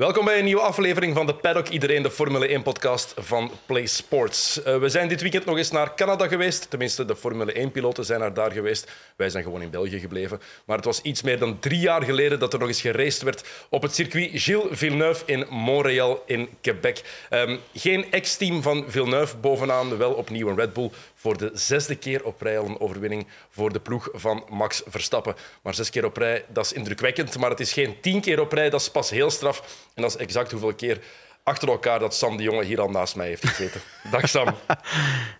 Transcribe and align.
Welkom 0.00 0.24
bij 0.24 0.38
een 0.38 0.44
nieuwe 0.44 0.60
aflevering 0.60 1.14
van 1.14 1.26
de 1.26 1.34
Paddock 1.34 1.68
Iedereen, 1.68 2.02
de 2.02 2.10
Formule 2.10 2.60
1-podcast 2.60 3.14
van 3.16 3.50
Play 3.66 3.86
Sports. 3.86 4.58
Uh, 4.58 4.78
we 4.78 4.88
zijn 4.88 5.08
dit 5.08 5.20
weekend 5.20 5.44
nog 5.44 5.56
eens 5.56 5.70
naar 5.70 5.94
Canada 5.94 6.28
geweest. 6.28 6.70
Tenminste, 6.70 7.04
de 7.04 7.16
Formule 7.16 7.68
1-piloten 7.68 8.04
zijn 8.04 8.20
naar 8.20 8.34
daar 8.34 8.52
geweest. 8.52 8.90
Wij 9.16 9.30
zijn 9.30 9.44
gewoon 9.44 9.62
in 9.62 9.70
België 9.70 9.98
gebleven. 9.98 10.40
Maar 10.64 10.76
het 10.76 10.84
was 10.84 11.00
iets 11.02 11.22
meer 11.22 11.38
dan 11.38 11.58
drie 11.58 11.78
jaar 11.78 12.02
geleden 12.02 12.38
dat 12.38 12.52
er 12.52 12.58
nog 12.58 12.68
eens 12.68 12.80
geraced 12.80 13.22
werd 13.22 13.44
op 13.68 13.82
het 13.82 13.94
circuit 13.94 14.30
Gilles 14.32 14.78
Villeneuve 14.78 15.22
in 15.26 15.46
Montreal 15.48 16.22
in 16.26 16.48
Quebec. 16.60 17.02
Um, 17.30 17.60
geen 17.74 18.10
ex-team 18.10 18.62
van 18.62 18.84
Villeneuve 18.88 19.36
bovenaan, 19.36 19.96
wel 19.96 20.12
opnieuw 20.12 20.48
een 20.48 20.56
Red 20.56 20.72
Bull 20.72 20.90
voor 21.20 21.36
de 21.36 21.50
zesde 21.54 21.96
keer 21.96 22.24
op 22.24 22.40
rij 22.42 22.58
al 22.58 22.66
een 22.66 22.80
overwinning 22.80 23.26
voor 23.50 23.72
de 23.72 23.80
ploeg 23.80 24.08
van 24.12 24.44
Max 24.48 24.82
Verstappen. 24.86 25.34
Maar 25.62 25.74
zes 25.74 25.90
keer 25.90 26.04
op 26.04 26.16
rij, 26.16 26.44
dat 26.48 26.64
is 26.64 26.72
indrukwekkend. 26.72 27.38
Maar 27.38 27.50
het 27.50 27.60
is 27.60 27.72
geen 27.72 28.00
tien 28.00 28.20
keer 28.20 28.40
op 28.40 28.52
rij, 28.52 28.70
dat 28.70 28.80
is 28.80 28.90
pas 28.90 29.10
heel 29.10 29.30
straf. 29.30 29.88
En 29.94 30.02
dat 30.02 30.10
is 30.10 30.16
exact 30.16 30.50
hoeveel 30.50 30.74
keer 30.74 31.00
achter 31.42 31.68
elkaar 31.68 31.98
dat 31.98 32.14
Sam 32.14 32.36
de 32.36 32.42
Jonge 32.42 32.64
hier 32.64 32.80
al 32.80 32.90
naast 32.90 33.16
mij 33.16 33.26
heeft 33.26 33.46
gezeten. 33.46 33.80
Dag 34.10 34.28
Sam. 34.28 34.54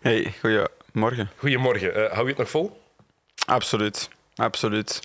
Hey, 0.00 0.34
goedemorgen. 0.40 1.30
Goedemorgen. 1.36 1.98
Uh, 1.98 2.12
hou 2.12 2.22
je 2.22 2.28
het 2.28 2.38
nog 2.38 2.50
vol? 2.50 2.82
Absoluut, 3.46 4.08
absoluut. 4.34 5.00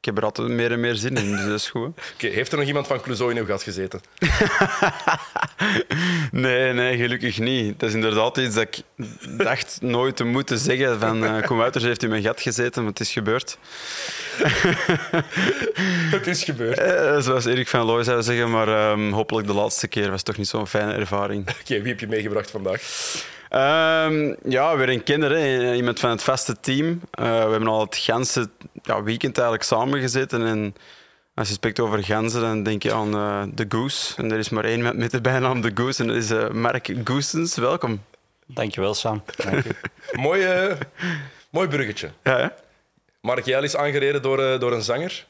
Ik 0.00 0.04
heb 0.04 0.16
er 0.16 0.24
altijd 0.24 0.48
meer 0.48 0.72
en 0.72 0.80
meer 0.80 0.94
zin 0.94 1.16
in, 1.16 1.30
dus 1.30 1.44
dat 1.44 1.54
is 1.54 1.70
goed. 1.70 2.00
Okay, 2.14 2.30
heeft 2.30 2.52
er 2.52 2.58
nog 2.58 2.66
iemand 2.66 2.86
van 2.86 3.00
Clouseau 3.00 3.30
in 3.30 3.36
uw 3.36 3.46
gat 3.46 3.62
gezeten? 3.62 4.00
nee, 6.30 6.72
nee, 6.72 6.96
gelukkig 6.96 7.38
niet. 7.38 7.72
Het 7.72 7.82
is 7.82 7.94
inderdaad 7.94 8.36
iets 8.36 8.54
dat 8.54 8.62
ik 8.62 8.82
dacht 9.36 9.78
nooit 9.80 10.16
te 10.16 10.24
moeten 10.24 10.58
zeggen 10.58 11.00
van 11.00 11.24
uh, 11.36 11.46
kom 11.46 11.62
uit, 11.62 11.74
er 11.74 11.82
heeft 11.82 12.02
in 12.02 12.08
mijn 12.08 12.22
gat 12.22 12.40
gezeten, 12.40 12.82
maar 12.82 12.90
het 12.90 13.00
is 13.00 13.12
gebeurd. 13.12 13.58
het 16.16 16.26
is 16.26 16.44
gebeurd. 16.44 16.78
Uh, 16.78 17.20
zoals 17.20 17.44
Erik 17.44 17.68
van 17.68 17.84
Looy 17.84 18.04
zou 18.04 18.22
zeggen, 18.22 18.50
maar 18.50 18.90
um, 18.90 19.12
hopelijk 19.12 19.46
de 19.46 19.54
laatste 19.54 19.88
keer 19.88 20.10
was 20.10 20.22
toch 20.22 20.36
niet 20.36 20.48
zo'n 20.48 20.66
fijne 20.66 20.92
ervaring. 20.92 21.48
Oké, 21.60 21.80
wie 21.80 21.88
heb 21.88 22.00
je 22.00 22.08
meegebracht 22.08 22.50
vandaag? 22.50 22.82
Um, 23.50 24.36
ja, 24.48 24.76
weer 24.76 24.88
een 24.88 25.02
kinder, 25.02 25.30
hè. 25.30 25.74
iemand 25.74 26.00
van 26.00 26.10
het 26.10 26.22
vaste 26.22 26.60
team. 26.60 26.88
Uh, 26.88 26.98
we 27.44 27.50
hebben 27.50 27.68
al 27.68 27.80
het 27.80 27.96
ganse 27.96 28.48
ja, 28.82 29.02
weekend 29.02 29.36
eigenlijk 29.36 29.66
samengezeten. 29.68 30.46
En 30.46 30.74
als 31.34 31.48
je 31.48 31.54
spreekt 31.54 31.80
over 31.80 32.04
ganzen, 32.04 32.40
dan 32.40 32.62
denk 32.62 32.82
je 32.82 32.92
aan 32.92 33.14
uh, 33.14 33.42
de 33.54 33.66
Goose. 33.68 34.16
En 34.16 34.32
er 34.32 34.38
is 34.38 34.48
maar 34.48 34.64
één 34.64 34.82
met, 34.82 34.96
met 34.96 35.10
de 35.10 35.20
bijnaam 35.20 35.60
de 35.60 35.70
Goose. 35.74 36.02
En 36.02 36.08
dat 36.08 36.16
is 36.16 36.30
uh, 36.30 36.48
Mark 36.48 36.90
Goosens. 37.04 37.56
Welkom. 37.56 38.02
Dankjewel, 38.46 38.94
Sam. 38.94 39.22
Dank 39.36 39.64
je. 39.64 39.74
mooi, 40.20 40.46
mooi 41.50 41.68
bruggetje. 41.68 42.10
Ja, 42.22 42.38
hè? 42.38 42.48
Mark, 43.20 43.44
jij 43.44 43.62
is 43.62 43.76
aangereden 43.76 44.22
door, 44.22 44.58
door 44.58 44.72
een 44.72 44.82
zanger? 44.82 45.26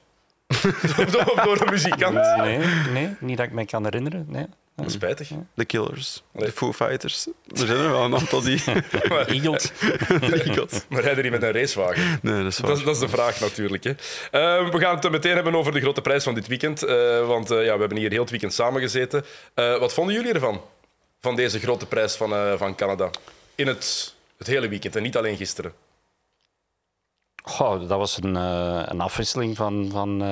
of 1.03 1.41
door 1.45 1.61
een 1.61 1.71
muzikant? 1.71 2.37
Nee, 2.37 2.59
nee, 2.93 3.17
niet 3.21 3.37
dat 3.37 3.47
ik 3.47 3.53
me 3.53 3.65
kan 3.65 3.85
herinneren. 3.85 4.27
Nee. 4.29 4.47
Dat 4.83 4.93
spijtig. 4.93 5.31
De 5.55 5.65
Killers, 5.65 6.23
de 6.33 6.53
Foo 6.53 6.73
Fighters. 6.73 7.27
Er 7.27 7.67
zijn 7.67 7.79
er 7.79 7.91
wel 7.91 8.05
een 8.05 8.15
aantal 8.15 8.41
die... 8.41 8.63
Eagles. 9.27 9.73
Eagles. 10.45 10.85
Maar 10.89 11.03
rijden 11.03 11.23
die 11.23 11.31
met 11.31 11.43
een 11.43 11.53
racewagen? 11.53 12.19
Nee, 12.23 12.43
dat 12.43 12.53
is 12.53 12.59
waar. 12.59 12.71
Dat, 12.71 12.85
dat 12.85 12.95
is 12.95 13.01
de 13.01 13.09
vraag 13.09 13.41
natuurlijk. 13.41 13.85
Hè. 13.85 13.91
Uh, 13.91 14.71
we 14.71 14.79
gaan 14.79 14.95
het 14.95 15.11
meteen 15.11 15.35
hebben 15.35 15.55
over 15.55 15.73
de 15.73 15.81
grote 15.81 16.01
prijs 16.01 16.25
van 16.25 16.35
dit 16.35 16.47
weekend. 16.47 16.85
Uh, 16.85 17.27
want 17.27 17.51
uh, 17.51 17.65
ja, 17.65 17.75
we 17.75 17.81
hebben 17.81 17.99
hier 17.99 18.11
heel 18.11 18.21
het 18.21 18.31
weekend 18.31 18.53
samengezeten. 18.53 19.25
wat 19.55 19.95
vonden 19.95 20.15
jullie 20.15 20.33
ervan? 20.33 20.61
Van 21.21 21.37
deze 21.37 21.59
grote 21.59 21.87
prijs 21.87 22.15
van, 22.15 22.59
van 22.59 22.75
Canada? 22.75 23.11
In 23.55 23.67
het, 23.67 24.15
het 24.39 24.47
hele 24.47 24.69
weekend 24.69 24.97
en 24.97 25.03
niet 25.03 25.17
alleen 25.17 25.37
gisteren. 25.37 25.73
Goh, 27.42 27.89
dat 27.89 27.98
was 27.98 28.22
een, 28.22 28.34
een 28.34 29.00
afwisseling 29.00 29.56
van... 29.56 29.89
van 29.91 30.22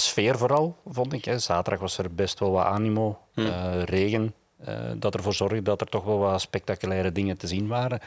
sfeer 0.00 0.38
vooral, 0.38 0.76
vond 0.86 1.12
ik. 1.12 1.24
Hè. 1.24 1.38
Zaterdag 1.38 1.80
was 1.80 1.98
er 1.98 2.14
best 2.14 2.38
wel 2.38 2.50
wat 2.50 2.64
animo, 2.64 3.18
hmm. 3.34 3.46
uh, 3.46 3.82
regen, 3.82 4.34
dat 4.96 5.14
ervoor 5.14 5.34
zorgde 5.34 5.62
dat 5.62 5.80
er 5.80 5.86
toch 5.86 6.04
wel 6.04 6.18
wat 6.18 6.40
spectaculaire 6.40 7.12
dingen 7.12 7.38
te 7.38 7.46
zien 7.46 7.68
waren. 7.68 8.00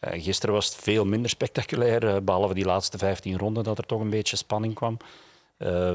Gisteren 0.00 0.54
was 0.54 0.66
het 0.66 0.74
veel 0.74 1.04
minder 1.04 1.30
spectaculair, 1.30 2.24
behalve 2.24 2.54
die 2.54 2.64
laatste 2.64 2.98
15 2.98 3.38
ronden, 3.38 3.64
dat 3.64 3.78
er 3.78 3.86
toch 3.86 4.00
een 4.00 4.10
beetje 4.10 4.36
spanning 4.36 4.74
kwam. 4.74 4.96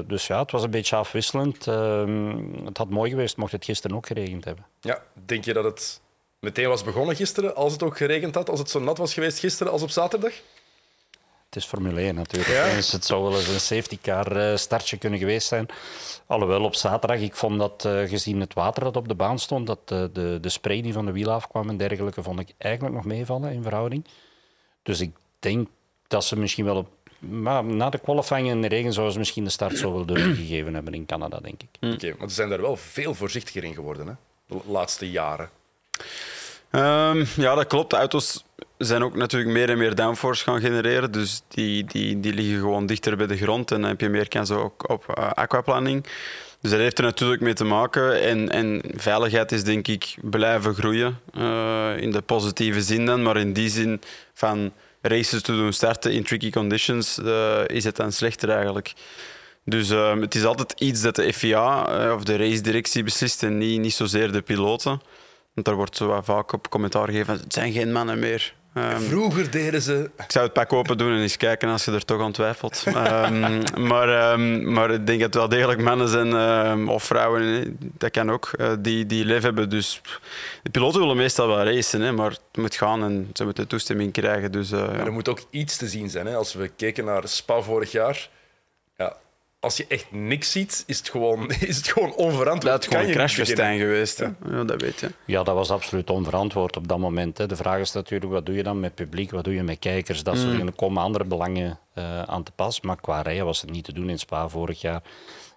dus 0.06 0.26
ja, 0.26 0.38
het 0.38 0.50
was 0.50 0.62
een 0.62 0.70
beetje 0.70 0.96
afwisselend. 0.96 1.66
Ehm, 1.66 2.64
het 2.64 2.78
had 2.78 2.90
mooi 2.90 3.10
geweest 3.10 3.36
mocht 3.36 3.52
het 3.52 3.64
gisteren 3.64 3.96
ook 3.96 4.06
geregend 4.06 4.44
hebben. 4.44 4.66
Ja, 4.80 5.02
denk 5.24 5.44
je 5.44 5.52
dat 5.52 5.64
het 5.64 6.00
meteen 6.38 6.68
was 6.68 6.82
begonnen 6.82 7.16
gisteren, 7.16 7.54
als 7.56 7.72
het 7.72 7.82
ook 7.82 7.96
geregend 7.96 8.34
had, 8.34 8.50
als 8.50 8.58
het 8.58 8.70
zo 8.70 8.80
nat 8.80 8.98
was 8.98 9.14
geweest 9.14 9.38
gisteren 9.38 9.72
als 9.72 9.82
op 9.82 9.90
zaterdag? 9.90 10.32
Het 11.52 11.62
is 11.62 11.68
Formule 11.68 12.00
1 12.00 12.14
natuurlijk. 12.14 12.74
Dus 12.74 12.92
het 12.92 13.04
zou 13.04 13.22
wel 13.22 13.36
eens 13.36 13.48
een 13.48 13.60
safety 13.60 13.98
car 14.02 14.36
eh, 14.36 14.56
startje 14.56 14.96
kunnen 14.96 15.18
geweest 15.18 15.48
zijn. 15.48 15.66
Alhoewel 16.26 16.64
op 16.64 16.74
zaterdag, 16.74 17.20
ik 17.20 17.36
vond 17.36 17.58
dat 17.58 17.84
uh, 17.86 18.08
gezien 18.08 18.40
het 18.40 18.54
water 18.54 18.82
dat 18.82 18.96
op 18.96 19.08
de 19.08 19.14
baan 19.14 19.38
stond, 19.38 19.66
dat 19.66 19.78
uh, 19.92 20.04
de, 20.12 20.38
de 20.40 20.48
spray 20.48 20.82
die 20.82 20.92
van 20.92 21.06
de 21.06 21.12
wiel 21.12 21.30
afkwam 21.30 21.68
en 21.68 21.76
dergelijke, 21.76 22.22
vond 22.22 22.40
ik 22.40 22.54
eigenlijk 22.58 22.94
nog 22.94 23.04
meevallen 23.04 23.52
in 23.52 23.62
verhouding. 23.62 24.04
Dus 24.82 25.00
ik 25.00 25.16
denk 25.38 25.68
dat 26.06 26.24
ze 26.24 26.38
misschien 26.38 26.64
wel 26.64 26.76
op, 26.76 26.88
maar 27.18 27.64
na 27.64 27.90
de 27.90 27.98
qualifying 27.98 28.48
in 28.48 28.62
de 28.62 28.68
regen 28.68 28.92
zouden 28.92 29.12
ze 29.12 29.18
misschien 29.18 29.44
de 29.44 29.50
start 29.50 29.78
zo 29.78 29.92
wel 29.92 30.04
doorgegeven 30.04 30.74
hebben 30.74 30.94
in 30.94 31.06
Canada, 31.06 31.40
denk 31.40 31.62
ik. 31.62 31.68
Oké, 31.80 31.94
okay, 31.94 32.14
maar 32.18 32.28
ze 32.28 32.34
zijn 32.34 32.48
daar 32.48 32.60
wel 32.60 32.76
veel 32.76 33.14
voorzichtiger 33.14 33.64
in 33.64 33.74
geworden, 33.74 34.06
hè? 34.06 34.14
de 34.46 34.60
laatste 34.66 35.10
jaren. 35.10 35.50
Um, 36.72 37.26
ja, 37.36 37.54
dat 37.54 37.66
klopt. 37.66 37.90
De 37.90 37.96
auto's 37.96 38.44
zijn 38.78 39.02
ook 39.02 39.16
natuurlijk 39.16 39.52
meer 39.52 39.70
en 39.70 39.78
meer 39.78 39.94
downforce 39.94 40.44
gaan 40.44 40.60
genereren. 40.60 41.12
Dus 41.12 41.42
die, 41.48 41.84
die, 41.84 42.20
die 42.20 42.34
liggen 42.34 42.58
gewoon 42.58 42.86
dichter 42.86 43.16
bij 43.16 43.26
de 43.26 43.36
grond 43.36 43.70
en 43.70 43.80
dan 43.80 43.90
heb 43.90 44.00
je 44.00 44.08
meer 44.08 44.28
kans 44.28 44.50
ook 44.50 44.90
op 44.90 45.14
uh, 45.18 45.30
aquaplaning. 45.30 46.06
Dus 46.60 46.70
dat 46.70 46.80
heeft 46.80 46.98
er 46.98 47.04
natuurlijk 47.04 47.40
mee 47.40 47.54
te 47.54 47.64
maken. 47.64 48.22
En, 48.22 48.50
en 48.50 48.82
veiligheid 48.96 49.52
is 49.52 49.64
denk 49.64 49.88
ik 49.88 50.14
blijven 50.22 50.74
groeien. 50.74 51.18
Uh, 51.38 51.96
in 51.96 52.10
de 52.10 52.20
positieve 52.20 52.82
zin 52.82 53.06
dan. 53.06 53.22
Maar 53.22 53.36
in 53.36 53.52
die 53.52 53.68
zin 53.68 54.00
van 54.34 54.72
races 55.00 55.42
te 55.42 55.52
doen 55.52 55.72
starten 55.72 56.12
in 56.12 56.24
tricky 56.24 56.50
conditions, 56.50 57.18
uh, 57.18 57.58
is 57.66 57.84
het 57.84 57.96
dan 57.96 58.12
slechter 58.12 58.50
eigenlijk. 58.50 58.92
Dus 59.64 59.90
uh, 59.90 60.20
het 60.20 60.34
is 60.34 60.44
altijd 60.44 60.74
iets 60.80 61.00
dat 61.00 61.16
de 61.16 61.32
FIA 61.32 62.14
of 62.14 62.24
de 62.24 62.36
race-directie 62.36 63.02
beslist 63.02 63.42
en 63.42 63.58
niet, 63.58 63.80
niet 63.80 63.94
zozeer 63.94 64.32
de 64.32 64.42
piloten. 64.42 65.00
Want 65.54 65.66
daar 65.66 65.76
wordt 65.76 65.96
zo 65.96 66.20
vaak 66.22 66.52
op 66.52 66.70
commentaar 66.70 67.06
gegeven: 67.06 67.34
het 67.34 67.52
zijn 67.52 67.72
geen 67.72 67.92
mannen 67.92 68.18
meer. 68.18 68.54
Um, 68.74 69.00
Vroeger 69.00 69.50
deden 69.50 69.82
ze. 69.82 70.10
Ik 70.16 70.32
zou 70.32 70.44
het 70.44 70.54
pak 70.54 70.72
open 70.72 70.98
doen 70.98 71.12
en 71.12 71.18
eens 71.20 71.36
kijken 71.36 71.68
als 71.68 71.84
je 71.84 71.92
er 71.92 72.04
toch 72.04 72.20
aan 72.20 72.32
twijfelt. 72.32 72.84
um, 72.86 73.62
maar, 73.88 74.32
um, 74.32 74.72
maar 74.72 74.90
ik 74.90 75.06
denk 75.06 75.20
dat 75.20 75.26
het 75.26 75.34
wel 75.34 75.48
degelijk 75.48 75.80
mannen 75.80 76.08
zijn, 76.08 76.88
of 76.88 77.04
vrouwen, 77.04 77.76
dat 77.98 78.10
kan 78.10 78.30
ook, 78.30 78.50
uh, 78.60 78.72
die, 78.78 79.06
die 79.06 79.24
lief 79.24 79.42
hebben. 79.42 79.70
Dus 79.70 80.00
de 80.62 80.70
piloten 80.70 81.00
willen 81.00 81.16
meestal 81.16 81.48
wel 81.48 81.64
racen, 81.64 82.00
hè, 82.00 82.12
maar 82.12 82.30
het 82.30 82.40
moet 82.52 82.74
gaan 82.74 83.02
en 83.04 83.30
ze 83.32 83.44
moeten 83.44 83.68
toestemming 83.68 84.12
krijgen. 84.12 84.52
Dus, 84.52 84.72
uh, 84.72 84.78
maar 84.78 85.06
er 85.06 85.12
moet 85.12 85.28
ook 85.28 85.40
iets 85.50 85.76
te 85.76 85.88
zien 85.88 86.10
zijn. 86.10 86.26
Hè. 86.26 86.36
Als 86.36 86.54
we 86.54 86.68
keken 86.68 87.04
naar 87.04 87.28
Spa 87.28 87.60
vorig 87.60 87.92
jaar, 87.92 88.14
ja, 88.14 88.28
als 89.62 89.76
je 89.76 89.84
echt 89.88 90.06
niks 90.10 90.50
ziet, 90.50 90.84
is 90.86 90.98
het 90.98 91.08
gewoon, 91.08 91.50
is 91.70 91.76
het 91.76 91.88
gewoon 91.88 92.14
onverantwoord. 92.14 92.72
Dat 92.72 92.82
is 92.82 92.88
gewoon 92.88 93.04
een 93.04 93.12
crashfestijn 93.12 93.78
geweest. 93.78 94.18
Hè? 94.18 94.28
Ja, 94.50 94.64
dat 94.64 94.80
weet 94.80 95.00
je. 95.00 95.10
Ja, 95.24 95.42
dat 95.42 95.54
was 95.54 95.70
absoluut 95.70 96.10
onverantwoord 96.10 96.76
op 96.76 96.88
dat 96.88 96.98
moment. 96.98 97.38
Hè. 97.38 97.46
De 97.46 97.56
vraag 97.56 97.80
is 97.80 97.92
natuurlijk, 97.92 98.32
wat 98.32 98.46
doe 98.46 98.54
je 98.54 98.62
dan 98.62 98.80
met 98.80 98.94
publiek? 98.94 99.30
Wat 99.30 99.44
doe 99.44 99.54
je 99.54 99.62
met 99.62 99.78
kijkers? 99.78 100.22
Dat 100.22 100.38
soort 100.38 100.58
mm. 100.58 100.66
Er 100.66 100.72
komen 100.72 101.02
andere 101.02 101.24
belangen 101.24 101.78
uh, 101.94 102.22
aan 102.22 102.42
te 102.42 102.52
pas. 102.52 102.80
Maar 102.80 103.00
qua 103.00 103.20
rijden 103.20 103.44
was 103.44 103.60
het 103.60 103.70
niet 103.70 103.84
te 103.84 103.92
doen 103.92 104.10
in 104.10 104.18
Spa 104.18 104.48
vorig 104.48 104.80
jaar. 104.80 105.02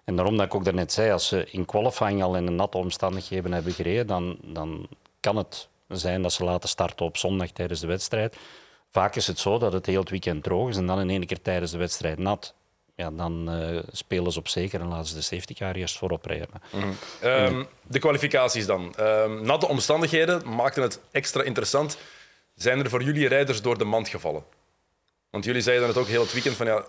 En 0.04 0.16
daarom 0.16 0.36
dat 0.36 0.46
ik 0.46 0.54
ook 0.54 0.64
daarnet 0.64 0.92
zei, 0.92 1.12
als 1.12 1.28
ze 1.28 1.46
in 1.50 1.64
qualifying 1.64 2.22
al 2.22 2.36
in 2.36 2.46
een 2.46 2.54
natte 2.54 2.78
omstandigheden 2.78 3.52
hebben 3.52 3.72
gereden, 3.72 4.06
dan, 4.06 4.36
dan 4.42 4.88
kan 5.20 5.36
het 5.36 5.68
zijn 5.88 6.22
dat 6.22 6.32
ze 6.32 6.44
laten 6.44 6.68
starten 6.68 7.06
op 7.06 7.16
zondag 7.16 7.50
tijdens 7.50 7.80
de 7.80 7.86
wedstrijd. 7.86 8.36
Vaak 8.90 9.16
is 9.16 9.26
het 9.26 9.38
zo 9.38 9.58
dat 9.58 9.72
het 9.72 9.86
heel 9.86 10.00
het 10.00 10.10
weekend 10.10 10.42
droog 10.42 10.68
is 10.68 10.76
en 10.76 10.86
dan 10.86 11.00
in 11.00 11.10
één 11.10 11.26
keer 11.26 11.42
tijdens 11.42 11.70
de 11.70 11.78
wedstrijd 11.78 12.18
nat 12.18 12.54
ja, 12.96 13.10
dan 13.10 13.54
uh, 13.54 13.80
spelen 13.92 14.32
ze 14.32 14.38
op 14.38 14.48
zeker 14.48 14.80
en 14.80 14.88
laten 14.88 15.06
ze 15.06 15.14
de 15.14 15.20
safety 15.20 15.54
car 15.54 15.74
eerst 15.74 15.98
voorop 15.98 16.24
rijden. 16.24 16.62
Mm 16.72 16.96
um, 17.24 17.66
de 17.82 17.98
kwalificaties 17.98 18.66
dan. 18.66 18.94
Um, 19.00 19.42
natte 19.42 19.68
omstandigheden 19.68 20.54
maakten 20.54 20.82
het 20.82 21.00
extra 21.10 21.42
interessant. 21.42 21.98
Zijn 22.54 22.78
er 22.78 22.90
voor 22.90 23.02
jullie 23.02 23.28
rijders 23.28 23.62
door 23.62 23.78
de 23.78 23.84
mand 23.84 24.08
gevallen? 24.08 24.44
Want 25.30 25.44
jullie 25.44 25.62
zeiden 25.62 25.88
het 25.88 25.96
ook 25.96 26.06
heel 26.06 26.22
het 26.22 26.32
weekend 26.32 26.56
van 26.56 26.66
ja, 26.66 26.84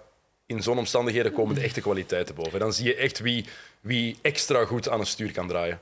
in 0.45 0.63
zo'n 0.63 0.77
omstandigheden 0.77 1.31
komen 1.31 1.55
de 1.55 1.61
echte 1.61 1.81
kwaliteiten 1.81 2.35
boven. 2.35 2.59
Dan 2.59 2.73
zie 2.73 2.85
je 2.85 2.95
echt 2.95 3.19
wie, 3.19 3.45
wie 3.81 4.17
extra 4.21 4.65
goed 4.65 4.89
aan 4.89 4.99
het 4.99 5.07
stuur 5.07 5.31
kan 5.31 5.47
draaien. 5.47 5.79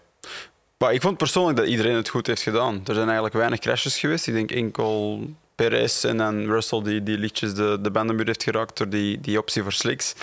Maar 0.78 0.94
ik 0.94 1.02
vond 1.02 1.18
persoonlijk 1.18 1.58
dat 1.58 1.68
iedereen 1.68 1.96
het 1.96 2.10
goed 2.10 2.28
heeft 2.28 2.42
gedaan. 2.42 2.82
Er 2.86 2.94
zijn 2.94 3.06
eigenlijk 3.06 3.36
weinig 3.36 3.60
crashes 3.60 4.00
geweest. 4.00 4.28
Ik 4.28 4.34
denk 4.34 4.52
enkel 4.52 5.20
Perez 5.56 6.04
en 6.04 6.18
dan 6.18 6.46
Russell 6.46 6.82
die, 6.82 7.04
die 7.04 7.18
liedjes 7.18 7.54
de, 7.54 7.78
de 7.82 7.92
bandenmuur 7.92 8.26
heeft 8.26 8.44
geraakt 8.44 8.78
door 8.78 8.90
die, 8.90 9.22
die 9.22 9.38
optie 9.38 9.64
voor 9.64 9.74
slicks. 9.74 10.16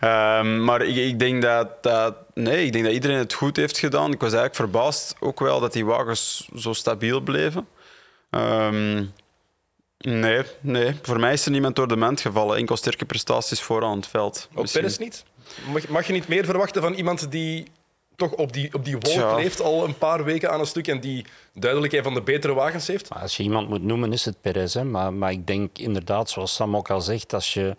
Um, 0.00 0.64
maar 0.64 0.82
ik, 0.82 0.96
ik, 0.96 1.18
denk 1.18 1.42
dat, 1.42 1.82
dat, 1.82 2.14
nee, 2.34 2.64
ik 2.64 2.72
denk 2.72 2.84
dat 2.84 2.94
iedereen 2.94 3.16
het 3.16 3.32
goed 3.32 3.56
heeft 3.56 3.78
gedaan. 3.78 4.12
Ik 4.12 4.20
was 4.20 4.32
eigenlijk 4.32 4.54
verbaasd 4.54 5.16
ook 5.20 5.40
wel 5.40 5.60
dat 5.60 5.72
die 5.72 5.84
wagens 5.84 6.48
zo 6.56 6.72
stabiel 6.72 7.20
bleven. 7.20 7.68
Um, 8.30 9.12
nee, 9.98 10.42
nee, 10.60 10.94
voor 11.02 11.20
mij 11.20 11.32
is 11.32 11.44
er 11.44 11.50
niemand 11.50 11.76
door 11.76 11.88
de 11.88 11.96
mand 11.96 12.20
gevallen. 12.20 12.56
Enkel 12.56 12.76
sterke 12.76 13.04
prestaties 13.04 13.60
vooraan 13.60 13.96
het 13.96 14.06
veld. 14.06 14.48
Ook 14.54 14.72
Perez 14.72 14.98
niet? 14.98 15.24
Mag, 15.72 15.88
mag 15.88 16.06
je 16.06 16.12
niet 16.12 16.28
meer 16.28 16.44
verwachten 16.44 16.82
van 16.82 16.92
iemand 16.92 17.30
die 17.30 17.66
toch 18.16 18.32
op 18.32 18.52
die, 18.52 18.74
op 18.74 18.84
die 18.84 18.96
wolk 18.98 19.36
leeft 19.36 19.62
al 19.62 19.84
een 19.84 19.98
paar 19.98 20.24
weken 20.24 20.50
aan 20.50 20.60
een 20.60 20.66
stuk 20.66 20.88
en 20.88 21.00
die 21.00 21.24
duidelijk 21.52 21.92
een 21.92 22.02
van 22.02 22.14
de 22.14 22.22
betere 22.22 22.54
wagens 22.54 22.86
heeft. 22.86 23.10
Maar 23.10 23.22
als 23.22 23.36
je 23.36 23.42
iemand 23.42 23.68
moet 23.68 23.82
noemen, 23.82 24.12
is 24.12 24.24
het 24.24 24.40
Perez. 24.40 24.74
Hè? 24.74 24.84
Maar, 24.84 25.12
maar 25.12 25.30
ik 25.30 25.46
denk 25.46 25.78
inderdaad, 25.78 26.30
zoals 26.30 26.54
Sam 26.54 26.76
ook 26.76 26.90
al 26.90 27.00
zegt, 27.00 27.34
als 27.34 27.54
je 27.54 27.76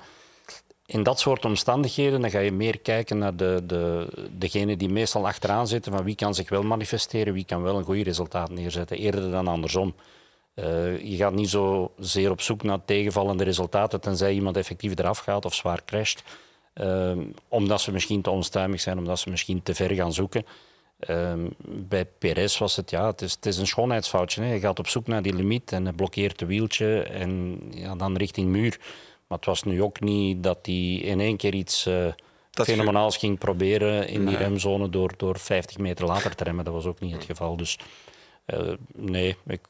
in 0.86 1.04
dat 1.04 1.19
soort 1.19 1.45
omstandigheden, 1.45 2.22
dan 2.22 2.30
ga 2.30 2.39
je 2.39 2.51
meer 2.51 2.80
kijken 2.80 3.18
naar 3.18 3.36
de, 3.36 3.63
de, 3.63 4.07
degene 4.31 4.78
die 4.78 4.89
meestal 4.89 5.28
achteraan 5.28 5.68
zitten, 5.68 5.92
van 5.92 6.04
wie 6.04 6.16
kan 6.16 6.36
zich 6.36 6.50
wel 6.50 6.63
manifesteren, 6.63 7.33
wie 7.33 7.45
kan 7.45 7.62
wel 7.62 7.78
een 7.78 7.83
goed 7.83 8.04
resultaat 8.04 8.50
neerzetten, 8.50 8.98
eerder 8.98 9.31
dan 9.31 9.48
andersom. 9.48 9.95
Eh, 10.54 11.00
je 11.01 11.16
gaat 11.16 11.33
niet 11.33 11.50
zo 11.50 11.92
zeer 11.98 12.31
op 12.31 12.42
zoek 12.42 12.63
naar 12.63 12.86
tegenvallende 12.86 13.44
resultaten, 13.44 14.01
tenzij 14.01 14.33
iemand 14.33 14.57
effectief 14.57 15.00
eraf 15.00 15.19
gaat 15.19 15.45
of 15.45 15.54
zwaar 15.54 15.86
crasht. 15.86 16.24
Eh, 16.77 17.12
omdat 17.47 17.81
ze 17.81 17.91
misschien 17.91 18.21
te 18.21 18.29
onstuimig 18.29 18.81
zijn, 18.81 18.97
omdat 18.97 19.19
ze 19.19 19.29
misschien 19.29 19.63
te 19.63 19.75
ver 19.75 19.91
gaan 19.94 20.13
zoeken. 20.13 20.45
Ehm, 21.00 21.39
bij 21.65 22.06
Perez 22.06 22.57
was 22.57 22.75
het, 22.75 22.89
ja, 22.89 23.07
het 23.07 23.21
is, 23.21 23.31
het 23.33 23.45
is 23.45 23.57
een 23.57 23.68
schoonheidsfoutje. 23.68 24.41
Hè. 24.41 24.53
Je 24.53 24.59
gaat 24.59 24.79
op 24.79 24.88
zoek 24.88 25.07
naar 25.07 25.21
die 25.21 25.33
limiet 25.33 25.71
en 25.71 25.95
blokkeert 25.95 26.39
het 26.39 26.50
wieltje 26.50 27.01
en 27.03 27.59
ja, 27.75 27.95
dan 27.95 28.18
richting 28.18 28.50
muur. 28.50 28.77
Maar 29.27 29.38
het 29.38 29.47
was 29.47 29.63
nu 29.63 29.81
ook 29.83 30.00
niet 30.00 30.44
dat 30.44 30.57
hij 30.62 30.94
in 30.94 31.19
één 31.19 31.38
keer 31.38 31.53
iets 31.53 31.85
eh, 31.85 32.06
Dat 32.51 32.65
ge- 32.65 32.71
fenomenaals 32.71 33.18
ging 33.18 33.38
proberen 33.38 34.07
in 34.07 34.25
die 34.25 34.38
remzone 34.38 34.89
door, 34.89 35.13
door 35.18 35.39
50 35.39 35.77
meter 35.77 36.06
later 36.06 36.35
te 36.35 36.44
remmen. 36.44 36.65
Dat 36.65 36.73
was 36.73 36.85
ook 36.85 37.00
niet 37.00 37.13
het 37.13 37.23
geval. 37.23 37.57
Dus 37.57 37.77
eh, 38.45 38.73
nee, 38.95 39.35
ik, 39.47 39.62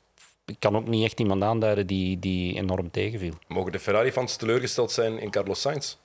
ik 0.46 0.56
kan 0.60 0.76
ook 0.76 0.88
niet 0.88 1.04
echt 1.04 1.20
iemand 1.20 1.44
aanduiden 1.44 1.88
die, 1.88 2.20
die 2.20 2.56
enorm 2.56 2.92
tegenviel. 2.92 3.34
Mogen 3.48 3.72
de 3.72 3.80
Ferrari-fans 3.80 4.36
teleurgesteld 4.36 4.92
zijn 4.92 5.20
in 5.20 5.30
Carlos 5.32 5.62
Sainz? 5.62 5.96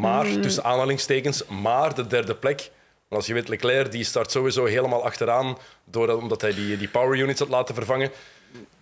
Maar, 0.00 0.40
tussen 0.40 0.64
aanhalingstekens, 0.64 1.46
maar 1.46 1.94
de 1.94 2.06
derde 2.06 2.34
plek. 2.34 2.70
Want 3.08 3.20
als 3.20 3.26
je 3.26 3.34
weet, 3.34 3.48
Leclerc 3.48 3.92
die 3.92 4.04
start 4.04 4.30
sowieso 4.30 4.64
helemaal 4.64 5.04
achteraan, 5.04 5.58
doordat, 5.84 6.18
omdat 6.18 6.40
hij 6.40 6.54
die, 6.54 6.76
die 6.76 6.88
power 6.88 7.18
units 7.18 7.38
had 7.38 7.48
laten 7.48 7.74
vervangen, 7.74 8.10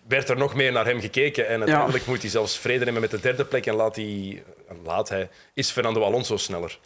werd 0.08 0.28
er 0.28 0.36
nog 0.36 0.54
meer 0.54 0.72
naar 0.72 0.84
hem 0.84 1.00
gekeken. 1.00 1.48
En 1.48 1.60
uiteindelijk 1.60 2.06
moet 2.06 2.20
hij 2.20 2.30
zelfs 2.30 2.58
vrede 2.58 2.84
nemen 2.84 3.00
met 3.00 3.10
de 3.10 3.20
derde 3.20 3.44
plek 3.44 3.66
en 3.66 3.74
laat 3.74 3.96
hij, 3.96 4.42
laat 4.84 5.08
hij 5.08 5.28
is 5.54 5.70
Fernando 5.70 6.02
Alonso 6.02 6.36
sneller. 6.36 6.78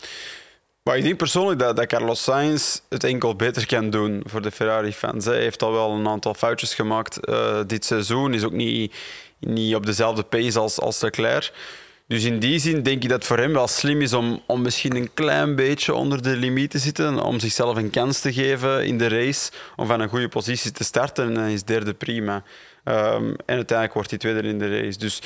Maar 0.82 0.96
ik 0.96 1.02
denk 1.02 1.16
persoonlijk 1.16 1.58
dat, 1.58 1.76
dat 1.76 1.86
Carlos 1.86 2.22
Sainz 2.22 2.80
het 2.88 3.04
enkel 3.04 3.36
beter 3.36 3.66
kan 3.66 3.90
doen 3.90 4.22
voor 4.26 4.42
de 4.42 4.50
Ferrari-fans. 4.50 5.24
Hij 5.24 5.40
heeft 5.40 5.62
al 5.62 5.72
wel 5.72 5.90
een 5.90 6.08
aantal 6.08 6.34
foutjes 6.34 6.74
gemaakt 6.74 7.24
eh, 7.24 7.60
dit 7.66 7.84
seizoen. 7.84 8.34
Is 8.34 8.44
ook 8.44 8.52
niet, 8.52 8.94
niet 9.38 9.74
op 9.74 9.86
dezelfde 9.86 10.22
pace 10.22 10.58
als, 10.58 10.80
als 10.80 11.00
Leclerc. 11.00 11.52
Dus 12.08 12.24
in 12.24 12.38
die 12.38 12.58
zin 12.58 12.82
denk 12.82 13.02
ik 13.02 13.08
dat 13.08 13.18
het 13.18 13.26
voor 13.26 13.38
hem 13.38 13.52
wel 13.52 13.68
slim 13.68 14.00
is 14.00 14.12
om, 14.12 14.42
om 14.46 14.62
misschien 14.62 14.96
een 14.96 15.10
klein 15.14 15.54
beetje 15.54 15.94
onder 15.94 16.22
de 16.22 16.36
limiet 16.36 16.70
te 16.70 16.78
zitten. 16.78 17.22
Om 17.22 17.38
zichzelf 17.38 17.76
een 17.76 17.90
kans 17.90 18.20
te 18.20 18.32
geven 18.32 18.86
in 18.86 18.98
de 18.98 19.08
race. 19.08 19.50
Om 19.76 19.86
van 19.86 20.00
een 20.00 20.08
goede 20.08 20.28
positie 20.28 20.70
te 20.70 20.84
starten. 20.84 21.26
En 21.26 21.34
dan 21.34 21.44
is 21.44 21.64
derde 21.64 21.94
prima. 21.94 22.42
Ehm, 22.84 23.24
en 23.24 23.54
uiteindelijk 23.54 23.92
wordt 23.92 24.10
hij 24.10 24.18
tweede 24.18 24.48
in 24.48 24.58
de 24.58 24.80
race. 24.80 24.98
Dus 24.98 25.18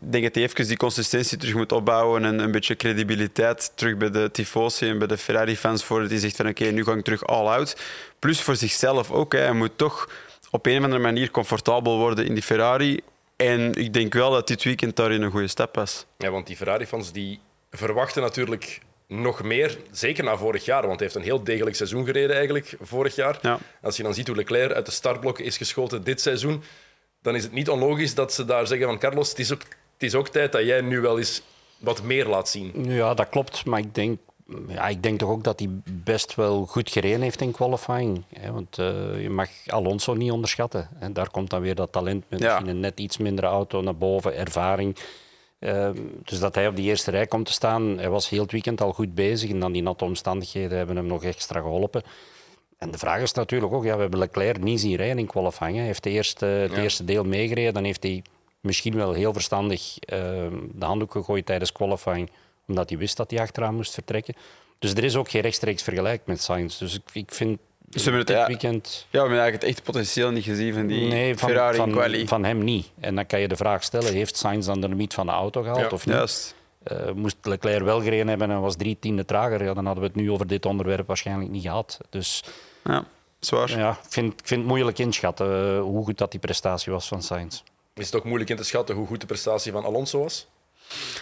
ik 0.00 0.12
denk 0.12 0.24
dat 0.24 0.34
hij 0.34 0.44
even 0.44 0.66
die 0.66 0.76
consistentie 0.76 1.38
terug 1.38 1.54
moet 1.54 1.72
opbouwen. 1.72 2.24
En 2.24 2.38
een 2.38 2.50
beetje 2.50 2.76
credibiliteit 2.76 3.72
terug 3.74 3.96
bij 3.96 4.10
de 4.10 4.30
tifosi 4.30 4.88
en 4.88 4.98
bij 4.98 5.06
de 5.06 5.18
Ferrari-fans. 5.18 5.84
Voordat 5.84 6.10
hij 6.10 6.18
zegt 6.18 6.36
van 6.36 6.48
oké, 6.48 6.64
nu 6.64 6.84
ga 6.84 6.92
ik 6.92 7.04
terug 7.04 7.26
all 7.26 7.46
out. 7.46 7.76
Plus 8.18 8.40
voor 8.40 8.56
zichzelf 8.56 9.10
ook. 9.10 9.32
Hè. 9.32 9.38
Hij 9.38 9.52
moet 9.52 9.78
toch 9.78 10.08
op 10.50 10.66
een 10.66 10.78
of 10.78 10.84
andere 10.84 11.02
manier 11.02 11.30
comfortabel 11.30 11.98
worden 11.98 12.26
in 12.26 12.34
die 12.34 12.42
Ferrari. 12.42 13.00
En 13.48 13.74
ik 13.74 13.92
denk 13.92 14.14
wel 14.14 14.30
dat 14.30 14.46
dit 14.46 14.62
weekend 14.64 14.96
daarin 14.96 15.22
een 15.22 15.30
goede 15.30 15.48
stap 15.48 15.74
was. 15.74 16.06
Ja, 16.18 16.30
want 16.30 16.46
die 16.46 16.56
Ferrari-fans 16.56 17.12
die 17.12 17.40
verwachten 17.70 18.22
natuurlijk 18.22 18.80
nog 19.06 19.42
meer, 19.42 19.78
zeker 19.90 20.24
na 20.24 20.36
vorig 20.36 20.64
jaar, 20.64 20.86
want 20.86 20.98
hij 20.98 21.02
heeft 21.02 21.14
een 21.14 21.22
heel 21.30 21.44
degelijk 21.44 21.76
seizoen 21.76 22.04
gereden 22.04 22.36
eigenlijk 22.36 22.76
vorig 22.80 23.14
jaar. 23.14 23.38
Ja. 23.42 23.58
Als 23.82 23.96
je 23.96 24.02
dan 24.02 24.14
ziet 24.14 24.26
hoe 24.26 24.36
Leclerc 24.36 24.72
uit 24.72 24.86
de 24.86 24.92
startblokken 24.92 25.44
is 25.44 25.56
geschoten 25.56 26.04
dit 26.04 26.20
seizoen, 26.20 26.62
dan 27.22 27.34
is 27.34 27.42
het 27.42 27.52
niet 27.52 27.70
onlogisch 27.70 28.14
dat 28.14 28.32
ze 28.32 28.44
daar 28.44 28.66
zeggen 28.66 28.86
van 28.86 28.98
Carlos, 28.98 29.28
het 29.28 29.38
is 29.38 29.52
ook, 29.52 29.62
het 29.92 30.02
is 30.02 30.14
ook 30.14 30.28
tijd 30.28 30.52
dat 30.52 30.64
jij 30.64 30.80
nu 30.80 31.00
wel 31.00 31.18
eens 31.18 31.42
wat 31.78 32.02
meer 32.02 32.26
laat 32.26 32.48
zien. 32.48 32.72
Ja, 32.84 33.14
dat 33.14 33.28
klopt. 33.28 33.64
Maar 33.64 33.78
ik 33.78 33.94
denk, 33.94 34.18
ja, 34.68 34.88
ik 34.88 35.02
denk 35.02 35.18
toch 35.18 35.30
ook 35.30 35.44
dat 35.44 35.58
hij 35.58 35.68
best 35.90 36.34
wel 36.34 36.66
goed 36.66 36.90
gereden 36.90 37.20
heeft 37.20 37.40
in 37.40 37.52
qualifying. 37.52 38.22
Hè? 38.32 38.52
Want 38.52 38.78
eh, 38.78 39.22
je 39.22 39.30
mag 39.30 39.48
Alonso 39.66 40.14
niet 40.14 40.30
onderschatten. 40.30 40.88
En 40.98 41.12
daar 41.12 41.30
komt 41.30 41.50
dan 41.50 41.60
weer 41.60 41.74
dat 41.74 41.92
talent 41.92 42.24
met 42.28 42.40
Ja. 42.40 42.46
misschien 42.46 42.68
een 42.68 42.80
net 42.80 43.00
iets 43.00 43.16
mindere 43.16 43.46
auto 43.46 43.80
naar 43.80 43.96
boven, 43.96 44.36
ervaring. 44.36 44.96
Eh, 45.58 45.90
dus 46.24 46.38
dat 46.38 46.54
hij 46.54 46.66
op 46.68 46.76
die 46.76 46.84
eerste 46.88 47.10
rij 47.10 47.26
komt 47.26 47.46
te 47.46 47.52
staan, 47.52 47.82
hij 47.98 48.10
was 48.10 48.28
heel 48.28 48.42
het 48.42 48.52
weekend 48.52 48.80
al 48.80 48.92
goed 48.92 49.14
bezig. 49.14 49.50
En 49.50 49.60
dan 49.60 49.72
die 49.72 49.82
natte 49.82 50.04
omstandigheden 50.04 50.76
hebben 50.78 50.96
hem 50.96 51.06
nog 51.06 51.24
extra 51.24 51.60
geholpen. 51.60 52.02
En 52.78 52.90
de 52.90 52.98
vraag 52.98 53.20
is 53.20 53.32
natuurlijk 53.32 53.72
ook, 53.72 53.84
ja, 53.84 53.94
we 53.94 54.00
hebben 54.00 54.18
Leclerc 54.18 54.60
niet 54.62 54.80
zien 54.80 54.96
rijden 54.96 55.18
in 55.18 55.26
qualifying. 55.26 55.76
Hij 55.76 55.86
heeft 55.86 56.02
de 56.02 56.10
eerste, 56.10 56.44
het 56.46 56.70
Ja. 56.72 56.82
eerste 56.82 57.04
deel 57.04 57.24
meegereden, 57.24 57.74
dan 57.74 57.84
heeft 57.84 58.02
hij 58.02 58.22
misschien 58.60 58.94
wel 58.94 59.12
heel 59.12 59.32
verstandig 59.32 59.98
eh, 59.98 60.18
de 60.72 60.84
handdoek 60.84 61.12
gegooid 61.12 61.46
tijdens 61.46 61.72
qualifying, 61.72 62.30
omdat 62.66 62.88
hij 62.88 62.98
wist 62.98 63.16
dat 63.16 63.30
hij 63.30 63.40
achteraan 63.40 63.74
moest 63.74 63.94
vertrekken. 63.94 64.34
Dus 64.78 64.92
er 64.92 65.04
is 65.04 65.16
ook 65.16 65.30
geen 65.30 65.40
rechtstreeks 65.42 65.82
vergelijk 65.82 66.22
met 66.24 66.42
Sainz. 66.42 66.78
Dus 66.78 66.94
ik, 66.94 67.02
ik 67.12 67.34
vind 67.34 67.58
Ze 67.90 68.00
hebben 68.02 68.18
het- 68.18 68.26
dit 68.26 68.36
ja. 68.36 68.46
weekend... 68.46 68.84
Ja, 68.88 69.06
we 69.10 69.18
hebben 69.18 69.38
eigenlijk 69.38 69.62
het 69.62 69.70
echte 69.70 69.82
potentieel 69.92 70.30
niet 70.30 70.44
gezien 70.44 70.74
van 70.74 70.86
die 70.86 71.06
Nee, 71.08 71.36
van, 71.36 71.48
Ferrari 71.48 71.76
van, 71.76 71.90
quali. 71.90 72.26
van 72.28 72.44
hem 72.44 72.64
niet. 72.64 72.90
En 73.00 73.14
dan 73.14 73.26
kan 73.26 73.40
je 73.40 73.48
de 73.48 73.56
vraag 73.56 73.82
stellen, 73.84 74.12
heeft 74.12 74.36
Sainz 74.36 74.66
dan 74.66 74.80
de 74.80 74.88
limiet 74.88 75.14
van 75.14 75.26
de 75.26 75.32
auto 75.32 75.62
gehaald 75.62 75.80
Ja. 75.80 75.88
of 75.88 76.06
niet? 76.06 76.14
Juist. 76.14 76.54
Eh, 76.82 77.10
moest 77.14 77.36
Leclerc 77.42 77.82
wel 77.82 78.00
gereden 78.02 78.28
hebben 78.28 78.50
en 78.50 78.60
was 78.60 78.76
drie 78.76 78.96
tiende 79.00 79.24
trager, 79.24 79.64
ja, 79.64 79.74
dan 79.74 79.84
hadden 79.86 80.02
we 80.04 80.08
het 80.10 80.18
nu 80.18 80.30
over 80.30 80.46
dit 80.46 80.66
onderwerp 80.66 81.06
waarschijnlijk 81.06 81.50
niet 81.50 81.62
gehad. 81.62 81.98
Dus 82.10 82.44
Ja, 82.84 83.04
zwaar. 83.40 83.70
ja, 83.78 83.90
ik 83.90 83.96
vind, 84.12 84.32
ik 84.40 84.46
vind 84.46 84.60
het 84.60 84.68
moeilijk 84.68 84.98
inschatten 84.98 85.46
eh, 85.76 85.80
hoe 85.80 86.04
goed 86.04 86.18
dat 86.18 86.30
die 86.30 86.40
prestatie 86.40 86.92
was 86.92 87.08
van 87.08 87.22
Sainz. 87.22 87.62
Is 87.94 88.06
het 88.06 88.14
ook 88.14 88.24
moeilijk 88.24 88.50
in 88.50 88.56
te 88.56 88.64
schatten 88.64 88.94
hoe 88.96 89.06
goed 89.06 89.20
de 89.20 89.26
prestatie 89.26 89.72
van 89.72 89.84
Alonso 89.84 90.18
was? 90.22 90.46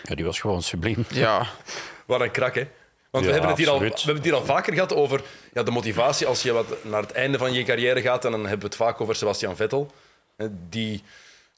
Ja, 0.02 0.14
die 0.14 0.25
was 0.25 0.40
gewoon 0.40 0.62
subliem. 0.62 1.05
Ja, 1.08 1.46
Wat 2.06 2.20
een 2.20 2.31
krak, 2.31 2.55
hè? 2.55 2.67
Want 3.11 3.25
we, 3.25 3.31
hebben 3.31 3.50
het 3.50 3.58
hier 3.58 3.70
al, 3.70 3.78
we 3.78 3.84
hebben 3.87 4.14
het 4.14 4.25
hier 4.25 4.34
al 4.34 4.44
vaker 4.44 4.72
gehad 4.72 4.94
over 4.94 5.20
ja, 5.52 5.62
de 5.62 5.70
motivatie 5.70 6.26
als 6.26 6.43
je 6.43 6.52
wat 6.52 6.84
naar 6.84 7.02
het 7.02 7.12
einde 7.12 7.38
van 7.38 7.52
je 7.52 7.62
carrière 7.62 8.00
gaat. 8.00 8.25
En 8.25 8.31
dan 8.31 8.40
hebben 8.40 8.58
we 8.58 8.64
het 8.67 8.76
vaak 8.76 9.00
over 9.00 9.14
Sebastian 9.14 9.56
Vettel, 9.56 9.90
hè, 10.37 10.46
die 10.69 11.02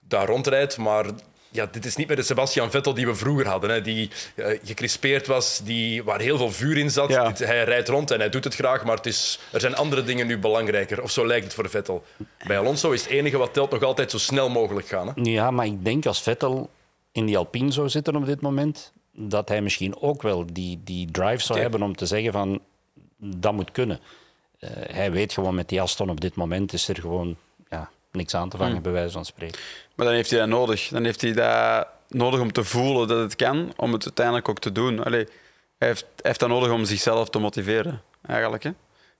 daar 0.08 0.26
rondrijdt. 0.26 0.76
Maar 0.78 1.04
ja, 1.48 1.66
dit 1.66 1.84
is 1.84 1.96
niet 1.96 2.06
meer 2.06 2.16
de 2.16 2.22
Sebastian 2.22 2.70
Vettel 2.70 2.94
die 2.94 3.06
we 3.06 3.14
vroeger 3.14 3.48
hadden. 3.48 3.70
Hè, 3.70 3.82
die 3.82 4.10
eh, 4.34 4.58
gecrispeerd 4.64 5.26
was, 5.26 5.60
die, 5.64 6.02
waar 6.04 6.20
heel 6.20 6.36
veel 6.36 6.52
vuur 6.52 6.76
in 6.76 6.90
zat. 6.90 7.08
Ja. 7.08 7.28
Dit- 7.28 7.38
hij 7.38 7.64
rijdt 7.64 7.88
rond 7.88 8.10
en 8.10 8.18
hij 8.18 8.28
doet 8.28 8.44
het 8.44 8.54
graag, 8.54 8.84
maar 8.84 8.96
het 8.96 9.06
is, 9.06 9.38
er 9.50 9.60
zijn 9.60 9.76
andere 9.76 10.02
dingen 10.04 10.26
nu 10.26 10.38
belangrijker. 10.38 11.02
Of 11.02 11.10
zo 11.10 11.26
lijkt 11.26 11.44
het 11.44 11.54
voor 11.54 11.70
Vettel. 11.70 12.04
Bij 12.46 12.58
Alonso 12.58 12.90
is 12.90 13.02
het 13.02 13.10
enige 13.10 13.36
wat 13.36 13.52
telt 13.52 13.70
nog 13.70 13.82
altijd 13.82 14.10
zo 14.10 14.18
snel 14.18 14.48
mogelijk 14.48 14.86
gaan. 14.86 15.06
Hè. 15.06 15.12
Ja, 15.14 15.50
maar 15.50 15.66
ik 15.66 15.84
denk 15.84 16.06
als 16.06 16.22
Vettel 16.22 16.70
in 17.12 17.26
die 17.26 17.38
Alpine 17.38 17.72
zou 17.72 17.88
zitten 17.88 18.16
op 18.16 18.26
dit 18.26 18.40
moment, 18.40 18.92
dat 19.12 19.48
hij 19.48 19.62
misschien 19.62 20.00
ook 20.00 20.22
wel 20.22 20.46
die, 20.52 20.80
die 20.84 21.10
drive 21.10 21.42
zou 21.42 21.58
hebben 21.60 21.82
om 21.82 21.96
te 21.96 22.06
zeggen 22.06 22.32
van, 22.32 22.60
dat 23.16 23.52
moet 23.52 23.70
kunnen. 23.70 24.00
Eh, 24.58 24.70
hij 24.74 25.12
weet 25.12 25.32
gewoon 25.32 25.54
met 25.54 25.68
die 25.68 25.80
Aston 25.80 26.10
op 26.10 26.20
dit 26.20 26.34
moment 26.34 26.72
is 26.72 26.88
er 26.88 27.00
gewoon 27.00 27.36
ja, 27.70 27.90
niks 28.12 28.34
aan 28.34 28.48
te 28.48 28.56
vangen, 28.56 28.72
Hmm. 28.72 28.82
bij 28.82 28.92
wijze 28.92 29.12
van 29.12 29.24
spreken. 29.24 29.58
maar 29.94 30.06
dan 30.06 30.14
heeft 30.14 30.30
hij 30.30 30.38
dat 30.38 30.48
nodig. 30.48 30.88
Dan 30.88 31.04
heeft 31.04 31.20
hij 31.20 31.32
dat 31.32 31.86
nodig 32.08 32.40
om 32.40 32.52
te 32.52 32.64
voelen 32.64 33.08
dat 33.08 33.18
het 33.18 33.36
kan, 33.36 33.72
om 33.76 33.92
het 33.92 34.04
uiteindelijk 34.04 34.48
ook 34.48 34.58
te 34.58 34.72
doen. 34.72 35.04
Allee, 35.04 35.24
hij, 35.78 35.88
heeft, 35.88 36.00
hij 36.02 36.10
heeft 36.22 36.40
dat 36.40 36.48
nodig 36.48 36.70
om 36.70 36.84
zichzelf 36.84 37.30
te 37.30 37.38
motiveren, 37.38 38.02
eigenlijk. 38.26 38.62
Hè? 38.62 38.70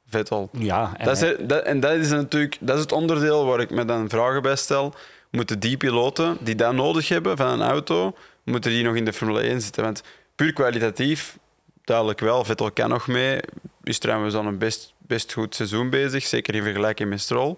Vettel. 0.09 0.49
Ja, 0.53 0.93
en 0.97 1.05
Dat 1.05 1.23
is, 1.23 1.35
dat, 1.41 1.63
en 1.65 1.81
dat 1.81 1.93
is 1.93 2.09
natuurlijk 2.11 2.57
dat 2.61 2.77
is 2.77 2.83
het 2.83 2.93
onderdeel 2.93 3.45
waar 3.45 3.61
ik 3.61 3.71
me 3.71 3.85
dan 3.85 4.09
vragen 4.09 4.43
bij 4.43 4.57
stel. 4.57 4.95
Moeten 5.33 5.61
die 5.61 5.77
piloten 5.77 6.39
die 6.41 6.55
dat 6.55 6.73
nodig 6.73 7.09
hebben 7.09 7.37
van 7.37 7.47
een 7.47 7.69
auto, 7.69 8.15
moeten 8.45 8.71
die 8.71 8.85
nog 8.85 8.97
in 8.97 9.05
de 9.05 9.13
Formule 9.13 9.41
1 9.41 9.61
zitten? 9.61 9.83
Want 9.83 10.03
puur 10.35 10.53
kwalitatief, 10.53 11.39
duidelijk 11.85 12.21
wel. 12.21 12.45
Vettel 12.45 12.71
kan 12.71 12.89
nog 12.89 13.07
mee. 13.07 13.41
Is 13.85 13.99
trouwens 13.99 14.35
al 14.35 14.45
een 14.45 14.59
best, 14.59 14.95
best 14.99 15.33
goed 15.33 15.55
seizoen 15.55 15.91
bezig, 15.91 16.27
zeker 16.27 16.55
in 16.55 16.63
vergelijking 16.63 17.09
met 17.09 17.21
Stroll. 17.21 17.57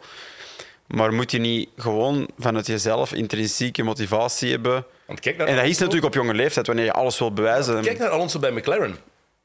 Maar 0.86 1.12
moet 1.12 1.30
je 1.30 1.38
niet 1.38 1.68
gewoon 1.76 2.28
vanuit 2.38 2.66
jezelf 2.66 3.12
intrinsieke 3.12 3.82
motivatie 3.82 4.50
hebben? 4.50 4.84
Want 5.06 5.20
kijk 5.20 5.36
naar 5.36 5.46
En 5.46 5.56
dat 5.56 5.64
is 5.64 5.78
natuurlijk 5.78 6.06
op 6.06 6.14
jonge 6.14 6.34
leeftijd, 6.34 6.66
wanneer 6.66 6.84
je 6.84 6.92
alles 6.92 7.18
wil 7.18 7.32
bewijzen. 7.32 7.82
Kijk 7.82 7.98
naar 7.98 8.08
Alonso 8.08 8.38
bij 8.38 8.52
McLaren. 8.52 8.96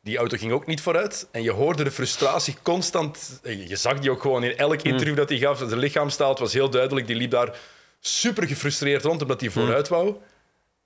Die 0.01 0.17
auto 0.17 0.38
ging 0.38 0.51
ook 0.51 0.65
niet 0.65 0.81
vooruit. 0.81 1.27
En 1.31 1.43
je 1.43 1.51
hoorde 1.51 1.83
de 1.83 1.91
frustratie 1.91 2.55
constant. 2.62 3.39
Je 3.43 3.75
zag 3.75 4.00
die 4.00 4.12
ook 4.12 4.21
gewoon 4.21 4.43
in 4.43 4.57
elk 4.57 4.81
interview 4.81 5.15
dat 5.15 5.29
hij 5.29 5.38
gaf. 5.38 5.57
Zijn 5.57 5.77
lichaamstaal 5.77 6.38
was 6.38 6.53
heel 6.53 6.69
duidelijk. 6.69 7.07
Die 7.07 7.15
liep 7.15 7.31
daar 7.31 7.55
super 8.00 8.48
gefrustreerd 8.48 9.03
rond 9.03 9.22
omdat 9.22 9.41
hij 9.41 9.50
vooruit 9.50 9.88
wou. 9.88 10.08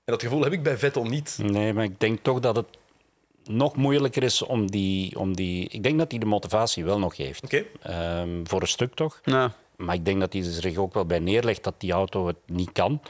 En 0.04 0.12
dat 0.12 0.22
gevoel 0.22 0.42
heb 0.42 0.52
ik 0.52 0.62
bij 0.62 0.76
Vettel 0.78 1.04
niet. 1.04 1.38
Nee, 1.42 1.72
maar 1.72 1.84
ik 1.84 2.00
denk 2.00 2.18
toch 2.22 2.40
dat 2.40 2.56
het 2.56 2.66
nog 3.44 3.76
moeilijker 3.76 4.22
is 4.22 4.42
om 4.42 4.70
die... 4.70 5.18
Om 5.18 5.36
die 5.36 5.68
ik 5.68 5.82
denk 5.82 5.98
dat 5.98 6.10
hij 6.10 6.20
de 6.20 6.26
motivatie 6.26 6.84
wel 6.84 6.98
nog 6.98 7.16
heeft. 7.16 7.44
Oké. 7.44 7.64
Ehm, 7.82 8.28
voor 8.44 8.60
een 8.60 8.68
stuk 8.68 8.94
toch. 8.94 9.20
Ja. 9.24 9.52
Maar 9.76 9.94
ik 9.94 10.04
denk 10.04 10.20
dat 10.20 10.32
hij 10.32 10.42
er 10.42 10.50
zich 10.50 10.76
ook 10.76 10.94
wel 10.94 11.04
bij 11.04 11.18
neerlegt 11.18 11.64
dat 11.64 11.74
die 11.78 11.92
auto 11.92 12.26
het 12.26 12.36
niet 12.46 12.72
kan. 12.72 13.00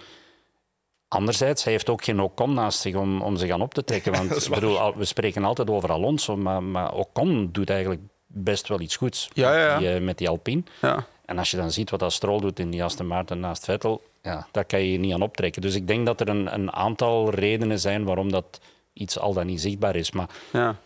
Anderzijds, 1.09 1.65
hij 1.65 1.73
heeft 1.73 1.89
ook 1.89 2.05
geen 2.05 2.21
Ocon 2.21 2.55
naast 2.55 2.79
zich 2.81 2.95
om, 2.95 3.23
om 3.23 3.37
zich 3.37 3.51
aan 3.51 3.63
op 3.63 3.75
te 3.75 3.85
trekken. 3.85 4.13
Want 4.19 4.45
ik 4.47 4.51
bedoel, 4.55 4.79
al- 4.81 4.97
we 4.97 5.05
spreken 5.05 5.45
altijd 5.45 5.71
over 5.71 5.91
Alonso, 5.91 6.37
maar, 6.37 6.63
maar 6.63 6.95
Ocon 6.95 7.49
doet 7.53 7.71
eigenlijk 7.71 8.01
best 8.27 8.69
wel 8.69 8.81
iets 8.81 8.97
goeds 8.97 9.29
Ja, 9.33 9.57
ja, 9.59 9.67
ja. 9.67 9.73
Met, 9.73 9.79
die, 9.81 9.89
eh, 9.95 10.01
met 10.01 10.19
die 10.19 10.29
Alpine. 10.29 10.63
Ja. 10.81 11.07
En 11.25 11.39
als 11.39 11.51
je 11.51 11.57
dan 11.57 11.71
ziet 11.71 11.91
wat 11.91 12.01
dat 12.01 12.13
Stroll 12.13 12.41
doet 12.41 12.59
in 12.59 12.71
die 12.71 12.85
Aston 12.85 13.07
Martin 13.07 13.41
naast 13.41 13.65
Vettel, 13.65 14.03
ja, 14.23 14.47
daar 14.51 14.65
kan 14.65 14.81
je 14.81 14.93
je 14.93 14.99
niet 14.99 15.13
aan 15.13 15.23
optrekken. 15.23 15.63
Dus 15.63 15.75
ik 15.75 15.87
denk 15.87 16.07
dat 16.07 16.21
er 16.21 16.29
een, 16.29 16.55
een 16.55 16.73
aantal 16.73 17.31
redenen 17.31 17.81
zijn 17.81 18.05
waarom 18.05 18.31
dat 18.33 18.61
iets 18.93 19.19
al 19.19 19.33
dan 19.33 19.47
niet 19.47 19.61
zichtbaar 19.61 19.97
is. 19.97 20.11
Maar 20.11 20.29
Ja. 20.53 20.77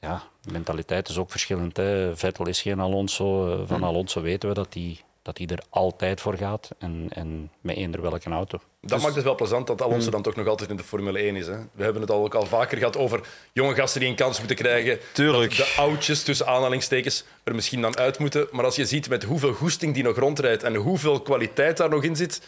ja, 0.00 0.22
mentaliteit 0.50 1.08
is 1.08 1.18
ook 1.18 1.30
verschillend. 1.30 1.76
Hè. 1.76 2.16
Vettel 2.16 2.46
is 2.48 2.62
geen 2.62 2.80
Alonso. 2.80 3.52
Eh, 3.52 3.60
Van 3.66 3.84
Alonso 3.84 4.20
weten 4.20 4.48
we 4.48 4.54
dat 4.54 4.74
hij 4.74 5.00
dat 5.26 5.38
hij 5.38 5.46
er 5.46 5.62
altijd 5.68 6.20
voor 6.20 6.36
gaat. 6.36 6.70
En, 6.78 7.06
en 7.08 7.50
met 7.60 7.76
eender 7.76 8.02
welke 8.02 8.30
auto. 8.30 8.60
Dat 8.80 9.00
maakt 9.02 9.14
het 9.14 9.24
wel 9.24 9.34
plezant 9.34 9.66
dat 9.66 9.82
Alonso 9.82 10.10
dan 10.10 10.22
toch 10.22 10.36
nog 10.36 10.46
altijd 10.46 10.70
in 10.70 10.76
de 10.76 10.82
Formule 10.82 11.18
1 11.18 11.36
is. 11.36 11.46
Hè? 11.46 11.56
We 11.72 11.82
hebben 11.82 12.02
het 12.02 12.10
al 12.10 12.24
ook 12.24 12.34
al 12.34 12.46
vaker 12.46 12.78
gehad 12.78 12.96
over 12.96 13.20
jonge 13.52 13.74
gasten 13.74 14.00
die 14.00 14.08
een 14.08 14.16
kans 14.16 14.38
moeten 14.38 14.56
krijgen. 14.56 14.98
Tuurlijk. 15.12 15.56
Dat 15.56 15.66
de 15.66 15.72
oudjes, 15.76 16.22
tussen 16.22 16.46
aanhalingstekens, 16.46 17.24
er 17.44 17.54
misschien 17.54 17.80
dan 17.80 17.96
uit 17.96 18.18
moeten. 18.18 18.48
Maar 18.50 18.64
als 18.64 18.76
je 18.76 18.86
ziet 18.86 19.08
met 19.08 19.22
hoeveel 19.22 19.52
goesting 19.52 19.94
die 19.94 20.02
nog 20.02 20.16
rondrijdt 20.16 20.62
en 20.62 20.74
hoeveel 20.74 21.20
kwaliteit 21.20 21.76
daar 21.76 21.90
nog 21.90 22.02
in 22.02 22.16
zit, 22.16 22.40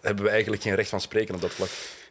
hebben 0.00 0.24
we 0.24 0.30
eigenlijk 0.30 0.62
geen 0.62 0.74
recht 0.74 0.90
van 0.90 1.00
spreken 1.00 1.34
op 1.34 1.40
dat 1.40 1.52
vlak. 1.52 1.68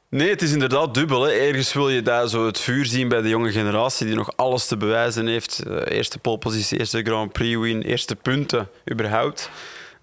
Nee, 0.10 0.30
het 0.30 0.42
is 0.42 0.52
inderdaad 0.52 0.94
dubbel. 0.94 1.22
Hè. 1.22 1.32
Ergens 1.32 1.74
wil 1.74 1.90
je 1.90 2.02
daar 2.02 2.28
zo 2.28 2.46
het 2.46 2.60
vuur 2.60 2.86
zien 2.86 3.08
bij 3.08 3.22
de 3.22 3.30
jonge 3.30 3.52
generatie 3.52 4.06
die 4.06 4.16
nog 4.16 4.32
alles 4.36 4.68
te 4.68 4.78
bewijzen 4.78 5.28
heeft. 5.28 5.60
Eh, 5.60 5.98
eerste 5.98 6.20
polepositie, 6.20 6.80
eerste 6.80 7.02
Grand 7.02 7.32
Prix 7.32 7.58
win, 7.60 7.82
eerste 7.82 8.16
punten 8.16 8.70
überhaupt. 8.92 9.50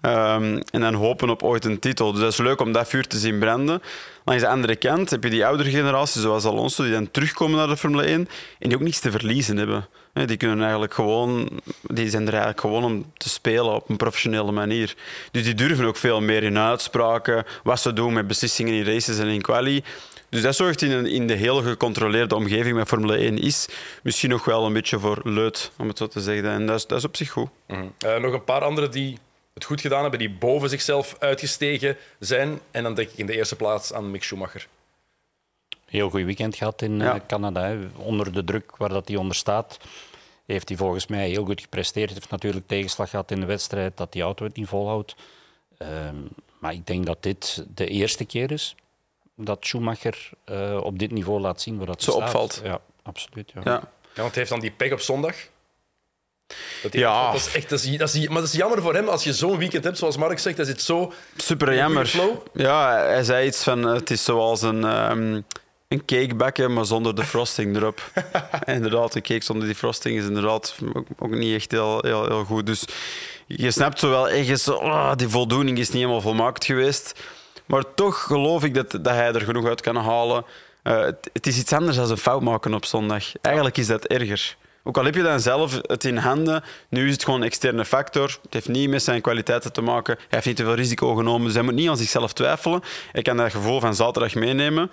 Ehm, 0.05 0.61
en 0.71 0.81
dan 0.81 0.93
hopen 0.93 1.29
op 1.29 1.43
ooit 1.43 1.65
een 1.65 1.79
titel. 1.79 2.11
Dus 2.11 2.21
dat 2.21 2.31
is 2.31 2.37
leuk 2.37 2.61
om 2.61 2.71
dat 2.71 2.87
vuur 2.87 3.07
te 3.07 3.17
zien 3.17 3.39
branden. 3.39 3.81
Langs 4.23 4.43
de 4.43 4.49
andere 4.49 4.75
kant 4.75 5.09
heb 5.09 5.23
je 5.23 5.29
die 5.29 5.45
oudere 5.45 5.69
generatie, 5.69 6.21
zoals 6.21 6.45
Alonso, 6.45 6.83
die 6.83 6.91
dan 6.91 7.11
terugkomen 7.11 7.57
naar 7.57 7.67
de 7.67 7.77
Formule 7.77 8.03
1 8.03 8.13
en 8.59 8.69
die 8.69 8.75
ook 8.77 8.83
niets 8.83 8.99
te 8.99 9.11
verliezen 9.11 9.57
hebben. 9.57 9.87
Die, 10.25 10.37
kunnen 10.37 10.61
eigenlijk 10.61 10.93
gewoon, 10.93 11.49
die 11.81 12.09
zijn 12.09 12.21
er 12.21 12.29
eigenlijk 12.29 12.59
gewoon 12.59 12.83
om 12.83 13.11
te 13.17 13.29
spelen 13.29 13.73
op 13.73 13.89
een 13.89 13.97
professionele 13.97 14.51
manier. 14.51 14.95
Dus 15.31 15.43
die 15.43 15.53
durven 15.53 15.85
ook 15.85 15.97
veel 15.97 16.21
meer 16.21 16.43
in 16.43 16.57
uitspraken, 16.57 17.45
wat 17.63 17.79
ze 17.79 17.93
doen 17.93 18.13
met 18.13 18.27
beslissingen 18.27 18.73
in 18.73 18.85
races 18.85 19.17
en 19.17 19.27
in 19.27 19.41
quali. 19.41 19.83
Dus 20.29 20.41
dat 20.41 20.55
zorgt 20.55 20.81
in, 20.81 21.05
in 21.05 21.27
de 21.27 21.33
hele 21.33 21.63
gecontroleerde 21.63 22.35
omgeving 22.35 22.75
met 22.75 22.87
Formule 22.87 23.17
1 23.17 23.37
is 23.37 23.67
misschien 24.03 24.29
nog 24.29 24.45
wel 24.45 24.65
een 24.65 24.73
beetje 24.73 24.99
voor 24.99 25.19
leut, 25.23 25.71
om 25.77 25.87
het 25.87 25.97
zo 25.97 26.07
te 26.07 26.21
zeggen. 26.21 26.49
En 26.49 26.65
dat 26.65 26.75
is, 26.75 26.87
dat 26.87 26.97
is 26.97 27.05
op 27.05 27.15
zich 27.15 27.29
goed. 27.29 27.49
Eh, 27.67 28.17
nog 28.17 28.33
een 28.33 28.43
paar 28.43 28.61
anderen 28.61 28.91
die 28.91 29.17
het 29.55 29.63
goed 29.63 29.81
gedaan 29.81 30.01
hebben, 30.01 30.19
die 30.19 30.29
boven 30.29 30.69
zichzelf 30.69 31.15
uitgestegen 31.19 31.97
zijn. 32.19 32.59
En 32.71 32.83
dan 32.83 32.93
denk 32.93 33.09
ik 33.09 33.17
in 33.17 33.25
de 33.25 33.33
eerste 33.35 33.55
plaats 33.55 33.93
aan 33.93 34.11
Mick 34.11 34.23
Schumacher. 34.23 34.67
Heel 35.85 36.09
goed 36.09 36.23
weekend 36.23 36.55
gehad 36.55 36.81
in 36.81 36.99
Ja. 36.99 37.13
eh, 37.15 37.19
Canada. 37.27 37.63
Hè. 37.65 37.77
Onder 37.95 38.31
de 38.33 38.43
druk 38.43 38.77
waar 38.77 38.89
dat 38.89 39.07
hij 39.07 39.17
onder 39.17 39.35
staat, 39.35 39.77
heeft 40.45 40.69
hij 40.69 40.77
volgens 40.77 41.07
mij 41.07 41.29
heel 41.29 41.45
goed 41.45 41.61
gepresteerd. 41.61 42.09
Hij 42.09 42.17
heeft 42.19 42.31
natuurlijk 42.31 42.67
tegenslag 42.67 43.09
gehad 43.09 43.31
in 43.31 43.39
de 43.39 43.45
wedstrijd 43.45 43.97
dat 43.97 44.11
die 44.11 44.21
auto 44.21 44.45
het 44.45 44.55
niet 44.55 44.67
volhoudt. 44.67 45.15
Ehm, 45.77 46.15
maar 46.59 46.73
ik 46.73 46.87
denk 46.87 47.05
dat 47.05 47.23
dit 47.23 47.65
de 47.75 47.87
eerste 47.87 48.25
keer 48.25 48.51
is 48.51 48.75
dat 49.35 49.65
Schumacher 49.65 50.29
eh, 50.43 50.79
op 50.83 50.99
dit 50.99 51.11
niveau 51.11 51.39
laat 51.39 51.61
zien 51.61 51.77
waar 51.77 51.85
dat 51.85 52.03
Zo 52.03 52.11
staat. 52.11 52.23
opvalt. 52.23 52.61
Ja, 52.63 52.79
absoluut. 53.03 53.51
Ja. 53.53 53.61
Ja. 53.63 53.71
Ja, 53.71 54.21
want 54.21 54.33
hij 54.35 54.39
heeft 54.43 54.49
dan 54.49 54.59
die 54.59 54.71
pech 54.71 54.91
op 54.91 54.99
zondag. 54.99 55.35
Dat 56.83 56.93
Ja. 56.93 57.31
Dat 57.31 57.39
is 57.39 57.53
echt, 57.55 57.69
dat 57.69 57.83
is, 57.83 57.97
dat 57.97 58.13
is, 58.13 58.27
maar 58.27 58.41
dat 58.41 58.47
is 58.47 58.53
jammer 58.53 58.81
voor 58.81 58.93
hem 58.93 59.07
als 59.07 59.23
je 59.23 59.33
zo'n 59.33 59.57
weekend 59.57 59.83
hebt, 59.83 59.97
zoals 59.97 60.17
Mark 60.17 60.39
zegt. 60.39 60.57
Hij 60.57 60.65
zit 60.65 60.81
zo 60.81 61.13
Super 61.35 61.75
jammer. 61.75 62.05
flow. 62.05 62.37
Ja, 62.53 62.97
hij 62.97 63.23
zei 63.23 63.47
iets 63.47 63.63
van: 63.63 63.87
eh, 63.87 63.93
het 63.93 64.11
is 64.11 64.23
zoals 64.23 64.61
een, 64.61 64.83
ehm, 64.83 65.41
een 65.87 66.05
cake 66.05 66.35
bakken, 66.35 66.73
maar 66.73 66.85
zonder 66.85 67.15
de 67.15 67.23
frosting 67.23 67.75
erop. 67.75 68.11
Inderdaad, 68.65 69.15
een 69.15 69.21
cake 69.21 69.43
zonder 69.43 69.65
die 69.65 69.75
frosting 69.75 70.17
is 70.17 70.25
inderdaad 70.25 70.75
ook, 70.93 71.07
ook 71.19 71.29
niet 71.35 71.55
echt 71.55 71.71
heel, 71.71 71.99
heel, 72.01 72.25
heel 72.25 72.43
goed. 72.43 72.65
Dus 72.65 72.85
je 73.47 73.71
snapt 73.71 73.99
zo 73.99 74.09
wel 74.09 74.29
ergens, 74.29 74.63
zo, 74.63 74.73
ah, 74.73 75.15
die 75.15 75.29
voldoening 75.29 75.77
is 75.77 75.87
niet 75.89 75.97
helemaal 76.01 76.21
volmaakt 76.21 76.65
geweest. 76.65 77.19
Maar 77.65 77.83
toch 77.95 78.21
geloof 78.23 78.63
ik 78.63 78.73
dat, 78.73 78.91
dat 78.91 79.05
hij 79.07 79.33
er 79.33 79.41
genoeg 79.41 79.67
uit 79.67 79.81
kan 79.81 79.95
halen. 79.95 80.45
Eh, 80.83 80.99
het, 80.99 81.29
het 81.33 81.47
is 81.47 81.57
iets 81.57 81.73
anders 81.73 81.97
dan 81.97 82.09
een 82.09 82.17
fout 82.17 82.41
maken 82.41 82.73
op 82.73 82.85
zondag. 82.85 83.23
Eigenlijk 83.41 83.77
is 83.77 83.87
dat 83.87 84.05
erger. 84.05 84.55
Ook 84.87 84.97
al 84.97 85.05
heb 85.05 85.15
je 85.15 85.23
dan 85.23 85.39
zelf 85.39 85.79
het 85.81 86.03
in 86.03 86.17
handen, 86.17 86.63
nu 86.89 87.07
is 87.07 87.13
het 87.13 87.23
gewoon 87.23 87.39
een 87.39 87.45
externe 87.45 87.85
factor. 87.85 88.37
Het 88.41 88.53
heeft 88.53 88.67
niet 88.67 88.89
met 88.89 89.03
zijn 89.03 89.21
kwaliteiten 89.21 89.73
te 89.73 89.81
maken. 89.81 90.15
Hij 90.15 90.25
heeft 90.29 90.45
niet 90.45 90.55
te 90.55 90.63
veel 90.63 90.73
risico 90.73 91.15
genomen, 91.15 91.45
dus 91.45 91.53
hij 91.53 91.63
moet 91.63 91.73
niet 91.73 91.89
aan 91.89 91.97
zichzelf 91.97 92.33
twijfelen. 92.33 92.81
Hij 93.11 93.21
kan 93.21 93.37
dat 93.37 93.51
gevoel 93.51 93.79
van 93.79 93.95
zaterdag 93.95 94.35
meenemen. 94.35 94.91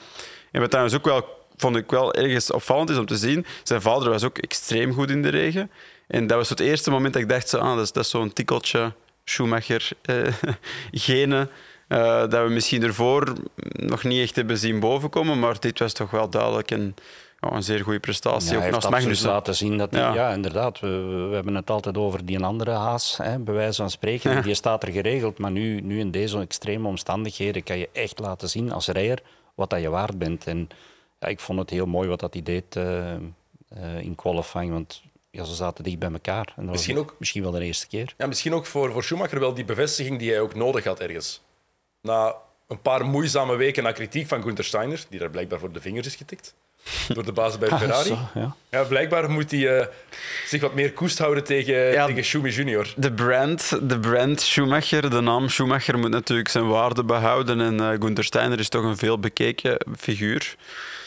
En 0.51 0.61
wat 0.61 0.71
trouwens 0.71 0.97
ook 0.97 1.05
wel, 1.05 1.47
vond 1.57 1.77
ik 1.77 1.91
wel 1.91 2.15
ergens 2.15 2.51
opvallend 2.51 2.91
is 2.91 2.97
om 2.97 3.07
te 3.07 3.17
zien, 3.17 3.47
zijn 3.63 3.83
vader 3.83 4.11
was 4.11 4.25
ook 4.25 4.39
extreem 4.39 4.93
goed 4.93 5.11
in 5.11 5.23
de 5.23 5.29
regen. 5.29 5.71
En 6.07 6.27
dat 6.27 6.39
was 6.39 6.49
het 6.49 6.61
eerste 6.61 6.91
moment 6.91 7.13
dat 7.13 7.23
ik 7.23 7.29
dacht, 7.29 7.55
ah, 7.55 7.77
dat 7.77 7.97
is, 7.97 8.11
zo'n 8.11 8.33
tikkeltje 8.33 8.93
Schumacher-genen. 9.25 11.51
Eh, 11.89 12.29
dat 12.29 12.47
we 12.47 12.49
misschien 12.49 12.83
ervoor 12.83 13.33
nog 13.73 14.05
niet 14.05 14.23
echt 14.23 14.37
hebben 14.37 14.59
zien 14.59 14.81
bovenkomen, 14.81 15.39
maar 15.39 15.61
dit 15.61 15.79
was 15.79 15.93
toch 15.93 16.11
wel 16.11 16.31
duidelijk 16.31 16.71
een, 16.71 16.95
ja, 17.51 17.53
een 17.57 17.63
zeer 17.63 17.81
goede 17.81 18.01
prestatie. 18.01 18.53
Ja, 18.59 18.65
ook 18.67 18.71
naast 18.71 18.91
Magnussen. 18.91 19.29
laten 19.29 19.55
zien 19.55 19.79
dat 19.79 19.91
hij... 19.91 20.01
Ja. 20.01 20.15
Ja, 20.15 20.31
inderdaad. 20.33 20.81
We, 20.81 20.89
we 21.29 21.35
hebben 21.35 21.55
het 21.55 21.71
altijd 21.71 21.97
over 21.97 22.27
die 22.27 22.45
andere 22.45 22.71
haas, 22.71 23.17
hè, 23.17 23.39
bij 23.39 23.55
wijze 23.55 23.77
van 23.81 23.91
spreken. 23.91 24.31
Ja. 24.33 24.41
Die 24.41 24.55
staat 24.55 24.83
er 24.83 24.93
geregeld. 24.93 25.39
Maar 25.39 25.51
nu, 25.51 25.81
nu 25.81 25.99
in 25.99 26.11
deze 26.11 26.39
extreme 26.41 26.89
omstandigheden 26.89 27.63
kan 27.63 27.79
je 27.79 27.89
echt 27.93 28.19
laten 28.19 28.49
zien 28.49 28.73
als 28.73 28.87
rijder 28.89 29.23
wat 29.55 29.71
dat 29.71 29.81
je 29.81 29.89
waard 29.91 30.19
bent. 30.19 30.47
En 30.47 30.69
ja, 31.21 31.27
ik 31.29 31.41
vond 31.41 31.59
het 31.59 31.71
heel 31.71 31.87
mooi 31.87 32.09
wat 32.09 32.21
dat 32.21 32.33
hij 32.33 32.43
deed 32.43 32.77
eh, 32.77 33.13
eh, 33.15 33.21
in 34.01 34.15
qualifying. 34.15 34.73
Want 34.73 35.03
ja, 35.31 35.45
ze 35.45 35.55
zaten 35.55 35.85
dicht 35.85 35.99
bij 35.99 36.13
elkaar. 36.13 36.47
En 36.47 36.53
dat 36.57 36.65
was 36.65 36.73
Misschien 36.75 36.99
ook- 36.99 37.15
Misschien 37.19 37.43
wel 37.43 37.51
de 37.51 37.65
eerste 37.65 37.87
keer. 37.87 38.15
Ja, 38.17 38.27
misschien 38.27 38.55
ook 38.55 38.67
voor, 38.67 38.93
voor 38.93 39.05
Schumacher 39.05 39.41
wel 39.41 39.55
die 39.55 39.65
bevestiging 39.65 40.19
die 40.19 40.31
hij 40.31 40.41
ook 40.41 40.55
nodig 40.55 40.85
had 40.85 41.01
ergens. 41.01 41.43
Na 42.01 42.35
een 42.73 42.83
paar 42.83 43.05
moeizame 43.05 43.57
weken 43.57 43.83
na 43.83 43.93
kritiek 43.93 44.29
van 44.29 44.43
Gunther 44.43 44.65
Steiner, 44.65 45.01
die 45.09 45.19
daar 45.19 45.31
blijkbaar 45.31 45.59
voor 45.59 45.73
de 45.73 45.81
vingers 45.81 46.07
is 46.07 46.15
getikt 46.15 46.55
door 47.09 47.25
de 47.25 47.33
baas 47.33 47.59
bij 47.59 47.69
Ferrari. 47.79 48.09
Zo, 48.09 48.19
ja. 48.35 48.57
Ja, 48.71 48.83
blijkbaar 48.83 49.31
moet 49.31 49.51
hij 49.51 49.79
eh, 49.79 49.87
zich 50.47 50.61
wat 50.61 50.75
meer 50.75 50.93
koest 50.93 51.19
houden 51.19 51.45
tegen, 51.45 51.75
Ja. 51.75 52.07
tegen 52.07 52.25
Schumi 52.25 52.51
junior. 52.51 52.93
De 52.97 53.13
brand, 53.13 53.79
de 53.89 53.99
brand 54.01 54.41
Schumacher, 54.41 55.11
de 55.11 55.21
naam 55.21 55.49
Schumacher 55.49 55.99
moet 55.99 56.11
natuurlijk 56.11 56.49
zijn 56.49 56.69
waarde 56.69 57.05
behouden. 57.05 57.61
En 57.61 57.81
eh 57.81 58.01
Gunther 58.01 58.25
Steiner 58.25 58.59
is 58.59 58.69
toch 58.69 58.85
een 58.85 58.97
veel 58.97 59.19
bekeken 59.19 59.77
figuur. 59.99 60.55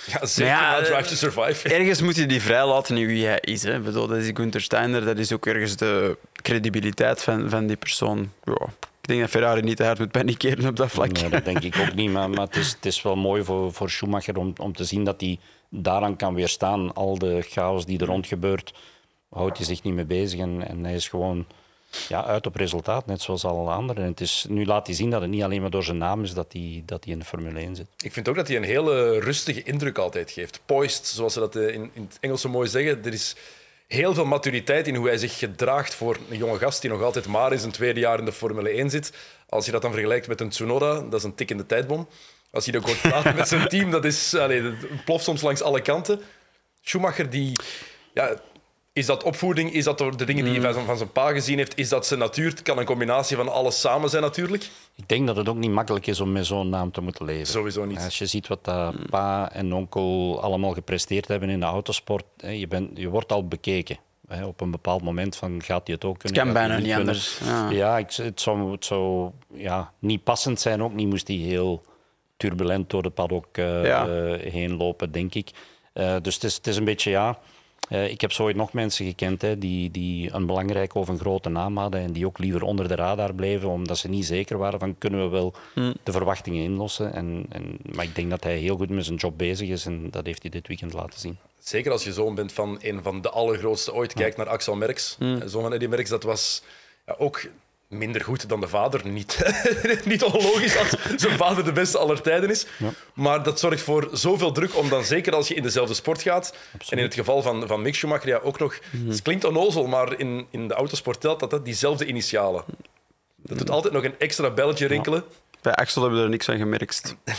Ja, 0.06 0.26
zeker 0.26 0.52
ja, 0.54 0.78
eh, 0.78 0.84
Drive 0.84 1.10
to 1.10 1.16
Survive. 1.16 1.70
Ergens 1.76 2.02
moet 2.02 2.16
je 2.16 2.26
die 2.26 2.42
vrij 2.42 2.66
laten 2.66 2.98
in 2.98 3.08
wie 3.08 3.26
hij 3.26 3.40
is. 3.42 3.64
Hè. 3.64 3.76
Ik 3.76 3.84
bedoel, 3.84 4.08
dat 4.08 4.18
is 4.18 4.30
Gunther 4.34 4.62
Steiner, 4.62 5.06
dat 5.06 5.18
is 5.18 5.32
ook 5.32 5.46
ergens 5.46 5.76
de 5.76 6.18
credibiliteit 6.42 7.24
van, 7.24 7.50
van 7.50 7.68
die 7.68 7.76
persoon. 7.78 8.32
Ja, 8.44 8.68
ik 9.06 9.12
denk 9.12 9.22
dat 9.22 9.30
Ferrari 9.30 9.62
niet 9.62 9.78
te 9.78 9.84
hard 9.84 10.00
moet 10.00 10.12
panikeren 10.12 10.68
op 10.68 10.76
dat 10.76 10.92
vlak. 10.92 11.12
Nee, 11.12 11.30
dat 11.30 11.46
denk 11.46 11.60
ik 11.60 11.78
ook 11.78 11.94
niet. 11.94 12.12
Maar, 12.12 12.30
maar 12.30 12.46
het, 12.46 12.56
is, 12.56 12.72
het 12.72 12.86
is 12.86 13.02
wel 13.02 13.16
mooi 13.16 13.44
voor, 13.44 13.74
voor 13.74 13.90
Schumacher 13.90 14.38
om, 14.38 14.54
om 14.58 14.74
te 14.74 14.84
zien 14.84 15.04
dat 15.04 15.22
hij 15.22 15.40
daaraan 15.70 16.16
kan 16.16 16.34
weerstaan. 16.34 16.94
Al 16.94 17.18
de 17.18 17.42
chaos 17.42 17.86
die 17.86 18.00
er 18.00 18.06
rond 18.06 18.28
gebeurt, 18.28 18.74
houdt 19.30 19.58
hij 19.58 19.66
zich 19.66 19.84
niet 19.84 19.94
mee 19.94 20.06
bezig. 20.06 20.40
En, 20.40 20.68
en 20.68 20.84
hij 20.84 20.96
is 20.96 21.08
gewoon 21.08 21.46
ja, 22.08 22.26
uit 22.26 22.46
op 22.46 22.56
resultaat, 22.56 23.06
net 23.06 23.22
zoals 23.22 23.46
alle 23.46 23.72
anderen. 23.72 24.04
En 24.04 24.10
het 24.10 24.22
is, 24.22 24.46
nu 24.50 24.66
laat 24.66 24.88
hij 24.88 24.96
zien 24.96 25.10
dat 25.10 25.22
het 25.22 25.30
niet 25.30 25.44
alleen 25.44 25.62
maar 25.62 25.70
door 25.70 25.84
zijn 25.84 25.98
naam 25.98 26.24
is 26.24 26.34
dat 26.34 26.54
hij, 26.54 26.84
dat 26.86 27.04
hij 27.04 27.14
in 27.14 27.20
de 27.20 27.26
Formule 27.26 27.60
1 27.60 27.76
zit. 27.76 27.88
Ik 28.00 28.14
vind 28.14 28.28
ook 28.28 28.36
dat 28.36 28.48
hij 28.48 28.58
een 28.58 28.64
hele 28.64 29.20
rustige 29.20 29.64
indruk 29.64 29.98
altijd 29.98 30.32
geeft. 30.32 30.62
Poised, 30.66 31.06
zoals 31.06 31.34
ze 31.34 31.40
dat 31.40 31.56
eh, 31.56 31.74
in, 31.74 31.90
in 31.94 32.02
het 32.10 32.18
Engels 32.20 32.42
zo 32.42 32.50
mooi 32.50 32.68
zeggen. 32.68 33.06
Er 33.06 33.14
is 33.14 33.36
heel 33.88 34.13
veel 34.13 34.25
maturiteit 34.25 34.88
in 34.88 34.96
hoe 34.96 35.08
hij 35.08 35.18
zich 35.18 35.38
gedraagt 35.38 35.96
voor 35.96 36.18
een 36.30 36.38
jonge 36.38 36.58
gast 36.58 36.82
die 36.82 36.89
nog 36.89 37.01
altijd 37.01 37.27
maar 37.27 37.51
in 37.51 37.60
zijn 37.60 37.72
tweede 37.72 38.00
jaar 38.00 38.20
in 38.20 38.25
de 38.25 38.32
Formule 38.32 38.70
1 38.70 38.89
zit. 38.89 39.13
Als 39.50 39.65
je 39.65 39.72
dat 39.72 39.82
dan 39.82 39.92
vergelijkt 39.92 40.27
met 40.27 40.42
een 40.42 40.50
Tsunoda, 40.50 41.01
dat 41.01 41.13
is 41.13 41.24
een 41.24 41.36
tik 41.36 41.51
in 41.51 41.58
de 41.58 41.65
tijdbom. 41.65 42.08
Als 42.51 42.65
je 42.65 42.72
dan 42.72 42.82
hoort 42.82 43.01
praten 43.01 43.36
met 43.36 43.48
zijn 43.48 43.68
team, 43.68 43.92
dat 43.92 44.06
is, 44.06 44.36
allee, 44.36 44.62
het 44.62 45.06
ploft 45.06 45.24
soms 45.24 45.42
langs 45.42 45.62
alle 45.62 45.82
kanten. 45.82 46.22
Schumacher, 46.82 47.30
die, 47.30 47.51
ja, 48.13 48.36
is 48.96 49.06
dat 49.06 49.24
opvoeding? 49.24 49.74
Is 49.74 49.84
dat 49.84 49.98
door 49.98 50.18
de 50.18 50.25
dingen 50.25 50.44
die 50.44 50.54
hij 50.54 50.62
van 50.62 50.74
zijn- 50.74 50.86
van 50.86 50.98
zijn 50.98 51.12
pa 51.12 51.32
gezien 51.32 51.58
heeft? 51.58 51.78
Is 51.78 51.90
dat 51.90 52.06
zijn 52.06 52.20
natuur? 52.20 52.50
Het 52.50 52.62
kan 52.62 52.78
een 52.78 52.86
combinatie 52.86 53.36
van 53.38 53.50
alles 53.52 53.80
samen 53.80 54.10
zijn 54.10 54.22
natuurlijk. 54.24 54.70
Ik 54.96 55.10
denk 55.10 55.28
dat 55.28 55.36
het 55.36 55.50
ook 55.50 55.56
niet 55.58 55.72
makkelijk 55.72 56.08
is 56.08 56.20
om 56.20 56.32
met 56.32 56.46
zo'n 56.46 56.70
naam 56.70 56.92
te 56.92 57.02
moeten 57.02 57.25
leven. 57.25 57.48
Sowieso 57.48 57.86
niet. 57.86 58.00
Als 58.00 58.18
je 58.18 58.25
ziet 58.25 58.48
wat 58.48 58.64
dat 58.64 59.10
pa 59.10 59.52
en 59.52 59.74
onkel 59.74 60.40
allemaal 60.42 60.72
gepresteerd 60.74 61.28
hebben 61.28 61.50
in 61.50 61.60
de 61.60 61.66
autosport, 61.66 62.24
hè, 62.38 62.50
je, 62.50 62.68
bent, 62.68 62.98
je 62.98 63.10
wordt 63.10 63.32
al 63.32 63.48
bekeken. 63.48 63.98
Hè, 64.28 64.46
op 64.46 64.62
een 64.62 64.72
bepaald 64.72 65.02
moment 65.02 65.36
van 65.36 65.62
gaat 65.64 65.82
hij 65.86 65.96
het 65.96 66.06
ook 66.06 66.18
kunnen. 66.20 66.38
kan 66.44 66.48
gaat 66.48 66.56
hij 66.58 66.68
bijna 66.68 66.84
niet 66.84 66.96
kunnen. 66.96 67.08
anders, 67.14 67.40
ja. 67.46 67.70
Ja, 67.70 67.98
ik, 67.98 68.12
het 68.14 68.42
zou, 68.42 68.72
het 68.72 68.86
zou 68.86 69.32
ja, 69.54 69.92
niet 70.00 70.24
passend 70.24 70.60
zijn, 70.60 70.84
ook 70.84 70.94
niet 70.94 71.08
moest 71.08 71.28
hij 71.28 71.38
heel 71.38 71.84
turbulent 72.38 72.90
door 72.90 73.04
de 73.04 73.10
paddock 73.10 73.46
eh, 73.58 73.86
Ja. 73.86 74.08
eh, 74.08 74.52
heen 74.52 74.78
lopen, 74.78 75.12
denk 75.12 75.34
ik. 75.36 75.50
Eh, 75.94 76.16
dus 76.22 76.34
het 76.34 76.44
is, 76.44 76.56
het 76.56 76.68
is 76.68 76.78
een 76.78 76.84
beetje 76.84 77.10
ja. 77.12 77.40
Uh, 77.89 78.10
ik 78.10 78.22
heb 78.22 78.32
zo 78.32 78.44
ooit 78.44 78.56
nog 78.56 78.74
mensen 78.74 79.06
gekend 79.06 79.42
hè, 79.42 79.58
die, 79.58 79.92
die 79.92 80.34
een 80.34 80.46
belangrijke 80.46 81.00
of 81.00 81.08
een 81.08 81.20
grote 81.20 81.50
naam 81.50 81.77
hadden 81.77 82.01
en 82.01 82.12
die 82.12 82.25
ook 82.25 82.38
liever 82.38 82.62
onder 82.62 82.88
de 82.88 82.96
radar 82.96 83.34
bleven, 83.34 83.70
omdat 83.70 83.98
ze 83.98 84.08
niet 84.08 84.25
zeker 84.25 84.58
waren 84.58 84.80
van 84.80 84.98
kunnen 84.98 85.24
we 85.24 85.30
wel 85.30 85.54
hmm. 85.74 85.94
de 86.04 86.12
verwachtingen 86.12 86.63
inlossen. 86.63 87.13
En, 87.13 87.46
en, 87.50 87.77
maar 87.96 88.06
ik 88.06 88.15
denk 88.15 88.30
dat 88.30 88.44
hij 88.44 88.58
heel 88.58 88.77
goed 88.77 88.89
met 88.89 89.06
zijn 89.06 89.18
job 89.18 89.38
bezig 89.38 89.70
is 89.70 89.86
en 89.86 90.10
dat 90.10 90.25
heeft 90.25 90.42
hij 90.42 90.51
dit 90.51 90.68
weekend 90.68 90.94
laten 90.94 91.20
zien. 91.20 91.38
Zeker 91.60 91.92
als 91.92 92.04
je 92.04 92.13
zoon 92.13 92.36
bent 92.36 92.51
van 92.51 92.80
een 92.82 93.01
van 93.04 93.22
de 93.22 93.30
allergrootste 93.30 93.94
ooit. 93.94 94.13
Kijk 94.13 94.38
naar 94.38 94.50
Axel 94.50 94.75
Merks. 94.75 95.15
Mm. 95.20 95.48
Zoon 95.48 95.62
van 95.62 95.74
Eddie 95.74 95.89
Merks, 95.89 96.10
dat 96.10 96.24
was 96.24 96.63
ja, 97.06 97.15
ook 97.18 97.42
minder 97.88 98.24
goed 98.24 98.50
dan 98.50 98.60
de 98.60 98.68
vader. 98.68 99.08
Niet, 99.08 99.56
niet 100.06 100.24
onlogisch 100.24 100.77
als 100.77 100.89
zijn 101.15 101.38
vader 101.38 101.63
de 101.63 101.72
beste 101.72 101.98
aller 101.98 102.22
tijden 102.22 102.50
is. 102.50 102.65
Maar 103.13 103.44
dat 103.44 103.60
zorgt 103.60 103.82
voor 103.82 104.10
zoveel 104.12 104.51
druk 104.51 104.77
om 104.77 104.89
dan, 104.89 105.04
zeker 105.04 105.34
als 105.34 105.48
je 105.48 105.54
in 105.54 105.63
dezelfde 105.63 105.94
sport 105.94 106.22
gaat, 106.22 106.56
en 106.89 106.98
in 106.98 107.04
het 107.04 107.13
geval 107.13 107.42
van, 107.42 107.68
van 107.68 107.82
Mick 107.82 107.96
Schumacher, 107.96 108.27
ja, 108.27 108.39
ook 108.44 108.60
nog... 108.60 108.80
Mhm. 108.92 109.10
Het 109.10 109.22
klinkt 109.22 109.44
onnozel, 109.44 109.88
maar 109.88 110.20
in, 110.20 110.48
in 110.51 110.68
de 110.68 110.74
autosport 110.74 111.22
telt 111.22 111.39
dat, 111.39 111.50
dat 111.50 111.65
diezelfde 111.65 112.06
initialen. 112.06 112.63
Dat 113.36 113.58
doet 113.58 113.70
altijd 113.70 113.94
nog 113.94 114.04
een 114.04 114.20
extra 114.20 114.50
belletje 114.50 114.88
rinkelen. 114.88 115.24
Bij 115.62 115.74
Axel 115.74 116.01
hebben 116.01 116.20
we 116.20 116.25
er 116.25 116.32
niks 116.32 116.46
van 116.46 116.58
gemerkt. 116.58 117.15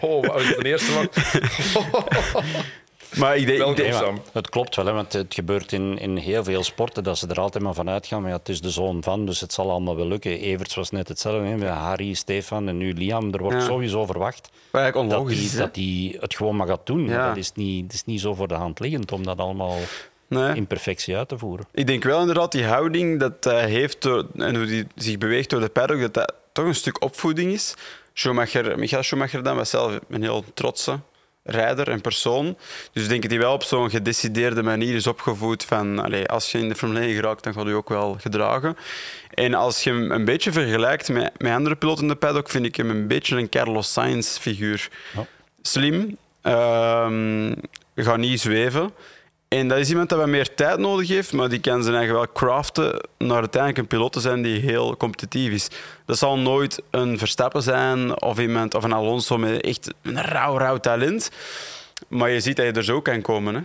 Oh, 0.00 0.40
is 0.40 0.56
de 0.56 0.64
eerste 0.64 0.92
man? 0.92 1.08
Maar 3.16 3.36
ik 3.36 3.46
denk, 3.46 3.76
het 4.32 4.48
klopt 4.48 4.76
wel, 4.76 4.86
hè, 4.86 4.92
want 4.92 5.12
het 5.12 5.34
gebeurt 5.34 5.72
in, 5.72 5.98
in 5.98 6.16
heel 6.16 6.44
veel 6.44 6.62
sporten 6.62 7.04
dat 7.04 7.18
ze 7.18 7.26
er 7.26 7.40
altijd 7.40 7.64
maar 7.64 7.74
van 7.74 7.88
uitgaan. 7.88 8.20
Maar 8.20 8.30
ja, 8.30 8.36
het 8.36 8.48
is 8.48 8.60
de 8.60 8.70
zoon 8.70 9.02
van, 9.02 9.26
dus 9.26 9.40
het 9.40 9.52
zal 9.52 9.70
allemaal 9.70 9.96
wel 9.96 10.06
lukken. 10.06 10.38
Everts 10.38 10.74
was 10.74 10.90
net 10.90 11.08
hetzelfde, 11.08 11.46
hè, 11.46 11.56
met 11.56 11.68
Harry, 11.68 12.14
Stefan 12.14 12.68
en 12.68 12.76
nu 12.76 12.92
Liam. 12.92 13.32
Er 13.32 13.42
wordt 13.42 13.62
sowieso 13.62 14.06
verwacht 14.06 14.50
dat 14.70 15.76
hij 15.76 16.10
dat 16.12 16.22
het 16.22 16.34
gewoon 16.34 16.56
maar 16.56 16.66
gaat 16.66 16.86
doen. 16.86 17.06
Dat 17.06 17.36
is 17.36 17.52
niet, 17.52 17.82
het 17.82 17.92
is 17.92 18.04
niet 18.04 18.20
zo 18.20 18.34
voor 18.34 18.48
de 18.48 18.54
hand 18.54 18.80
liggend 18.80 19.12
om 19.12 19.24
dat 19.24 19.38
allemaal 19.38 19.76
nee. 20.26 20.54
in 20.54 20.66
perfectie 20.66 21.16
uit 21.16 21.28
te 21.28 21.38
voeren. 21.38 21.66
Ik 21.72 21.86
denk 21.86 22.04
wel 22.04 22.20
inderdaad, 22.20 22.52
die 22.52 22.64
houding 22.64 23.20
dat 23.20 23.44
hij 23.44 23.68
heeft 23.68 24.04
en 24.04 24.56
hoe 24.56 24.66
hij 24.66 24.86
zich 24.94 25.18
beweegt 25.18 25.50
door 25.50 25.60
de 25.60 25.68
paddock, 25.68 26.00
dat 26.00 26.14
dat 26.14 26.34
toch 26.52 26.64
een 26.64 26.74
stuk 26.74 27.02
opvoeding 27.04 27.52
is. 27.52 27.74
Schumacher, 28.12 28.78
Michael 28.78 29.02
Schumacher 29.02 29.42
dan 29.42 29.56
was 29.56 29.70
zelf 29.70 29.98
een 30.08 30.22
heel 30.22 30.44
trotse 30.54 30.98
rijder 31.42 31.88
en 31.88 32.00
persoon. 32.00 32.56
Dus 32.92 33.02
ik 33.02 33.08
denk 33.08 33.22
dat 33.22 33.30
hij 33.30 33.40
wel 33.40 33.52
op 33.52 33.62
zo'n 33.62 33.90
gedecideerde 33.90 34.62
manier 34.62 34.94
is 34.94 35.06
opgevoed 35.06 35.64
van 35.64 35.98
allez, 35.98 36.26
als 36.26 36.52
je 36.52 36.58
in 36.58 36.68
de 36.68 36.74
Formule 36.74 37.00
1 37.00 37.14
geraakt, 37.14 37.44
dan 37.44 37.52
gaat 37.52 37.66
je 37.66 37.74
ook 37.74 37.88
wel 37.88 38.16
gedragen. 38.20 38.76
En 39.34 39.54
als 39.54 39.84
je 39.84 39.90
hem 39.90 40.10
een 40.10 40.24
beetje 40.24 40.52
vergelijkt 40.52 41.08
met, 41.08 41.32
met 41.38 41.52
andere 41.52 41.76
piloten 41.76 42.02
in 42.02 42.08
de 42.08 42.14
paddock, 42.14 42.50
vind 42.50 42.66
ik 42.66 42.76
hem 42.76 42.90
een 42.90 43.06
beetje 43.06 43.36
een 43.36 43.48
Carlos 43.48 43.92
Sainz-figuur. 43.92 44.88
Slim, 45.62 46.16
uh, 46.42 47.52
gaat 47.94 48.18
niet 48.18 48.40
zweven. 48.40 48.92
En 49.58 49.68
dat 49.68 49.78
is 49.78 49.88
iemand 49.88 50.08
dat 50.08 50.18
wat 50.18 50.28
meer 50.28 50.54
tijd 50.54 50.78
nodig 50.78 51.08
heeft, 51.08 51.32
maar 51.32 51.48
die 51.48 51.60
kan 51.60 51.82
zijn 51.82 51.94
eigen 51.94 52.14
wel 52.14 52.32
craften 52.32 53.08
naar 53.18 53.38
uiteindelijk 53.38 53.78
een 53.78 53.86
piloot 53.86 54.12
te 54.12 54.20
zijn 54.20 54.42
die 54.42 54.60
heel 54.60 54.96
competitief 54.96 55.52
is. 55.52 55.68
Dat 56.04 56.18
zal 56.18 56.38
nooit 56.38 56.82
een 56.90 57.18
Verstappen 57.18 57.62
zijn 57.62 58.22
of 58.22 58.38
iemand 58.38 58.74
of 58.74 58.84
een 58.84 58.92
Alonso 58.92 59.38
met 59.38 59.60
echt 59.60 59.94
een 60.02 60.22
rauw, 60.22 60.58
rauw 60.58 60.76
talent. 60.76 61.30
Maar 62.08 62.30
je 62.30 62.40
ziet 62.40 62.56
dat 62.56 62.66
je 62.66 62.72
er 62.72 62.84
zo 62.84 63.00
kan 63.00 63.22
komen. 63.22 63.54
Hè. 63.54 63.60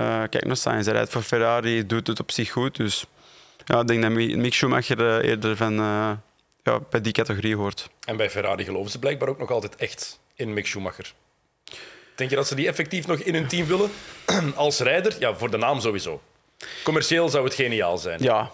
Uh, 0.00 0.28
kijk 0.28 0.44
naar 0.44 0.56
Sainz, 0.56 0.84
hij 0.84 0.94
rijdt 0.94 1.10
voor 1.10 1.22
Ferrari, 1.22 1.86
doet 1.86 2.06
het 2.06 2.20
op 2.20 2.30
zich 2.30 2.50
goed. 2.50 2.76
Dus 2.76 3.04
ja, 3.64 3.80
ik 3.80 3.86
denk 3.86 4.02
dat 4.02 4.10
Mick 4.10 4.54
Schumacher 4.54 5.08
eh, 5.08 5.28
eerder 5.28 5.56
van, 5.56 5.72
uh, 5.72 6.10
ja, 6.62 6.80
bij 6.90 7.00
die 7.00 7.12
categorie 7.12 7.56
hoort. 7.56 7.90
En 8.04 8.16
bij 8.16 8.30
Ferrari 8.30 8.64
geloven 8.64 8.90
ze 8.90 8.98
blijkbaar 8.98 9.28
ook 9.28 9.38
nog 9.38 9.50
altijd 9.50 9.76
echt 9.76 10.20
in 10.34 10.52
Mick 10.52 10.66
Schumacher. 10.66 11.14
Denk 12.14 12.30
je 12.30 12.36
dat 12.36 12.46
ze 12.46 12.54
die 12.54 12.66
effectief 12.66 13.06
nog 13.06 13.18
in 13.18 13.34
hun 13.34 13.46
team 13.46 13.66
willen? 13.66 13.90
Als 14.54 14.78
rijder? 14.78 15.16
Ja, 15.18 15.34
voor 15.34 15.50
de 15.50 15.56
naam 15.56 15.80
sowieso. 15.80 16.20
Commercieel 16.84 17.28
zou 17.28 17.44
het 17.44 17.54
geniaal 17.54 17.98
zijn. 17.98 18.22
Ja. 18.22 18.50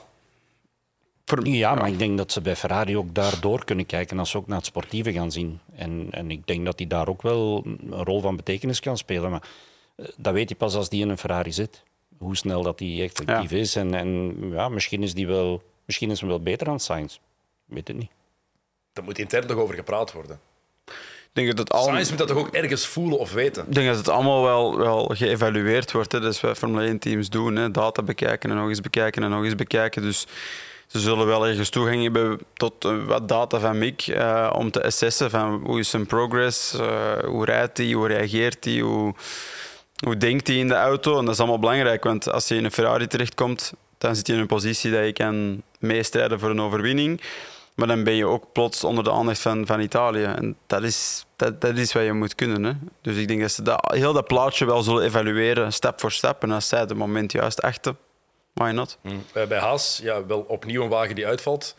Ja, 1.43 1.75
maar 1.75 1.89
ik 1.89 1.99
denk 1.99 2.17
dat 2.19 2.33
ze 2.33 2.41
bij 2.41 2.57
Ferrari 2.57 2.97
ook 2.97 3.15
daardoor 3.15 3.65
kunnen 3.65 3.87
kijken 3.87 4.19
als 4.19 4.31
ze 4.31 4.37
ook 4.37 4.47
naar 4.47 4.57
het 4.57 4.67
sportieve 4.67 5.13
gaan 5.13 5.33
zien. 5.33 5.61
En, 5.75 6.09
en 6.11 6.31
ik 6.31 6.47
denk 6.47 6.65
dat 6.65 6.79
hij 6.79 6.89
daar 6.89 7.09
ook 7.09 7.23
wel 7.23 7.63
een 7.65 8.05
rol 8.05 8.21
van 8.21 8.37
betekenis 8.37 8.81
kan 8.81 8.97
spelen. 8.97 9.31
Maar 9.31 9.49
eh, 9.97 10.07
dat 10.17 10.33
weet 10.33 10.49
hij 10.49 10.59
pas 10.59 10.75
als 10.75 10.89
die 10.89 11.03
in 11.03 11.09
een 11.09 11.19
Ferrari 11.19 11.53
zit. 11.53 11.83
Hoe 12.19 12.37
snel 12.37 12.63
dat 12.63 12.79
hij 12.79 13.03
effectief 13.03 13.51
is. 13.51 13.77
En, 13.77 13.95
en 13.95 14.37
ja, 14.51 14.69
misschien 14.69 15.03
is 15.03 15.13
hij 15.13 15.27
wel, 15.27 15.63
misschien 15.85 16.11
is 16.11 16.21
hij 16.21 16.29
wel 16.29 16.41
beter 16.41 16.67
dan 16.67 16.81
Sainz. 16.81 17.19
Weet 17.65 17.89
het 17.89 17.97
niet. 17.97 18.11
Daar 18.93 19.05
moet 19.05 19.19
intern 19.19 19.47
nog 19.47 19.57
over 19.57 19.75
gepraat 19.75 20.13
worden 20.13 20.41
denk 21.39 21.57
dat 21.57 21.59
het 21.59 21.73
al... 21.73 21.83
Science 21.83 22.11
moet 22.11 22.19
dat 22.19 22.29
toch 22.29 22.39
ook 22.39 22.55
ergens 22.55 22.87
voelen 22.87 23.19
of 23.19 23.33
weten? 23.33 23.65
Ik 23.67 23.75
denk 23.75 23.87
dat 23.89 23.97
het 23.97 24.09
allemaal 24.09 24.43
wel, 24.43 24.79
wel 24.79 25.11
geëvalueerd 25.15 25.93
wordt. 25.93 26.13
Hè. 26.13 26.21
Dat 26.21 26.33
is 26.33 26.41
wat 26.41 26.59
Formule 26.59 26.87
1 26.87 26.99
teams 26.99 27.29
doen. 27.29 27.57
Hè. 27.57 27.71
Data 27.71 28.03
bekijken 28.03 28.51
en 28.51 28.57
nog 28.57 28.69
eens 28.69 28.81
bekijken 28.81 29.23
en 29.23 29.31
nog 29.31 29.45
eens 29.45 29.55
bekijken. 29.55 30.03
Dus 30.03 30.27
ze 30.89 31.01
zullen 31.01 31.27
wel 31.27 31.47
ergens 31.47 31.69
toegang 31.69 32.03
hebben 32.03 32.41
tot 32.55 32.85
eh, 32.85 33.05
wat 33.07 33.29
data 33.29 33.59
van 33.59 33.79
Mick 33.79 34.07
uh, 34.07 34.51
om 34.57 34.71
te 34.71 34.83
assessen 34.85 35.31
van 35.31 35.63
hoe 35.65 35.79
is 35.79 35.91
zijn 35.91 36.07
progress, 36.07 36.75
uh, 36.75 37.13
hoe 37.25 37.45
rijdt 37.45 37.79
hij, 37.79 37.93
hoe 37.93 38.07
reageert 38.07 38.65
hij, 38.65 38.79
hoe, 38.79 39.15
hoe 40.05 40.17
denkt 40.17 40.47
hij 40.47 40.57
in 40.57 40.69
de 40.69 40.75
auto. 40.75 41.19
En 41.19 41.25
dat 41.25 41.35
is 41.35 41.41
allemaal 41.41 41.59
belangrijk, 41.59 42.05
want 42.05 42.31
als 42.31 42.49
je 42.49 42.55
in 42.55 42.65
een 42.65 42.73
Ferrari 42.73 43.07
terechtkomt, 43.07 43.73
dan 43.99 44.17
zit 44.17 44.27
je 44.27 44.33
in 44.33 44.39
een 44.39 44.47
positie 44.47 44.91
dat 44.91 45.05
je 45.05 45.13
kan 45.13 45.63
meestrijden 45.79 46.41
voor 46.41 46.51
een 46.51 46.61
overwinning. 46.61 47.21
Maar 47.79 47.87
dan 47.89 48.05
ben 48.05 48.15
je 48.15 48.27
ook 48.27 48.53
plots 48.53 48.85
onder 48.85 49.05
de 49.05 49.13
aandacht 49.13 49.41
van, 49.41 49.67
van 49.67 49.81
Italië. 49.81 50.23
En 50.23 50.57
dat 50.67 50.83
is, 50.83 51.27
dat, 51.37 51.61
dat 51.61 51.77
is 51.77 51.93
wat 51.93 52.05
je 52.05 52.13
moet 52.13 52.35
kunnen. 52.35 52.65
Hè. 52.65 52.73
Dus 53.01 53.17
ik 53.17 53.29
denk 53.29 53.41
dat 53.41 53.53
ze 53.53 53.63
dat, 53.63 53.93
heel 53.95 54.13
dat 54.13 54.27
plaatje 54.27 54.65
wel 54.65 54.83
zullen 54.83 55.05
evalueren, 55.05 55.73
stap 55.73 56.01
voor 56.01 56.13
stap. 56.13 56.43
En 56.43 56.51
als 56.51 56.69
zij 56.69 56.81
het 56.81 56.95
moment 56.95 57.33
juist 57.33 57.63
achten, 57.63 57.99
why 58.55 58.71
not? 58.71 58.99
Mm. 59.03 59.25
Bij 59.33 59.59
Haas, 59.59 60.01
ja, 60.03 60.27
wel 60.27 60.41
opnieuw 60.41 60.83
een 60.83 60.89
wagen 60.89 61.15
die 61.15 61.27
uitvalt. 61.27 61.77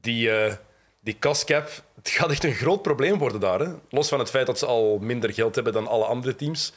Die, 0.00 0.28
uh, 0.28 0.52
die 1.00 1.18
cascap, 1.18 1.68
het 1.94 2.08
gaat 2.08 2.30
echt 2.30 2.44
een 2.44 2.54
groot 2.54 2.82
probleem 2.82 3.18
worden 3.18 3.40
daar. 3.40 3.60
Hè. 3.60 3.72
Los 3.90 4.08
van 4.08 4.18
het 4.18 4.30
feit 4.30 4.46
dat 4.46 4.58
ze 4.58 4.66
al 4.66 4.98
minder 4.98 5.32
geld 5.32 5.54
hebben 5.54 5.72
dan 5.72 5.86
alle 5.86 6.04
andere 6.04 6.36
teams, 6.36 6.72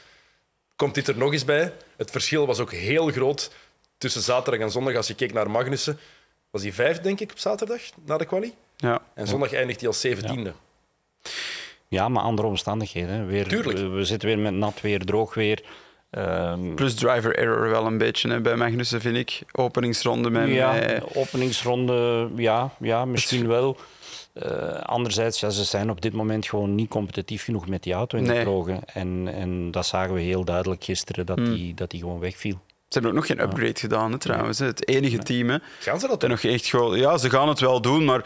komt 0.75 0.95
dit 0.95 1.07
er 1.07 1.17
nog 1.17 1.33
eens 1.33 1.45
bij. 1.45 1.73
Het 1.97 2.11
verschil 2.11 2.45
was 2.45 2.59
ook 2.59 2.71
heel 2.71 3.07
groot 3.07 3.51
tussen 3.97 4.21
zaterdag 4.21 4.61
en 4.61 4.71
zondag 4.71 4.95
als 4.95 5.07
je 5.07 5.15
keek 5.15 5.33
naar 5.33 5.51
Magnussen 5.51 5.99
was 6.51 6.61
hij 6.61 6.73
vijf, 6.73 6.99
denk 6.99 7.19
ik, 7.19 7.31
op 7.31 7.37
zaterdag, 7.39 7.81
na 8.05 8.17
de 8.17 8.25
quali. 8.25 8.53
Ja. 8.77 9.01
En 9.13 9.27
zondag 9.27 9.53
eindigt 9.53 9.79
hij 9.79 9.87
als 9.87 9.99
zeventiende. 9.99 10.53
Ja. 11.23 11.29
ja, 11.87 12.09
maar 12.09 12.23
andere 12.23 12.47
omstandigheden. 12.47 13.27
Weer, 13.27 13.47
Tuurlijk. 13.47 13.77
We, 13.77 14.05
zitten 14.05 14.27
weer 14.27 14.39
met 14.39 14.53
nat 14.53 14.81
weer, 14.81 15.05
droog 15.05 15.33
weer. 15.33 15.63
Um, 16.11 16.75
Plus 16.75 16.95
driver 16.95 17.37
error 17.37 17.69
wel 17.69 17.85
een 17.85 17.97
beetje 17.97 18.29
hè, 18.29 18.41
bij 18.41 18.55
Magnussen, 18.55 19.01
vind 19.01 19.17
ik. 19.17 19.41
Openingsronde 19.51 20.29
met 20.29 20.47
Ja, 20.47 20.71
mij. 20.71 21.01
openingsronde, 21.13 22.29
ja, 22.35 22.71
ja 22.79 23.05
misschien 23.05 23.47
wel. 23.47 23.77
Uh, 24.33 24.71
anderzijds, 24.71 25.39
ja, 25.39 25.49
ze 25.49 25.63
zijn 25.63 25.89
op 25.89 26.01
dit 26.01 26.13
moment 26.13 26.47
gewoon 26.47 26.75
niet 26.75 26.89
competitief 26.89 27.43
genoeg 27.43 27.67
met 27.67 27.83
die 27.83 27.93
auto 27.93 28.17
in 28.17 28.23
de 28.23 28.41
droge. 28.41 28.79
En, 28.85 29.27
en 29.33 29.71
dat 29.71 29.85
zagen 29.85 30.13
we 30.13 30.21
heel 30.21 30.43
duidelijk 30.43 30.83
gisteren, 30.83 31.25
dat, 31.25 31.37
hmm. 31.37 31.53
die, 31.53 31.73
dat 31.73 31.91
die 31.91 31.99
gewoon 31.99 32.19
wegviel. 32.19 32.59
Ze 32.89 32.93
hebben 32.99 33.11
ook 33.11 33.17
nog 33.17 33.27
geen 33.27 33.41
upgrade 33.41 33.79
gedaan, 33.79 34.11
hè, 34.11 34.17
trouwens. 34.17 34.59
Het 34.59 34.87
enige 34.87 35.17
team. 35.17 35.49
Hè. 35.49 35.57
Gaan 35.79 35.99
ze 35.99 36.07
dat 36.07 36.19
doen? 36.19 36.29
Nog 36.29 36.43
echt 36.43 36.67
ja, 36.93 37.17
ze 37.17 37.29
gaan 37.29 37.47
het 37.47 37.59
wel 37.59 37.81
doen, 37.81 38.05
maar 38.05 38.25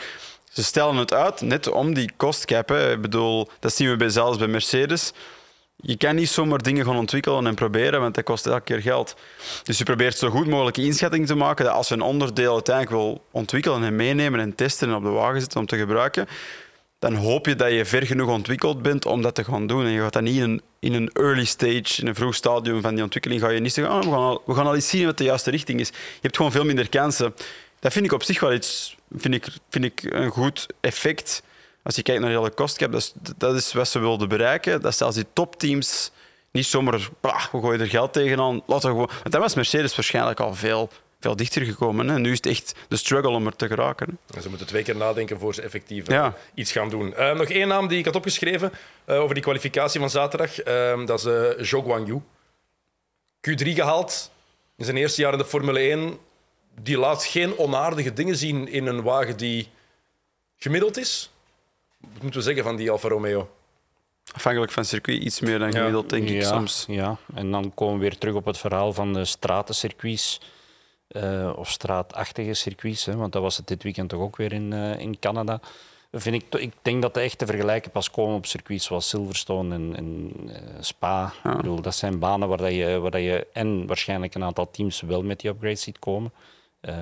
ze 0.52 0.64
stellen 0.64 0.96
het 0.96 1.14
uit 1.14 1.42
net 1.42 1.68
om 1.68 1.94
die 1.94 2.12
kostcap. 2.18 2.70
Hè. 2.70 2.92
Ik 2.92 3.02
bedoel, 3.02 3.50
dat 3.60 3.74
zien 3.74 3.90
we 3.90 3.96
bij, 3.96 4.10
zelfs 4.10 4.38
bij 4.38 4.48
Mercedes. 4.48 5.14
Je 5.76 5.98
kan 5.98 6.16
niet 6.16 6.30
zomaar 6.30 6.62
dingen 6.62 6.86
gaan 6.86 6.96
ontwikkelen 6.96 7.48
en 7.48 7.56
proberen, 7.56 8.02
want 8.02 8.16
dat 8.16 8.24
kost 8.24 8.46
elke 8.46 8.62
keer 8.62 8.82
geld. 8.82 9.16
Dus 9.64 9.78
je 9.78 9.84
probeert 9.84 10.18
zo 10.18 10.30
goed 10.30 10.48
mogelijk 10.48 10.78
inschatting 10.78 11.28
te 11.28 11.36
maken 11.36 11.66
dat 11.66 11.74
als 11.74 11.88
je 11.88 11.94
een 11.94 12.02
onderdeel 12.02 12.54
uiteindelijk 12.54 12.96
wil 12.96 13.26
ontwikkelen 13.32 13.84
en 13.84 13.96
meenemen 13.96 14.40
en 14.40 14.56
testen 14.56 14.90
en 14.90 14.96
op 14.96 15.04
de 15.04 15.10
wagen 15.10 15.40
zetten 15.40 15.60
om 15.60 15.66
te 15.66 15.78
gebruiken, 15.78 16.28
dan 17.02 17.16
hoop 17.16 17.46
je 17.46 17.56
dat 17.56 17.72
je 17.72 17.86
ver 17.86 18.06
genoeg 18.06 18.30
ontwikkeld 18.30 18.82
bent 18.82 19.06
om 19.06 19.22
dat 19.22 19.36
te 19.36 19.44
gaan 19.44 19.68
doen. 19.68 19.86
En 19.86 19.92
je 19.92 20.02
gaat 20.02 20.14
dat 20.14 20.22
niet 20.22 20.36
in 20.36 20.42
een, 20.42 20.62
in 20.80 20.94
een 20.94 21.10
early 21.14 21.46
stage, 21.46 22.02
in 22.02 22.08
een 22.08 22.16
vroeg 22.16 22.36
stadium 22.36 22.82
van 22.82 22.94
die 22.94 23.04
ontwikkeling, 23.04 23.42
ga 23.42 23.50
je 23.50 23.60
niet 23.60 23.74
zeggen, 23.74 23.94
oh, 23.94 24.00
we, 24.00 24.10
gaan 24.10 24.20
al, 24.20 24.42
we 24.46 24.54
gaan 24.54 24.68
al 24.68 24.82
zien 24.82 25.06
wat 25.06 25.18
de 25.18 25.24
juiste 25.24 25.50
richting 25.50 25.80
is. 25.80 25.88
Je 25.88 26.20
hebt 26.22 26.36
gewoon 26.36 26.52
veel 26.52 26.66
minder 26.66 26.90
kansen. 26.90 27.34
Dat 27.80 27.92
vind 27.94 28.06
ik 28.06 28.12
op 28.12 28.24
zich 28.24 28.40
wel 28.40 28.54
iets, 28.54 28.96
vind 29.18 29.34
ik, 29.34 29.48
vind 29.70 29.86
ik 29.86 30.04
een 30.04 30.30
goed 30.30 30.68
effect. 30.82 31.44
Als 31.84 31.96
je 31.96 32.02
kijkt 32.02 32.22
naar 32.22 32.30
de 32.30 32.38
hele 32.38 32.50
kostcap, 32.50 32.92
dat 32.92 33.02
is, 33.02 33.14
dat 33.38 33.56
is 33.56 33.74
wat 33.74 33.88
ze 33.88 34.00
wilden 34.00 34.30
bereiken. 34.30 34.82
Dat 34.82 34.98
zelfs 34.98 35.16
die 35.16 35.26
topteams 35.34 36.12
niet 36.52 36.66
zomaar, 36.66 37.10
bah, 37.22 37.46
we 37.52 37.60
gooien 37.60 37.80
er 37.80 37.88
geld 37.88 38.14
tegenaan. 38.14 38.62
Laten 38.66 38.90
we 38.90 38.96
gewoon... 38.96 39.10
Want 39.10 39.32
dan 39.32 39.42
was 39.42 39.56
Mercedes 39.56 39.96
waarschijnlijk 39.96 40.40
al 40.40 40.56
veel 40.56 40.90
veel 41.22 41.36
dichter 41.36 41.66
gekomen. 41.66 42.08
Hè. 42.08 42.20
Nu 42.20 42.32
is 42.32 42.38
het 42.38 42.46
echt 42.46 42.76
de 42.88 42.96
struggle 42.96 43.30
om 43.30 43.46
er 43.46 43.56
te 43.56 43.68
geraken. 43.68 44.18
Hè. 44.34 44.42
Ze 44.42 44.50
moeten 44.50 44.68
twee 44.68 44.84
keer 44.84 44.96
nadenken 44.96 45.40
voor 45.40 45.54
ze 45.54 45.62
effectief 45.62 46.08
eh, 46.08 46.28
iets 46.54 46.72
gaan 46.72 46.90
doen. 46.90 47.14
Uh, 47.18 47.34
nog 47.34 47.50
één 47.50 47.68
naam 47.68 47.88
die 47.88 48.00
ik 48.00 48.06
had 48.06 48.16
opgeschreven 48.16 48.72
uh, 49.06 49.20
over 49.20 49.34
die 49.34 49.44
kwalificatie 49.44 50.00
van 50.00 50.10
zaterdag. 50.10 50.68
Uh, 50.68 51.06
dat 51.06 51.20
is 51.20 51.26
uh, 51.26 51.64
Zhou 51.66 51.84
Guanyu. 51.84 52.22
Q3 53.50 53.68
gehaald 53.68 54.32
in 54.78 54.86
zijn 54.86 54.98
eerste 54.98 55.22
jaar 55.22 55.32
in 55.32 55.38
de 55.38 55.46
Formule 55.46 55.80
1. 55.80 56.18
Die 56.82 56.98
laat 56.98 57.26
geen 57.26 57.58
onaardige 57.58 58.14
dingen 58.14 58.36
zien 58.36 58.68
in 58.68 58.86
een 58.86 59.02
wagen 59.02 59.38
die 59.38 59.68
gemiddeld 60.58 60.98
is. 60.98 61.32
Wat 62.00 62.22
moeten 62.22 62.40
we 62.40 62.46
zeggen 62.46 62.64
van 62.64 62.76
die 62.76 62.92
Alfa 62.92 63.08
Romeo? 63.08 63.50
afhankelijk 64.34 64.72
van 64.72 64.82
het 64.82 64.92
circuit 64.92 65.22
iets 65.22 65.40
meer 65.40 65.60
dan 65.60 65.72
gemiddeld, 65.72 66.10
denk 66.10 66.30
ik 66.30 66.42
ja, 66.42 66.48
soms. 66.48 66.86
Ja, 66.88 67.18
en 67.34 67.52
dan 67.52 67.74
komen 67.74 67.96
we 67.96 68.02
weer 68.02 68.18
terug 68.18 68.36
op 68.36 68.46
het 68.46 68.58
verhaal 68.58 68.94
van 68.94 69.14
de 69.14 69.26
stratencircuits. 69.26 70.42
Eh, 71.12 71.54
of 71.56 71.70
straatachtige 71.70 72.54
circuits, 72.54 73.06
hè, 73.06 73.16
want 73.16 73.34
dat 73.34 73.42
was 73.42 73.58
het 73.58 73.68
dit 73.68 73.84
weekend 73.84 74.10
toch 74.10 74.20
ook 74.20 74.36
weer 74.36 74.54
in, 74.54 74.74
eh, 74.74 75.00
in 75.00 75.20
Canada. 75.20 75.60
Vind 76.12 76.36
ik, 76.36 76.62
ik 76.62 76.74
denk 76.82 77.02
dat 77.02 77.14
de 77.14 77.20
echte 77.20 77.46
vergelijken 77.46 77.92
pas 77.92 78.12
komen 78.12 78.36
op 78.36 78.46
circuits 78.46 78.86
zoals 78.86 79.10
Silverstone 79.10 79.76
en, 79.76 79.96
en 79.96 80.32
eh, 80.48 80.62
Spa. 80.80 81.34
Ik 81.44 81.58
bedoel, 81.58 81.82
dat 81.82 81.96
zijn 81.96 82.20
banen 82.20 82.48
waar, 82.48 82.58
dat 82.58 82.72
je, 82.72 83.00
waar 83.00 83.12
dat 83.12 83.22
je 83.22 83.48
en 83.54 83.88
waarschijnlijk 83.88 84.36
een 84.36 84.44
aantal 84.44 84.72
teams 84.72 85.02
wel 85.02 85.24
met 85.24 85.40
die 85.40 85.50
upgrades 85.50 85.82
ziet 85.82 86.00
komen. 86.00 86.32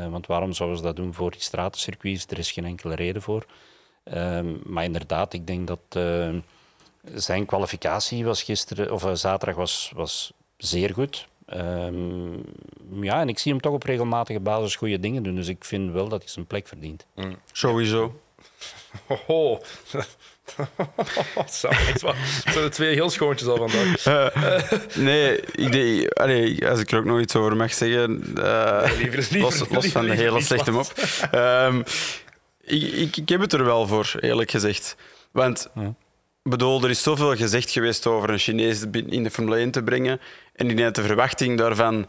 Want 0.09 0.27
waarom 0.27 0.53
zouden 0.53 0.77
ze 0.77 0.83
dat 0.83 0.95
doen 0.95 1.13
voor 1.13 1.31
die 1.31 1.41
stratencircuits? 1.41 2.25
Er 2.25 2.37
is 2.37 2.51
geen 2.51 2.65
enkele 2.65 2.95
reden 2.95 3.21
voor. 3.21 3.45
Ehm, 4.03 4.55
maar 4.63 4.83
inderdaad, 4.83 5.33
ik 5.33 5.47
denk 5.47 5.67
dat 5.67 6.03
zijn 7.13 7.45
kwalificatie 7.45 8.25
was 8.25 8.43
gisteren, 8.43 8.91
of 8.91 9.09
zaterdag 9.13 9.55
was, 9.55 9.91
was 9.95 10.33
zeer 10.57 10.93
goed. 10.93 11.27
Ehm, 11.49 12.33
ja, 13.01 13.19
en 13.21 13.29
ik 13.29 13.39
zie 13.39 13.51
hem 13.51 13.61
toch 13.61 13.73
op 13.73 13.83
regelmatige 13.83 14.39
basis 14.39 14.75
goede 14.75 14.99
dingen 14.99 15.23
doen. 15.23 15.35
Dus 15.35 15.47
ik 15.47 15.65
vind 15.65 15.91
wel 15.91 16.07
dat 16.07 16.21
hij 16.21 16.29
zijn 16.31 16.45
plek 16.47 16.67
verdient. 16.67 17.05
Sowieso. 17.51 18.19
Hoho. 19.07 19.61
Zo, 21.49 21.67
echt 21.67 22.01
waar. 22.01 22.15
Het 22.17 22.53
zijn 22.53 22.63
de 22.65 22.69
twee 22.69 22.93
heel 22.93 23.09
schoontjes 23.09 23.47
al 23.47 23.67
vandaag. 23.67 24.05
Nee, 24.95 25.41
ik 25.41 25.71
denk, 25.71 26.11
allee, 26.13 26.67
als 26.69 26.79
ik 26.79 26.91
er 26.91 26.97
ook 26.99 27.05
nog 27.05 27.19
iets 27.19 27.35
over 27.35 27.55
mag 27.55 27.73
zeggen, 27.73 28.21
eh, 28.35 28.91
liever- 28.97 29.17
liever- 29.31 29.39
los, 29.39 29.59
los 29.69 29.87
van 29.87 30.01
de 30.01 30.07
liever 30.07 30.25
hele 30.25 30.41
slechte 30.41 30.71
mop. 30.71 30.93
Ehm, 31.31 31.79
ik, 32.61 32.81
ik, 32.83 33.17
ik 33.17 33.29
heb 33.29 33.41
het 33.41 33.53
er 33.53 33.65
wel 33.65 33.87
voor, 33.87 34.11
eerlijk 34.19 34.51
gezegd. 34.51 34.95
Want 35.31 35.69
bedoel, 36.49 36.83
er 36.83 36.89
is 36.89 37.03
zoveel 37.03 37.35
gezegd 37.35 37.71
geweest 37.71 38.07
over 38.07 38.29
een 38.29 38.37
Chinees 38.39 38.83
in 38.91 39.23
de 39.23 39.31
Formule 39.31 39.57
1 39.57 39.71
te 39.71 39.83
brengen. 39.83 40.19
En 40.55 40.67
denk 40.67 40.79
dat 40.79 40.95
de 40.95 41.01
verwachting 41.03 41.57
daarvan, 41.57 42.07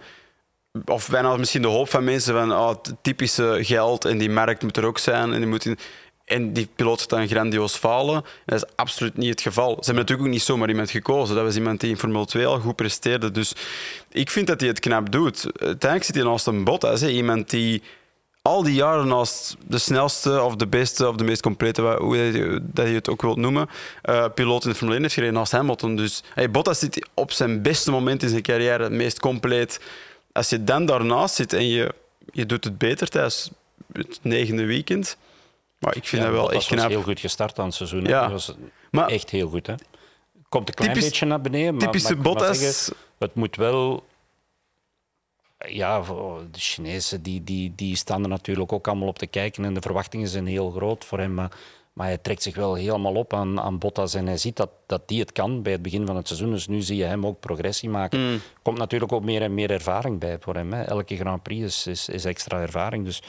of 0.85 1.09
bijna 1.09 1.37
misschien 1.37 1.63
de 1.63 1.69
hoop 1.69 1.89
van 1.91 2.05
mensen 2.05 2.35
van 2.35 2.53
oh, 2.53 2.69
het 2.69 2.95
typische 3.03 3.59
geld 3.61 4.05
en 4.05 4.19
die 4.19 4.31
markt 4.31 4.63
moet 4.63 4.77
er 4.77 4.85
ook 4.85 4.99
zijn. 4.99 5.33
En 5.33 5.39
die, 5.39 5.49
moet 5.49 5.65
in- 5.65 5.79
en 6.25 6.53
die 6.53 6.69
piloot 6.77 7.09
dan 7.09 7.29
grandioos 7.29 7.77
falen. 7.77 8.15
En 8.15 8.23
dat 8.45 8.63
is 8.65 8.73
absoluut 8.77 9.17
niet 9.17 9.31
het 9.31 9.41
geval. 9.41 9.69
Ze 9.71 9.75
hebben 9.77 9.95
natuurlijk 9.95 10.29
ook 10.29 10.35
niet 10.35 10.43
zomaar 10.43 10.69
iemand 10.69 10.91
gekozen. 10.91 11.35
Dat 11.35 11.45
was 11.45 11.57
iemand 11.57 11.81
die 11.81 11.91
in 11.91 11.99
Formule 11.99 12.27
2 12.27 12.47
al 12.47 12.59
goed 12.61 12.77
presteerde. 12.77 13.31
Dus 13.31 13.53
ik 14.11 14.31
vind 14.31 14.47
dat 14.47 14.61
hij 14.61 14.69
het 14.69 14.81
knap 14.81 15.13
doet. 15.13 15.45
Uiteindelijk 15.45 16.05
zit 16.05 16.15
hij 16.15 16.25
naast 16.25 16.47
een 16.47 16.65
Bottas. 16.65 17.03
Iemand 17.03 17.51
die 17.51 17.83
al 18.43 18.63
die 18.63 18.75
jaren 18.75 19.07
naast 19.09 19.57
de 19.67 19.79
snelste 19.79 20.43
of 20.43 20.57
de 20.57 20.67
beste 20.67 21.09
of 21.09 21.17
de 21.17 21.25
meest 21.25 21.43
complete, 21.43 21.83
hoe 22.01 22.17
je, 22.17 22.59
dat 22.63 22.87
je 22.87 22.95
het 22.95 23.09
ook 23.09 23.23
wilt 23.23 23.37
noemen, 23.37 23.69
eh 24.03 24.25
piloot 24.35 24.65
in 24.65 24.71
de 24.71 24.75
Formule 24.77 24.95
1 24.95 25.03
heeft 25.03 25.15
gereden 25.15 25.35
naast 25.35 25.53
Hamilton. 25.53 25.97
Dus 25.97 26.23
hey, 26.35 26.51
Bottas 26.51 26.79
zit 26.79 27.09
op 27.15 27.33
zijn 27.33 27.63
beste 27.63 27.91
moment 27.91 28.23
in 28.23 28.29
zijn 28.29 28.43
carrière 28.43 28.83
het 28.83 28.93
meest 28.93 29.21
compleet. 29.21 29.81
Als 30.33 30.49
je 30.49 30.65
dan 30.65 30.87
daarnaast 30.87 31.35
zit 31.35 31.53
en 31.53 31.69
je, 31.69 31.95
je 32.33 32.47
doet 32.47 32.65
het 32.65 32.79
beter 32.79 33.09
tijdens 33.09 33.51
het 33.93 34.19
negende 34.23 34.65
weekend, 34.65 35.17
maar 35.79 35.97
ik 35.97 36.07
vind 36.07 36.23
Ja, 36.23 36.29
dat 36.29 36.37
wel 36.37 36.43
Bottas 36.47 36.61
echt 36.61 36.71
was 36.71 36.79
knap. 36.79 36.91
heel 36.91 37.03
goed 37.03 37.21
gestart 37.21 37.59
aan 37.59 37.65
het 37.67 37.75
seizoen. 37.75 38.05
Ja. 38.05 38.21
Dat 38.23 38.31
was 38.31 38.55
Maar- 38.91 39.09
echt 39.09 39.31
heel 39.31 39.49
goed. 39.49 39.67
Hè. 39.67 39.75
Komt 40.49 40.69
een 40.69 40.75
klein 40.75 40.93
Typisch- 40.93 41.09
beetje 41.11 41.27
naar 41.27 41.41
beneden, 41.41 41.75
maar, 41.75 41.85
Typische 41.85 42.15
maar 42.15 42.23
Bottas. 42.23 42.59
zeggen, 42.59 42.95
het 43.19 43.35
moet 43.35 43.57
wel... 43.57 44.05
Ja, 45.69 46.01
de 46.51 46.59
Chinezen 46.61 47.23
die, 47.23 47.45
die, 47.45 47.73
die 47.77 47.97
staan 47.97 48.23
er 48.23 48.29
natuurlijk 48.29 48.73
ook 48.73 48.89
allemaal 48.89 49.09
op 49.09 49.19
te 49.19 49.27
kijken 49.27 49.65
en 49.65 49.75
de 49.75 49.81
verwachtingen 49.81 50.29
zijn 50.29 50.47
heel 50.47 50.71
groot 50.71 51.05
voor 51.05 51.19
hem. 51.19 51.35
Maar, 51.35 51.51
maar 51.93 52.07
hij 52.07 52.19
trekt 52.19 52.43
zich 52.43 52.57
wel 52.57 52.75
helemaal 52.75 53.15
op 53.15 53.35
aan, 53.35 53.61
aan 53.61 53.79
Bottas 53.79 54.15
en 54.15 54.27
hij 54.27 54.37
ziet 54.37 54.57
dat, 54.57 54.71
dat 54.87 55.09
die 55.09 55.21
het 55.21 55.33
kan 55.33 55.63
bij 55.63 55.73
het 55.73 55.83
begin 55.83 56.07
van 56.07 56.17
het 56.17 56.27
seizoen. 56.27 56.51
Dus 56.51 56.69
nu 56.69 56.81
zie 56.81 56.97
je 56.97 57.05
hem 57.05 57.27
ook 57.27 57.41
progressie 57.41 57.89
maken. 57.89 58.21
Mm. 58.21 58.41
komt 58.63 58.79
natuurlijk 58.79 59.13
ook 59.13 59.25
meer 59.25 59.43
en 59.43 59.55
meer 59.55 59.71
ervaring 59.71 60.19
bij 60.19 60.37
voor 60.41 60.55
hem. 60.55 60.73
Hè. 60.73 60.83
Elke 60.83 61.17
Grand 61.17 61.43
Prix 61.43 61.65
is, 61.65 61.87
is, 61.87 62.09
is 62.09 62.25
extra 62.25 62.61
ervaring. 62.61 63.05
Dus 63.05 63.23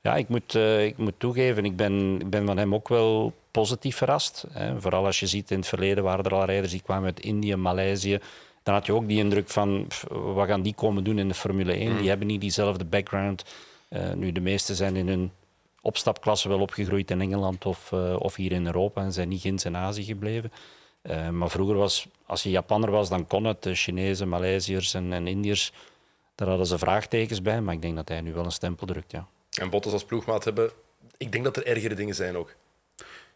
ja, 0.00 0.16
ik 0.16 0.28
moet, 0.28 0.54
eh, 0.54 0.84
ik 0.84 0.96
moet 0.96 1.18
toegeven, 1.18 1.64
ik 1.64 1.76
ben, 1.76 2.20
ik 2.20 2.30
ben 2.30 2.46
van 2.46 2.56
hem 2.56 2.74
ook 2.74 2.88
wel 2.88 3.32
positief 3.50 3.96
verrast. 3.96 4.44
Hè. 4.52 4.80
Vooral 4.80 5.06
als 5.06 5.20
je 5.20 5.26
ziet 5.26 5.50
in 5.50 5.58
het 5.58 5.68
verleden 5.68 6.04
waren 6.04 6.24
er 6.24 6.34
al 6.34 6.44
rijders 6.44 6.72
die 6.72 6.82
kwamen 6.82 7.04
uit 7.04 7.20
Indië, 7.20 7.56
Maleisië. 7.56 8.18
Dan 8.62 8.74
had 8.74 8.86
je 8.86 8.94
ook 8.94 9.08
die 9.08 9.18
indruk 9.18 9.48
van, 9.48 9.84
pff, 9.88 10.04
wat 10.08 10.46
gaan 10.46 10.62
die 10.62 10.74
komen 10.74 11.04
doen 11.04 11.18
in 11.18 11.28
de 11.28 11.34
Formule 11.34 11.72
1? 11.72 11.96
Die 11.96 12.08
hebben 12.08 12.26
niet 12.26 12.40
diezelfde 12.40 12.84
background. 12.84 13.44
Eh, 13.88 14.12
nu, 14.12 14.32
de 14.32 14.40
meesten 14.40 14.74
zijn 14.74 14.96
in 14.96 15.08
hun 15.08 15.32
opstapklasse 15.80 16.48
wel 16.48 16.60
opgegroeid 16.60 17.10
in 17.10 17.20
Engeland 17.20 17.66
of, 17.66 17.92
eh, 17.92 18.16
of 18.18 18.34
hier 18.34 18.52
in 18.52 18.66
Europa 18.66 19.02
en 19.02 19.12
zijn 19.12 19.28
niet 19.28 19.40
ginds 19.40 19.64
in 19.64 19.76
Azië 19.76 20.04
gebleven. 20.04 20.52
Eh, 21.02 21.28
maar 21.28 21.50
vroeger 21.50 21.76
was, 21.76 22.08
als 22.26 22.42
je 22.42 22.50
Japanner 22.50 22.90
was, 22.90 23.08
dan 23.08 23.26
kon 23.26 23.44
het. 23.44 23.62
De 23.62 23.74
Chinezen, 23.74 24.28
Maleisiërs 24.28 24.94
en, 24.94 25.12
en 25.12 25.26
Indiërs, 25.26 25.72
daar 26.34 26.48
hadden 26.48 26.66
ze 26.66 26.78
vraagtekens 26.78 27.42
bij. 27.42 27.60
Maar 27.60 27.74
ik 27.74 27.82
denk 27.82 27.96
dat 27.96 28.08
hij 28.08 28.20
nu 28.20 28.32
wel 28.32 28.44
een 28.44 28.52
stempel 28.52 28.86
drukt, 28.86 29.10
ja. 29.10 29.26
En 29.58 29.70
Bottas 29.70 29.92
als 29.92 30.04
ploegmaat 30.04 30.44
hebben, 30.44 30.70
ik 31.16 31.32
denk 31.32 31.44
dat 31.44 31.56
er 31.56 31.66
ergere 31.66 31.94
dingen 31.94 32.14
zijn 32.14 32.36
ook. 32.36 32.56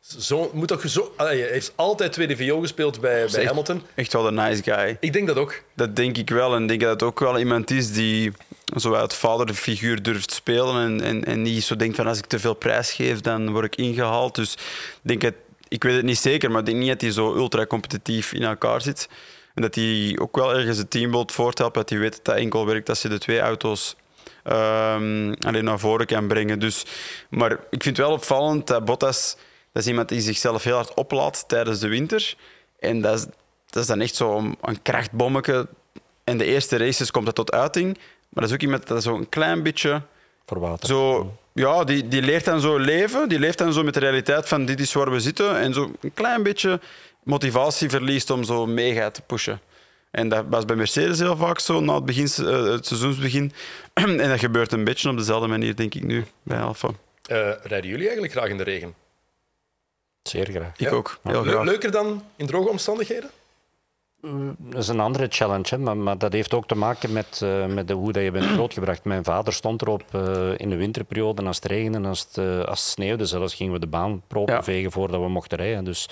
Zo, 0.09 0.51
moet 0.53 0.69
toch 0.69 0.89
zo, 0.89 1.13
Allee, 1.17 1.41
hij 1.41 1.51
heeft 1.51 1.73
altijd 1.77 2.13
tweede 2.13 2.37
viool 2.37 2.61
gespeeld 2.61 3.01
bij, 3.01 3.27
bij 3.31 3.41
echt- 3.41 3.47
Hamilton. 3.49 3.83
Echt 3.95 4.13
wel 4.13 4.27
een 4.27 4.35
nice 4.35 4.63
guy. 4.63 4.97
Ik 5.01 5.13
denk 5.13 5.27
dat 5.27 5.37
ook. 5.37 5.63
Dat 5.75 5.97
denk 5.97 6.17
ik 6.17 6.31
wel. 6.31 6.55
En 6.55 6.63
ik 6.63 6.69
denk 6.69 6.81
dat 6.81 6.91
het 6.91 7.03
ook 7.03 7.21
wel 7.21 7.39
iemand 7.39 7.71
is 7.71 7.93
die 7.93 8.33
zo 8.77 8.95
uit 8.95 9.15
vaderfiguur 9.15 10.03
durft 10.03 10.33
spelen. 10.33 10.83
En, 10.85 11.01
en, 11.01 11.25
en 11.25 11.43
niet 11.43 11.65
zo 11.65 11.77
denkt 11.77 11.97
van 11.97 12.07
als 12.07 12.19
ik 12.19 12.27
te 12.27 12.39
veel 12.39 12.55
prijs 12.55 12.93
geef, 12.93 13.21
dan 13.21 13.53
word 13.53 13.65
ik 13.65 13.77
ingehaald. 13.77 14.35
Dus 14.35 14.53
ik 14.53 14.59
denk 15.03 15.23
het, 15.23 15.35
ik 15.69 15.83
weet 15.83 15.97
het 15.97 16.05
niet 16.05 16.19
zeker, 16.19 16.51
maar 16.51 16.61
ik 16.61 16.67
denk 16.67 16.79
niet 16.79 16.89
dat 16.89 17.01
hij 17.01 17.11
zo 17.11 17.35
ultra 17.35 17.67
competitief 17.67 18.33
in 18.33 18.43
elkaar 18.43 18.81
zit. 18.83 19.09
En 19.55 19.63
dat 19.63 19.75
hij 19.75 20.17
ook 20.21 20.37
wel 20.37 20.55
ergens 20.55 20.79
het 20.79 20.91
team 20.91 21.11
wilt 21.11 21.33
voorthelpen. 21.33 21.81
Dat 21.81 21.91
hij 21.91 21.99
weet 21.99 22.13
dat 22.13 22.25
dat 22.25 22.37
enkel 22.37 22.67
werkt 22.67 22.89
als 22.89 23.03
je 23.03 23.09
de 23.09 23.19
twee 23.19 23.41
auto's 23.41 23.97
ehm, 24.43 25.33
alleen 25.47 25.65
naar 25.65 25.79
voren 25.79 26.07
kan 26.07 26.27
brengen. 26.27 26.59
Dus, 26.59 26.85
maar 27.31 27.51
ik 27.53 27.83
vind 27.83 27.97
het 27.97 28.07
wel 28.07 28.13
opvallend 28.13 28.67
dat 28.67 28.85
Bottas... 28.85 29.37
Dat 29.75 29.83
is 29.83 29.89
iemand 29.89 30.09
die 30.09 30.21
zichzelf 30.21 30.65
heel 30.65 30.75
hard 30.75 30.95
oplaat 30.95 31.45
tijdens 31.49 31.79
de 31.79 31.89
winter. 31.89 32.35
En 32.79 33.01
dat 33.01 33.19
is, 33.19 33.27
dat 33.71 33.83
is 33.83 33.87
dan 33.87 34.01
echt 34.01 34.15
zo'n 34.15 34.57
een 34.61 34.83
krachtbommetje. 34.83 35.69
En 36.25 36.39
de 36.39 36.45
eerste 36.45 36.77
races 36.77 37.11
komt 37.11 37.27
dat 37.27 37.35
tot 37.35 37.53
uiting. 37.53 37.95
Maar 38.29 38.43
dat 38.43 38.45
is 38.45 38.53
ook 38.53 38.63
iemand 38.63 38.87
dat 38.87 39.03
zo 39.03 39.15
een 39.15 39.29
klein 39.29 39.63
beetje... 39.63 40.03
Voor 40.47 40.61
water. 40.61 40.89
Zo, 40.89 41.33
ja, 41.53 41.85
die, 41.85 42.09
die 42.09 42.23
leert 42.23 42.45
dan 42.45 42.61
zo 42.61 42.77
leven. 42.77 43.29
Die 43.29 43.39
leeft 43.39 43.59
dan 43.59 43.73
zo 43.73 43.83
met 43.83 43.95
de 43.95 44.01
realiteit 44.01 44.49
van 44.49 44.65
dit 44.65 44.81
is 44.81 44.93
waar 44.93 45.11
we 45.11 45.21
zitten. 45.21 45.59
En 45.59 45.75
zo 45.75 45.93
een 46.01 46.15
klein 46.15 46.43
beetje 46.43 46.81
motivatie 47.23 47.91
verliest 47.91 48.31
om 48.31 48.45
zo 48.45 48.67
mega 48.67 49.11
te 49.11 49.23
pushen. 49.23 49.61
En 50.11 50.29
dat 50.29 50.45
was 50.49 50.65
bij 50.65 50.77
Mercedes 50.77 51.19
heel 51.19 51.37
vaak 51.37 51.59
zo, 51.59 51.81
na 51.81 51.95
het, 51.95 52.05
begin, 52.05 52.29
eh, 52.47 52.65
het 52.65 52.87
seizoensbegin. 52.87 53.53
en 53.95 54.17
dat 54.17 54.39
gebeurt 54.39 54.73
een 54.73 54.85
beetje 54.85 55.11
op 55.11 55.17
dezelfde 55.17 55.49
manier, 55.49 55.77
denk 55.77 55.95
ik 55.95 56.05
nu, 56.05 56.25
bij 56.43 56.61
Alfa. 56.61 56.89
Eh, 56.89 57.37
rijden 57.63 57.91
jullie 57.91 58.05
eigenlijk 58.05 58.33
graag 58.33 58.49
in 58.49 58.57
de 58.57 58.63
regen? 58.63 59.03
Zeer 60.29 60.47
graag. 60.47 60.73
Ik 60.73 60.79
Ja? 60.81 60.91
ook, 60.91 61.19
heel 61.23 61.43
graag. 61.43 61.65
leuker 61.65 61.91
dan 61.91 62.23
in 62.37 62.47
droge 62.47 62.69
omstandigheden? 62.69 63.31
Dat 64.59 64.83
is 64.83 64.89
een 64.89 65.01
andere 65.01 65.27
challenge, 65.31 65.65
hè, 65.69 65.79
maar, 65.79 65.97
maar 65.97 66.19
dat 66.19 66.33
heeft 66.33 66.55
ook 66.55 66.67
te 66.69 66.75
maken 66.75 67.13
met, 67.13 67.43
eh, 67.43 67.67
met 67.67 67.89
de, 67.89 67.95
hoe 67.95 68.13
dat 68.13 68.23
je 68.23 68.31
bent 68.31 68.45
grootgebracht. 68.57 69.05
Mijn 69.05 69.25
vader 69.25 69.53
stond 69.53 69.83
erop 69.83 70.05
eh, 70.13 70.53
in 70.59 70.71
de 70.71 70.77
winterperiode, 70.77 71.43
als 71.45 71.57
het 71.57 71.65
regende 71.65 71.99
en 71.99 72.05
als 72.05 72.21
het, 72.21 72.39
eh, 72.39 72.61
als 72.61 72.81
het 72.81 72.89
sneeuwde 72.91 73.27
zelfs, 73.27 73.55
gingen 73.55 73.73
we 73.73 73.79
de 73.79 73.87
baan 73.87 74.23
proper 74.27 74.55
Ja. 74.55 74.63
vegen 74.63 74.93
voordat 74.93 75.21
we 75.21 75.29
mochten 75.29 75.59
rijden. 75.59 75.85
Dus 75.85 76.09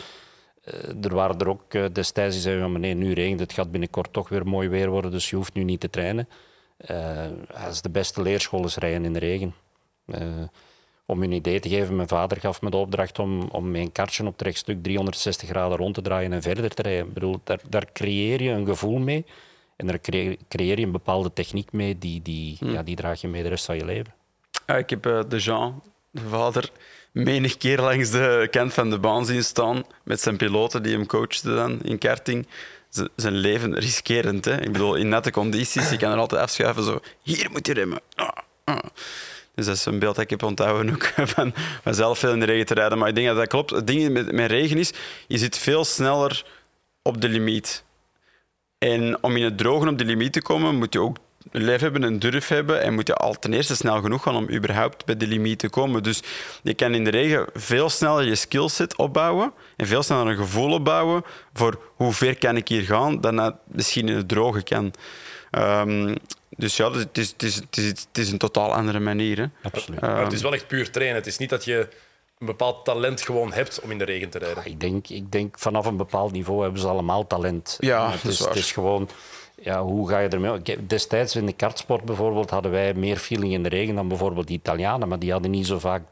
eh, 0.64 1.04
er 1.04 1.14
waren 1.14 1.38
er 1.38 1.48
ook 1.48 1.94
destijds 1.94 2.34
die 2.34 2.42
zeiden, 2.42 2.70
van, 2.70 2.80
nee, 2.80 2.94
nu 2.94 3.12
regent 3.12 3.40
het, 3.40 3.52
gaat 3.52 3.70
binnenkort 3.70 4.12
toch 4.12 4.28
weer 4.28 4.46
mooi 4.46 4.68
weer 4.68 4.90
worden, 4.90 5.10
dus 5.10 5.30
je 5.30 5.36
hoeft 5.36 5.54
nu 5.54 5.64
niet 5.64 5.80
te 5.80 5.90
trainen. 5.90 6.28
Eh, 6.76 7.24
dat 7.62 7.72
is 7.72 7.82
de 7.82 7.90
beste 7.90 8.22
leerschool 8.22 8.64
is 8.64 8.76
rijden 8.76 9.04
in 9.04 9.12
de 9.12 9.18
regen. 9.18 9.54
Om 11.06 11.22
een 11.22 11.32
idee 11.32 11.60
te 11.60 11.68
geven, 11.68 11.96
mijn 11.96 12.08
vader 12.08 12.40
gaf 12.40 12.60
me 12.62 12.70
de 12.70 12.76
opdracht 12.76 13.18
om, 13.18 13.42
om 13.42 13.74
een 13.74 13.92
kartje 13.92 14.26
op 14.26 14.32
het 14.32 14.42
rechtstuk 14.42 14.82
360 14.82 15.48
graden 15.48 15.76
rond 15.76 15.94
te 15.94 16.02
draaien 16.02 16.32
en 16.32 16.42
verder 16.42 16.74
te 16.74 16.82
rijden. 16.82 17.06
Ik 17.06 17.14
bedoel, 17.14 17.40
daar, 17.44 17.60
daar 17.68 17.86
creëer 17.92 18.42
je 18.42 18.50
een 18.50 18.66
gevoel 18.66 18.98
mee 18.98 19.24
en 19.76 19.86
daar 19.86 20.00
creëer 20.48 20.78
je 20.78 20.84
een 20.86 20.92
bepaalde 20.92 21.32
techniek 21.32 21.72
mee, 21.72 21.98
die, 21.98 22.22
die, 22.22 22.56
ja, 22.60 22.82
die 22.82 22.96
draag 22.96 23.20
je 23.20 23.28
mee 23.28 23.42
de 23.42 23.48
rest 23.48 23.64
van 23.64 23.76
je 23.76 23.84
leven. 23.84 24.14
Ja, 24.66 24.76
ik 24.76 24.90
heb 24.90 25.06
eh, 25.06 25.20
de 25.28 25.38
Jean, 25.38 25.82
de 26.10 26.20
vader, 26.28 26.70
menig 27.12 27.56
keer 27.56 27.80
langs 27.80 28.10
de 28.10 28.48
kant 28.50 28.74
van 28.74 28.90
de 28.90 28.98
baan 28.98 29.26
zien 29.26 29.44
staan 29.44 29.84
met 30.04 30.20
zijn 30.20 30.36
piloten 30.36 30.82
die 30.82 30.92
hem 30.92 31.06
coachten 31.06 31.54
dan 31.54 31.82
in 31.82 31.98
karting. 31.98 32.46
Z- 32.88 33.06
zijn 33.16 33.34
leven 33.34 33.74
riskerend. 33.78 34.44
Hè? 34.44 34.60
Ik 34.60 34.72
bedoel, 34.72 34.94
in 34.94 35.08
nette 35.08 35.30
condities, 35.30 35.90
je 35.90 35.96
kan 35.96 36.12
er 36.12 36.18
altijd 36.18 36.42
afschuiven. 36.42 36.82
Zo, 36.84 37.00
hier 37.22 37.48
moet 37.50 37.66
je 37.66 37.72
remmen. 37.72 38.00
Ah, 38.14 38.28
ah. 38.64 38.78
Dus 39.54 39.66
dat 39.66 39.76
is 39.76 39.84
een 39.84 39.98
beeld 39.98 40.14
dat 40.14 40.24
ik 40.24 40.30
heb 40.30 40.42
onthouden 40.42 40.94
ook, 40.94 41.12
van 41.34 41.54
mezelf 41.84 42.18
veel 42.18 42.32
in 42.32 42.40
de 42.40 42.46
regen 42.46 42.66
te 42.66 42.74
rijden. 42.74 42.98
Maar 42.98 43.08
ik 43.08 43.14
denk 43.14 43.26
dat 43.26 43.36
dat 43.36 43.48
klopt. 43.48 43.70
Het 43.70 43.86
ding 43.86 44.12
met, 44.12 44.32
met 44.32 44.50
regen 44.50 44.78
is, 44.78 44.92
je 45.26 45.38
zit 45.38 45.58
veel 45.58 45.84
sneller 45.84 46.44
op 47.02 47.20
de 47.20 47.28
limiet. 47.28 47.84
En 48.78 49.22
om 49.22 49.36
in 49.36 49.44
het 49.44 49.58
drogen 49.58 49.88
op 49.88 49.98
de 49.98 50.04
limiet 50.04 50.32
te 50.32 50.42
komen, 50.42 50.76
moet 50.76 50.92
je 50.92 51.00
ook 51.00 51.16
lef 51.50 51.80
hebben, 51.80 52.02
een 52.02 52.18
durf 52.18 52.48
hebben 52.48 52.82
en 52.82 52.94
moet 52.94 53.06
je 53.06 53.14
al 53.14 53.38
ten 53.38 53.52
eerste 53.52 53.76
snel 53.76 54.00
genoeg 54.00 54.22
gaan 54.22 54.36
om 54.36 54.50
überhaupt 54.50 55.04
bij 55.04 55.16
de 55.16 55.26
limiet 55.26 55.58
te 55.58 55.68
komen. 55.68 56.02
Dus 56.02 56.22
je 56.62 56.74
kan 56.74 56.94
in 56.94 57.04
de 57.04 57.10
regen 57.10 57.46
veel 57.54 57.90
sneller 57.90 58.24
je 58.24 58.34
skillset 58.34 58.96
opbouwen 58.96 59.52
en 59.76 59.86
veel 59.86 60.02
sneller 60.02 60.26
een 60.26 60.36
gevoel 60.36 60.72
opbouwen 60.72 61.24
voor 61.52 61.82
hoe 61.96 62.12
ver 62.12 62.38
kan 62.38 62.56
ik 62.56 62.68
hier 62.68 62.82
gaan 62.82 63.20
dan 63.20 63.36
dat 63.36 63.54
misschien 63.64 64.08
in 64.08 64.16
het 64.16 64.28
droge 64.28 64.62
kan. 64.62 64.92
Ehm, 65.50 66.14
dus 66.56 66.76
ja, 66.76 66.90
het 66.92 67.18
is, 67.18 67.28
het, 67.30 67.42
is, 67.42 67.54
het, 67.54 67.76
is, 67.76 67.86
het 67.88 68.18
is 68.18 68.32
een 68.32 68.38
totaal 68.38 68.74
andere 68.74 69.00
manier. 69.00 69.38
Hè. 69.38 69.46
Absoluut. 69.62 70.00
Maar 70.00 70.22
het 70.24 70.32
is 70.32 70.42
wel 70.42 70.54
echt 70.54 70.66
puur 70.66 70.90
trainen. 70.90 71.16
Het 71.16 71.26
is 71.26 71.38
niet 71.38 71.50
dat 71.50 71.64
je 71.64 71.88
een 72.38 72.46
bepaald 72.46 72.84
talent 72.84 73.20
gewoon 73.20 73.52
hebt 73.52 73.80
om 73.80 73.90
in 73.90 73.98
de 73.98 74.04
regen 74.04 74.30
te 74.30 74.38
rijden. 74.38 74.64
Ik 74.66 74.80
denk, 74.80 75.08
ik 75.08 75.32
denk 75.32 75.58
vanaf 75.58 75.86
een 75.86 75.96
bepaald 75.96 76.32
niveau 76.32 76.62
hebben 76.62 76.80
ze 76.80 76.86
allemaal 76.86 77.26
talent. 77.26 77.76
Ja, 77.80 78.10
het, 78.10 78.22
dat 78.22 78.32
is 78.32 78.38
het 78.38 78.54
is 78.54 78.72
gewoon, 78.72 79.08
ja, 79.60 79.82
hoe 79.82 80.08
ga 80.08 80.18
je 80.18 80.28
ermee 80.28 80.52
om? 80.52 80.62
Destijds 80.86 81.36
in 81.36 81.46
de 81.46 81.52
kartsport 81.52 82.04
bijvoorbeeld 82.04 82.50
hadden 82.50 82.70
wij 82.70 82.94
meer 82.94 83.16
feeling 83.16 83.52
in 83.52 83.62
de 83.62 83.68
regen 83.68 83.94
dan 83.94 84.08
bijvoorbeeld 84.08 84.46
de 84.46 84.52
Italianen, 84.52 85.08
maar 85.08 85.18
die 85.18 85.32
hadden 85.32 85.50
niet 85.50 85.66
zo 85.66 85.78
vaak 85.78 86.02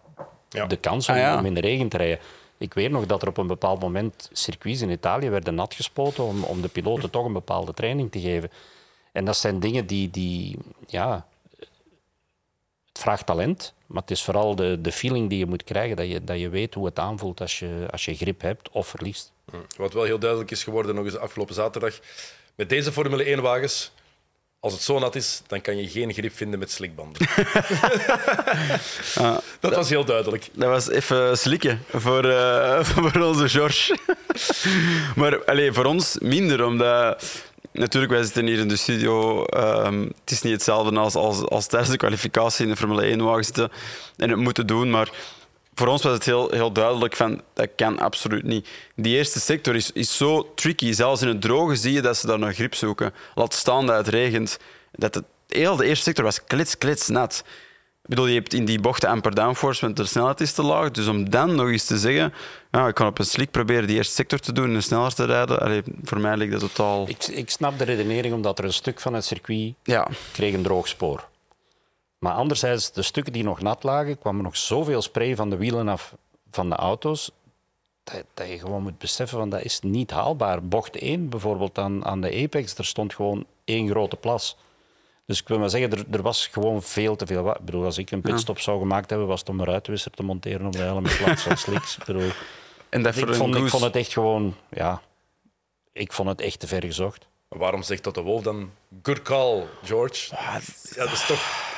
Ja. 0.48 0.66
de 0.66 0.76
kans 0.76 1.08
om, 1.08 1.14
Ah, 1.14 1.20
ja. 1.20 1.38
om 1.38 1.46
in 1.46 1.54
de 1.54 1.60
regen 1.60 1.88
te 1.88 1.96
rijden. 1.96 2.18
Ik 2.58 2.74
weet 2.74 2.90
nog 2.90 3.06
dat 3.06 3.22
er 3.22 3.28
op 3.28 3.38
een 3.38 3.46
bepaald 3.46 3.80
moment 3.80 4.30
circuits 4.32 4.80
in 4.80 4.90
Italië 4.90 5.30
werden 5.30 5.54
nat 5.54 5.74
gespoten 5.74 6.24
om, 6.24 6.42
om 6.42 6.60
de 6.62 6.68
piloten 6.68 7.10
toch 7.10 7.24
een 7.24 7.32
bepaalde 7.32 7.74
training 7.74 8.10
te 8.12 8.20
geven. 8.20 8.50
En 9.12 9.24
dat 9.24 9.36
zijn 9.36 9.60
dingen 9.60 9.86
die, 9.86 10.10
die 10.10 10.56
ja, 10.86 11.26
het 12.88 12.98
vraagt 12.98 13.26
talent, 13.26 13.74
maar 13.86 14.02
het 14.02 14.10
is 14.10 14.22
vooral 14.22 14.54
de, 14.54 14.80
de 14.80 14.92
feeling 14.92 15.28
die 15.28 15.38
je 15.38 15.46
moet 15.46 15.64
krijgen, 15.64 15.96
dat 15.96 16.08
je, 16.08 16.24
dat 16.24 16.38
je 16.38 16.48
weet 16.48 16.74
hoe 16.74 16.86
het 16.86 16.98
aanvoelt 16.98 17.40
als 17.40 17.58
je, 17.58 17.86
als 17.90 18.04
je 18.04 18.14
grip 18.14 18.40
hebt 18.40 18.68
of 18.70 18.86
verliest. 18.86 19.32
Wat 19.76 19.92
wel 19.92 20.04
heel 20.04 20.18
duidelijk 20.18 20.50
is 20.50 20.64
geworden 20.64 20.94
nog 20.94 21.04
eens 21.04 21.16
afgelopen 21.16 21.54
zaterdag. 21.54 21.98
Met 22.54 22.68
deze 22.68 22.92
Formule 22.92 23.36
1-wagens, 23.36 23.92
als 24.60 24.72
het 24.72 24.82
zo 24.82 24.98
nat 24.98 25.14
is, 25.14 25.42
dan 25.46 25.60
kan 25.60 25.76
je 25.76 25.88
geen 25.88 26.12
grip 26.12 26.36
vinden 26.36 26.58
met 26.58 26.70
slikbanden. 26.70 27.26
dat 29.60 29.74
was 29.74 29.88
heel 29.88 30.04
duidelijk. 30.04 30.48
Dat 30.52 30.68
was 30.68 30.88
even 30.88 31.38
slikken 31.38 31.82
voor, 31.92 32.24
eh, 32.24 32.84
voor 32.90 33.22
onze 33.22 33.48
George. 33.48 33.98
maar 35.16 35.44
allee, 35.44 35.72
voor 35.72 35.84
ons 35.84 36.18
minder, 36.18 36.64
omdat... 36.64 37.24
Natuurlijk, 37.72 38.12
wij 38.12 38.22
zitten 38.22 38.46
hier 38.46 38.58
in 38.58 38.68
de 38.68 38.76
studio. 38.76 39.44
ehm, 39.44 40.00
het 40.00 40.30
is 40.30 40.42
niet 40.42 40.52
hetzelfde 40.52 40.98
als, 40.98 41.14
als, 41.14 41.44
als 41.44 41.66
tijdens 41.66 41.90
de 41.90 41.96
kwalificatie 41.96 42.64
in 42.64 42.70
de 42.70 42.76
Formule 42.76 43.16
1-wagen 43.16 43.44
zitten 43.44 43.70
en 44.16 44.30
het 44.30 44.38
moeten 44.38 44.66
doen. 44.66 44.90
Maar 44.90 45.10
voor 45.74 45.86
ons 45.86 46.02
was 46.02 46.12
het 46.12 46.24
heel, 46.24 46.50
heel 46.50 46.72
duidelijk 46.72 47.16
van, 47.16 47.42
dat 47.54 47.68
kan 47.76 47.98
absoluut 47.98 48.44
niet. 48.44 48.68
Die 48.94 49.16
eerste 49.16 49.40
sector 49.40 49.74
is, 49.74 49.92
is 49.92 50.16
zo 50.16 50.52
tricky. 50.54 50.92
Zelfs 50.92 51.22
in 51.22 51.28
het 51.28 51.40
droge 51.40 51.76
zie 51.76 51.92
je 51.92 52.02
dat 52.02 52.16
ze 52.16 52.26
daar 52.26 52.38
naar 52.38 52.54
grip 52.54 52.74
zoeken. 52.74 53.12
Laat 53.34 53.54
staan 53.54 53.86
dat 53.86 53.96
het 53.96 54.08
regent. 54.08 54.58
Dat 54.92 55.14
het, 55.14 55.24
heel 55.48 55.76
de 55.76 55.86
eerste 55.86 56.04
sector 56.04 56.24
was 56.24 56.44
klits, 56.44 56.78
klits 56.78 57.08
nat. 57.08 57.44
Bedoel, 58.10 58.26
je 58.26 58.34
hebt 58.34 58.54
in 58.54 58.64
die 58.64 58.80
bochten 58.80 59.08
amper 59.08 59.34
downforce, 59.34 59.80
want 59.80 59.96
de 59.96 60.04
snelheid 60.04 60.40
is 60.40 60.52
te 60.52 60.62
laag. 60.62 60.90
Dus 60.90 61.06
om 61.06 61.30
dan 61.30 61.54
nog 61.54 61.68
eens 61.68 61.84
te 61.84 61.98
zeggen, 61.98 62.32
ja, 62.70 62.88
ik 62.88 62.94
kan 62.94 63.06
op 63.06 63.18
een 63.18 63.24
slick 63.24 63.50
proberen 63.50 63.86
die 63.86 63.96
eerste 63.96 64.14
sector 64.14 64.38
te 64.38 64.52
doen 64.52 64.74
en 64.74 64.82
sneller 64.82 65.14
te 65.14 65.24
rijden, 65.24 65.60
allee, 65.60 65.82
voor 66.02 66.20
mij 66.20 66.36
lijkt 66.36 66.52
dat 66.52 66.60
totaal... 66.60 67.08
Ik, 67.08 67.26
ik 67.26 67.50
snap 67.50 67.78
de 67.78 67.84
redenering 67.84 68.34
omdat 68.34 68.58
er 68.58 68.64
een 68.64 68.72
stuk 68.72 69.00
van 69.00 69.14
het 69.14 69.24
circuit 69.24 69.74
Ja, 69.82 70.08
kreeg 70.32 70.54
een 70.54 70.62
droog 70.62 70.88
spoor. 70.88 71.28
Maar 72.18 72.32
anderzijds, 72.32 72.92
de 72.92 73.02
stukken 73.02 73.32
die 73.32 73.44
nog 73.44 73.60
nat 73.60 73.82
lagen, 73.82 74.18
kwam 74.18 74.36
er 74.36 74.42
nog 74.42 74.56
zoveel 74.56 75.02
spray 75.02 75.36
van 75.36 75.50
de 75.50 75.56
wielen 75.56 75.88
af 75.88 76.14
van 76.50 76.68
de 76.68 76.76
auto's. 76.76 77.30
Dat, 78.04 78.24
dat 78.34 78.48
je 78.48 78.58
gewoon 78.58 78.82
moet 78.82 78.98
beseffen, 78.98 79.38
van 79.38 79.50
dat 79.50 79.62
is 79.62 79.80
niet 79.80 80.10
haalbaar. 80.10 80.62
Bocht 80.62 80.96
1 80.96 81.28
bijvoorbeeld 81.28 81.78
aan, 81.78 82.04
aan 82.04 82.20
de 82.20 82.42
Apex, 82.42 82.74
er 82.74 82.84
stond 82.84 83.14
gewoon 83.14 83.46
één 83.64 83.88
grote 83.88 84.16
plas. 84.16 84.56
Dus 85.30 85.40
ik 85.40 85.48
wil 85.48 85.58
maar 85.58 85.70
zeggen, 85.70 85.90
er, 85.90 86.04
er 86.10 86.22
was 86.22 86.46
gewoon 86.46 86.82
veel 86.82 87.16
te 87.16 87.26
veel. 87.26 87.50
Ik 87.50 87.64
bedoel, 87.64 87.84
als 87.84 87.98
ik 87.98 88.10
een 88.10 88.20
pitstop 88.20 88.60
zou 88.60 88.78
gemaakt 88.78 89.10
hebben, 89.10 89.28
was 89.28 89.40
het 89.40 89.48
om 89.48 89.60
een 89.60 89.66
ruitwisser 89.66 90.10
te 90.10 90.22
monteren 90.22 90.66
op 90.66 90.72
de 90.72 90.78
helm 90.78 91.06
in 91.06 91.16
plaats 91.16 91.42
van 91.42 91.56
slicks. 91.66 91.96
Ik 91.96 92.04
bedoel, 92.04 92.30
en 92.88 93.02
dat 93.02 93.14
voor 93.14 93.22
ik 93.22 93.28
een 93.28 93.34
vond, 93.34 93.56
ik 93.56 93.68
vond 93.68 93.82
het 93.82 93.96
echt 93.96 94.12
gewoon, 94.12 94.56
ja, 94.70 95.02
ik 95.92 96.12
vond 96.12 96.28
het 96.28 96.40
echt 96.40 96.60
te 96.60 96.66
ver 96.66 96.84
gezocht. 96.84 97.26
Waarom 97.48 97.82
zegt 97.82 98.04
dat 98.04 98.14
de 98.14 98.20
Wolf 98.20 98.42
dan 98.42 98.70
good 99.02 99.22
call, 99.22 99.66
George? 99.84 100.34
Ja, 100.34 100.60
dat 100.94 101.12
is 101.12 101.26
toch... 101.26 101.68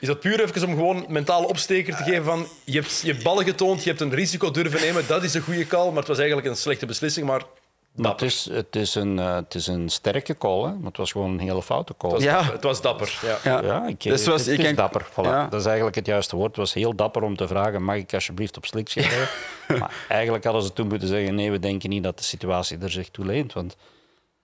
Is 0.00 0.08
dat 0.08 0.20
puur 0.20 0.40
even 0.40 0.68
om 0.68 0.74
gewoon 0.74 1.04
mentale 1.08 1.46
opsteker 1.46 1.96
te 1.96 2.02
geven 2.02 2.24
van 2.24 2.46
je 2.64 2.80
hebt, 2.80 3.00
je 3.00 3.12
hebt 3.12 3.22
ballen 3.22 3.44
getoond, 3.44 3.82
je 3.82 3.88
hebt 3.88 4.00
een 4.00 4.14
risico 4.14 4.50
durven 4.50 4.80
nemen, 4.80 5.06
dat 5.06 5.22
is 5.22 5.34
een 5.34 5.42
goede 5.42 5.66
call, 5.66 5.88
maar 5.88 5.98
het 5.98 6.08
was 6.08 6.18
eigenlijk 6.18 6.46
een 6.46 6.56
slechte 6.56 6.86
beslissing, 6.86 7.26
maar 7.26 7.42
Maar 7.94 8.10
het, 8.12 8.22
is, 8.22 8.48
het, 8.52 8.76
is 8.76 8.94
een, 8.94 9.18
eh, 9.18 9.34
het 9.34 9.54
is 9.54 9.66
een 9.66 9.88
sterke 9.88 10.38
call, 10.38 10.62
hè? 10.62 10.68
maar 10.74 10.86
het 10.86 10.96
was 10.96 11.12
gewoon 11.12 11.30
een 11.30 11.38
hele 11.38 11.62
foute 11.62 11.94
call. 11.98 12.10
het 12.12 12.18
was, 12.22 12.28
Ja. 12.28 12.36
dapper. 12.36 12.52
Het 12.54 12.62
was 12.62 12.80
dapper. 12.82 13.18
Ja. 13.22 13.38
Ja. 13.44 13.62
Ja, 13.64 13.86
ik, 13.86 14.02
Dus 14.02 14.26
het, 14.26 14.44
je 14.44 14.50
het 14.50 14.60
is 14.60 14.74
dapper. 14.74 15.06
Voilà. 15.10 15.14
Ja. 15.22 15.46
Dat 15.46 15.60
is 15.60 15.66
eigenlijk 15.66 15.96
het 15.96 16.06
juiste 16.06 16.36
woord. 16.36 16.48
Het 16.48 16.56
was 16.56 16.72
heel 16.74 16.94
dapper 16.96 17.22
om 17.22 17.36
te 17.36 17.46
vragen, 17.46 17.82
mag 17.84 17.96
ik 17.96 18.14
alsjeblieft 18.14 18.56
op 18.56 18.66
slicks 18.66 18.92
gaan 18.92 19.02
rijden? 19.02 19.28
maar 19.80 20.04
eigenlijk 20.08 20.44
hadden 20.44 20.62
ze 20.62 20.72
toen 20.72 20.88
moeten 20.88 21.08
zeggen, 21.08 21.34
nee, 21.34 21.50
we 21.50 21.58
denken 21.58 21.90
niet 21.90 22.02
dat 22.04 22.18
de 22.18 22.24
situatie 22.24 22.78
er 22.78 22.90
zich 22.90 23.08
toe 23.10 23.24
leent. 23.24 23.52
Want 23.52 23.76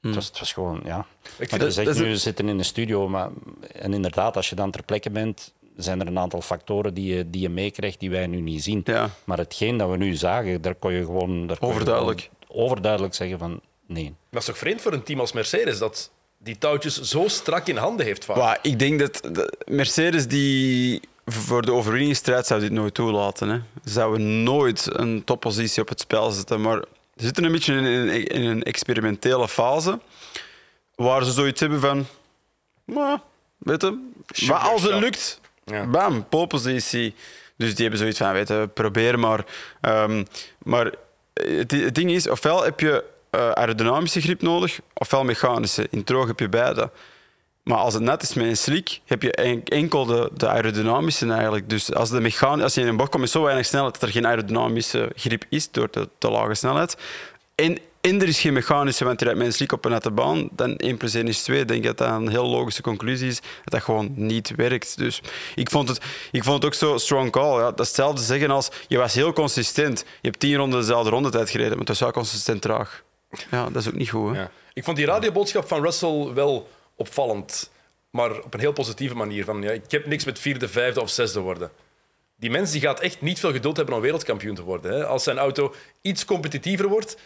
het, 0.00 0.14
was, 0.14 0.26
het 0.26 0.38
was 0.38 0.52
gewoon, 0.52 0.80
ja. 0.84 1.06
vind 1.22 1.50
Maar 1.50 1.61
dat- 1.61 1.72
zegt 1.72 1.87
dat 1.87 1.96
nu, 1.98 2.04
we 2.08 2.16
zitten 2.16 2.48
in 2.48 2.56
de 2.56 2.62
studio, 2.62 3.08
maar, 3.08 3.28
en 3.72 3.94
inderdaad, 3.94 4.37
als 4.37 4.48
je 4.48 4.54
dan 4.54 4.70
ter 4.70 4.82
plekke 4.82 5.11
bent, 5.11 5.52
zijn 5.76 6.00
er 6.00 6.06
een 6.06 6.18
aantal 6.18 6.40
factoren 6.40 6.94
die 6.94 7.14
je, 7.14 7.30
die 7.30 7.40
je 7.40 7.48
meekrijgt 7.48 8.00
die 8.00 8.11
wij 8.11 8.26
nu 8.26 8.40
niet 8.40 8.62
zien. 8.62 8.80
Ja. 8.84 9.11
Maar 9.24 9.38
hetgeen 9.38 9.76
dat 9.76 9.90
we 9.90 9.96
nu 9.96 10.14
zagen, 10.14 10.62
daar 10.62 10.74
kon 10.74 10.92
je 10.92 11.04
gewoon... 11.04 11.46
Daar 11.46 11.58
kon 11.58 11.68
je 11.68 11.74
Overduidelijk. 11.74 12.30
Overduidelijk 12.58 13.14
zeggen 13.14 13.38
van, 13.38 13.60
nee. 13.86 14.04
Maar 14.04 14.14
het 14.30 14.40
is 14.40 14.44
toch 14.46 14.58
vreemd 14.58 14.80
voor 14.80 14.92
een 14.92 15.02
team 15.02 15.20
als 15.20 15.32
Mercedes 15.32 15.78
dat 15.78 16.10
die 16.38 16.58
touwtjes 16.58 17.00
zo 17.00 17.28
strak 17.28 17.66
in 17.66 17.76
handen 17.76 18.06
heeft 18.06 18.24
vaak. 18.24 18.58
Ik 18.62 18.78
denk 18.78 18.98
dat 18.98 19.20
de 19.22 19.52
Mercedes 19.66 20.26
die 20.28 21.00
voor 21.26 21.62
de 21.62 21.72
overwinningsstrijd 21.72 22.46
zou 22.46 22.60
dit 22.60 22.70
nooit 22.72 22.94
toelaten. 22.94 23.48
Hè. 23.48 23.56
Ze 23.84 23.90
zouden 23.92 24.42
nooit 24.42 24.88
een 24.92 25.24
toppositie 25.24 25.82
op 25.82 25.88
het 25.88 26.00
spel 26.00 26.30
zetten. 26.30 26.60
Maar 26.60 26.84
ze 27.16 27.24
zitten 27.24 27.44
een 27.44 27.52
beetje 27.52 27.74
in 27.74 27.84
een, 27.84 28.26
in 28.26 28.44
een 28.44 28.62
experimentele 28.62 29.48
fase 29.48 30.00
waar 30.94 31.24
ze 31.24 31.32
zoiets 31.32 31.60
hebben 31.60 31.80
van... 31.80 32.06
Maar, 32.84 33.18
weet 33.58 33.82
je, 33.82 34.10
maar 34.46 34.58
als 34.58 34.82
het 34.82 34.94
lukt, 35.00 35.40
Ja. 35.64 35.86
bam, 35.86 36.28
polepositie. 36.28 37.14
Dus 37.56 37.70
die 37.74 37.80
hebben 37.80 37.98
zoiets 37.98 38.18
van, 38.18 38.32
weet 38.32 38.48
je, 38.48 38.68
probeer 38.74 39.18
maar. 39.18 39.44
Ehm, 39.80 40.24
maar 40.62 40.92
het, 41.46 41.94
ding 41.94 42.11
is, 42.11 42.29
ofwel 42.29 42.64
heb 42.64 42.81
je 42.81 43.05
eh, 43.31 43.51
aerodynamische 43.51 44.20
grip 44.20 44.42
nodig, 44.42 44.81
ofwel 44.94 45.24
mechanische. 45.24 45.87
In 45.90 46.05
droog 46.05 46.27
heb 46.27 46.38
je 46.38 46.48
beide. 46.48 46.90
Maar 47.62 47.79
als 47.79 47.94
het 47.94 48.03
net 48.03 48.22
is 48.22 48.35
met 48.35 48.46
een 48.46 48.57
slick, 48.57 49.01
heb 49.05 49.22
je 49.22 49.33
en- 49.33 49.64
enkel 49.64 50.05
de, 50.05 50.48
aerodynamische 50.48 51.33
eigenlijk. 51.33 51.70
Dus 51.70 51.94
als, 51.94 52.11
de 52.11 52.20
mechan 52.20 52.62
als 52.62 52.74
je 52.74 52.81
in 52.81 52.87
een 52.87 52.96
bocht 52.96 53.11
komt 53.11 53.22
met 53.22 53.33
zo 53.33 53.42
weinig 53.42 53.66
snelheid 53.66 53.92
dat 53.92 54.03
er 54.03 54.09
geen 54.09 54.27
aerodynamische 54.27 55.11
grip 55.14 55.44
is 55.48 55.70
door 55.70 55.88
de 55.90 56.09
te 56.18 56.31
lage 56.31 56.55
snelheid. 56.55 56.96
En 58.08 58.20
er 58.20 58.28
is 58.28 58.40
geen 58.40 58.52
mechanische, 58.52 59.04
want 59.04 59.20
je 59.20 59.32
rijdt 59.32 59.54
slick 59.54 59.72
op 59.72 59.84
een 59.84 59.90
nette 59.90 60.10
baan, 60.10 60.48
dan 60.52 60.76
1 60.76 60.96
plus 60.96 61.14
1 61.14 61.28
is 61.28 61.42
2. 61.42 61.60
Ik 61.60 61.68
denk 61.68 61.84
dat 61.84 61.98
dat 61.98 62.08
een 62.08 62.28
heel 62.28 62.46
logische 62.46 62.82
conclusie 62.82 63.28
is, 63.28 63.40
dat 63.40 63.50
dat 63.64 63.82
gewoon 63.82 64.12
niet 64.14 64.52
werkt. 64.56 64.98
Dus 64.98 65.20
ik 65.54 65.70
vond 65.70 65.88
het, 65.88 66.00
ik 66.32 66.44
vond 66.44 66.56
het 66.56 66.64
ook 66.64 66.74
zo 66.74 66.98
strong 66.98 67.30
call. 67.30 67.58
Ja, 67.58 67.70
dat 67.70 67.80
is 67.80 67.86
hetzelfde 67.86 68.22
zeggen 68.22 68.50
als, 68.50 68.68
je 68.88 68.98
was 68.98 69.14
heel 69.14 69.32
consistent. 69.32 69.98
Je 69.98 70.28
hebt 70.28 70.40
tien 70.40 70.56
ronden 70.56 70.80
dezelfde 70.80 71.10
rondetijd 71.10 71.50
gereden, 71.50 71.70
maar 71.70 71.78
het 71.78 71.88
was 71.88 72.00
wel 72.00 72.10
consistent 72.10 72.62
traag. 72.62 73.02
Ja, 73.50 73.70
dat 73.70 73.82
is 73.82 73.88
ook 73.88 73.94
niet 73.94 74.10
goed. 74.10 74.36
Hè? 74.36 74.44
Ik 74.72 74.84
vond 74.84 74.96
die 74.96 75.06
radioboodschap 75.06 75.68
van 75.68 75.82
Russell 75.82 76.32
wel 76.34 76.68
opvallend, 76.96 77.70
maar 78.10 78.40
op 78.40 78.54
een 78.54 78.60
heel 78.60 78.72
positieve 78.72 79.14
manier. 79.14 79.44
Van, 79.44 79.62
ja, 79.62 79.70
ik 79.70 79.90
heb 79.90 80.06
niks 80.06 80.24
met 80.24 80.38
vierde, 80.38 80.68
vijfde 80.68 81.00
of 81.00 81.10
zesde 81.10 81.40
worden. 81.40 81.70
Die 82.36 82.50
mens 82.50 82.70
die 82.70 82.80
gaat 82.80 83.00
echt 83.00 83.20
niet 83.20 83.40
veel 83.40 83.52
geduld 83.52 83.76
hebben 83.76 83.94
om 83.94 84.00
wereldkampioen 84.00 84.54
te 84.54 84.62
worden. 84.62 84.92
Hè. 84.92 85.06
Als 85.06 85.22
zijn 85.22 85.38
auto 85.38 85.74
iets 86.00 86.24
competitiever 86.24 86.88
wordt, 86.88 87.16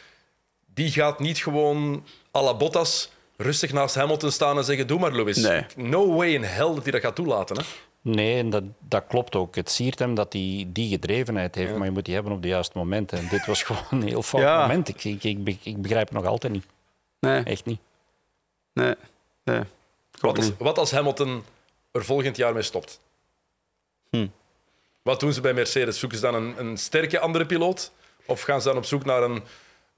die 0.74 0.90
gaat 0.90 1.18
niet 1.18 1.38
gewoon 1.38 2.04
à 2.36 2.42
la 2.42 2.54
Bottas 2.56 3.10
rustig 3.36 3.72
naast 3.72 3.94
Hamilton 3.94 4.30
staan 4.30 4.56
en 4.58 4.64
zeggen: 4.64 4.86
Doe 4.86 4.98
maar, 4.98 5.12
Lewis. 5.12 5.36
Nee. 5.36 5.66
No 5.76 6.14
way 6.14 6.28
in 6.34 6.42
hell 6.42 6.74
dat 6.74 6.82
hij 6.82 6.92
dat 6.92 7.00
gaat 7.00 7.14
toelaten. 7.14 7.56
Hè. 7.56 7.62
Nee, 8.00 8.38
en 8.38 8.50
dat, 8.50 8.62
dat 8.78 9.04
klopt 9.08 9.36
ook. 9.36 9.54
Het 9.54 9.70
siert 9.70 9.98
hem 9.98 10.14
dat 10.14 10.32
hij 10.32 10.64
die 10.68 10.88
gedrevenheid 10.90 11.54
heeft, 11.54 11.76
maar 11.76 11.84
je 11.86 11.92
moet 11.92 12.04
die 12.04 12.14
hebben 12.14 12.32
op 12.32 12.42
de 12.42 12.48
juiste 12.48 12.78
momenten. 12.78 13.18
En 13.18 13.28
dit 13.28 13.46
was 13.46 13.62
gewoon 13.72 13.84
een 13.90 14.08
heel 14.08 14.22
fout 14.22 14.42
Ja. 14.42 14.60
moment. 14.60 14.88
Ik, 14.88 15.04
ik, 15.04 15.22
ik, 15.24 15.58
ik 15.62 15.82
begrijp 15.82 16.08
het 16.08 16.16
nog 16.16 16.26
altijd 16.26 16.52
niet. 16.52 16.66
Nee, 17.20 17.42
Echt 17.42 17.64
niet. 17.64 17.80
nee, 18.72 18.94
nee. 19.44 19.60
Wat 20.20 20.36
als, 20.36 20.50
wat 20.58 20.78
als 20.78 20.90
Hamilton 20.90 21.44
er 21.92 22.04
volgend 22.04 22.36
jaar 22.36 22.52
mee 22.52 22.62
stopt? 22.62 23.00
Hm. 24.10 24.26
Wat 25.02 25.20
doen 25.20 25.32
ze 25.32 25.40
bij 25.40 25.54
Mercedes? 25.54 25.98
Zoeken 25.98 26.18
ze 26.18 26.24
dan 26.24 26.34
een, 26.34 26.54
een 26.58 26.76
sterke 26.76 27.18
andere 27.18 27.46
piloot? 27.46 27.92
Of 28.26 28.40
gaan 28.42 28.62
ze 28.62 28.68
dan 28.68 28.76
op 28.76 28.84
zoek 28.84 29.04
naar 29.04 29.22
een, 29.22 29.42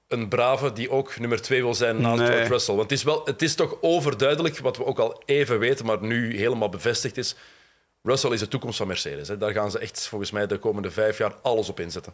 een 0.07 0.27
brave 0.27 0.73
die 0.73 0.89
ook 0.89 1.19
nummer 1.19 1.41
twee 1.41 1.61
wil 1.61 1.75
zijn 1.75 2.01
Nee. 2.01 2.17
George 2.17 2.47
Russell? 2.47 2.75
Want 2.75 2.89
het 2.89 2.99
is, 2.99 3.03
wel, 3.05 3.21
het 3.25 3.41
is 3.41 3.55
toch 3.55 3.77
overduidelijk, 3.81 4.59
wat 4.59 4.77
we 4.77 4.85
ook 4.85 4.99
al 4.99 5.21
even 5.25 5.59
weten, 5.59 5.85
maar 5.85 6.01
nu 6.01 6.37
helemaal 6.37 6.69
bevestigd 6.69 7.17
is. 7.17 7.35
Russell 8.03 8.31
is 8.31 8.39
de 8.39 8.47
toekomst 8.47 8.77
van 8.77 8.87
Mercedes. 8.87 9.27
Hè. 9.27 9.37
Daar 9.37 9.51
gaan 9.51 9.71
ze 9.71 9.79
echt 9.79 10.07
volgens 10.07 10.31
mij 10.31 10.47
de 10.47 10.57
komende 10.57 10.91
vijf 10.91 11.17
jaar 11.17 11.33
alles 11.41 11.69
op 11.69 11.79
inzetten. 11.79 12.13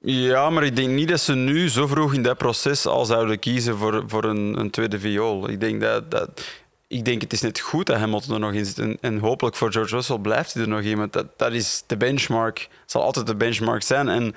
Ja, 0.00 0.50
maar 0.50 0.64
ik 0.64 0.76
denk 0.76 0.88
niet 0.88 1.08
dat 1.08 1.20
ze 1.20 1.34
nu 1.34 1.68
zo 1.68 1.86
vroeg 1.86 2.14
in 2.14 2.22
dat 2.22 2.38
proces 2.38 2.86
al 2.86 3.04
zouden 3.04 3.38
kiezen 3.38 3.76
voor, 3.76 4.04
voor 4.06 4.24
een, 4.24 4.58
een 4.58 4.70
tweede 4.70 4.98
viool. 4.98 5.48
Ik 5.48 5.60
denk 5.60 5.80
dat, 5.80 6.10
dat 6.10 6.42
ik 6.88 7.04
denk 7.04 7.20
het 7.22 7.32
is 7.32 7.40
net 7.40 7.60
goed 7.60 7.86
dat 7.86 7.96
Hamilton 7.96 8.34
er 8.34 8.40
nog 8.40 8.52
in 8.52 8.66
zit. 8.66 8.78
En, 8.78 8.98
en 9.00 9.18
hopelijk 9.18 9.56
voor 9.56 9.72
George 9.72 9.94
Russell 9.94 10.18
blijft 10.18 10.54
hij 10.54 10.62
er 10.62 10.68
nog 10.68 10.80
in. 10.80 10.98
Want 10.98 11.12
dat, 11.12 11.26
dat 11.36 11.52
is 11.52 11.82
de 11.86 11.96
benchmark. 11.96 12.68
zal 12.86 13.02
altijd 13.02 13.26
de 13.26 13.36
benchmark 13.36 13.82
zijn. 13.82 14.08
En 14.08 14.34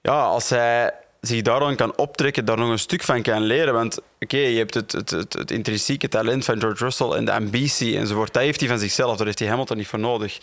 ja, 0.00 0.22
als 0.22 0.48
hij 0.48 0.92
zich 1.26 1.42
daar 1.42 1.60
dan 1.60 1.76
kan 1.76 1.96
optrekken, 1.96 2.44
daar 2.44 2.56
nog 2.56 2.70
een 2.70 2.78
stuk 2.78 3.02
van 3.02 3.22
kan 3.22 3.42
leren. 3.42 3.74
Want 3.74 3.98
oké, 4.20 4.36
je 4.36 4.58
hebt 4.58 4.74
het, 4.74 4.92
het, 4.92 5.10
het, 5.10 5.32
het, 5.32 5.50
intrinsieke 5.50 6.08
talent 6.08 6.44
van 6.44 6.60
George 6.60 6.84
Russell 6.84 7.10
en 7.10 7.24
de 7.24 7.32
ambitie 7.32 7.98
enzovoort. 7.98 8.32
Dat 8.32 8.42
heeft 8.42 8.60
hij 8.60 8.68
van 8.68 8.78
zichzelf, 8.78 9.16
daar 9.16 9.26
heeft 9.26 9.38
hij 9.38 9.48
Hamilton 9.48 9.76
niet 9.76 9.86
voor 9.86 9.98
nodig. 9.98 10.38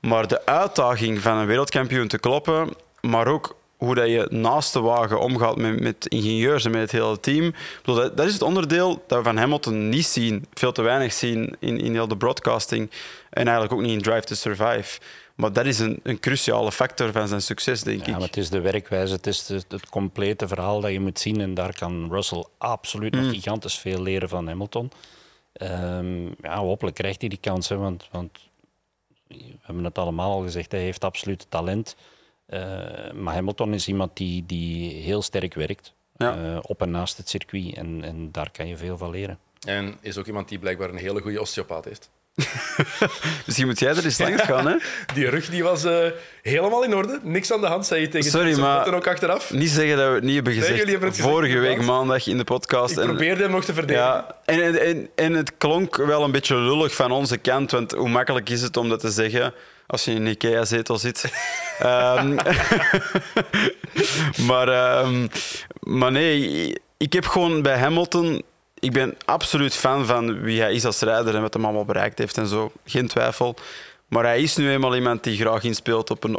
Maar 0.00 0.28
de 0.28 0.46
uitdaging 0.46 1.20
van 1.20 1.36
een 1.36 1.46
wereldkampioen 1.46 2.08
te 2.08 2.18
kloppen, 2.18 2.68
maar 3.00 3.26
ook 3.26 3.56
hoe 3.76 3.94
dat 3.94 4.06
je 4.06 4.26
naast 4.30 4.72
de 4.72 4.80
wagen 4.80 5.20
omgaat 5.20 5.56
met, 5.56 5.80
met 5.80 6.06
ingenieurs 6.06 6.64
en 6.64 6.70
met 6.70 6.80
het 6.80 6.92
hele 6.92 7.20
team. 7.20 7.54
Dat, 7.82 8.16
dat 8.16 8.26
is 8.26 8.32
het 8.32 8.42
onderdeel 8.42 9.04
dat 9.06 9.18
we 9.18 9.24
van 9.24 9.36
Hamilton 9.36 9.88
niet 9.88 10.06
zien, 10.06 10.46
veel 10.54 10.72
te 10.72 10.82
weinig 10.82 11.12
zien 11.12 11.56
in, 11.58 11.80
in 11.80 11.92
heel 11.92 12.08
de 12.08 12.16
broadcasting 12.16 12.90
en 13.30 13.42
eigenlijk 13.42 13.72
ook 13.72 13.80
niet 13.80 13.92
in 13.92 14.02
Drive 14.02 14.24
to 14.24 14.34
Survive. 14.34 14.98
Maar 15.34 15.52
dat 15.52 15.66
is 15.66 15.78
een, 15.78 16.00
een 16.02 16.20
cruciale 16.20 16.72
factor 16.72 17.12
van 17.12 17.28
zijn 17.28 17.42
succes, 17.42 17.82
denk 17.82 18.00
ja, 18.00 18.06
ik. 18.06 18.12
Maar 18.12 18.26
het 18.26 18.36
is 18.36 18.50
de 18.50 18.60
werkwijze, 18.60 19.12
het 19.12 19.26
is 19.26 19.48
het, 19.48 19.72
het, 19.72 19.88
complete 19.88 20.48
verhaal 20.48 20.80
dat 20.80 20.90
je 20.90 21.00
moet 21.00 21.18
zien. 21.18 21.40
En 21.40 21.54
daar 21.54 21.74
kan 21.74 22.08
Russell 22.10 22.44
absoluut 22.58 23.12
nog 23.12 23.24
mm. 23.24 23.30
gigantisch 23.30 23.78
veel 23.78 24.02
leren 24.02 24.28
van 24.28 24.48
Hamilton. 24.48 24.90
Um, 25.62 26.34
ja, 26.42 26.58
hopelijk 26.58 26.96
krijgt 26.96 27.20
hij 27.20 27.28
die 27.28 27.38
kans, 27.38 27.68
hè, 27.68 27.76
want, 27.76 28.08
want 28.10 28.38
we 29.26 29.56
hebben 29.60 29.84
het 29.84 29.98
allemaal 29.98 30.32
al 30.32 30.42
gezegd, 30.42 30.72
hij 30.72 30.80
heeft 30.80 31.04
absoluut 31.04 31.46
talent. 31.48 31.96
Uh, 32.48 32.60
maar 33.12 33.34
Hamilton 33.34 33.74
is 33.74 33.88
iemand 33.88 34.16
die, 34.16 34.46
die 34.46 34.92
heel 34.92 35.22
sterk 35.22 35.54
werkt 35.54 35.94
ja. 36.16 36.36
uh, 36.36 36.58
op 36.62 36.82
en 36.82 36.90
naast 36.90 37.16
het 37.16 37.28
circuit. 37.28 37.74
En, 37.74 38.04
en 38.04 38.32
daar 38.32 38.50
kan 38.50 38.66
je 38.66 38.76
veel 38.76 38.98
van 38.98 39.10
leren. 39.10 39.38
En 39.66 39.98
is 40.00 40.18
ook 40.18 40.26
iemand 40.26 40.48
die 40.48 40.58
blijkbaar 40.58 40.88
een 40.88 40.96
hele 40.96 41.20
goede 41.20 41.40
osteopaat 41.40 41.84
heeft. 41.84 42.10
Misschien 43.46 43.66
moet 43.66 43.78
jij 43.78 43.90
er 43.90 44.04
eens 44.04 44.18
langs 44.18 44.42
gaan, 44.42 44.66
hè? 44.66 44.74
Die 45.14 45.28
rug 45.28 45.48
die 45.48 45.62
was 45.62 45.84
uh, 45.84 46.06
helemaal 46.42 46.84
in 46.84 46.94
orde. 46.94 47.20
Niks 47.22 47.52
aan 47.52 47.60
de 47.60 47.66
hand, 47.66 47.86
zei 47.86 48.00
je 48.00 48.08
tegen 48.08 48.30
Sorry, 48.30 48.58
maar 48.58 48.94
ook 48.94 49.06
achteraf. 49.06 49.52
niet 49.52 49.70
zeggen 49.70 49.96
dat 49.96 50.08
we 50.08 50.14
het 50.14 50.24
niet 50.24 50.34
hebben 50.34 50.52
gezegd. 50.52 50.74
Nee, 50.74 50.90
hebben 50.90 51.08
het 51.08 51.20
Vorige 51.20 51.58
week 51.58 51.82
maandag 51.82 52.26
in 52.26 52.36
de 52.36 52.44
podcast. 52.44 52.98
Ik 52.98 53.04
probeerde 53.04 53.42
hem 53.42 53.50
nog 53.50 53.64
te 53.64 53.74
verdedigen. 53.74 54.08
Ja, 54.08 54.36
en, 54.44 54.80
en, 54.80 55.08
en 55.14 55.32
het 55.32 55.52
klonk 55.58 55.96
wel 55.96 56.22
een 56.22 56.30
beetje 56.30 56.56
lullig 56.56 56.94
van 56.94 57.10
onze 57.10 57.36
kant, 57.36 57.70
want 57.70 57.92
hoe 57.92 58.08
makkelijk 58.08 58.50
is 58.50 58.62
het 58.62 58.76
om 58.76 58.88
dat 58.88 59.00
te 59.00 59.10
zeggen 59.10 59.54
als 59.86 60.04
je 60.04 60.10
in 60.10 60.16
een 60.16 60.26
IKEA-zetel 60.26 60.98
zit. 60.98 61.24
um, 61.82 62.36
maar, 64.48 64.98
um, 65.04 65.28
maar 65.80 66.12
nee, 66.12 66.72
ik 66.96 67.12
heb 67.12 67.26
gewoon 67.26 67.62
bij 67.62 67.78
Hamilton 67.78 68.42
ik 68.84 68.92
ben 68.92 69.16
absoluut 69.24 69.74
fan 69.74 70.06
van 70.06 70.40
wie 70.40 70.60
hij 70.60 70.74
is 70.74 70.84
als 70.84 71.00
rijder 71.00 71.34
en 71.34 71.40
wat 71.40 71.54
hem 71.54 71.64
allemaal 71.64 71.84
bereikt 71.84 72.18
heeft 72.18 72.36
en 72.36 72.46
zo. 72.46 72.72
Geen 72.84 73.08
twijfel. 73.08 73.54
Maar 74.08 74.24
hij 74.24 74.42
is 74.42 74.56
nu 74.56 74.70
eenmaal 74.70 74.94
iemand 74.94 75.24
die 75.24 75.36
graag 75.36 75.62
inspeelt 75.62 76.10
op 76.10 76.24
een 76.24 76.38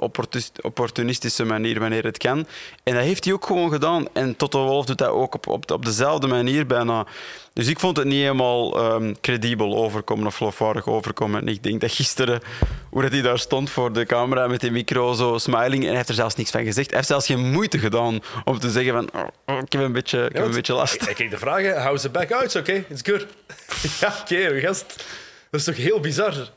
opportunistische 0.62 1.46
manier 1.46 1.80
wanneer 1.80 2.04
het 2.04 2.18
kan. 2.18 2.48
En 2.84 2.94
dat 2.94 3.04
heeft 3.04 3.24
hij 3.24 3.34
ook 3.34 3.46
gewoon 3.46 3.72
gedaan. 3.72 4.08
En 4.14 4.36
Toto 4.36 4.66
Wolff 4.66 4.88
doet 4.88 4.98
dat 4.98 5.10
ook 5.10 5.34
op, 5.34 5.48
op, 5.48 5.72
op 5.72 5.86
dezelfde 5.86 6.28
manier 6.28 6.66
bijna. 6.66 7.06
Dus 7.54 7.68
ik 7.68 7.80
vond 7.80 7.98
het 7.98 8.06
niet 8.06 8.22
helemaal 8.22 8.94
um, 8.94 9.20
credibel 9.22 9.76
overkomen 9.76 10.28
of 10.28 10.36
geloofwaardig 10.36 10.88
overkomen. 10.88 11.42
En 11.42 11.48
ik 11.48 11.64
denk 11.64 11.82
dat 11.82 11.92
gisteren, 11.92 12.42
hoe 12.90 13.02
dat 13.02 13.12
hij 13.12 13.22
daar 13.22 13.40
stond 13.40 13.70
voor 13.70 13.94
de 13.94 14.06
camera 14.06 14.48
met 14.48 14.60
die 14.60 14.72
micro, 14.72 15.14
zo 15.14 15.38
smiling, 15.38 15.82
en 15.82 15.88
hij 15.88 15.96
heeft 15.96 16.10
er 16.10 16.16
zelfs 16.16 16.36
niks 16.36 16.52
van 16.52 16.64
gezegd. 16.64 16.88
Hij 16.88 16.96
heeft 16.96 17.10
zelfs 17.10 17.26
geen 17.26 17.52
moeite 17.52 17.80
gedaan 17.80 18.20
om 18.44 18.60
te 18.60 18.70
zeggen 18.70 18.94
van, 18.94 19.10
oh, 19.22 19.28
oh 19.46 19.62
ik 19.62 19.72
heb 19.72 19.82
een 19.82 19.92
beetje, 19.92 20.26
ik 20.26 20.36
heb 20.36 20.46
een 20.46 20.52
beetje 20.52 20.74
last. 20.74 20.94
Ik, 20.94 21.02
ik 21.02 21.16
kreeg 21.16 21.30
de 21.30 21.38
vragen, 21.38 21.84
how's 21.84 22.02
the 22.02 22.10
back 22.10 22.32
out? 22.32 22.56
Oké, 22.56 22.58
okay, 22.58 22.86
it's 22.90 23.02
good. 23.10 23.26
ja, 24.02 24.14
oké, 24.22 24.34
okay, 24.34 24.62
gast. 24.62 25.06
Dat 25.50 25.60
is 25.60 25.66
toch 25.66 25.76
heel 25.76 26.00
bizar? 26.00 26.52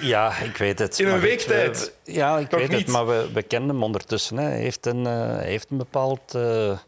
Ja, 0.00 0.36
ik 0.36 0.56
weet 0.56 0.78
het. 0.78 0.98
In 0.98 1.08
een 1.08 1.20
week 1.20 1.40
tijd? 1.40 1.94
Ja, 2.04 2.38
ik 2.38 2.50
weet 2.50 2.72
het, 2.72 2.86
maar 2.86 3.06
we, 3.06 3.28
we 3.32 3.42
kennen 3.42 3.70
hem 3.70 3.82
ondertussen. 3.82 4.36
Hè. 4.36 4.44
Hij 4.44 4.60
heeft 4.60 4.86
een, 4.86 5.04
uh, 5.04 5.38
heeft 5.38 5.70
een 5.70 5.76
bepaald 5.76 6.34
uh, 6.34 6.78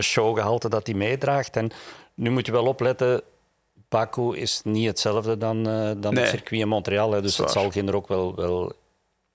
showgehalte 0.00 0.68
dat 0.68 0.86
hij 0.86 0.94
meedraagt. 0.96 1.56
En 1.56 1.70
nu 2.14 2.30
moet 2.30 2.46
je 2.46 2.52
wel 2.52 2.66
opletten, 2.66 3.22
Baku 3.88 4.36
is 4.36 4.60
niet 4.64 4.86
hetzelfde 4.86 5.38
dan, 5.38 5.62
dan 5.62 6.14
nee. 6.14 6.22
het 6.22 6.28
circuit 6.28 6.60
in 6.60 6.68
Montreal. 6.68 7.12
Hè. 7.12 7.22
Dus 7.22 7.36
het 7.36 7.50
zal 7.50 7.70
geen 7.70 7.94
ook 7.94 8.08
wel, 8.08 8.34
wel 8.34 8.72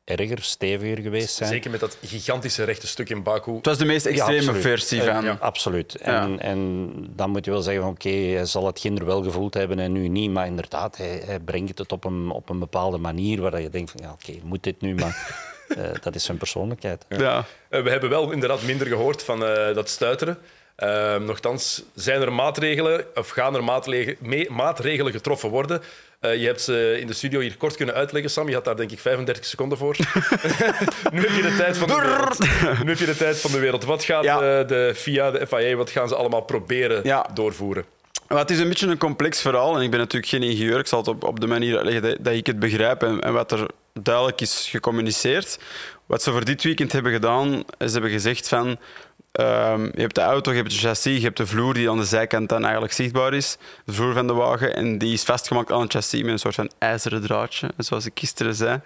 erger, 0.10 0.44
steviger 0.44 0.98
geweest 1.02 1.36
zijn. 1.36 1.50
Zeker 1.50 1.72
met 1.72 1.80
dat 1.80 1.98
gigantische 2.04 2.64
rechte 2.64 2.88
stuk 2.88 3.10
in 3.10 3.24
Baku. 3.24 3.56
Het 3.56 3.66
was 3.66 3.78
de 3.78 3.86
meest 3.86 4.06
extreme 4.06 4.54
versie 4.54 5.02
van. 5.02 5.24
ja. 5.24 5.38
Absoluut. 5.40 5.96
En, 5.96 6.40
en 6.40 6.90
dan 7.16 7.30
moet 7.30 7.46
je 7.46 7.52
wel 7.52 7.62
zeggen 7.62 7.84
van 7.84 7.92
oké, 7.92 8.10
hij 8.10 8.46
zal 8.46 8.66
het 8.66 8.80
kinder 8.80 9.06
wel 9.06 9.24
gevoeld 9.24 9.54
hebben 9.54 9.80
en 9.80 9.92
nu 9.92 10.08
niet. 10.08 10.32
Maar 10.32 10.46
inderdaad, 10.46 10.98
hij, 10.98 11.22
hij 11.26 11.40
brengt 11.40 11.78
het 11.78 11.92
op 11.92 12.04
een, 12.04 12.30
op 12.30 12.50
een 12.50 12.60
bepaalde 12.60 12.98
manier 12.98 13.42
waar 13.42 13.62
je 13.62 13.70
denkt 13.70 13.92
van 13.92 14.02
ja, 14.04 14.12
oké, 14.12 14.40
moet 14.44 14.64
dit 14.64 14.82
nu 14.82 14.96
maar... 14.96 15.48
uh, 15.78 15.78
dat 16.04 16.16
is 16.16 16.24
zijn 16.24 16.38
persoonlijkheid. 16.38 17.06
Ja. 17.10 17.46
Uh, 17.70 17.84
we 17.84 17.90
hebben 17.90 18.10
wel 18.10 18.32
inderdaad 18.32 18.62
minder 18.62 18.88
gehoord 18.88 19.24
van 19.24 19.44
uh, 19.44 19.74
dat 19.74 19.90
stuiteren. 19.90 20.38
Nochtans, 21.20 21.84
zijn 21.96 22.22
er 22.22 22.34
maatregelen 22.34 23.06
of 23.16 23.30
gaan 23.30 23.56
er 23.56 23.64
maatregelen, 23.64 24.54
maatregelen 24.54 25.12
getroffen 25.12 25.50
worden 25.50 25.82
uh, 26.22 26.36
je 26.36 26.46
hebt 26.46 26.62
ze 26.62 26.98
in 27.00 27.08
de 27.08 27.14
studio 27.14 27.40
hier 27.40 27.58
kort 27.58 27.76
kunnen 27.76 27.96
uitleggen, 27.96 28.32
Sam. 28.32 28.48
Je 28.48 28.54
had 28.54 28.66
daar 28.66 28.76
denk 28.76 28.92
ik 28.92 29.00
35 29.00 29.46
seconden 29.46 29.78
voor. 29.78 29.96
nu 31.14 31.22
heb 31.22 31.36
je 31.36 31.42
de 31.42 31.56
tijd 31.58 31.78
van 31.78 31.88
de 31.88 31.96
wereld. 31.96 32.40
Nu 32.84 32.90
heb 32.90 32.98
je 32.98 33.06
de 33.06 33.18
tijd 33.18 33.40
van 33.40 33.52
de 33.52 33.60
wereld. 33.60 33.84
Wat 33.84 34.04
gaat 34.04 34.24
ja. 34.24 34.40
de, 34.40 34.64
de 34.68 34.94
FIA, 34.96 35.32
de 35.32 35.48
FIA, 35.48 35.76
wat 35.76 35.90
gaan 35.90 36.08
ze 36.08 36.16
allemaal 36.16 36.42
proberen 36.42 37.02
ja. 37.04 37.30
doorvoeren? 37.34 37.86
Maar 38.28 38.38
het 38.38 38.50
is 38.50 38.60
een 38.60 38.68
beetje 38.68 38.88
een 38.88 38.98
complex 38.98 39.42
verhaal 39.42 39.76
en 39.76 39.82
ik 39.82 39.90
ben 39.90 40.00
natuurlijk 40.00 40.32
geen 40.32 40.44
ingenieur. 40.44 40.80
Ik 40.80 40.88
zal 40.88 41.00
het 41.00 41.08
op, 41.08 41.24
op 41.24 41.40
de 41.40 41.48
manier 41.48 41.76
uitleggen 41.76 42.02
dat, 42.02 42.18
dat 42.20 42.34
ik 42.34 42.46
het 42.46 42.60
begrijp 42.60 43.04
en, 43.04 43.20
en, 43.20 43.34
wat 43.34 43.52
er 43.52 43.68
duidelijk 43.94 44.42
is 44.42 44.68
gecommuniceerd. 44.70 45.60
Wat 46.06 46.24
ze 46.24 46.32
voor 46.32 46.46
dit 46.46 46.64
weekend 46.64 46.92
hebben 46.92 47.12
gedaan, 47.12 47.54
is 47.54 47.64
ze 47.86 47.92
hebben 47.92 48.12
gezegd 48.12 48.48
van 48.48 48.78
Um, 49.40 49.84
je 49.84 50.02
hebt 50.02 50.16
de 50.16 50.22
auto, 50.22 50.52
je 50.52 50.58
hebt 50.58 50.72
het 50.72 50.82
chassis, 50.82 51.18
je 51.18 51.24
hebt 51.24 51.38
de 51.38 51.48
vloer 51.48 51.74
die 51.74 51.90
aan 51.90 51.98
de 51.98 52.06
zijkant 52.06 52.50
dan 52.50 52.64
eigenlijk 52.64 52.94
zichtbaar 52.94 53.34
is. 53.34 53.58
De 53.86 53.94
vloer 53.94 54.14
van 54.14 54.28
de 54.28 54.34
wagen. 54.34 54.76
En 54.76 54.98
die 54.98 55.14
is 55.14 55.24
vastgemaakt 55.24 55.72
aan 55.72 55.82
het 55.82 55.92
chassis 55.92 56.22
met 56.22 56.32
een 56.32 56.40
soort 56.40 56.56
van 56.56 56.72
ijzeren 56.78 57.22
draadje. 57.22 57.70
Zoals 57.78 58.06
ik 58.06 58.12
gisteren 58.16 58.56
zei. 58.56 58.82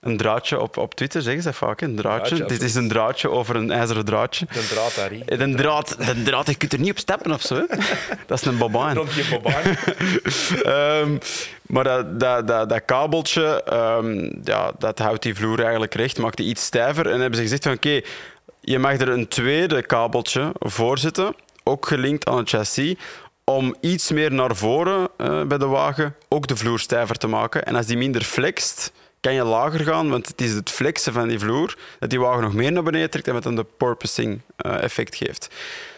Een 0.00 0.16
draadje 0.16 0.60
op, 0.60 0.76
op 0.76 0.94
Twitter 0.94 1.22
zeggen 1.22 1.42
ze 1.42 1.52
vaak, 1.52 1.80
een 1.80 1.96
draadje. 1.96 2.44
Dit 2.44 2.62
is 2.62 2.74
een 2.74 2.88
draadje 2.88 3.30
over 3.30 3.56
een 3.56 3.70
ijzeren 3.70 4.04
draadje. 4.04 4.46
Een 4.48 4.66
draad, 4.68 4.96
Harry. 4.96 5.22
De 5.24 5.54
draad, 5.54 5.96
de 5.98 6.22
draad, 6.22 6.46
je 6.46 6.54
kunt 6.54 6.72
er 6.72 6.78
niet 6.78 6.90
op 6.90 6.98
stappen 6.98 7.32
of 7.32 7.42
zo. 7.42 7.66
Dat 8.26 8.38
is 8.38 8.44
een 8.44 8.58
bobaan. 8.58 8.94
Rondje 8.94 9.22
bobaan. 9.30 9.62
um, 11.02 11.18
maar 11.74 11.84
dat, 11.84 12.20
dat, 12.20 12.48
dat, 12.48 12.68
dat 12.68 12.84
kabeltje, 12.84 13.64
um, 13.72 14.40
ja, 14.44 14.72
dat 14.78 14.98
houdt 14.98 15.22
die 15.22 15.34
vloer 15.34 15.60
eigenlijk 15.60 15.94
recht, 15.94 16.18
maakt 16.18 16.36
die 16.36 16.46
iets 16.46 16.64
stijver. 16.64 17.06
En 17.06 17.20
hebben 17.20 17.36
ze 17.36 17.42
gezegd 17.42 17.62
van 17.62 17.72
oké, 17.72 17.86
okay, 17.86 18.04
je 18.66 18.78
mag 18.78 18.98
er 19.00 19.08
een 19.08 19.28
tweede 19.28 19.82
kabeltje 19.82 20.52
voor 20.58 20.98
zetten, 20.98 21.34
ook 21.64 21.86
gelinkt 21.86 22.26
aan 22.26 22.36
het 22.36 22.48
chassis, 22.48 22.94
om 23.44 23.74
iets 23.80 24.10
meer 24.10 24.32
naar 24.32 24.56
voren 24.56 25.08
uh, 25.18 25.42
bij 25.42 25.58
de 25.58 25.66
wagen 25.66 26.14
ook 26.28 26.46
de 26.46 26.56
vloer 26.56 26.78
stijver 26.78 27.16
te 27.16 27.26
maken. 27.26 27.64
En 27.64 27.74
als 27.74 27.86
die 27.86 27.96
minder 27.96 28.22
flext, 28.22 28.92
kan 29.20 29.34
je 29.34 29.44
lager 29.44 29.80
gaan, 29.80 30.10
want 30.10 30.28
het 30.28 30.40
is 30.40 30.52
het 30.52 30.70
flexen 30.70 31.12
van 31.12 31.28
die 31.28 31.38
vloer 31.38 31.76
dat 31.98 32.10
die 32.10 32.20
wagen 32.20 32.42
nog 32.42 32.54
meer 32.54 32.72
naar 32.72 32.82
beneden 32.82 33.10
trekt 33.10 33.28
en 33.28 33.34
met 33.34 33.44
een 33.44 33.54
de 33.54 33.64
porpoising 33.64 34.40
uh, 34.66 34.82
effect 34.82 35.16
geeft. 35.16 35.48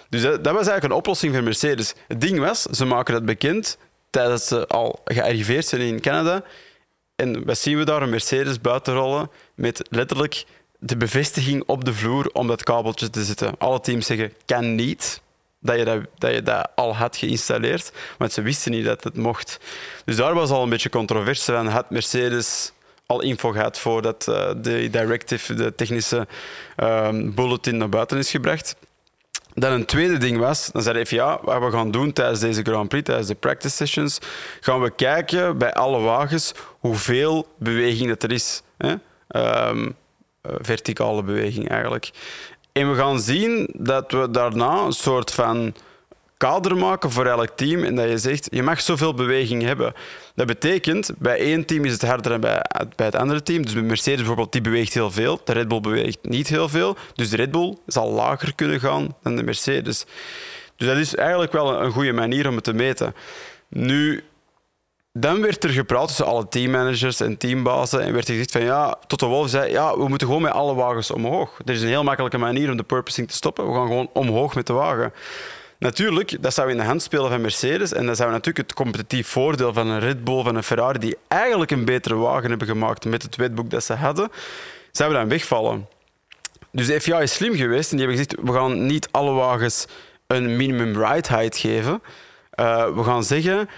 Dus 0.09 0.23
dat, 0.23 0.45
dat, 0.45 0.55
was 0.55 0.67
eigenlijk 0.67 0.85
een 0.85 0.99
oplossing 0.99 1.35
voor 1.35 1.43
Mercedes. 1.43 1.95
Het 2.09 2.21
ding 2.21 2.39
was, 2.39 2.63
ze 2.63 2.85
maken 2.85 3.15
dat 3.15 3.25
bekend 3.25 3.79
tijdens 4.11 4.47
ze 4.47 4.67
al 4.67 5.01
gearriveerd 5.05 5.67
zijn 5.67 5.83
in 5.83 6.01
Canada. 6.01 6.43
En 7.17 7.45
wat 7.45 7.59
zien 7.59 7.79
we 7.79 7.85
daar? 7.85 8.03
Een 8.03 8.11
Mercedes 8.11 8.61
buiten 8.61 8.95
rollen 8.95 9.31
met 9.55 9.87
letterlijk 9.91 10.45
de 10.79 10.97
bevestiging 10.97 11.63
op 11.67 11.85
de 11.85 11.95
vloer 11.95 12.31
om 12.33 12.47
dat 12.47 12.63
kabeltje 12.63 13.11
te 13.11 13.25
zetten. 13.25 13.55
Alle 13.59 13.81
teams 13.81 14.07
zeggen, 14.07 14.33
kan 14.45 14.75
niet. 14.75 15.21
Dat 15.61 15.79
je 15.79 15.85
dat, 15.85 16.01
dat 16.19 16.35
je 16.35 16.43
dat 16.43 16.69
al 16.75 16.97
had 16.97 17.17
geïnstalleerd, 17.17 17.93
want 18.19 18.33
ze 18.33 18.43
wisten 18.43 18.73
niet 18.73 18.85
dat 18.85 19.05
het 19.05 19.17
mocht. 19.17 19.59
Dus 20.05 20.17
daar 20.17 20.35
was 20.35 20.51
al 20.51 20.63
een 20.63 20.69
beetje 20.69 20.89
controverse 20.89 21.53
van. 21.53 21.67
Had 21.67 21.91
Mercedes 21.91 22.73
al 23.07 23.23
info 23.23 23.51
gehad 23.51 23.79
voordat 23.79 24.27
uh, 24.29 24.51
de 24.57 24.89
directive, 24.91 25.55
de 25.55 25.75
technische 25.75 26.27
um, 26.77 27.35
bulletin 27.35 27.77
naar 27.77 27.89
buiten 27.89 28.19
is 28.19 28.31
gebracht? 28.31 28.77
Dan 29.55 29.73
een 29.73 29.85
tweede 29.85 30.19
ding 30.19 30.39
was, 30.39 30.71
dan 30.73 30.83
zei 30.83 30.99
even 30.99 31.17
ja, 31.17 31.39
wat 31.43 31.63
we 31.63 31.71
gaan 31.71 31.91
doen 31.91 32.13
tijdens 32.13 32.41
deze 32.41 32.63
Grand 32.63 32.89
Prix, 32.89 33.05
tijdens 33.05 33.29
de 33.29 33.35
practice 33.35 33.77
sessions, 33.77 34.19
gaan 34.61 34.81
we 34.81 34.91
kijken 34.91 35.59
bij 35.59 35.73
alle 35.73 36.01
wagens 36.01 36.53
hoeveel 36.79 37.49
beweging 37.59 38.09
dat 38.09 38.23
er 38.23 38.33
is. 38.33 38.63
Hè? 38.77 38.91
Um, 38.91 38.99
eh, 39.29 39.93
verticale 40.61 41.23
beweging 41.23 41.69
eigenlijk. 41.69 42.11
En 42.73 42.91
we 42.91 42.97
gaan 42.97 43.21
zien 43.21 43.69
dat 43.73 44.13
we 44.13 44.31
daarna 44.31 44.85
een 44.85 44.93
soort 44.93 45.31
van 45.31 45.75
kader 46.39 46.77
maken 46.77 47.11
voor 47.11 47.27
elk 47.27 47.49
team 47.57 47.85
en 47.85 47.95
dat 47.95 48.09
je 48.09 48.19
zegt, 48.19 48.49
je 48.51 48.63
mag 48.63 48.81
zoveel 48.81 49.15
beweging 49.15 49.63
hebben. 49.63 49.93
Dat 50.35 50.47
betekent, 50.47 51.11
bij 51.19 51.39
één 51.39 51.65
team 51.65 51.85
is 51.85 51.93
het 51.93 52.03
harder 52.03 52.31
dan 52.31 52.41
bij, 52.41 52.65
bij 52.97 53.07
het 53.07 53.15
andere 53.15 53.43
team. 53.43 53.63
Dus 53.63 53.73
bij 53.73 53.83
Mercedes 53.83 54.19
bijvoorbeeld, 54.19 54.53
die 54.53 54.61
beweegt 54.61 54.95
heel 54.95 55.11
veel. 55.11 55.41
De 55.45 55.53
Red 55.53 55.69
Bull 55.69 55.81
beweegt 55.81 56.19
niet 56.23 56.49
heel 56.49 56.69
veel. 56.69 56.97
Dus 57.15 57.31
de 57.31 57.37
Red 57.37 57.51
Bull 57.51 57.77
zal 57.87 58.11
lager 58.11 58.55
kunnen 58.55 58.81
gaan 58.81 59.17
dan 59.23 59.37
de 59.37 59.43
Mercedes. 59.43 60.05
Dus 60.77 60.87
dat 60.87 60.97
is 60.97 61.15
eigenlijk 61.15 61.53
wel 61.53 61.83
een 61.83 61.93
goede 61.93 62.13
manier 62.13 62.49
om 62.49 62.55
het 62.55 62.65
te 62.65 62.73
meten. 62.73 63.15
Nu, 63.69 64.25
dan 65.21 65.41
werd 65.41 65.65
er 65.65 65.71
gepraat 65.71 66.07
tussen 66.07 66.27
alle 66.27 66.49
teammanagers 66.49 67.21
en 67.21 67.37
teambazen 67.37 68.03
en 68.03 68.13
werd 68.13 68.29
er 68.29 68.33
gezegd 68.33 68.51
van 68.51 68.63
ja, 68.63 68.99
tot 69.07 69.21
de 69.21 69.27
Wolf 69.27 69.49
zei 69.49 69.71
ja, 69.71 69.99
we 69.99 70.09
moeten 70.09 70.27
gewoon 70.27 70.43
met 70.43 70.53
alle 70.53 70.75
wagens 70.75 71.11
omhoog. 71.11 71.59
Er 71.65 71.75
is 71.75 71.83
een 71.83 71.89
heel 71.89 72.05
makkelijke 72.05 72.39
manier 72.39 72.71
om 72.71 72.77
de 72.77 72.83
purposing 72.83 73.29
te 73.29 73.35
stoppen. 73.35 73.69
We 73.69 73.75
gaan 73.75 73.87
gewoon 73.87 74.11
omhoog 74.13 74.55
met 74.55 74.67
de 74.67 74.73
wagen. 74.73 75.13
Natuurlijk, 75.79 76.43
dat 76.43 76.55
zou 76.55 76.71
in 76.71 76.77
de 76.77 76.83
hand 76.83 77.03
spelen 77.03 77.31
van 77.31 77.41
Mercedes 77.41 77.93
en 77.93 78.07
dat 78.07 78.17
zou 78.17 78.31
natuurlijk 78.31 78.69
het 78.69 78.77
competitief 78.77 79.29
voordeel 79.29 79.73
van 79.73 79.89
een 79.89 80.01
Red 80.01 80.25
Bull, 80.25 80.43
van 80.43 80.57
een 80.57 80.63
Ferrari, 80.63 80.99
die 80.99 81.17
eigenlijk 81.29 81.71
een 81.71 81.85
betere 81.85 82.15
wagen 82.15 82.49
hebben 82.49 82.69
gemaakt 82.69 83.05
met 83.05 83.23
het 83.23 83.37
wetboek 83.37 83.71
dat 83.71 83.85
ze 83.85 83.93
hadden, 83.93 84.31
zou 84.93 85.13
dan 85.13 85.29
wegvallen. 85.29 85.89
Dus 86.71 86.87
de 86.87 87.01
FIA 87.01 87.21
is 87.21 87.35
slim 87.35 87.55
geweest 87.55 87.91
en 87.91 87.97
die 87.97 88.07
hebben 88.07 88.25
gezegd, 88.25 88.49
we 88.49 88.59
gaan 88.59 88.87
niet 88.87 89.09
alle 89.11 89.33
wagens 89.33 89.87
een 90.27 90.57
minimum 90.57 91.05
ride 91.05 91.29
height 91.29 91.57
geven. 91.57 92.03
Uh, 92.61 92.95
we 92.95 93.05
gaan 93.05 93.25
zeggen, 93.25 93.69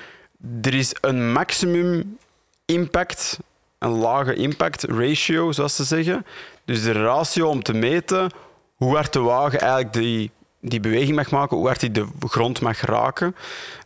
er 0.62 0.74
is 0.74 0.94
een 1.00 1.32
maximum 1.32 2.18
impact, 2.64 3.38
een 3.78 3.90
lage 3.90 4.34
impact 4.34 4.82
ratio, 4.82 5.52
zoals 5.52 5.76
ze 5.76 5.84
zeggen. 5.84 6.26
Dus 6.64 6.82
de 6.82 6.92
ratio 6.92 7.48
om 7.48 7.62
te 7.62 7.72
meten 7.72 8.30
hoe 8.74 8.94
hard 8.94 9.12
de 9.12 9.20
wagen 9.20 9.58
eigenlijk 9.58 9.92
die, 9.92 10.30
die 10.60 10.80
beweging 10.80 11.16
mag 11.16 11.30
maken, 11.30 11.56
hoe 11.56 11.66
hard 11.66 11.80
hij 11.80 11.90
de 11.90 12.06
grond 12.26 12.60
mag 12.60 12.80
raken. 12.80 13.36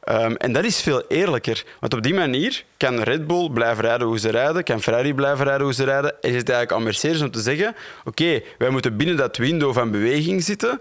Um, 0.09 0.37
en 0.37 0.53
dat 0.53 0.65
is 0.65 0.81
veel 0.81 1.03
eerlijker. 1.09 1.65
Want 1.81 1.95
op 1.95 2.03
die 2.03 2.15
manier 2.15 2.65
kan 2.77 3.01
Red 3.01 3.27
Bull 3.27 3.51
blijven 3.51 3.85
rijden 3.85 4.07
hoe 4.07 4.19
ze 4.19 4.31
rijden, 4.31 4.65
kan 4.65 4.83
Ferrari 4.83 5.15
blijven 5.15 5.45
rijden 5.45 5.65
hoe 5.65 5.75
ze 5.75 5.85
rijden. 5.85 6.11
En 6.11 6.31
is 6.31 6.37
het 6.37 6.49
eigenlijk 6.49 6.73
aan 6.73 6.83
Mercedes 6.83 7.23
om 7.23 7.31
te 7.31 7.41
zeggen, 7.41 7.75
oké, 8.05 8.43
wij 8.59 8.71
moeten 8.71 8.97
binnen 8.97 9.17
dat 9.17 9.37
window 9.37 9.75
van 9.75 9.91
beweging 9.91 10.43
zitten, 10.43 10.81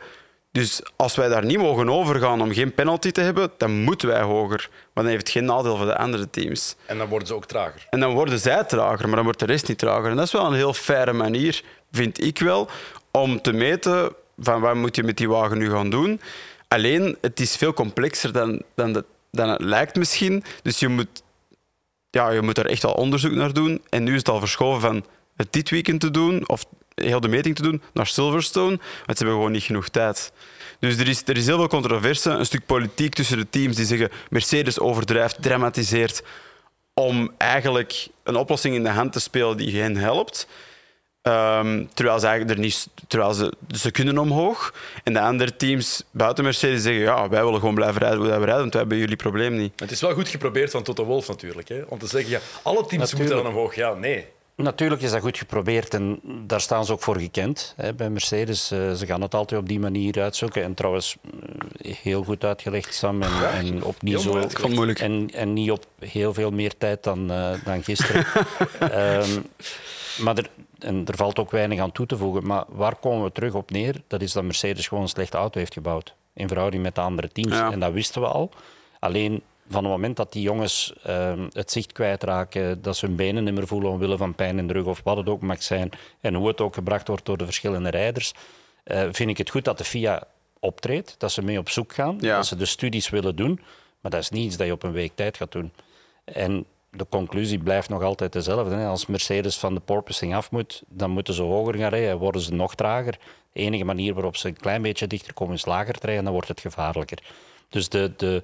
dus 0.54 0.82
als 0.96 1.16
wij 1.16 1.28
daar 1.28 1.46
niet 1.46 1.58
mogen 1.58 1.90
overgaan 1.90 2.42
om 2.42 2.54
geen 2.54 2.74
penalty 2.74 3.12
te 3.12 3.22
hebben, 3.22 3.52
dan 3.58 3.72
moeten 3.72 4.08
wij 4.08 4.22
hoger. 4.22 4.70
Maar 4.70 5.04
dan 5.04 5.14
heeft 5.14 5.24
het 5.24 5.30
geen 5.30 5.46
nadeel 5.46 5.78
voor 5.78 5.86
de 5.86 5.98
andere 5.98 6.30
teams. 6.30 6.76
En 6.86 6.98
dan 6.98 7.08
worden 7.08 7.28
ze 7.28 7.34
ook 7.34 7.46
trager. 7.46 7.88
En 7.90 8.00
dan 8.00 8.14
worden 8.14 8.40
zij 8.40 8.64
trager, 8.64 9.06
maar 9.06 9.16
dan 9.16 9.24
wordt 9.24 9.40
de 9.40 9.46
rest 9.46 9.68
niet 9.68 9.78
trager. 9.78 10.10
En 10.10 10.16
dat 10.16 10.26
is 10.26 10.32
wel 10.32 10.46
een 10.46 10.54
heel 10.54 10.74
faire 10.74 11.14
manier, 11.14 11.64
vind 11.92 12.24
ik 12.24 12.40
wel, 12.40 12.70
om 13.12 13.42
te 13.42 13.54
meten 13.54 14.14
van 14.38 14.62
wat 14.62 14.76
moet 14.76 14.96
je 14.96 15.04
met 15.04 15.18
die 15.18 15.30
wagen 15.30 15.58
nu 15.58 15.70
gaan 15.70 15.90
doen. 15.90 16.22
Alleen, 16.68 17.18
het 17.22 17.40
is 17.40 17.56
veel 17.56 17.74
complexer 17.74 18.32
dan, 18.32 18.62
dan, 18.76 19.04
dan 19.32 19.50
het 19.50 19.62
lijkt 19.62 19.96
misschien. 19.96 20.44
Dus 20.62 20.80
je 20.80 20.88
moet, 20.88 21.24
ja, 22.10 22.30
je 22.30 22.42
moet 22.42 22.58
er 22.58 22.66
echt 22.70 22.84
al 22.84 22.94
onderzoek 22.94 23.34
naar 23.34 23.54
doen. 23.54 23.82
En 23.90 24.04
nu 24.04 24.12
is 24.12 24.18
het 24.18 24.30
al 24.30 24.40
verschoven 24.40 24.82
van 24.82 25.06
het 25.36 25.54
dit 25.54 25.70
weekend 25.70 26.00
te 26.00 26.12
doen, 26.12 26.50
of 26.50 26.66
heel 26.96 27.20
de 27.20 27.28
meting 27.28 27.56
te 27.56 27.62
doen 27.62 27.82
naar 27.94 28.08
Silverstone, 28.08 28.78
want 28.78 29.18
ze 29.18 29.24
hebben 29.24 29.34
gewoon 29.34 29.52
niet 29.52 29.64
genoeg 29.64 29.90
tijd. 29.90 30.32
Dus 30.80 30.98
er 30.98 31.08
is, 31.08 31.22
er 31.26 31.38
is 31.38 31.46
heel 31.46 31.58
veel 31.58 31.68
controverse, 31.68 32.30
een 32.30 32.46
stuk 32.46 32.66
politiek 32.66 33.14
tussen 33.14 33.38
de 33.38 33.50
teams 33.50 33.76
die 33.76 33.86
zeggen 33.86 34.10
Mercedes 34.30 34.80
overdrijft, 34.80 35.42
dramatiseert, 35.42 36.24
om 36.94 37.32
eigenlijk 37.38 38.08
een 38.24 38.36
oplossing 38.36 38.76
in 38.76 38.84
de 38.84 38.90
hand 38.90 39.14
te 39.14 39.20
spelen 39.20 39.58
die 39.58 39.82
hen 39.82 39.96
helpt. 39.96 40.48
Um, 41.28 41.90
terwijl 41.94 42.20
ze 42.20 42.28
eigenlijk 42.28 42.58
er 42.58 42.64
niet, 42.66 42.88
terwijl 43.08 43.34
ze, 43.34 43.54
ze 43.68 43.92
kunnen 43.92 44.18
omhoog. 44.18 44.74
En 45.04 45.14
de 45.14 45.20
andere 45.20 45.56
teams 45.56 46.04
buiten 46.12 46.44
Mercedes 46.44 46.82
zeggen: 46.82 47.02
ja, 47.02 47.30
wij 47.30 47.44
willen 47.44 47.60
gewoon 47.60 47.76
blijven 47.76 48.02
rijden 48.02 48.20
hoe 48.20 48.28
we 48.28 48.36
rijden, 48.36 48.58
want 48.58 48.74
we 48.74 48.80
hebben 48.80 48.98
jullie 48.98 49.16
probleem 49.16 49.56
niet. 49.56 49.80
Het 49.80 49.92
is 49.92 50.02
wel 50.02 50.14
goed 50.14 50.28
geprobeerd 50.28 50.72
van 50.72 50.84
Toto 50.84 51.06
Wolf 51.06 51.28
natuurlijk, 51.28 51.68
hè? 51.68 51.82
om 51.88 52.00
te 52.00 52.08
zeggen: 52.08 52.30
ja, 52.30 52.40
alle 52.62 52.86
teams 52.86 52.92
natuurlijk. 52.92 53.20
moeten 53.20 53.38
dan 53.38 53.46
omhoog. 53.46 53.76
Ja, 53.76 53.94
nee. 53.94 54.26
Natuurlijk 54.56 55.02
is 55.02 55.12
dat 55.12 55.22
goed 55.22 55.38
geprobeerd 55.38 55.94
en 55.94 56.20
daar 56.48 56.62
staan 56.62 56.86
ze 56.86 56.92
ook 56.92 57.02
voor 57.02 57.20
gekend 57.20 57.74
hè, 57.78 57.94
bij 57.94 58.10
Mercedes. 58.10 58.72
Uh, 58.72 58.92
ze 58.92 59.06
gaan 59.06 59.22
het 59.22 59.34
altijd 59.34 59.62
op 59.62 59.68
die 59.68 59.80
manier 59.80 60.22
uitzoeken. 60.22 60.64
En 60.64 60.74
trouwens, 60.74 61.16
uh, 61.82 61.94
heel 61.96 62.24
goed 62.24 62.44
uitgelegd, 62.44 62.94
Sam. 62.94 63.22
En, 63.22 63.30
ja, 63.30 63.50
en 63.50 63.84
op 63.84 64.02
niet 64.02 64.20
zo, 64.20 64.48
moeilijk. 64.70 65.00
En, 65.00 65.30
en 65.34 65.54
niet 65.54 65.72
op 65.72 65.86
heel 66.00 66.34
veel 66.34 66.52
meer 66.52 66.78
tijd 66.78 67.04
dan, 67.04 67.32
uh, 67.32 67.52
dan 67.64 67.84
gisteren. 67.84 68.26
um, 68.82 69.46
maar 70.24 70.38
er, 70.38 70.50
en 70.80 71.06
er 71.08 71.18
valt 71.18 71.40
ook 71.40 71.52
weinig 71.52 71.80
aan 71.80 71.92
toe 71.92 72.06
te 72.06 72.18
voegen. 72.18 72.48
Maar 72.48 72.64
waar 72.68 72.96
komen 72.96 73.24
we 73.24 73.32
terug 73.32 73.54
op 73.54 73.72
neer? 73.72 74.02
Dat 74.08 74.22
is 74.22 74.32
dat 74.32 74.44
Mercedes 74.44 74.88
gewoon 74.88 75.04
een 75.04 75.10
slechte 75.10 75.38
auto 75.38 75.60
heeft 75.60 75.74
gebouwd. 75.74 76.16
In 76.34 76.48
verhouding 76.48 76.84
met 76.84 76.96
de 76.96 77.02
andere 77.02 77.30
teams. 77.30 77.56
Ja. 77.56 77.72
En 77.72 77.80
dat 77.80 77.92
wisten 77.92 78.22
we 78.22 78.28
al. 78.28 78.50
Alleen 79.00 79.42
van 79.70 79.84
het 79.84 79.92
moment 79.92 80.16
dat 80.16 80.32
die 80.32 80.42
jongens 80.42 80.94
uh, 81.08 81.34
het 81.50 81.72
zicht 81.72 81.92
kwijtraken, 81.92 82.82
dat 82.82 82.98
ze 82.98 83.06
hun 83.06 83.16
benen 83.16 83.44
niet 83.44 83.54
meer 83.54 83.68
voelen 83.68 83.92
omwille 83.92 84.18
van 84.18 84.36
pijn 84.36 84.58
in 84.58 84.68
de 84.68 84.74
rug 84.74 84.86
of 84.86 85.02
wat 85.04 85.18
het 85.18 85.30
ook 85.30 85.42
mag 85.42 85.64
zijn, 85.64 85.90
en 86.22 86.34
hoe 86.34 86.48
het 86.48 86.62
ook 86.62 86.74
gebracht 86.74 87.08
wordt 87.08 87.26
door 87.26 87.38
de 87.38 87.46
verschillende 87.46 87.90
rijders, 87.90 88.34
uh, 88.86 89.04
vind 89.12 89.30
ik 89.30 89.38
het 89.38 89.50
goed 89.50 89.66
dat 89.66 89.78
de 89.78 89.84
FIA 89.84 90.24
optreedt, 90.60 91.16
dat 91.18 91.32
ze 91.32 91.42
mee 91.42 91.60
op 91.60 91.70
zoek 91.70 91.94
gaan, 91.94 92.18
ja. 92.20 92.36
dat 92.36 92.46
ze 92.46 92.56
de 92.56 92.66
studies 92.66 93.10
willen 93.10 93.36
doen, 93.36 93.60
maar 94.02 94.12
dat 94.12 94.22
is 94.22 94.30
niet 94.30 94.46
iets 94.46 94.58
dat 94.58 94.68
je 94.68 94.74
op 94.74 94.84
een 94.84 94.92
week 94.92 95.12
tijd 95.16 95.38
gaat 95.38 95.52
doen. 95.52 95.72
En 96.24 96.66
de 96.90 97.06
conclusie 97.10 97.58
blijft 97.58 97.90
nog 97.90 98.02
altijd 98.02 98.34
dezelfde. 98.34 98.76
Hè. 98.76 98.88
Als 98.88 99.06
Mercedes 99.06 99.58
van 99.58 99.74
de 99.74 99.80
porpoising 99.80 100.36
af 100.36 100.52
moet, 100.52 100.84
dan 100.88 101.10
moeten 101.10 101.34
ze 101.34 101.42
hoger 101.42 101.76
gaan 101.76 101.90
rijden, 101.90 102.18
worden 102.18 102.42
ze 102.42 102.54
nog 102.54 102.76
trager. 102.76 103.18
De 103.54 103.60
enige 103.60 103.84
manier 103.84 104.14
waarop 104.14 104.36
ze 104.36 104.48
een 104.48 104.58
klein 104.58 104.82
beetje 104.82 105.08
dichter 105.08 105.34
komen 105.34 105.56
is 105.56 105.66
lager 105.66 105.94
te 105.94 106.06
rijden, 106.06 106.24
dan 106.24 106.34
wordt 106.34 106.48
het 106.48 106.60
gevaarlijker. 106.60 107.18
Dus 107.70 107.90
de, 107.90 108.12
de, 108.18 108.42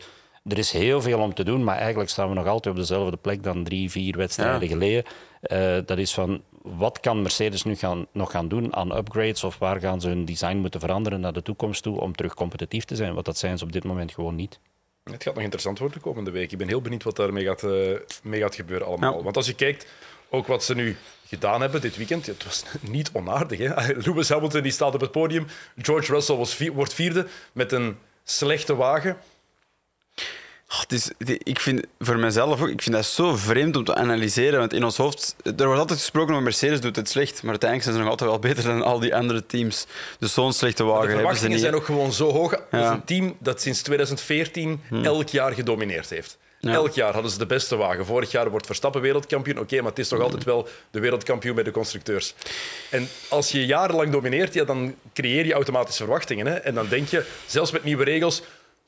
er 0.50 0.58
is 0.58 0.72
heel 0.72 1.02
veel 1.02 1.20
om 1.20 1.34
te 1.34 1.44
doen, 1.44 1.64
maar 1.64 1.78
eigenlijk 1.78 2.10
staan 2.10 2.30
we 2.30 2.36
nog 2.36 2.48
altijd 2.48 2.76
op 2.76 2.80
dezelfde 2.80 3.18
plek 3.18 3.44
dan 3.44 3.64
drie, 3.64 3.92
vier 3.92 4.18
wedstrijden 4.18 4.68
geleden. 4.68 5.04
Uh, 5.44 5.78
dat 5.86 5.98
is 5.98 6.14
van, 6.14 6.42
wat 6.62 7.00
kan 7.00 7.22
Mercedes 7.22 7.64
nu 7.64 7.76
gaan, 7.76 8.06
nog 8.12 8.32
gaan 8.32 8.48
doen 8.48 8.76
aan 8.76 8.98
upgrades 8.98 9.44
of 9.44 9.58
waar 9.58 9.80
gaan 9.80 10.02
ze 10.02 10.08
hun 10.08 10.26
design 10.26 10.58
moeten 10.58 10.80
veranderen 10.80 11.20
naar 11.20 11.34
de 11.34 11.42
toekomst 11.42 11.84
toe 11.84 12.00
om 12.00 12.16
terug 12.16 12.34
competitief 12.34 12.86
te 12.86 12.96
zijn? 12.96 13.14
Want 13.14 13.26
dat 13.26 13.38
zijn 13.38 13.58
ze 13.58 13.64
op 13.64 13.72
dit 13.72 13.84
moment 13.84 14.12
gewoon 14.12 14.36
niet. 14.36 14.60
Het 15.04 15.24
gaat 15.24 15.34
nog 15.34 15.44
interessant 15.44 15.80
worden 15.80 15.98
de 15.98 16.04
komende 16.04 16.32
week. 16.32 16.52
Ik 16.52 16.58
ben 16.58 16.68
heel 16.68 16.82
benieuwd 16.82 17.04
wat 17.04 17.16
daarmee 17.16 17.46
gaat, 17.46 17.64
uh, 17.64 17.98
mee 18.24 18.42
gaat 18.42 18.56
gebeuren 18.56 18.88
allemaal. 18.88 19.18
Ja. 19.18 19.24
Want 19.24 19.38
als 19.38 19.46
je 19.46 19.56
kijkt, 19.56 19.88
ook 20.30 20.48
wat 20.48 20.64
ze 20.64 20.76
nu 20.76 20.98
gedaan 21.26 21.62
hebben 21.62 21.82
dit 21.82 21.98
weekend, 21.98 22.26
het 22.26 22.44
was 22.44 22.64
niet 22.92 23.10
onaardig. 23.14 23.60
Hè? 23.60 23.94
Lewis 24.06 24.30
Hamilton 24.30 24.62
die 24.62 24.72
staat 24.72 24.94
op 24.94 25.02
het 25.02 25.12
podium, 25.12 25.48
George 25.78 26.14
Russell 26.14 26.36
was 26.36 26.54
vier, 26.54 26.74
wordt 26.74 26.94
vierde 26.94 27.28
met 27.52 27.72
een 27.72 27.98
slechte 28.24 28.76
wagen. 28.76 29.18
Oh, 30.72 31.00
ik 31.44 31.60
vind 31.60 31.86
voor 32.00 32.18
mezelf 32.18 32.62
ook, 32.62 32.68
ik 32.68 32.82
vind 32.82 32.96
dat 32.96 33.06
zo 33.06 33.36
vreemd 33.36 33.76
om 33.76 33.84
te 33.84 33.96
analyseren. 33.96 34.60
Want 34.60 34.74
in 34.74 34.84
ons 34.84 34.98
hoofd, 34.98 35.36
er 35.44 35.66
wordt 35.66 35.80
altijd 35.80 36.00
gesproken 36.00 36.32
over 36.32 36.44
Mercedes 36.44 36.82
doet 36.82 36.96
het 36.96 37.10
slecht, 37.10 37.42
maar 37.42 37.50
uiteindelijk 37.50 37.84
zijn 37.84 37.96
ze 37.96 38.02
nog 38.02 38.12
altijd 38.12 38.30
wel 38.30 38.40
beter 38.40 38.64
dan 38.64 38.82
al 38.82 39.00
die 39.00 39.16
andere 39.16 39.46
teams. 39.46 39.86
Dus 40.20 40.34
zo'n 40.34 40.54
slechte 40.54 40.84
wagen 40.84 41.08
de 41.08 41.14
verwachtingen 41.14 41.60
zijn 41.60 41.76
ook 41.76 41.86
gewoon 41.86 42.14
zo 42.14 42.32
hoog. 42.32 42.52
Ja. 42.52 42.66
Het 42.70 42.84
is 42.84 42.90
een 42.90 43.04
team 43.04 43.36
dat 43.40 43.62
sinds 43.62 43.82
2014 43.82 44.82
hm. 44.88 45.04
elk 45.04 45.30
jaar 45.30 45.52
gedomineerd 45.52 46.10
heeft. 46.10 46.38
Ja. 46.60 46.74
Elk 46.74 46.94
jaar 46.94 47.14
hadden 47.14 47.32
ze 47.32 47.38
de 47.38 47.46
beste 47.46 47.76
wagen. 47.76 48.06
Vorig 48.06 48.32
jaar 48.32 48.50
wordt 48.50 48.66
Verstappen 48.66 49.02
wereldkampioen. 49.02 49.56
Oké, 49.56 49.66
okay, 49.66 49.80
maar 49.80 49.90
het 49.90 50.00
is 50.00 50.08
toch 50.08 50.22
altijd 50.22 50.44
wel 50.44 50.68
de 50.92 51.00
wereldkampioen 51.00 51.56
bij 51.56 51.64
de 51.64 51.72
constructeurs. 51.72 52.34
En 52.90 53.08
als 53.30 53.52
je 53.52 53.66
jarenlang 53.66 54.12
domineert, 54.12 54.54
ja, 54.54 54.64
dan 54.64 54.96
creëer 55.14 55.46
je 55.46 55.54
automatisch 55.54 55.98
verwachtingen. 55.98 56.46
Hè? 56.46 56.54
En 56.54 56.76
dan 56.76 56.88
denk 56.88 57.08
je, 57.08 57.26
zelfs 57.46 57.72
met 57.72 57.84
nieuwe 57.84 58.04
regels, 58.04 58.42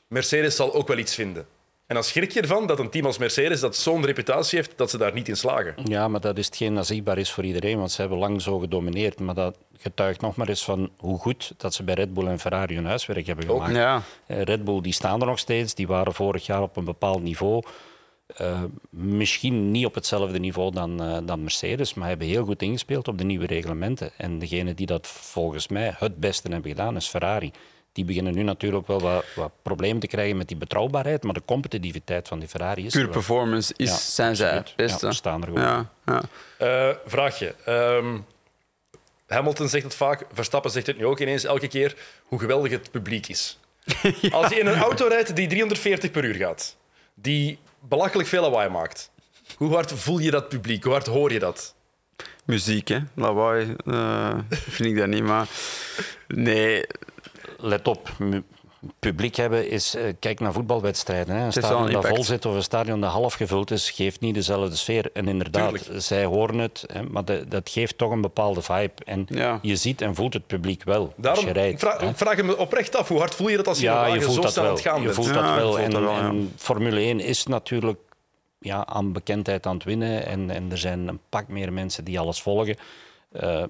Mercedes 0.07 0.55
zal 0.55 0.73
ook 0.73 0.87
wel 0.87 0.97
iets 0.97 1.15
vinden. 1.15 1.45
En 1.91 1.97
dan 1.97 2.05
schrik 2.05 2.31
je 2.31 2.41
ervan 2.41 2.67
dat 2.67 2.79
een 2.79 2.89
team 2.89 3.05
als 3.05 3.17
Mercedes 3.17 3.59
dat 3.59 3.75
zo'n 3.75 4.05
reputatie 4.05 4.57
heeft 4.57 4.77
dat 4.77 4.89
ze 4.89 4.97
daar 4.97 5.13
niet 5.13 5.27
in 5.27 5.35
slagen. 5.35 5.75
Ja, 5.83 6.07
maar 6.07 6.21
dat 6.21 6.37
is 6.37 6.45
hetgeen 6.45 6.75
dat 6.75 6.87
zichtbaar 6.87 7.17
is 7.17 7.31
voor 7.31 7.43
iedereen, 7.43 7.77
want 7.77 7.91
ze 7.91 8.01
hebben 8.01 8.19
lang 8.19 8.41
zo 8.41 8.59
gedomineerd. 8.59 9.19
Maar 9.19 9.35
dat 9.35 9.57
getuigt 9.77 10.21
nog 10.21 10.35
maar 10.35 10.49
eens 10.49 10.63
van 10.63 10.89
hoe 10.97 11.19
goed 11.19 11.53
dat 11.57 11.73
ze 11.73 11.83
bij 11.83 11.93
Red 11.93 12.13
Bull 12.13 12.27
en 12.27 12.39
Ferrari 12.39 12.75
hun 12.75 12.85
huiswerk 12.85 13.25
hebben 13.27 13.45
gemaakt. 13.45 13.69
Ook, 13.69 13.75
ja. 13.75 14.01
Eh, 14.25 14.41
Red 14.41 14.63
Bull 14.63 14.81
die 14.81 14.93
staan 14.93 15.21
er 15.21 15.27
nog 15.27 15.39
steeds, 15.39 15.75
die 15.75 15.87
waren 15.87 16.13
vorig 16.13 16.45
jaar 16.45 16.61
op 16.61 16.77
een 16.77 16.85
bepaald 16.85 17.23
niveau. 17.23 17.63
Uh, 18.41 18.63
misschien 18.89 19.71
niet 19.71 19.85
op 19.85 19.95
hetzelfde 19.95 20.39
niveau 20.39 20.71
dan, 20.71 21.03
uh, 21.03 21.17
dan 21.25 21.41
Mercedes, 21.41 21.93
maar 21.93 22.07
hebben 22.07 22.27
heel 22.27 22.45
goed 22.45 22.61
ingespeeld 22.61 23.07
op 23.07 23.17
de 23.17 23.23
nieuwe 23.23 23.45
reglementen. 23.45 24.11
En 24.17 24.39
degene 24.39 24.73
die 24.73 24.85
dat 24.85 25.07
volgens 25.07 25.67
mij 25.67 25.93
het 25.97 26.19
beste 26.19 26.51
hebben 26.51 26.71
gedaan 26.71 26.95
is 26.95 27.07
Ferrari 27.07 27.51
die 27.91 28.05
beginnen 28.05 28.33
nu 28.33 28.43
natuurlijk 28.43 28.87
wel 28.87 28.99
wat, 28.99 29.25
wat, 29.35 29.51
problemen 29.61 29.99
te 29.99 30.07
krijgen 30.07 30.37
met 30.37 30.47
die 30.47 30.57
betrouwbaarheid, 30.57 31.23
maar 31.23 31.33
de 31.33 31.41
competitiviteit 31.45 32.27
van 32.27 32.39
die 32.39 32.47
Ferrari 32.47 32.85
is 32.85 32.93
Pure 32.93 33.07
performance 33.07 33.73
is, 33.77 33.89
ja, 33.89 33.95
zijn 33.95 34.35
zij 34.35 34.53
het 34.53 34.73
beste. 34.75 35.05
Ja, 35.05 35.11
staan 35.11 35.41
er 35.41 35.47
gewoon. 35.47 35.63
Ja, 35.63 35.89
ja. 36.05 36.89
Uh, 36.89 36.95
vraagje. 37.05 37.55
Um, 37.67 38.25
Hamilton 39.27 39.69
zegt 39.69 39.83
het 39.83 39.95
vaak, 39.95 40.25
Verstappen 40.33 40.71
zegt 40.71 40.87
het 40.87 40.97
nu 40.97 41.05
ook 41.05 41.19
ineens 41.19 41.43
elke 41.43 41.67
keer, 41.67 41.95
hoe 42.23 42.39
geweldig 42.39 42.71
het 42.71 42.91
publiek 42.91 43.27
is. 43.27 43.59
ja. 44.21 44.29
Als 44.29 44.49
je 44.49 44.59
in 44.59 44.67
een 44.67 44.79
auto 44.79 45.07
rijdt 45.07 45.35
die 45.35 45.47
340 45.47 46.11
per 46.11 46.25
uur 46.25 46.35
gaat, 46.35 46.77
die 47.13 47.59
belachelijk 47.79 48.29
veel 48.29 48.41
lawaai 48.41 48.69
maakt, 48.69 49.11
hoe 49.57 49.73
hard 49.73 49.91
voel 49.91 50.19
je 50.19 50.31
dat 50.31 50.49
publiek? 50.49 50.83
Hoe 50.83 50.93
hard 50.93 51.07
hoor 51.07 51.31
je 51.31 51.39
dat? 51.39 51.75
Muziek, 52.45 52.87
hè? 52.87 52.99
Lawaai 53.13 53.75
uh, 53.85 54.37
vind 54.49 54.89
ik 54.89 54.97
dat 54.97 55.07
niet, 55.07 55.23
maar 55.23 55.47
nee, 56.27 56.85
let 57.61 57.87
op, 57.87 58.09
publiek 58.99 59.35
hebben 59.35 59.69
is, 59.69 59.95
uh, 59.95 60.03
kijk 60.19 60.39
naar 60.39 60.53
voetbalwedstrijden. 60.53 61.35
Hè. 61.35 61.45
Een 61.45 61.51
stadion 61.51 61.85
een 61.85 61.91
dat 61.91 62.07
vol 62.07 62.23
zit 62.23 62.45
of 62.45 62.55
een 62.55 62.63
stadion 62.63 63.01
dat 63.01 63.11
half 63.11 63.33
gevuld 63.33 63.71
is, 63.71 63.89
geeft 63.91 64.19
niet 64.19 64.33
dezelfde 64.35 64.75
sfeer. 64.75 65.09
En 65.13 65.27
inderdaad, 65.27 65.69
Tuurlijk. 65.83 66.01
zij 66.01 66.25
horen 66.25 66.57
het, 66.57 66.83
hè, 66.93 67.03
maar 67.03 67.25
de- 67.25 67.45
dat 67.47 67.69
geeft 67.69 67.97
toch 67.97 68.11
een 68.11 68.21
bepaalde 68.21 68.61
vibe. 68.61 68.91
En 69.05 69.25
Ja. 69.29 69.59
je 69.61 69.75
ziet 69.75 70.01
en 70.01 70.15
voelt 70.15 70.33
het 70.33 70.47
publiek 70.47 70.83
wel 70.83 71.13
Daarom 71.17 71.45
als 71.45 71.53
je 71.53 71.59
rijdt. 71.59 71.73
ik 71.73 71.79
vraag, 71.89 71.99
hè. 72.01 72.13
vraag 72.15 72.35
hem 72.35 72.49
oprecht 72.49 72.95
af, 72.95 73.07
hoe 73.07 73.19
hard 73.19 73.35
voel 73.35 73.49
je 73.49 73.57
dat 73.57 73.67
als 73.67 73.77
je 73.79 73.83
Ja, 73.83 74.05
je 74.05 74.21
voelt 74.21 74.35
zo 74.35 74.41
dat 74.41 74.51
snel 74.51 74.63
aan 74.63 74.69
wel. 74.69 74.77
het 74.79 74.87
gaan 74.87 75.01
Je 75.01 75.09
voelt 75.13 75.27
Ja, 75.27 75.33
dat 75.33 75.45
je 75.49 75.55
wel. 75.55 75.71
voelt 75.71 75.83
En, 75.83 75.89
dat 75.89 76.01
wel, 76.01 76.11
ja. 76.13 76.27
en 76.27 76.53
Formule 76.57 76.99
1 76.99 77.19
is 77.19 77.45
natuurlijk 77.45 77.99
ja, 78.59 78.85
aan 78.85 79.11
bekendheid 79.11 79.65
aan 79.65 79.73
het 79.73 79.83
winnen. 79.83 80.25
En, 80.25 80.49
en 80.49 80.71
er 80.71 80.77
zijn 80.77 81.07
een 81.07 81.19
pak 81.29 81.47
meer 81.47 81.73
mensen 81.73 82.03
die 82.03 82.19
alles 82.19 82.41
volgen. 82.41 82.75
Eh, 83.31 83.63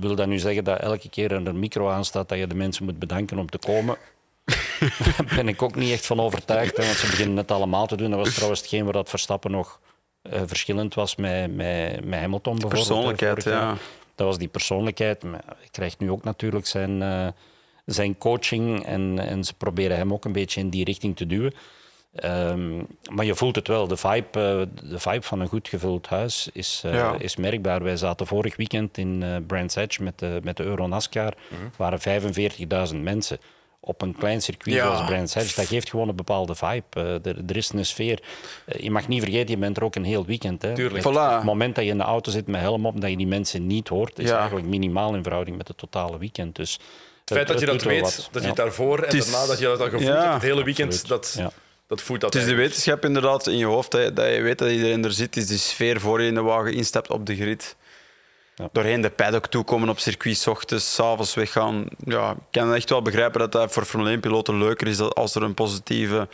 wil 0.00 0.14
dat 0.14 0.26
nu 0.26 0.38
zeggen 0.38 0.64
dat 0.64 0.80
elke 0.80 1.08
keer 1.08 1.32
er 1.32 1.46
een 1.46 1.58
micro 1.58 1.88
aan 1.88 2.04
staat 2.04 2.28
dat 2.28 2.38
je 2.38 2.46
de 2.46 2.54
mensen 2.54 2.84
moet 2.84 2.98
bedanken 2.98 3.38
om 3.38 3.50
te 3.50 3.58
komen? 3.58 3.96
Daar 5.16 5.32
ben 5.34 5.48
ik 5.48 5.62
ook 5.62 5.74
niet 5.74 5.92
echt 5.92 6.06
van 6.06 6.20
overtuigd. 6.20 6.76
Hè, 6.76 6.84
want 6.84 6.96
ze 6.96 7.06
beginnen 7.06 7.36
het 7.36 7.50
allemaal 7.50 7.86
te 7.86 7.96
doen. 7.96 8.10
Dat 8.10 8.18
was 8.18 8.34
trouwens 8.34 8.60
hetgeen 8.60 8.84
waar 8.84 8.92
dat 8.92 9.08
Verstappen 9.08 9.50
nog 9.50 9.80
eh, 10.22 10.42
verschillend 10.46 10.94
was 10.94 11.16
met, 11.16 11.54
met, 11.54 12.04
met 12.04 12.20
Hamilton 12.20 12.52
bijvoorbeeld. 12.52 12.86
Persoonlijkheid, 12.86 13.44
ja. 13.44 13.76
Dat 14.14 14.26
was 14.26 14.38
die 14.38 14.48
persoonlijkheid. 14.48 15.22
Maar 15.22 15.42
hij 15.46 15.68
krijgt 15.70 15.98
nu 15.98 16.10
ook 16.10 16.24
natuurlijk 16.24 16.66
zijn, 16.66 17.02
eh, 17.02 17.28
zijn 17.84 18.18
coaching 18.18 18.84
en, 18.84 19.18
en 19.18 19.44
ze 19.44 19.54
proberen 19.54 19.96
hem 19.96 20.12
ook 20.12 20.24
een 20.24 20.32
beetje 20.32 20.60
in 20.60 20.70
die 20.70 20.84
richting 20.84 21.16
te 21.16 21.26
duwen. 21.26 21.54
Ehm, 22.16 22.76
maar 23.10 23.24
je 23.24 23.34
voelt 23.34 23.56
het 23.56 23.68
wel. 23.68 23.86
De 23.86 23.96
vibe, 23.96 24.26
eh, 24.32 24.88
de 24.90 24.98
vibe 24.98 25.22
van 25.22 25.40
een 25.40 25.48
goed 25.48 25.68
gevuld 25.68 26.06
huis 26.06 26.48
is, 26.52 26.82
eh, 26.84 26.92
Ja. 26.94 27.14
is 27.18 27.36
merkbaar. 27.36 27.82
Wij 27.82 27.96
zaten 27.96 28.26
vorig 28.26 28.56
weekend 28.56 28.98
in 28.98 29.22
eh 29.22 29.36
Brands 29.46 29.74
Edge 29.74 30.02
met 30.02 30.18
de, 30.18 30.40
met 30.42 30.56
de 30.56 30.62
Euro 30.62 30.86
NASCAR. 30.86 31.34
waren 31.76 32.00
45.000 32.00 33.02
mensen. 33.02 33.38
Op 33.80 34.02
een 34.02 34.16
klein 34.16 34.42
circuit 34.42 34.76
Ja. 34.76 34.82
zoals 34.84 35.04
Brands 35.04 35.34
Edge, 35.34 35.54
dat 35.56 35.66
geeft 35.66 35.90
gewoon 35.90 36.08
een 36.08 36.16
bepaalde 36.16 36.54
vibe. 36.54 37.20
Er, 37.22 37.36
er 37.46 37.56
is 37.56 37.72
een 37.72 37.86
sfeer. 37.86 38.18
Je 38.78 38.90
mag 38.90 39.08
niet 39.08 39.22
vergeten, 39.22 39.50
je 39.50 39.56
bent 39.56 39.76
er 39.76 39.84
ook 39.84 39.94
een 39.94 40.04
heel 40.04 40.24
weekend. 40.24 40.62
Hè. 40.62 40.74
Tuurlijk. 40.74 41.04
Het, 41.04 41.14
Voilà. 41.14 41.34
het 41.34 41.42
moment 41.42 41.74
dat 41.74 41.84
je 41.84 41.90
in 41.90 41.98
de 41.98 42.04
auto 42.04 42.30
zit 42.30 42.46
met 42.46 42.60
helm 42.60 42.86
op, 42.86 43.00
dat 43.00 43.10
je 43.10 43.16
die 43.16 43.26
mensen 43.26 43.66
niet 43.66 43.88
hoort, 43.88 44.18
is 44.18 44.28
Ja. 44.28 44.38
eigenlijk 44.38 44.66
minimaal 44.66 45.14
in 45.14 45.22
verhouding 45.22 45.56
met 45.56 45.68
het 45.68 45.78
totale 45.78 46.18
weekend. 46.18 46.56
Dus 46.56 46.72
Het 47.24 47.36
feit 47.36 47.48
dat 47.48 47.60
je 47.60 47.66
dat 47.66 47.82
weet, 47.82 48.28
dat 48.32 48.42
je 48.42 48.48
het 48.48 48.56
daarvoor 48.56 48.98
en 49.02 49.18
daarna 49.18 49.46
dat 49.46 49.58
je 49.58 49.64
dat 49.64 49.80
al 49.80 49.84
gevoeld 49.88 50.02
Ja. 50.02 50.20
hebt, 50.22 50.32
het 50.34 50.42
hele 50.42 50.64
weekend, 50.64 50.92
Absoluut. 50.92 51.08
dat, 51.08 51.34
Ja. 51.38 51.50
Dat 51.86 52.02
voelt 52.02 52.20
dat 52.20 52.32
Het 52.32 52.42
is 52.42 52.48
de 52.48 52.54
wetenschap 52.54 53.04
inderdaad 53.04 53.46
in 53.46 53.56
je 53.56 53.64
hoofd, 53.64 53.90
dat 53.90 54.02
je, 54.02 54.12
dat 54.12 54.34
je 54.34 54.40
weet 54.40 54.58
dat 54.58 54.70
iedereen 54.70 55.04
er 55.04 55.12
zit. 55.12 55.36
Is 55.36 55.46
die 55.46 55.58
sfeer 55.58 56.00
voor 56.00 56.20
je 56.20 56.28
in 56.28 56.34
de 56.34 56.42
wagen 56.42 56.72
instapt 56.72 57.10
op 57.10 57.26
de 57.26 57.36
grid. 57.36 57.76
Ja. 58.54 58.68
Doorheen 58.72 59.00
de 59.00 59.10
paddock 59.10 59.46
toekomen 59.46 59.88
op 59.88 59.98
circuit, 59.98 60.36
's 60.36 60.46
ochtends, 60.46 60.94
's 60.94 61.00
avonds 61.00 61.34
weggaan. 61.34 61.86
Ja, 62.04 62.30
ik 62.30 62.36
kan 62.50 62.74
echt 62.74 62.90
wel 62.90 63.02
begrijpen 63.02 63.40
dat 63.40 63.52
dat 63.52 63.72
voor 63.72 63.84
Formule 63.84 64.16
1-piloten 64.16 64.58
leuker 64.58 64.86
is 64.86 65.00
als 65.00 65.34
er 65.34 65.42
een 65.42 65.54
positieve 65.54 66.28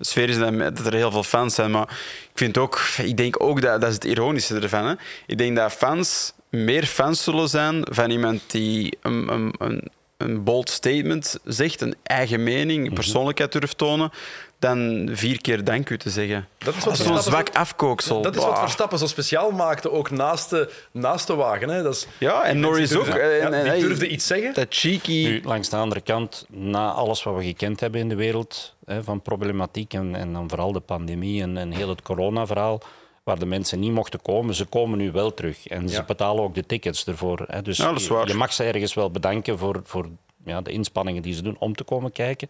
sfeer 0.00 0.28
is 0.28 0.36
en 0.36 0.58
dat 0.58 0.86
er 0.86 0.94
heel 0.94 1.10
veel 1.10 1.22
fans 1.22 1.54
zijn. 1.54 1.70
Maar 1.70 1.88
ik 2.22 2.30
vind 2.34 2.58
ook, 2.58 2.80
ik 3.02 3.16
denk 3.16 3.42
ook 3.42 3.60
dat, 3.60 3.80
dat 3.80 3.88
is 3.88 3.94
het 3.94 4.04
ironische 4.04 4.60
ervan. 4.60 4.86
Hè. 4.86 4.94
Ik 5.26 5.38
denk 5.38 5.56
dat 5.56 5.72
fans 5.72 6.32
meer 6.50 6.86
fans 6.86 7.22
zullen 7.22 7.48
zijn 7.48 7.86
van 7.90 8.10
iemand 8.10 8.42
die 8.46 8.98
een, 9.02 9.28
een, 9.28 9.54
een, 9.58 9.90
een 10.16 10.44
bold 10.44 10.70
statement 10.70 11.38
zegt, 11.44 11.80
een 11.80 11.94
eigen 12.02 12.42
mening, 12.42 12.94
persoonlijkheid 12.94 13.52
durft 13.52 13.78
tonen, 13.78 14.10
dan 14.58 15.08
vier 15.12 15.40
keer 15.40 15.64
dank 15.64 15.90
u 15.90 15.98
te 15.98 16.10
zeggen. 16.10 16.48
Dat 16.58 16.74
is 16.76 16.84
wat 16.84 16.96
Zo'n 16.96 17.06
Verstappen 17.06 17.22
zwak 17.32 17.48
zo- 17.52 17.58
afkooksel. 17.60 18.22
Dat 18.22 18.36
is 18.36 18.44
wat. 18.44 18.58
Verstappen 18.58 18.98
zo 18.98 19.06
speciaal 19.06 19.50
maakte, 19.50 19.90
ook 19.90 20.10
naast 20.10 20.50
de, 20.50 20.72
naast 20.92 21.26
de 21.26 21.34
wagen. 21.34 21.68
Hè. 21.68 21.82
Dat 21.82 21.94
is, 21.94 22.06
Ja, 22.18 22.44
en 22.44 22.60
Norris 22.60 22.96
ook. 22.96 23.06
En, 23.06 23.64
ja, 23.64 23.72
die 23.72 23.80
durfde 23.86 24.08
iets 24.08 24.26
zeggen. 24.26 24.54
Dat 24.54 24.66
cheeky. 24.70 25.24
Nu, 25.24 25.42
langs 25.44 25.68
de 25.68 25.76
andere 25.76 26.00
kant, 26.00 26.46
na 26.50 26.90
alles 26.92 27.22
wat 27.22 27.36
we 27.36 27.44
gekend 27.44 27.80
hebben 27.80 28.00
in 28.00 28.08
de 28.08 28.14
wereld 28.14 28.74
hè, 28.84 29.02
van 29.02 29.22
problematiek 29.22 29.92
en, 29.94 30.14
en 30.14 30.32
dan 30.32 30.48
vooral 30.48 30.72
de 30.72 30.80
pandemie 30.80 31.42
en, 31.42 31.56
en 31.56 31.72
heel 31.72 31.88
het 31.88 32.02
coronaverhaal, 32.02 32.80
waar 33.24 33.38
de 33.38 33.46
mensen 33.46 33.80
niet 33.80 33.92
mochten 33.92 34.22
komen, 34.22 34.54
ze 34.54 34.64
komen 34.64 34.98
nu 34.98 35.10
wel 35.12 35.34
terug. 35.34 35.66
En 35.66 35.88
ze 35.88 36.02
betalen 36.06 36.42
ook 36.44 36.54
de 36.54 36.66
tickets 36.66 37.06
ervoor. 37.06 37.44
Hè. 37.46 37.62
Dus 37.62 37.76
Ja, 37.76 37.90
dat 37.92 38.00
is 38.00 38.06
je, 38.06 38.22
je 38.26 38.34
mag 38.34 38.52
ze 38.52 38.64
ergens 38.64 38.94
wel 38.94 39.10
bedanken 39.10 39.58
voor, 39.58 39.80
voor 39.84 40.06
ja, 40.44 40.60
de 40.60 40.70
inspanningen 40.70 41.22
die 41.22 41.34
ze 41.34 41.42
doen 41.42 41.56
om 41.58 41.74
te 41.74 41.84
komen 41.84 42.12
kijken. 42.12 42.48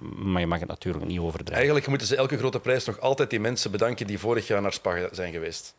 Maar 0.00 0.40
je 0.40 0.46
mag 0.46 0.58
het 0.58 0.68
natuurlijk 0.68 1.04
niet 1.06 1.18
overdrijven. 1.18 1.54
Eigenlijk 1.54 1.86
moeten 1.86 2.06
ze 2.06 2.16
elke 2.16 2.38
grote 2.38 2.60
prijs 2.60 2.84
nog 2.84 3.00
altijd 3.00 3.30
die 3.30 3.40
mensen 3.40 3.70
bedanken 3.70 4.06
die 4.06 4.18
vorig 4.18 4.46
jaar 4.46 4.62
naar 4.62 4.72
Spa 4.72 5.08
zijn 5.12 5.32
geweest. 5.32 5.74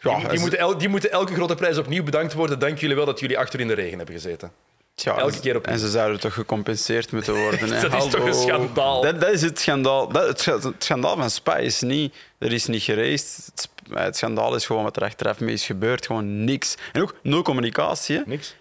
Ja, 0.00 0.28
die, 0.28 0.38
moeten 0.40 0.58
el- 0.58 0.78
die 0.78 0.88
moeten 0.88 1.10
elke 1.10 1.34
grote 1.34 1.54
prijs 1.54 1.78
opnieuw 1.78 2.02
bedankt 2.02 2.32
worden. 2.32 2.58
Dank 2.58 2.78
jullie 2.78 2.96
wel 2.96 3.04
dat 3.06 3.20
jullie 3.20 3.38
achter 3.38 3.60
in 3.60 3.66
de 3.68 3.74
regen 3.74 3.96
hebben 3.96 4.14
gezeten. 4.14 4.52
Tja, 4.94 5.16
elke 5.18 5.40
keer 5.40 5.56
opnieuw. 5.56 5.74
En 5.74 5.80
ze 5.80 5.90
zouden 5.90 6.20
toch 6.20 6.34
gecompenseerd 6.34 7.12
moeten 7.12 7.34
worden. 7.34 7.60
Dat 7.68 7.94
is 7.94 8.10
toch 8.10 8.12
een 8.14 8.20
Hallo. 8.20 8.32
schandaal? 8.48 9.02
Dat, 9.02 9.20
dat 9.20 9.30
is 9.30 9.42
het 9.42 9.58
schandaal. 9.58 10.08
Dat, 10.08 10.26
het, 10.28 10.40
scha- 10.40 10.58
het 10.60 10.84
schandaal 10.84 11.16
van 11.16 11.30
Spa 11.30 11.56
is 11.56 11.80
niet... 11.80 12.14
Er 12.38 12.52
is 12.52 12.66
niet. 12.66 12.86
Het, 12.86 13.52
sp- 13.54 13.80
het 13.94 14.16
schandaal 14.16 14.54
is 14.54 14.66
gewoon 14.66 14.82
wat 14.82 14.96
er 14.96 15.02
achteraf 15.02 15.40
mee 15.40 15.52
is 15.54 15.64
gebeurd. 15.66 16.06
Gewoon 16.06 16.44
niks. 16.44 16.74
En 16.92 17.02
ook 17.02 17.14
nul 17.22 17.42
communicatie. 17.42 18.16
hè. 18.16 18.22
Niks. 18.26 18.54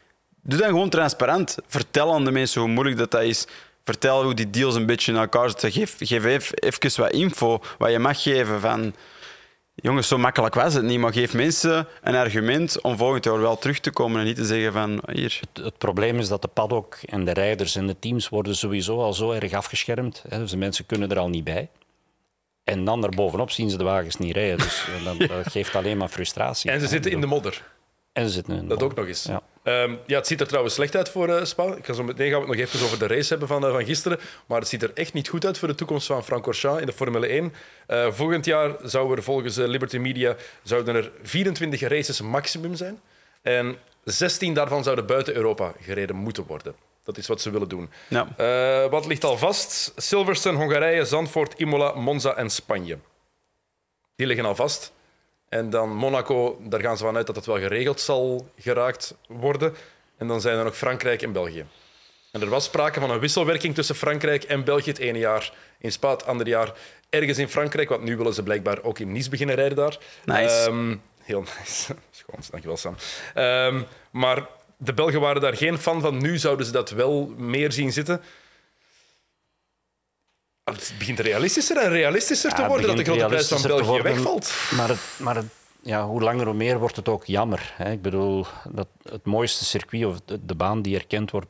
Doe 0.44 0.60
dan 0.60 0.68
gewoon 0.70 0.90
transparant. 0.90 1.58
Vertel 1.68 2.14
aan 2.14 2.26
de 2.26 2.32
mensen 2.32 2.62
hoe 2.62 2.70
moeilijk 2.70 2.98
dat, 2.98 3.12
dat 3.12 3.22
is. 3.24 3.46
Vertel 3.84 4.24
hoe 4.24 4.34
die 4.34 4.50
deals 4.50 4.76
een 4.76 4.86
beetje 4.86 5.12
in 5.12 5.18
elkaar 5.18 5.50
zitten. 5.50 5.72
Geef, 5.72 5.96
geef 6.00 6.26
even, 6.26 6.58
even 6.58 7.02
wat 7.02 7.12
info, 7.12 7.60
wat 7.78 7.92
je 7.92 8.00
mag 8.00 8.22
geven 8.22 8.62
van... 8.62 8.96
Jongens, 9.76 10.08
zo 10.08 10.18
makkelijk 10.18 10.54
was 10.54 10.74
het 10.74 10.84
niet, 10.84 11.00
maar 11.00 11.14
geef 11.14 11.34
mensen 11.34 11.88
een 12.02 12.16
argument 12.16 12.82
om 12.82 12.98
volgend 12.98 13.24
jaar 13.24 13.42
wel 13.42 13.58
terug 13.58 13.80
te 13.80 13.92
komen 13.92 14.20
en 14.20 14.26
niet 14.26 14.36
te 14.36 14.46
zeggen 14.46 14.74
van... 14.74 15.02
Hier, 15.12 15.40
Het, 15.54 15.66
het 15.66 15.78
probleem 15.78 16.20
is 16.20 16.28
dat 16.28 16.42
de 16.42 16.48
paddock 16.48 16.98
en 17.06 17.26
de 17.26 17.34
rijders 17.34 17.76
en 17.76 17.88
de 17.88 18.00
teams 18.00 18.30
worden 18.30 18.56
sowieso 18.56 19.02
al 19.02 19.14
zo 19.14 19.32
erg 19.32 19.54
afgeschermd. 19.54 20.24
Hè, 20.30 20.38
dus 20.38 20.52
de 20.52 20.58
mensen 20.58 20.86
kunnen 20.86 21.12
er 21.12 21.20
al 21.20 21.30
niet 21.30 21.44
bij. 21.44 21.70
En 22.64 22.86
dan 22.86 23.02
daarbovenop 23.02 23.52
zien 23.52 23.70
ze 23.70 23.78
de 23.78 23.84
wagens 23.84 24.18
niet 24.18 24.36
rijden. 24.36 24.58
Dus 24.58 24.88
dat, 25.04 25.20
dat 25.30 25.52
geeft 25.52 25.76
alleen 25.76 25.98
maar 25.98 26.10
frustratie. 26.10 26.72
En 26.72 26.80
ze 26.80 26.88
zitten 26.88 27.12
in 27.12 27.22
de 27.22 27.28
modder. 27.28 27.64
En 28.14 28.28
ze 28.28 28.34
zitten 28.34 28.54
in 28.54 28.62
de 28.62 28.68
Dat 28.68 28.84
ook 28.84 28.96
nog 28.96 29.08
eens. 29.08 29.24
Ja. 29.24 29.42
Ehm, 29.64 29.96
ja, 30.06 30.18
het 30.18 30.28
ziet 30.28 30.40
er 30.40 30.48
trouwens 30.48 30.76
slecht 30.76 30.96
uit 30.96 31.10
voor 31.10 31.30
eh, 31.30 31.44
Spa. 31.46 31.76
Ik 31.76 31.86
ga 31.86 31.94
zo 31.94 32.04
meteen 32.04 32.32
gaan 32.32 32.42
we 32.42 32.48
het 32.48 32.58
nog 32.58 32.68
even 32.68 32.86
over 32.86 33.00
de 33.00 33.08
race 33.08 33.30
hebben 33.30 33.48
van, 33.48 33.66
eh, 33.66 33.72
van 33.72 33.86
gisteren. 33.86 34.20
Maar 34.46 34.60
het 34.60 34.68
ziet 34.68 34.84
er 34.84 34.92
echt 34.94 35.14
niet 35.14 35.28
goed 35.28 35.46
uit 35.46 35.58
voor 35.58 35.68
de 35.68 35.76
toekomst 35.76 36.08
van 36.08 36.24
Francorchamps 36.24 36.80
in 36.80 36.86
de 36.86 36.94
Formule 36.94 37.28
1. 37.28 37.54
Eh, 37.88 38.12
volgend 38.12 38.46
jaar 38.46 38.76
zouden 38.84 39.18
er 39.18 39.24
volgens 39.24 39.56
Liberty 39.56 39.98
Media 39.98 40.36
zouden 40.64 40.96
er 40.96 41.12
24 41.22 41.82
races 41.82 42.22
maximum 42.22 42.76
zijn. 42.76 43.00
En 43.42 43.78
16 44.04 44.54
daarvan 44.54 44.84
zouden 44.84 45.06
buiten 45.06 45.36
Europa 45.36 45.74
gereden 45.82 46.16
moeten 46.16 46.46
worden. 46.46 46.76
Dat 47.04 47.18
is 47.18 47.28
wat 47.28 47.42
ze 47.42 47.50
willen 47.50 47.70
doen. 47.70 47.90
ja. 48.08 48.28
Wat 48.90 49.06
ligt 49.06 49.24
al 49.24 49.38
vast? 49.38 49.94
Silverstone, 49.96 50.58
Hongarije, 50.58 51.06
Zandvoort, 51.06 51.54
Imola, 51.60 51.94
Monza 51.94 52.34
en 52.34 52.50
Spanje. 52.50 52.98
Die 54.16 54.28
liggen 54.28 54.46
al 54.46 54.56
vast. 54.56 54.94
En 55.52 55.70
dan 55.70 55.90
Monaco, 55.96 56.60
daar 56.64 56.82
gaan 56.82 56.98
ze 56.98 57.04
vanuit 57.04 57.28
dat 57.28 57.36
het 57.36 57.46
wel 57.46 57.60
geregeld 57.60 58.00
zal 58.00 58.50
geraakt 58.60 59.16
worden. 59.28 59.76
En 60.18 60.28
dan 60.28 60.42
zijn 60.42 60.58
er 60.58 60.64
nog 60.64 60.78
Frankrijk 60.78 61.22
en 61.22 61.32
België. 61.32 61.66
En 62.32 62.42
er 62.42 62.50
was 62.50 62.64
sprake 62.64 63.00
van 63.00 63.12
een 63.12 63.20
wisselwerking 63.20 63.76
tussen 63.76 63.96
Frankrijk 63.96 64.44
en 64.44 64.64
België 64.64 64.90
het 64.90 65.00
ene 65.00 65.18
jaar 65.18 65.54
in 65.80 65.92
Spa, 65.92 66.10
het 66.10 66.26
andere 66.26 66.50
jaar 66.50 66.74
ergens 67.10 67.38
in 67.38 67.48
Frankrijk. 67.48 67.90
Want 67.90 68.04
nu 68.04 68.18
willen 68.18 68.34
ze 68.34 68.44
blijkbaar 68.44 68.84
ook 68.84 69.00
in 69.00 69.12
Nice 69.12 69.30
beginnen 69.30 69.56
rijden 69.56 69.78
daar. 69.78 69.98
Nice. 70.26 70.66
Ehm, 70.66 70.96
heel 71.22 71.42
nice. 71.42 71.96
Schoon, 72.12 72.40
dankjewel 72.50 72.78
Sam. 72.78 72.96
Ehm, 73.34 73.82
maar 74.12 74.48
de 74.78 74.94
Belgen 74.94 75.20
waren 75.20 75.42
daar 75.42 75.58
geen 75.58 75.78
fan 75.78 76.02
van. 76.02 76.22
Nu 76.22 76.38
zouden 76.38 76.66
ze 76.66 76.72
dat 76.72 76.90
wel 76.90 77.34
meer 77.38 77.72
zien 77.72 77.92
zitten. 77.92 78.22
Het 80.76 80.94
begint 80.98 81.20
realistischer 81.20 81.78
en 81.78 81.90
realistischer 81.90 82.54
te 82.54 82.66
worden 82.66 82.88
dat 82.88 82.98
de 82.98 83.04
grote 83.04 83.26
prijs 83.26 83.48
van 83.48 83.62
België 83.62 83.86
worden, 83.86 84.04
wegvalt. 84.14 84.54
Maar, 84.76 84.90
het, 84.90 85.00
maar 85.20 85.36
het, 85.36 85.46
ja, 85.82 86.06
hoe 86.06 86.22
langer 86.22 86.46
hoe 86.46 86.54
meer 86.54 86.80
wordt 86.80 86.96
het 86.96 87.10
ook 87.10 87.26
jammer. 87.26 87.74
Hè. 87.76 87.92
Ik 87.92 88.02
bedoel, 88.02 88.46
dat 88.70 88.88
het 89.04 89.26
mooiste 89.26 89.66
circuit, 89.66 90.06
of 90.06 90.18
de, 90.26 90.46
de 90.46 90.56
baan 90.56 90.82
die 90.82 90.96
erkend 90.96 91.32
wordt 91.32 91.48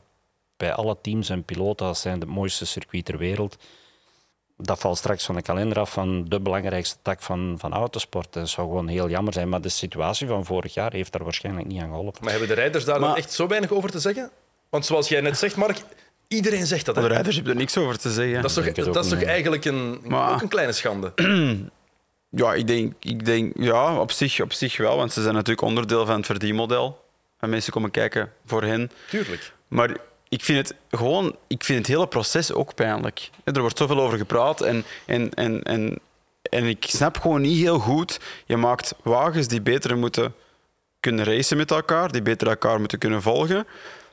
bij 0.56 0.72
alle 0.72 0.96
teams 1.02 1.28
en 1.28 1.44
piloten 1.44 1.86
als 1.86 2.00
zijn 2.00 2.20
het 2.20 2.28
mooiste 2.28 2.66
circuit 2.66 3.04
ter 3.04 3.18
wereld, 3.18 3.56
dat 4.56 4.78
valt 4.78 4.98
straks 4.98 5.24
van 5.24 5.34
de 5.34 5.42
kalender 5.42 5.78
af 5.78 5.92
van 5.92 6.24
de 6.28 6.40
belangrijkste 6.40 6.96
tak 7.02 7.22
van, 7.22 7.54
van 7.58 7.72
autosport. 7.72 8.32
Dat 8.32 8.48
zou 8.48 8.68
gewoon 8.68 8.88
heel 8.88 9.08
jammer 9.08 9.32
zijn. 9.32 9.48
Maar 9.48 9.60
de 9.60 9.68
situatie 9.68 10.26
van 10.26 10.44
vorig 10.44 10.74
jaar 10.74 10.92
heeft 10.92 11.12
daar 11.12 11.24
waarschijnlijk 11.24 11.66
niet 11.66 11.82
aan 11.82 11.88
geholpen. 11.88 12.20
Maar 12.22 12.30
hebben 12.30 12.48
de 12.48 12.54
rijders 12.54 12.84
daar 12.84 12.98
dan 12.98 13.08
Maar- 13.08 13.16
echt 13.16 13.32
zo 13.32 13.46
weinig 13.46 13.70
over 13.70 13.90
te 13.90 13.98
zeggen? 14.00 14.30
Want 14.68 14.86
zoals 14.86 15.08
jij 15.08 15.20
net 15.20 15.38
zegt, 15.38 15.56
Mark, 15.56 15.82
iedereen 16.32 16.66
zegt 16.66 16.86
dat. 16.86 16.96
hè? 16.96 17.02
De 17.02 17.08
rijders 17.08 17.34
hebben 17.34 17.52
er 17.52 17.58
niks 17.58 17.76
over 17.76 17.98
te 17.98 18.10
zeggen. 18.10 18.42
Dat 18.42 18.50
is 18.50 18.54
toch, 18.74 18.84
dat 18.92 19.04
is 19.04 19.10
toch 19.10 19.22
eigenlijk 19.22 19.64
een, 19.64 20.00
Maar- 20.04 20.32
ook 20.32 20.42
een 20.42 20.48
kleine 20.48 20.72
schande? 20.72 21.12
Ja, 22.34 22.54
ik 22.54 22.66
denk, 22.66 22.92
ik 23.00 23.24
denk 23.24 23.52
ja, 23.58 23.98
op 23.98 24.10
zich, 24.10 24.40
op 24.40 24.52
zich 24.52 24.76
wel, 24.76 24.96
want 24.96 25.12
ze 25.12 25.22
zijn 25.22 25.34
natuurlijk 25.34 25.66
onderdeel 25.66 26.06
van 26.06 26.16
het 26.16 26.26
verdienmodel. 26.26 27.04
En 27.38 27.50
mensen 27.50 27.72
komen 27.72 27.90
kijken 27.90 28.32
voor 28.46 28.62
hen. 28.62 28.90
Tuurlijk. 29.10 29.52
Maar 29.68 29.96
ik 30.28 30.44
vind 30.44 30.68
het 30.68 30.76
gewoon, 30.90 31.36
ik 31.46 31.64
vind 31.64 31.78
het 31.78 31.86
hele 31.86 32.06
proces 32.06 32.52
ook 32.52 32.74
pijnlijk. 32.74 33.30
Er 33.44 33.60
wordt 33.60 33.78
zoveel 33.78 34.00
over 34.00 34.18
gepraat 34.18 34.60
en, 34.60 34.84
en, 35.06 35.34
en, 35.34 35.62
en, 35.62 35.98
en 36.42 36.64
ik 36.64 36.84
snap 36.88 37.18
gewoon 37.18 37.40
niet 37.40 37.58
heel 37.58 37.78
goed. 37.78 38.20
Je 38.46 38.56
maakt 38.56 38.94
wagens 39.02 39.48
die 39.48 39.60
beter 39.62 39.96
moeten 39.96 40.34
kunnen 41.00 41.24
racen 41.24 41.56
met 41.56 41.70
elkaar, 41.70 42.12
die 42.12 42.22
beter 42.22 42.48
elkaar 42.48 42.78
moeten 42.78 42.98
kunnen 42.98 43.22
volgen. 43.22 43.66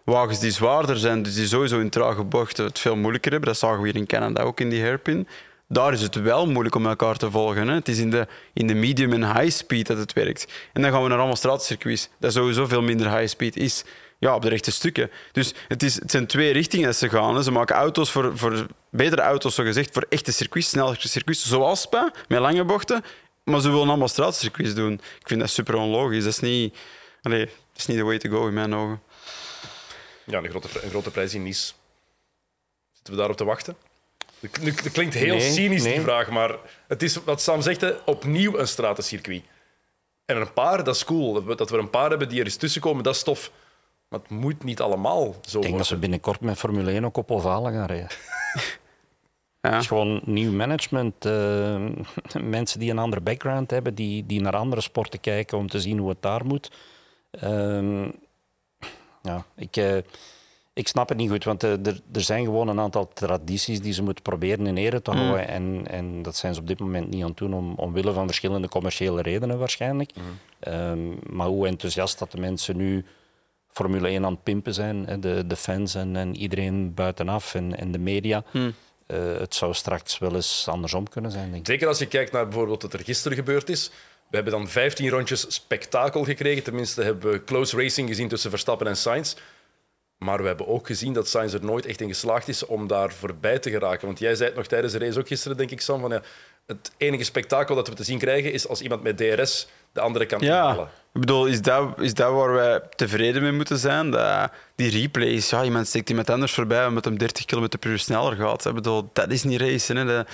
Wagens 0.10 0.40
die 0.40 0.52
zwaarder 0.52 0.98
zijn, 0.98 1.24
dus 1.24 1.36
die 1.36 1.48
sowieso 1.48 1.80
in 1.80 1.90
trage 1.90 2.24
bochten 2.24 2.66
het 2.66 2.80
veel 2.80 2.96
moeilijker 2.96 3.32
hebben. 3.32 3.50
Dat 3.50 3.60
zagen 3.60 3.82
we 3.82 3.88
hier 3.88 3.96
in 3.96 4.06
Canada 4.06 4.44
ook 4.44 4.60
in 4.60 4.70
die 4.70 4.82
hairpin. 4.82 5.28
Daar 5.68 5.94
is 5.94 6.02
het 6.02 6.16
wel 6.16 6.48
moeilijk 6.48 6.76
om 6.76 6.86
elkaar 6.86 7.18
te 7.18 7.32
volgen. 7.32 7.68
Hè. 7.68 7.74
Het 7.74 7.88
is 7.88 7.98
in 7.98 8.10
de, 8.10 8.28
in 8.54 8.68
de 8.68 8.74
medium 8.74 9.14
en 9.14 9.38
high 9.38 9.58
speed 9.58 9.88
dat 9.88 9.98
het 9.98 10.14
werkt. 10.14 10.48
En 10.74 10.82
dan 10.82 10.92
gaan 10.92 11.02
we 11.02 11.08
naar 11.08 11.18
allemaal 11.18 11.36
straatcircuits, 11.36 12.10
dat 12.20 12.34
sowieso 12.34 12.66
veel 12.66 12.82
minder 12.82 13.18
high 13.18 13.28
speed 13.28 13.58
is. 13.58 13.84
Ja, 14.20 14.36
op 14.36 14.42
de 14.42 14.50
rechte 14.50 14.72
stukken. 14.72 15.12
Dus 15.32 15.54
het, 15.68 15.84
is, 15.84 15.96
het 15.96 16.12
zijn 16.12 16.28
twee 16.28 16.52
richtingen 16.52 16.86
dat 16.86 16.96
ze 16.96 17.10
gaan. 17.10 17.44
Ze 17.44 17.52
maken 17.52 17.76
auto's 17.76 18.12
voor, 18.12 18.38
voor 18.38 18.66
betere 18.92 19.22
auto's, 19.22 19.56
zo 19.56 19.64
gezegd, 19.64 19.94
voor 19.94 20.06
echte 20.10 20.32
circuits, 20.32 20.70
snellere 20.70 21.08
circuits, 21.08 21.48
zoals 21.48 21.82
Spa, 21.82 22.12
met 22.28 22.40
lange 22.40 22.66
bochten. 22.66 23.04
Maar 23.44 23.62
ze 23.62 23.70
willen 23.70 23.88
allemaal 23.88 24.08
straatcircuits 24.08 24.74
doen. 24.74 24.94
Ik 24.94 25.28
vind 25.28 25.40
dat 25.40 25.50
super 25.50 25.76
onlogisch. 25.76 26.24
Dat 26.24 26.34
is 26.34 26.40
niet, 26.40 26.78
dat 27.22 27.34
is 27.76 27.86
niet 27.86 27.98
the 27.98 28.04
way 28.04 28.18
to 28.18 28.30
go 28.30 28.48
in 28.48 28.54
mijn 28.54 28.76
ogen. 28.76 29.02
Ja, 30.30 30.38
een 30.38 30.50
grote, 30.50 30.68
een 30.84 30.90
grote 30.90 31.12
prijs 31.12 31.34
in 31.34 31.44
Nice. 31.44 31.74
Zitten 32.94 33.14
we 33.14 33.20
daarop 33.20 33.38
te 33.38 33.44
wachten? 33.44 33.76
Het 34.40 34.92
klinkt 34.92 35.14
heel 35.14 35.36
Nee, 35.36 35.52
cynisch, 35.52 35.84
die 35.84 36.02
vraag, 36.02 36.30
maar 36.30 36.56
het 36.88 37.04
is 37.04 37.24
wat 37.24 37.42
Sam 37.42 37.62
zegt, 37.62 37.82
hè, 37.82 37.92
opnieuw 38.06 38.58
een 38.58 38.68
stratencircuit. 38.68 39.44
En 40.26 40.38
een 40.38 40.54
paar, 40.54 40.84
dat 40.84 40.96
is 40.96 41.04
cool. 41.06 41.34
Dat 41.34 41.44
we, 41.44 41.56
dat 41.56 41.70
we 41.70 41.78
een 41.78 41.90
paar 41.90 42.10
hebben 42.10 42.30
die 42.30 42.40
er 42.40 42.46
eens 42.46 42.56
tussenkomen, 42.56 43.04
dat 43.04 43.16
is 43.16 43.24
tof. 43.24 43.52
Maar 44.08 44.20
het 44.20 44.30
moet 44.30 44.64
niet 44.64 44.82
allemaal 44.82 45.36
zo 45.46 45.58
Ik 45.58 45.64
denk 45.64 45.78
dat 45.78 45.86
ze 45.86 45.98
binnenkort 45.98 46.42
met 46.42 46.58
Formule 46.58 46.92
1 46.92 47.06
ook 47.06 47.18
op 47.18 47.32
ovalen 47.32 47.74
gaan 47.74 47.86
rijden. 47.86 48.10
Ja. 49.62 49.70
Het 49.70 49.82
is 49.82 49.88
gewoon 49.88 50.22
nieuw 50.26 50.52
management. 50.52 51.26
eh, 51.26 51.86
mensen 52.42 52.80
die 52.80 52.92
een 52.92 52.98
andere 52.98 53.22
background 53.22 53.72
hebben, 53.72 53.96
die, 53.96 54.26
die 54.26 54.42
naar 54.42 54.56
andere 54.56 54.82
sporten 54.82 55.20
kijken 55.20 55.58
om 55.58 55.70
te 55.70 55.80
zien 55.80 55.98
hoe 55.98 56.10
het 56.10 56.22
daar 56.22 56.46
moet. 56.46 56.72
Ehm, 57.32 58.10
ja, 59.22 59.46
ik, 59.56 59.76
eh, 59.78 59.98
ik 60.74 60.88
snap 60.88 61.10
het 61.10 61.18
niet 61.18 61.30
goed, 61.30 61.44
want 61.44 61.64
eh, 61.64 61.72
er, 61.72 62.02
er 62.12 62.22
zijn 62.22 62.44
gewoon 62.44 62.68
een 62.68 62.80
aantal 62.80 63.12
tradities 63.14 63.82
die 63.82 63.94
ze 63.94 64.04
moeten 64.04 64.24
proberen 64.24 64.68
in 64.68 64.78
ere 64.78 65.02
te 65.02 65.12
houden. 65.12 65.48
En, 65.48 65.88
en 65.88 66.22
dat 66.22 66.36
zijn 66.36 66.54
ze 66.54 66.60
op 66.60 66.68
dit 66.68 66.80
moment 66.80 67.10
niet 67.10 67.22
aan 67.22 67.30
het 67.30 67.38
doen, 67.38 67.54
om, 67.54 67.74
omwille 67.76 68.14
van 68.14 68.26
verschillende 68.26 68.70
commerciële 68.70 69.22
redenen 69.22 69.60
waarschijnlijk. 69.60 70.12
Ehm, 70.60 71.36
maar 71.36 71.48
hoe 71.48 71.68
enthousiast 71.68 72.20
dat 72.20 72.32
de 72.32 72.40
mensen 72.40 72.78
nu 72.78 73.06
Formule 73.68 74.08
1 74.08 74.26
aan 74.26 74.32
het 74.32 74.44
pimpen 74.44 74.74
zijn, 74.74 75.06
hè, 75.06 75.20
de, 75.20 75.48
de 75.48 75.56
fans 75.56 75.96
en, 75.96 76.16
en 76.16 76.36
iedereen 76.36 76.94
buitenaf 76.94 77.56
en, 77.56 77.78
en 77.78 77.92
de 77.92 78.00
media. 78.00 78.44
Eh, 79.10 79.40
het 79.40 79.56
zou 79.56 79.74
straks 79.74 80.18
wel 80.18 80.36
eens 80.36 80.68
andersom 80.68 81.10
kunnen 81.10 81.32
zijn, 81.32 81.46
denk 81.46 81.62
ik. 81.62 81.68
Zeker 81.68 81.88
als 81.88 82.00
je 82.00 82.08
kijkt 82.08 82.32
naar 82.32 82.44
bijvoorbeeld 82.44 82.82
wat 82.82 82.94
er 82.94 83.00
gisteren 83.00 83.38
gebeurd 83.38 83.70
is. 83.70 83.92
We 84.30 84.36
hebben 84.36 84.54
dan 84.54 84.68
15 84.68 85.10
rondjes 85.10 85.46
spektakel 85.54 86.24
gekregen. 86.24 86.64
Tenminste, 86.64 87.04
hebben 87.04 87.32
we 87.32 87.44
close 87.44 87.78
racing 87.78 88.08
gezien 88.10 88.28
tussen 88.28 88.50
Verstappen 88.50 88.88
en 88.88 88.98
Sainz. 88.98 89.36
Maar 90.18 90.42
we 90.42 90.48
hebben 90.48 90.68
ook 90.68 90.88
gezien 90.88 91.14
dat 91.14 91.28
Sainz 91.28 91.54
er 91.54 91.64
nooit 91.66 91.86
echt 91.86 92.02
in 92.02 92.08
geslaagd 92.08 92.48
is 92.48 92.66
om 92.66 92.88
daar 92.88 93.12
voorbij 93.14 93.60
te 93.60 93.70
geraken. 93.70 94.06
Want 94.08 94.20
jij 94.20 94.36
zei 94.36 94.48
het 94.48 94.58
nog 94.58 94.68
tijdens 94.68 94.94
de 94.94 95.00
race 95.00 95.20
ook 95.20 95.28
gisteren, 95.28 95.58
denk 95.58 95.72
ik, 95.72 95.82
Sam. 95.82 96.02
Van, 96.02 96.10
ja, 96.10 96.22
het 96.66 96.92
enige 96.98 97.24
spektakel 97.24 97.76
dat 97.76 97.88
we 97.88 97.94
te 97.94 98.04
zien 98.04 98.20
krijgen 98.20 98.52
is 98.52 98.68
als 98.68 98.82
iemand 98.82 99.04
met 99.04 99.18
DRS 99.18 99.68
de 99.94 100.00
andere 100.02 100.26
kan 100.26 100.40
Ja, 100.42 100.90
ik 101.14 101.20
bedoel, 101.20 101.46
is 101.46 101.62
dat, 101.62 102.00
is 102.02 102.14
dat 102.14 102.34
waar 102.34 102.54
wij 102.54 102.82
tevreden 102.96 103.42
mee 103.42 103.52
moeten 103.52 103.78
zijn? 103.78 104.12
Dat 104.12 104.52
die 104.76 105.02
replays, 105.02 105.50
ja, 105.50 105.64
iemand 105.64 105.88
steekt 105.88 106.10
iemand 106.10 106.30
anders 106.30 106.54
voorbij 106.54 106.86
omdat 106.86 107.06
hem 107.06 107.18
30 107.18 107.46
km 107.46 107.68
per 107.80 107.90
uur 107.90 108.00
sneller 108.00 108.36
gaat. 108.36 108.66
Ik 108.66 108.74
bedoel, 108.74 109.10
dat 109.14 109.32
is 109.32 109.44
niet 109.44 109.62
racen. 109.62 109.96
Hè. 109.96 110.06
Dat- 110.06 110.28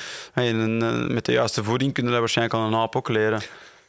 met 1.11 1.25
de 1.25 1.31
juiste 1.31 1.63
voeding 1.63 1.93
kunnen 1.93 2.13
we 2.13 2.19
waarschijnlijk 2.19 2.57
aan 2.59 2.73
een 2.73 2.79
aap 2.79 2.95
ook 2.95 3.09
leren. 3.09 3.41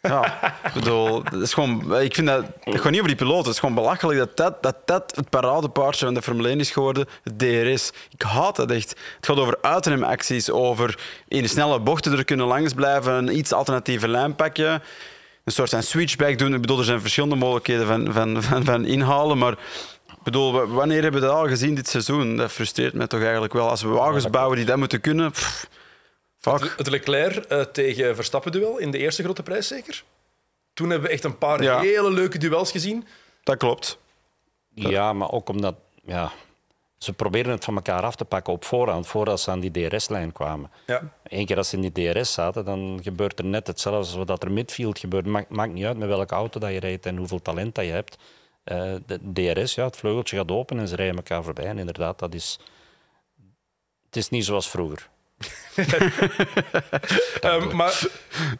Ja, 0.06 0.54
ik 0.64 0.72
bedoel, 0.74 1.22
dat 1.22 1.42
is 1.42 1.54
gewoon, 1.54 2.00
ik 2.00 2.14
vind 2.14 2.26
dat, 2.26 2.44
gaat 2.64 2.90
niet 2.90 3.00
over 3.00 3.06
die 3.06 3.16
piloten. 3.16 3.44
Het 3.44 3.52
is 3.52 3.58
gewoon 3.58 3.74
belachelijk 3.74 4.18
dat 4.18 4.36
dat, 4.36 4.62
dat, 4.62 4.76
dat 4.84 5.12
het 5.16 5.30
paradepaardje 5.30 6.04
van 6.04 6.14
de 6.14 6.22
Formule 6.22 6.48
1 6.48 6.60
is 6.60 6.70
geworden, 6.70 7.06
het 7.22 7.38
DRS. 7.38 7.92
Ik 8.10 8.22
haat 8.22 8.56
dat 8.56 8.70
echt. 8.70 8.88
Het 9.16 9.26
gaat 9.26 9.36
over 9.36 9.58
uitremacties, 9.60 10.50
over 10.50 10.98
in 11.28 11.48
snelle 11.48 11.80
bochten 11.80 12.18
er 12.18 12.24
kunnen 12.24 12.46
langs 12.46 12.72
blijven, 12.72 13.12
een 13.12 13.36
iets 13.36 13.52
alternatieve 13.52 14.08
lijn 14.08 14.34
pakken 14.34 14.82
een 15.44 15.52
soort 15.52 15.70
van 15.70 15.82
switchback 15.82 16.38
doen. 16.38 16.54
Ik 16.54 16.60
bedoel, 16.60 16.78
er 16.78 16.84
zijn 16.84 17.00
verschillende 17.00 17.36
mogelijkheden 17.36 17.86
van, 17.86 18.12
van, 18.12 18.42
van, 18.42 18.64
van 18.64 18.84
inhalen, 18.84 19.38
maar 19.38 19.54
bedoel, 20.22 20.66
wanneer 20.66 21.02
hebben 21.02 21.20
we 21.20 21.26
dat 21.26 21.36
al 21.36 21.48
gezien 21.48 21.74
dit 21.74 21.88
seizoen? 21.88 22.36
Dat 22.36 22.52
frustreert 22.52 22.94
mij 22.94 23.06
toch 23.06 23.22
eigenlijk 23.22 23.52
wel. 23.52 23.68
Als 23.68 23.82
we 23.82 23.88
wagens 23.88 24.30
bouwen 24.30 24.56
die 24.56 24.66
dat 24.66 24.76
moeten 24.76 25.00
kunnen, 25.00 25.32
fuck. 26.52 26.74
Het 26.76 26.88
Leclerc 26.88 27.44
eh, 27.44 27.60
tegen 27.60 28.14
Verstappen-duel 28.14 28.78
in 28.78 28.90
de 28.90 28.98
eerste 28.98 29.22
grote 29.22 29.42
prijs, 29.42 29.66
zeker? 29.68 30.04
Toen 30.74 30.90
hebben 30.90 31.08
we 31.08 31.14
echt 31.14 31.24
een 31.24 31.38
paar 31.38 31.62
Ja. 31.62 31.80
hele 31.80 32.10
leuke 32.10 32.38
duels 32.38 32.70
gezien. 32.70 33.06
Dat 33.42 33.56
klopt. 33.56 33.98
Ja, 34.74 35.12
maar 35.12 35.30
ook 35.30 35.48
omdat 35.48 35.74
ja, 36.04 36.32
ze 36.98 37.12
proberen 37.12 37.50
het 37.50 37.64
van 37.64 37.74
elkaar 37.74 38.02
af 38.02 38.16
te 38.16 38.24
pakken 38.24 38.52
op 38.52 38.64
voorhand, 38.64 39.06
voordat 39.06 39.40
ze 39.40 39.50
aan 39.50 39.60
die 39.60 39.70
DRS-lijn 39.88 40.32
kwamen. 40.32 40.70
Ja. 40.86 41.02
Eén 41.22 41.46
keer 41.46 41.56
als 41.56 41.68
ze 41.68 41.76
in 41.76 41.90
die 41.92 42.12
DRS 42.12 42.32
zaten, 42.32 42.64
dan 42.64 43.00
gebeurt 43.02 43.38
er 43.38 43.44
net 43.44 43.66
hetzelfde 43.66 44.16
als 44.16 44.26
wat 44.26 44.42
er 44.42 44.50
midfield 44.52 44.98
gebeurt. 44.98 45.26
Maakt, 45.26 45.48
maakt 45.50 45.72
niet 45.72 45.84
uit 45.84 45.96
met 45.96 46.08
welke 46.08 46.34
auto 46.34 46.60
dat 46.60 46.70
je 46.72 46.80
rijdt 46.80 47.06
en 47.06 47.16
hoeveel 47.16 47.42
talent 47.42 47.74
dat 47.74 47.84
je 47.84 47.90
hebt. 47.90 48.16
Eh, 48.64 48.94
de 49.06 49.20
DRS, 49.32 49.74
ja, 49.74 49.84
het 49.84 49.96
vleugeltje 49.96 50.36
gaat 50.36 50.50
open 50.50 50.78
en 50.78 50.88
ze 50.88 50.96
rijden 50.96 51.16
elkaar 51.16 51.44
voorbij. 51.44 51.64
En 51.66 51.78
inderdaad, 51.78 52.18
dat 52.18 52.34
is, 52.34 52.58
het 54.06 54.16
is 54.16 54.28
niet 54.28 54.44
zoals 54.44 54.70
vroeger. 54.70 55.08
Ehm, 57.40 57.76
maar 57.76 58.06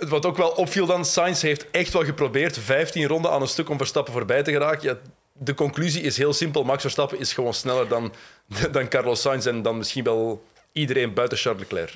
wat 0.08 0.26
ook 0.26 0.36
wel 0.36 0.48
opviel 0.48 0.86
dan, 0.86 1.04
Sainz 1.04 1.42
heeft 1.42 1.66
echt 1.70 1.92
wel 1.92 2.04
geprobeerd 2.04 2.58
15 2.58 3.06
ronden 3.06 3.30
aan 3.30 3.40
een 3.40 3.48
stuk 3.48 3.68
om 3.68 3.76
Verstappen 3.78 4.12
voorbij 4.12 4.42
te 4.42 4.52
geraken. 4.52 4.88
Ja, 4.88 4.96
de 5.32 5.54
conclusie 5.54 6.02
is 6.02 6.16
heel 6.16 6.32
simpel. 6.32 6.64
Max 6.64 6.80
Verstappen 6.80 7.18
is 7.18 7.32
gewoon 7.32 7.54
sneller 7.54 7.88
dan, 7.88 8.12
dan 8.72 8.88
Carlos 8.88 9.20
Sainz 9.20 9.46
en 9.46 9.62
dan 9.62 9.76
misschien 9.76 10.04
wel 10.04 10.44
iedereen 10.72 11.14
buiten 11.14 11.38
Charles 11.38 11.60
Leclerc. 11.62 11.94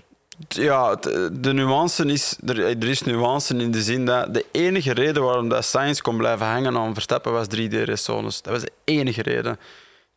Ja, 0.48 0.90
het- 0.90 1.30
de 1.44 1.52
nuance 1.52 2.04
is, 2.04 2.36
er, 2.46 2.84
is 2.88 3.02
nuance 3.02 3.54
in 3.56 3.70
de 3.70 3.82
zin 3.82 4.04
dat 4.06 4.34
de 4.34 4.44
enige 4.50 4.92
reden 4.92 5.22
waarom 5.22 5.48
dat 5.48 5.64
Sainz 5.64 6.00
kon 6.00 6.16
blijven 6.16 6.46
hangen 6.46 6.76
aan 6.76 6.94
Verstappen 6.94 7.32
was 7.32 7.46
drie 7.46 7.68
DRS-zones. 7.84 8.42
Dat 8.42 8.52
was 8.52 8.62
de 8.62 8.72
enige 8.84 9.22
reden. 9.22 9.58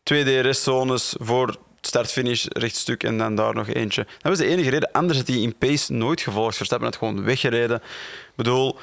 Twee 0.04 0.42
DRS-zones 0.42 1.16
voor 1.20 1.56
start-finish 1.88 2.46
rechtstuk 2.50 3.04
en 3.04 3.18
dan 3.18 3.36
daar 3.36 3.56
nog 3.56 3.68
eentje. 3.68 4.04
Dat 4.04 4.32
was 4.32 4.38
de 4.38 4.46
enige 4.46 4.70
reden. 4.70 4.92
Anders 4.92 5.18
had 5.18 5.28
hij 5.28 5.38
in 5.38 5.56
pace 5.56 5.94
nooit 5.94 6.22
gevolgd. 6.22 6.56
Verstappen 6.56 6.88
had 6.88 6.98
gewoon 6.98 7.24
weggereden. 7.24 7.78
Ik 7.78 8.36
bedoel, 8.36 8.78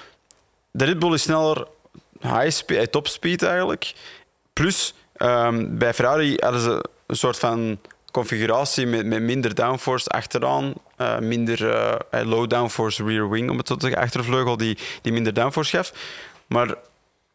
de 0.70 0.84
Red 0.84 0.98
Bull 0.98 1.12
is 1.12 1.22
sneller 1.22 1.66
high 2.20 2.50
speed, 2.50 2.78
eh, 2.78 2.84
top 2.84 3.08
speed 3.08 3.42
eigenlijk. 3.42 3.94
Plus, 4.52 4.94
ehm, 5.16 5.78
bij 5.78 5.94
Ferrari 5.94 6.36
hadden 6.36 6.60
ze 6.60 6.84
een 7.06 7.16
soort 7.16 7.38
van 7.38 7.78
configuratie 8.12 8.86
met, 8.86 9.06
met 9.06 9.22
minder 9.22 9.54
downforce 9.54 10.08
achteraan, 10.08 10.74
eh, 10.96 11.18
minder 11.18 11.70
eh, 11.70 12.20
low 12.24 12.48
downforce 12.48 13.04
rear 13.04 13.30
wing, 13.30 13.50
om 13.50 13.58
het 13.58 13.68
zo 13.68 13.74
te 13.74 13.86
zeggen, 13.86 14.02
achtervleugel 14.02 14.56
die, 14.56 14.78
die 15.02 15.12
minder 15.12 15.34
downforce 15.34 15.76
gaf. 15.76 15.92
Maar 16.46 16.74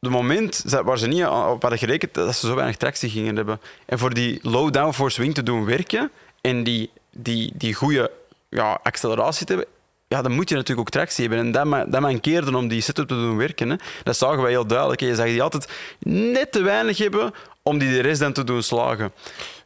de 0.05 0.11
moment 0.11 0.63
waar 0.83 0.97
ze 0.97 1.07
niet 1.07 1.25
op 1.25 1.61
hadden 1.61 1.79
gerekend 1.79 2.13
dat 2.13 2.35
ze 2.35 2.47
zo 2.47 2.55
weinig 2.55 2.77
tractie 2.77 3.09
gingen 3.09 3.35
hebben. 3.35 3.59
En 3.85 3.99
voor 3.99 4.13
die 4.13 4.39
low 4.41 4.73
downforce 4.73 5.21
wing 5.21 5.33
te 5.33 5.43
doen 5.43 5.65
werken 5.65 6.11
en 6.41 6.63
die, 6.63 6.89
die, 7.11 7.51
die 7.55 7.73
goede 7.73 8.11
ja, 8.49 8.79
acceleratie 8.83 9.45
te 9.45 9.53
hebben, 9.53 9.71
ja, 10.07 10.21
dan 10.21 10.31
moet 10.31 10.49
je 10.49 10.55
natuurlijk 10.55 10.87
ook 10.87 10.93
tractie 10.93 11.27
hebben. 11.27 11.45
En 11.45 11.51
dat, 11.51 11.65
ma- 11.65 11.85
dat 11.85 12.01
mankeerde 12.01 12.57
om 12.57 12.67
die 12.67 12.81
setup 12.81 13.07
te 13.07 13.13
doen 13.15 13.37
werken. 13.37 13.69
Hè. 13.69 13.75
Dat 14.03 14.17
zagen 14.17 14.41
wij 14.41 14.51
heel 14.51 14.65
duidelijk. 14.67 14.99
Je 15.01 15.15
zag 15.15 15.25
die 15.25 15.41
altijd 15.43 15.71
net 15.99 16.51
te 16.51 16.61
weinig 16.61 16.97
hebben 16.97 17.33
om 17.63 17.77
die 17.77 17.89
de 17.89 17.99
rest 18.01 18.19
dan 18.19 18.33
te 18.33 18.43
doen 18.43 18.63
slagen. 18.63 19.11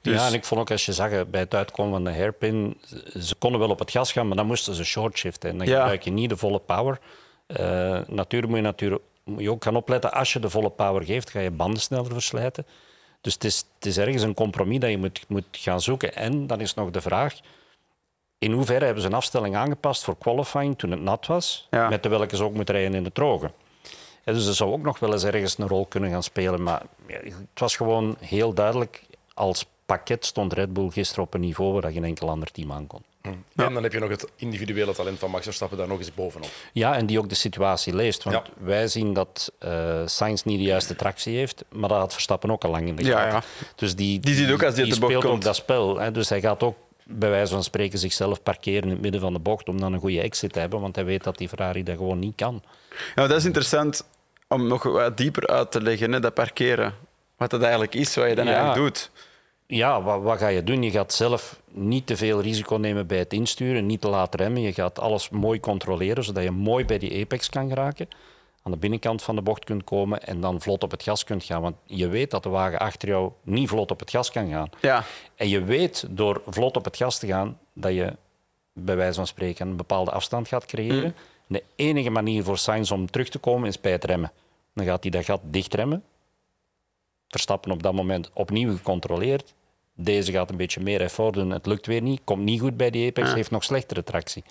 Dus, 0.01 0.15
Ja, 0.15 0.27
en 0.27 0.33
ik 0.33 0.43
vond 0.43 0.61
ook 0.61 0.71
als 0.71 0.85
je 0.85 0.93
zag 0.93 1.09
eh, 1.11 1.21
bij 1.31 1.39
het 1.39 1.53
uitkomen 1.55 1.91
van 1.93 2.03
de 2.03 2.11
hairpin, 2.13 2.77
ze- 3.19 3.35
konden 3.39 3.59
wel 3.59 3.69
op 3.69 3.79
het 3.79 3.91
gas 3.91 4.11
gaan, 4.11 4.27
maar 4.27 4.37
dan 4.37 4.45
moesten 4.47 4.73
ze 4.75 4.83
short 4.83 5.17
shiften. 5.17 5.49
En 5.49 5.57
dan 5.57 5.67
Ja. 5.67 5.79
gebruik 5.79 6.03
je 6.03 6.11
niet 6.11 6.29
de 6.29 6.37
volle 6.37 6.59
power. 6.59 6.99
Eh, 7.47 7.99
natuurlijk 8.07 8.47
moet 8.51 8.55
je, 8.61 8.65
natuurlijk 8.65 9.01
moet 9.29 9.41
je 9.41 9.51
ook 9.51 9.63
gaan 9.63 9.75
opletten, 9.75 10.11
als 10.13 10.33
je 10.33 10.39
de 10.39 10.49
volle 10.49 10.69
power 10.69 11.03
geeft, 11.03 11.29
ga 11.29 11.39
je 11.39 11.51
banden 11.51 11.81
sneller 11.81 12.11
verslijten. 12.11 12.65
Dus 13.21 13.33
het 13.33 13.43
is, 13.43 13.57
het 13.75 13.85
is 13.85 13.97
ergens 13.97 14.23
een 14.23 14.33
compromis 14.33 14.79
dat 14.79 14.89
je 14.89 14.97
moet, 14.97 15.25
moet 15.27 15.45
gaan 15.51 15.81
zoeken. 15.81 16.15
En 16.15 16.47
dan 16.47 16.61
is 16.61 16.73
nog 16.73 16.89
de 16.91 17.01
vraag, 17.01 17.39
in 18.37 18.51
hoeverre 18.51 18.85
hebben 18.85 19.03
ze 19.03 19.09
een 19.09 19.15
afstelling 19.15 19.55
aangepast 19.55 20.03
voor 20.03 20.17
qualifying 20.17 20.77
toen 20.77 20.91
het 20.91 21.01
nat 21.01 21.27
was, 21.27 21.67
Ja. 21.69 21.89
met 21.89 22.03
de 22.03 22.09
welke 22.09 22.35
ze 22.35 22.43
ook 22.43 22.53
moeten 22.53 22.75
rijden 22.75 22.93
in 22.93 23.03
de 23.03 23.11
droge. 23.11 23.51
Ja, 24.25 24.33
dus 24.33 24.45
dat 24.45 24.55
zou 24.55 24.71
ook 24.71 24.81
nog 24.81 24.99
wel 24.99 25.11
eens 25.13 25.23
ergens 25.23 25.57
een 25.57 25.67
rol 25.67 25.85
kunnen 25.85 26.09
gaan 26.09 26.23
spelen. 26.23 26.63
Maar 26.63 26.81
het 27.07 27.33
was 27.59 27.75
gewoon 27.75 28.15
heel 28.19 28.53
duidelijk, 28.53 29.01
als 29.33 29.65
pakket 29.85 30.25
stond 30.25 30.53
Red 30.53 30.73
Bull 30.73 30.89
gisteren 30.89 31.23
op 31.23 31.33
een 31.33 31.41
niveau 31.41 31.81
waar 31.81 31.91
geen 31.91 32.03
enkel 32.03 32.29
ander 32.29 32.51
team 32.51 32.71
aan 32.71 32.87
kon. 32.87 33.03
En 33.55 33.73
dan 33.73 33.83
heb 33.83 33.93
je 33.93 33.99
nog 33.99 34.09
het 34.09 34.27
individuele 34.35 34.93
talent 34.93 35.19
van 35.19 35.31
Max 35.31 35.43
Verstappen 35.43 35.77
daar 35.77 35.87
nog 35.87 35.99
eens 35.99 36.13
bovenop. 36.13 36.49
Ja, 36.73 36.95
en 36.95 37.05
die 37.05 37.19
ook 37.19 37.29
de 37.29 37.35
situatie 37.35 37.95
leest. 37.95 38.23
Want 38.23 38.35
Ja. 38.35 38.43
wij 38.65 38.87
zien 38.87 39.13
dat 39.13 39.51
eh 39.59 40.01
Sainz 40.05 40.43
niet 40.43 40.57
de 40.57 40.63
juiste 40.63 40.95
tractie 40.95 41.37
heeft, 41.37 41.63
maar 41.71 41.89
dat 41.89 41.97
had 41.97 42.11
Verstappen 42.13 42.51
ook 42.51 42.63
al 42.63 42.71
lang 42.71 42.87
in 42.87 42.95
de 42.95 43.03
Ja, 43.03 43.29
gaten. 43.29 43.49
Dus 43.75 43.95
die, 43.95 44.19
Die 44.19 44.35
ziet 44.35 44.51
ook 44.51 44.63
als 44.63 44.75
die 44.75 44.83
de 44.83 44.89
bocht 44.89 45.03
speelt 45.11 45.23
ook 45.25 45.29
komt. 45.31 45.43
dat 45.43 45.55
spel. 45.55 45.99
Hè. 45.99 46.11
Dus 46.11 46.29
hij 46.29 46.41
gaat 46.41 46.63
ook 46.63 46.75
bij 47.03 47.29
wijze 47.29 47.53
van 47.53 47.63
spreken 47.63 47.99
zichzelf 47.99 48.43
parkeren 48.43 48.83
in 48.83 48.89
het 48.89 49.01
midden 49.01 49.21
van 49.21 49.33
de 49.33 49.39
bocht 49.39 49.69
om 49.69 49.79
dan 49.79 49.93
een 49.93 49.99
goede 49.99 50.21
exit 50.21 50.53
te 50.53 50.59
hebben, 50.59 50.81
want 50.81 50.95
hij 50.95 51.05
weet 51.05 51.23
dat 51.23 51.37
die 51.37 51.47
Ferrari 51.49 51.83
dat 51.83 51.97
gewoon 51.97 52.19
niet 52.19 52.35
kan. 52.35 52.63
Ja, 53.15 53.27
dat 53.27 53.37
is 53.37 53.45
interessant 53.45 54.03
om 54.47 54.67
nog 54.67 54.83
wat 54.83 55.17
dieper 55.17 55.47
uit 55.47 55.71
te 55.71 55.81
leggen, 55.81 56.11
hè, 56.11 56.19
dat 56.19 56.33
parkeren. 56.33 56.93
wat 57.37 57.49
dat 57.49 57.61
eigenlijk 57.61 57.95
is, 57.95 58.15
wat 58.15 58.29
je 58.29 58.35
dan 58.35 58.45
Ja. 58.45 58.53
eigenlijk 58.53 58.81
doet. 58.81 59.11
Ja, 59.71 60.01
wat, 60.01 60.21
wat 60.21 60.37
ga 60.37 60.47
je 60.47 60.63
doen? 60.63 60.83
Je 60.83 60.91
gaat 60.91 61.13
zelf 61.13 61.61
niet 61.71 62.07
te 62.07 62.17
veel 62.17 62.41
risico 62.41 62.75
nemen 62.75 63.07
bij 63.07 63.17
het 63.17 63.33
insturen, 63.33 63.85
niet 63.85 64.01
te 64.01 64.09
laat 64.09 64.35
remmen. 64.35 64.61
Je 64.61 64.73
gaat 64.73 64.99
alles 64.99 65.29
mooi 65.29 65.59
controleren, 65.59 66.23
zodat 66.23 66.43
je 66.43 66.51
mooi 66.51 66.85
bij 66.85 66.97
die 66.97 67.21
apex 67.21 67.49
kan 67.49 67.69
geraken. 67.69 68.07
Aan 68.63 68.71
de 68.71 68.77
binnenkant 68.77 69.23
van 69.23 69.35
de 69.35 69.41
bocht 69.41 69.63
kunt 69.65 69.83
komen 69.83 70.23
en 70.23 70.41
dan 70.41 70.61
vlot 70.61 70.83
op 70.83 70.91
het 70.91 71.03
gas 71.03 71.23
kunt 71.23 71.43
gaan. 71.43 71.61
Want 71.61 71.75
je 71.85 72.07
weet 72.07 72.31
dat 72.31 72.43
de 72.43 72.49
wagen 72.49 72.79
achter 72.79 73.07
jou 73.09 73.31
niet 73.43 73.69
vlot 73.69 73.91
op 73.91 73.99
het 73.99 74.09
gas 74.09 74.31
kan 74.31 74.49
gaan. 74.49 74.69
Ja, 74.81 75.03
En 75.35 75.49
je 75.49 75.63
weet 75.63 76.05
door 76.09 76.41
vlot 76.47 76.77
op 76.77 76.85
het 76.85 76.97
gas 76.97 77.19
te 77.19 77.27
gaan 77.27 77.59
dat 77.73 77.93
je 77.93 78.15
bij 78.73 78.95
wijze 78.95 79.13
van 79.13 79.27
spreken 79.27 79.67
een 79.67 79.75
bepaalde 79.75 80.11
afstand 80.11 80.47
gaat 80.47 80.65
creëren. 80.65 81.15
De 81.47 81.63
enige 81.75 82.09
manier 82.09 82.43
voor 82.43 82.57
Sainz 82.57 82.91
om 82.91 83.11
terug 83.11 83.29
te 83.29 83.37
komen 83.39 83.67
is 83.67 83.81
bij 83.81 83.91
het 83.91 84.03
remmen. 84.03 84.31
Dan 84.73 84.85
gaat 84.85 85.01
hij 85.03 85.11
dat 85.11 85.25
gat 85.25 85.41
dicht 85.43 85.73
remmen. 85.73 86.03
Verstappen 87.27 87.71
op 87.71 87.83
dat 87.83 87.93
moment 87.93 88.29
opnieuw 88.33 88.75
gecontroleerd. 88.75 89.53
Deze 90.01 90.31
gaat 90.31 90.49
een 90.49 90.57
beetje 90.57 90.79
meer 90.81 91.01
effort 91.01 91.33
doen. 91.33 91.49
Het 91.51 91.65
lukt 91.65 91.85
weer 91.85 92.01
niet. 92.01 92.21
Komt 92.23 92.43
niet 92.43 92.59
goed 92.59 92.77
bij 92.77 92.89
die 92.89 93.07
apex. 93.09 93.33
Heeft 93.33 93.51
nog 93.51 93.63
slechtere 93.63 94.03
tractie. 94.03 94.43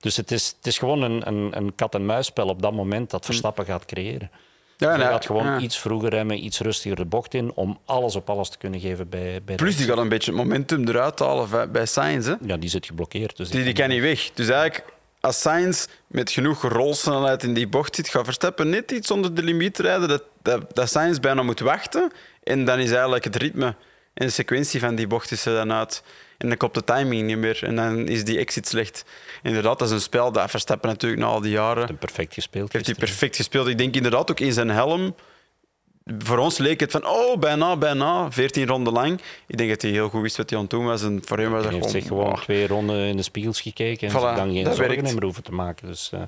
Dus 0.00 0.16
het 0.16 0.30
is, 0.30 0.54
het 0.56 0.66
is 0.66 0.78
gewoon 0.78 1.02
een, 1.02 1.26
een, 1.28 1.56
een 1.56 1.74
kat-en-muisspel 1.74 2.46
op 2.48 2.62
dat 2.62 2.72
moment 2.72 3.10
dat 3.10 3.24
Verstappen 3.24 3.64
gaat 3.64 3.84
creëren. 3.84 4.30
ja, 4.76 4.88
Hij 4.88 4.96
nou, 4.98 5.10
gaat 5.10 5.26
gewoon 5.26 5.44
ja. 5.46 5.58
iets 5.58 5.78
vroeger 5.78 6.08
remmen, 6.08 6.44
iets 6.44 6.58
rustiger 6.60 6.96
de 6.96 7.04
bocht 7.04 7.34
in, 7.34 7.52
om 7.54 7.78
alles 7.84 8.16
op 8.16 8.30
alles 8.30 8.48
te 8.48 8.58
kunnen 8.58 8.80
geven 8.80 9.08
bij, 9.08 9.40
bij 9.44 9.54
Plus, 9.54 9.76
die 9.76 9.86
gaat 9.86 9.98
een 9.98 10.08
beetje 10.08 10.30
het 10.30 10.40
momentum 10.40 10.88
eruit 10.88 11.18
halen 11.18 11.50
bij- 11.50 11.70
bij 11.70 11.86
Sainz. 11.86 12.26
Hè. 12.26 12.34
Ja, 12.46 12.56
die 12.56 12.68
zit 12.70 12.86
geblokkeerd. 12.86 13.36
Dus 13.36 13.48
Die, 13.50 13.64
die 13.64 13.72
kan 13.72 13.88
niet 13.88 14.00
weg. 14.00 14.30
Dus 14.34 14.48
eigenlijk, 14.48 14.84
als 15.20 15.40
Sainz 15.40 15.86
met 16.06 16.30
genoeg 16.30 16.62
rolsnelheid 16.62 17.42
in 17.42 17.54
die 17.54 17.68
bocht 17.68 17.94
zit, 17.94 18.08
gaat 18.08 18.24
Verstappen 18.24 18.68
net 18.70 18.90
iets 18.90 19.10
onder 19.10 19.34
de 19.34 19.42
limiet 19.42 19.78
rijden, 19.78 20.08
dat, 20.08 20.22
dat, 20.42 20.74
dat 20.74 20.88
Sainz 20.90 21.18
bijna 21.18 21.42
moet 21.42 21.60
wachten. 21.60 22.12
En 22.42 22.64
dan 22.64 22.78
is 22.78 22.90
eigenlijk 22.90 23.24
het 23.24 23.36
ritme 23.36 23.74
en 24.14 24.26
de 24.26 24.32
sequentie 24.32 24.80
van 24.80 24.94
die 24.94 25.06
bocht 25.06 25.30
is 25.30 25.46
er 25.46 25.54
dan 25.54 25.72
uit. 25.72 26.02
En 26.38 26.48
dan 26.48 26.56
klopt 26.56 26.74
de 26.74 26.84
timing 26.84 27.26
niet 27.26 27.38
meer. 27.38 27.64
En 27.64 27.76
dan 27.76 28.08
is 28.08 28.24
die 28.24 28.38
exit 28.38 28.68
slecht. 28.68 29.04
Inderdaad, 29.42 29.78
dat 29.78 29.88
is 29.88 29.94
een 29.94 30.00
spel 30.00 30.32
dat 30.32 30.50
Verstappen 30.50 30.88
natuurlijk 30.88 31.22
na 31.22 31.28
al 31.28 31.40
die 31.40 31.50
jaren... 31.50 31.88
Een 31.88 31.98
perfect 31.98 32.34
gespeeld. 32.34 32.72
Heeft 32.72 32.86
hij 32.86 32.94
perfect 32.94 33.36
gespeeld. 33.36 33.66
Ik 33.68 33.78
denk 33.78 33.94
inderdaad 33.96 34.30
ook 34.30 34.40
in 34.40 34.52
zijn 34.52 34.68
helm. 34.70 35.14
Voor 36.18 36.38
ons 36.38 36.58
leek 36.58 36.80
het 36.80 36.90
van, 36.90 37.06
oh, 37.06 37.38
bijna, 37.38 37.76
bijna. 37.76 38.30
14 38.32 38.66
ronden 38.66 38.92
lang. 38.92 39.20
Ik 39.46 39.56
denk 39.56 39.70
dat 39.70 39.82
hij 39.82 39.90
heel 39.90 40.08
goed 40.08 40.22
wist 40.22 40.36
wat 40.36 40.48
hij 40.50 40.58
aan 40.58 40.64
het 40.64 40.72
doen 40.74 40.84
was. 40.84 41.02
En 41.02 41.22
voor 41.24 41.38
hem 41.38 41.50
was 41.50 41.64
Hij 41.64 41.70
dat 41.72 41.92
heeft 41.92 41.92
gewoon... 41.92 42.02
zich 42.02 42.08
gewoon 42.08 42.32
oh. 42.32 42.42
twee 42.42 42.66
ronden 42.66 42.96
in 43.06 43.16
de 43.16 43.22
spiegels 43.22 43.60
gekeken 43.60 44.08
en 44.08 44.14
Voilà, 44.14 44.18
zich 44.18 44.36
dan 44.36 44.52
geen 44.52 44.64
dat 44.64 44.76
zorgen 44.76 44.94
werkt. 44.96 45.12
meer 45.12 45.22
hoeven 45.22 45.42
te 45.42 45.52
maken. 45.52 45.86
Dus, 45.86 46.10
eh, 46.12 46.20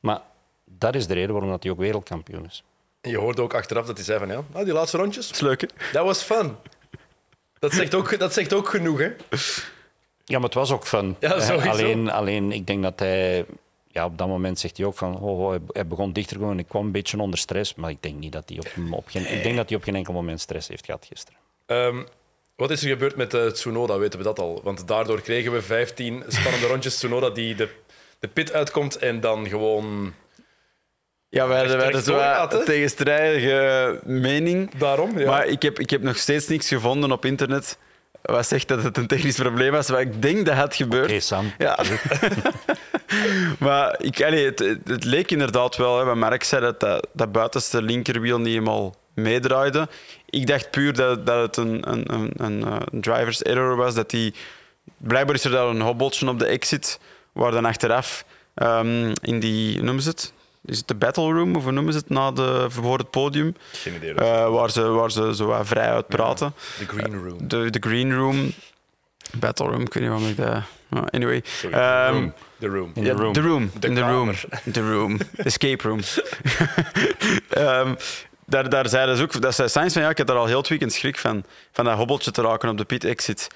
maar 0.00 0.20
dat 0.64 0.94
is 0.94 1.06
de 1.06 1.14
reden 1.14 1.30
waarom 1.32 1.50
dat 1.50 1.62
hij 1.62 1.72
ook 1.72 1.78
wereldkampioen 1.78 2.44
is. 2.46 2.62
Je 3.00 3.16
hoorde 3.18 3.42
ook 3.42 3.54
achteraf 3.54 3.86
dat 3.86 3.96
hij 3.96 4.04
zei 4.04 4.18
van 4.18 4.28
ja, 4.28 4.42
ah, 4.52 4.64
die 4.64 4.72
laatste 4.72 4.96
rondjes, 4.96 5.26
Dat 5.26 5.34
is 5.36 5.42
leuk, 5.42 5.60
hè? 5.60 5.66
dat 5.92 6.04
was 6.04 6.22
fun. 6.22 6.56
Dat 7.64 7.72
zegt 7.72 7.94
ook, 7.94 8.18
dat 8.18 8.32
zegt 8.32 8.52
ook 8.52 8.68
genoeg, 8.68 8.98
hè? 8.98 9.08
Ja, 10.24 10.38
maar 10.38 10.42
het 10.48 10.54
was 10.54 10.70
ook 10.72 10.86
fun. 10.86 11.16
Ja, 11.20 11.40
sowieso. 11.40 11.68
alleen, 11.68 12.10
alleen, 12.10 12.52
ik 12.52 12.66
denk 12.66 12.82
dat 12.82 12.98
hij... 12.98 13.44
Ja, 13.88 14.04
op 14.04 14.18
dat 14.18 14.28
moment 14.28 14.58
zegt 14.58 14.76
hij 14.76 14.86
ook 14.86 14.96
van... 14.96 15.18
Oh, 15.20 15.40
oh, 15.40 15.54
hij- 15.72 15.86
begon 15.86 16.12
dichter 16.12 16.32
te 16.32 16.38
komen 16.38 16.54
en 16.56 16.62
ik 16.62 16.68
kwam 16.68 16.84
een 16.84 16.92
beetje 16.92 17.18
onder 17.18 17.38
stress. 17.38 17.74
Maar 17.74 17.90
ik 17.90 18.02
denk 18.02 18.18
niet 18.18 18.32
dat 18.32 18.48
hij 18.48 18.58
op, 18.58 18.92
op, 18.92 19.08
geen, 19.08 19.32
ik 19.32 19.42
denk 19.42 19.56
dat 19.56 19.68
hij 19.68 19.78
op 19.78 19.84
geen 19.84 19.94
enkel 19.94 20.12
moment 20.12 20.40
stress 20.40 20.68
heeft 20.68 20.84
gehad 20.84 21.06
gisteren. 21.10 21.40
Ehm, 21.66 22.02
wat 22.56 22.70
is 22.70 22.82
er 22.82 22.88
gebeurd 22.88 23.16
met 23.16 23.34
eh, 23.34 23.46
Tsunoda, 23.46 23.98
weten 23.98 24.18
we 24.18 24.24
dat 24.24 24.38
al? 24.38 24.60
Want 24.62 24.88
daardoor 24.88 25.20
kregen 25.20 25.52
we 25.52 25.62
15 25.62 26.22
spannende 26.28 26.66
rondjes. 26.66 26.94
Tsunoda 26.96 27.30
die 27.30 27.54
de, 27.54 27.68
de 28.18 28.28
pit 28.28 28.52
uitkomt 28.52 28.96
en 28.96 29.20
dan 29.20 29.48
gewoon... 29.48 30.14
Ja, 31.34 31.46
wij 31.48 31.58
hadden, 31.58 32.02
zo 32.02 32.18
een 32.58 32.64
tegenstrijdige 32.64 34.00
mening. 34.04 34.70
Daarom, 34.78 35.18
ja. 35.18 35.30
Maar 35.30 35.46
ik 35.46 35.62
heb, 35.62 35.78
ik 35.78 35.90
heb 35.90 36.02
nog 36.02 36.16
steeds 36.16 36.48
niks 36.48 36.68
gevonden 36.68 37.12
op 37.12 37.24
internet 37.24 37.78
wat 38.22 38.46
zegt 38.46 38.68
dat 38.68 38.82
het 38.82 38.96
een 38.96 39.06
technisch 39.06 39.36
probleem 39.36 39.72
was. 39.72 39.90
Maar 39.90 40.00
ik 40.00 40.22
denk 40.22 40.46
dat 40.46 40.56
het 40.56 40.74
gebeurt. 40.74 41.10
Oké, 41.10 41.20
Sam. 41.20 41.52
Ja. 41.58 41.78
maar 43.66 43.94
ik, 44.00 44.22
allee, 44.22 44.44
het, 44.44 44.58
het, 44.84 45.04
leek 45.04 45.30
inderdaad 45.30 45.76
wel, 45.76 45.98
hè, 45.98 46.04
wat 46.04 46.16
Mark 46.16 46.44
zei, 46.44 46.62
dat, 46.62 46.80
dat 46.80 47.06
dat 47.12 47.32
buitenste 47.32 47.82
linkerwiel 47.82 48.38
niet 48.38 48.48
helemaal 48.48 48.94
meedraaide. 49.14 49.88
Ik 50.30 50.46
dacht 50.46 50.70
puur 50.70 50.92
dat, 50.92 51.26
dat 51.26 51.42
het 51.42 51.56
een, 51.56 51.90
een, 51.92 52.12
een, 52.12 52.32
een, 52.36 52.64
een 52.92 53.00
driver's 53.00 53.42
error 53.42 53.76
was. 53.76 53.94
Dat 53.94 54.10
die, 54.10 54.34
blijkbaar 54.96 55.34
is 55.34 55.44
er 55.44 55.50
daar 55.50 55.66
een 55.66 55.80
hobbeltje 55.80 56.28
op 56.28 56.38
de 56.38 56.46
exit, 56.46 57.00
waar 57.32 57.50
dan 57.50 57.64
achteraf 57.64 58.24
ehm, 58.54 59.12
in 59.22 59.40
die, 59.40 59.82
noemen 59.82 60.02
ze 60.02 60.08
het? 60.08 60.32
Is 60.64 60.78
het 60.78 60.88
de 60.88 60.94
battle 60.94 61.32
room, 61.32 61.56
of 61.56 61.62
hoe 61.62 61.72
noemen 61.72 61.92
ze 61.92 61.98
het, 61.98 62.08
na 62.08 62.30
de, 62.32 62.66
voor 62.68 62.98
het 62.98 63.10
podium? 63.10 63.56
Geen 63.72 63.94
idee. 63.94 64.14
Eh, 64.14 64.50
waar, 64.50 64.70
ze, 64.70 64.82
waar 64.82 65.10
ze 65.10 65.34
zo 65.34 65.46
wat 65.46 65.66
vrij 65.66 65.90
uit 65.90 66.06
praten. 66.08 66.54
De 66.78 66.86
green 66.86 67.24
room. 67.24 67.48
De, 67.48 67.70
de 67.70 67.78
green 67.80 68.14
room, 68.14 68.52
battle 69.32 69.66
room, 69.66 69.80
ik 69.80 69.94
weet 69.94 70.02
niet 70.02 70.12
waarom 70.12 70.28
ik 70.28 70.36
dat... 70.36 70.62
nou, 70.88 71.06
anyway. 71.10 71.40
Sorry, 71.44 71.76
Ehm, 71.76 72.14
room. 72.14 72.90
In 72.94 73.04
the 73.04 73.10
room. 73.12 73.32
The 73.32 73.40
room. 73.40 73.70
The 74.72 74.80
room. 74.80 75.18
The. 75.18 75.26
Escape 75.36 75.88
room. 75.88 76.00
Ehm, 77.50 77.94
daar, 78.46 78.68
daar 78.68 78.88
zeiden 78.88 79.16
ze 79.16 79.22
ook, 79.22 79.40
dat 79.40 79.54
zei 79.54 79.68
Sainz 79.68 79.92
van 79.92 80.02
ja, 80.02 80.08
ik 80.08 80.18
heb 80.18 80.26
daar 80.26 80.36
al 80.36 80.46
heel 80.46 80.58
het 80.58 80.68
weekend 80.68 80.92
schrik 80.92 81.18
van, 81.18 81.44
van 81.72 81.84
dat 81.84 81.96
hobbeltje 81.96 82.30
te 82.30 82.42
raken 82.42 82.68
op 82.68 82.78
de 82.78 82.84
pit 82.84 83.04
exit. 83.04 83.48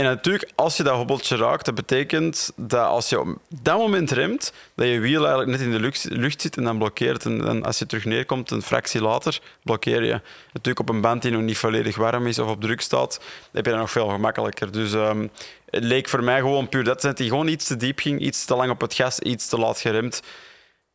En 0.00 0.06
natuurlijk, 0.06 0.50
als 0.54 0.76
je 0.76 0.82
dat 0.82 0.94
hobbeltje 0.96 1.36
raakt, 1.36 1.64
dat 1.64 1.74
betekent 1.74 2.52
dat 2.56 2.86
als 2.86 3.08
je 3.08 3.20
op 3.20 3.38
dat 3.62 3.78
moment 3.78 4.10
remt, 4.10 4.52
dat 4.74 4.86
je 4.86 5.00
wiel 5.00 5.20
eigenlijk 5.20 5.50
net 5.50 5.60
in 5.60 5.70
de 5.70 5.80
lucht, 5.80 6.06
lucht 6.10 6.40
zit 6.40 6.56
en 6.56 6.64
dan 6.64 6.78
blokkeert. 6.78 7.24
En, 7.24 7.38
dan 7.38 7.64
als 7.64 7.78
je 7.78 7.86
terug 7.86 8.04
neerkomt, 8.04 8.50
een 8.50 8.62
fractie 8.62 9.02
later, 9.02 9.40
blokkeer 9.62 10.04
je. 10.04 10.20
Natuurlijk 10.52 10.80
op 10.80 10.88
een 10.88 11.00
band 11.00 11.22
die 11.22 11.30
nog 11.30 11.42
niet 11.42 11.58
volledig 11.58 11.96
warm 11.96 12.26
is 12.26 12.38
of 12.38 12.48
op 12.48 12.60
druk 12.60 12.80
staat, 12.80 13.20
heb 13.52 13.64
je 13.64 13.70
dat 13.70 13.80
nog 13.80 13.90
veel 13.90 14.08
gemakkelijker. 14.08 14.72
Dus 14.72 14.92
ehm, 14.92 15.26
het 15.70 15.84
leek 15.84 16.08
voor 16.08 16.24
mij 16.24 16.38
gewoon 16.38 16.68
puur 16.68 16.84
dat, 16.84 17.00
dat 17.00 17.18
hij 17.18 17.26
gewoon 17.26 17.48
iets 17.48 17.66
te 17.66 17.76
diep 17.76 17.98
ging, 17.98 18.20
iets 18.20 18.44
te 18.44 18.56
lang 18.56 18.70
op 18.70 18.80
het 18.80 18.94
gas, 18.94 19.18
iets 19.18 19.48
te 19.48 19.58
laat 19.58 19.80
geremd. 19.80 20.22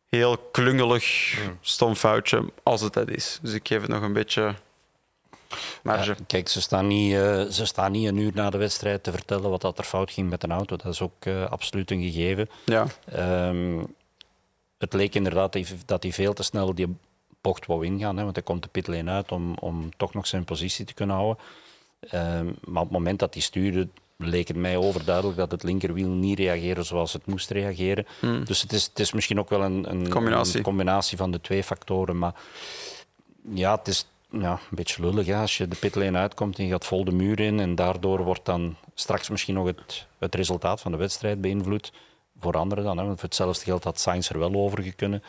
Heel 0.08 0.38
klungelig, 0.38 1.34
stom 1.60 1.94
foutje, 1.94 2.44
als 2.62 2.80
het 2.80 2.92
dat 2.92 3.10
is. 3.10 3.38
Dus 3.42 3.52
ik 3.52 3.68
geef 3.68 3.80
het 3.80 3.90
nog 3.90 4.02
een 4.02 4.12
beetje 4.12 4.54
Ja, 5.84 6.14
kijk, 6.26 6.48
ze 6.48 6.60
staan, 6.60 6.86
niet, 6.86 7.14
eh, 7.14 7.42
ze 7.44 7.64
staan 7.64 7.92
niet 7.92 8.06
een 8.08 8.16
uur 8.16 8.30
na 8.34 8.50
de 8.50 8.58
wedstrijd 8.58 9.02
te 9.02 9.10
vertellen 9.10 9.50
wat 9.50 9.60
dat 9.60 9.78
er 9.78 9.84
fout 9.84 10.10
ging 10.10 10.30
met 10.30 10.42
een 10.42 10.52
auto. 10.52 10.76
Dat 10.76 10.92
is 10.92 11.00
ook 11.00 11.12
eh, 11.24 11.50
absoluut 11.50 11.90
een 11.90 12.02
gegeven. 12.02 12.48
Ja. 12.64 12.86
Ehm, 13.04 13.82
het 14.78 14.92
leek 14.92 15.14
inderdaad 15.14 15.56
dat 15.86 16.02
hij- 16.02 16.12
veel 16.12 16.32
te 16.32 16.42
snel 16.42 16.74
die 16.74 16.96
bocht 17.40 17.66
wou 17.66 17.84
ingaan. 17.84 18.16
Hè, 18.16 18.22
want 18.22 18.34
hij 18.36 18.44
komt 18.44 18.62
de 18.62 18.68
pitlane 18.68 19.10
uit 19.10 19.32
om, 19.32 19.54
om 19.54 19.90
toch 19.96 20.14
nog 20.14 20.26
zijn 20.26 20.44
positie 20.44 20.84
te 20.84 20.94
kunnen 20.94 21.16
houden. 21.16 21.44
Ehm, 22.00 22.44
maar 22.64 22.82
op 22.82 22.88
het 22.88 22.98
moment 22.98 23.18
dat 23.18 23.34
hij 23.34 23.42
stuurde, 23.42 23.88
leek 24.18 24.48
het 24.48 24.56
mij 24.56 24.76
overduidelijk 24.76 25.36
dat 25.36 25.50
het 25.50 25.62
linkerwiel 25.62 26.08
niet 26.08 26.38
reageerde 26.38 26.82
zoals 26.82 27.12
het 27.12 27.26
moest 27.26 27.50
reageren. 27.50 28.06
Dus 28.44 28.62
het 28.62 28.72
is, 28.72 28.84
het 28.84 28.98
is 28.98 29.12
misschien 29.12 29.38
ook 29.38 29.48
wel 29.48 29.62
een, 29.62 29.90
een, 29.90 30.08
Combinatie. 30.08 30.56
een 30.56 30.62
combinatie 30.62 31.16
van 31.16 31.30
de 31.30 31.40
twee 31.40 31.62
factoren. 31.64 32.18
Maar 32.18 32.34
ja, 33.54 33.76
het 33.76 33.88
is 33.88 34.06
ja, 34.40 34.52
een 34.52 34.76
beetje 34.76 35.02
lullig. 35.02 35.26
Hè. 35.26 35.36
Als 35.36 35.56
je 35.56 35.68
de 35.68 35.76
pitlane 35.76 36.18
uitkomt 36.18 36.58
en 36.58 36.64
je 36.64 36.70
gaat 36.70 36.86
vol 36.86 37.04
de 37.04 37.12
muur 37.12 37.40
in 37.40 37.60
en 37.60 37.74
daardoor 37.74 38.24
wordt 38.24 38.44
dan 38.44 38.76
straks 38.94 39.28
misschien 39.28 39.54
nog 39.54 39.66
het, 39.66 40.06
het 40.18 40.34
resultaat 40.34 40.80
van 40.80 40.92
de 40.92 40.98
wedstrijd 40.98 41.40
beïnvloed. 41.40 41.92
Voor 42.40 42.56
anderen 42.56 42.84
dan. 42.84 42.98
Hè. 42.98 43.04
Want 43.04 43.20
voor 43.20 43.28
hetzelfde 43.28 43.64
geld 43.64 43.84
had 43.84 44.00
Sainz 44.00 44.30
er 44.30 44.38
wel 44.38 44.54
over 44.54 44.94
kunnen. 44.94 45.22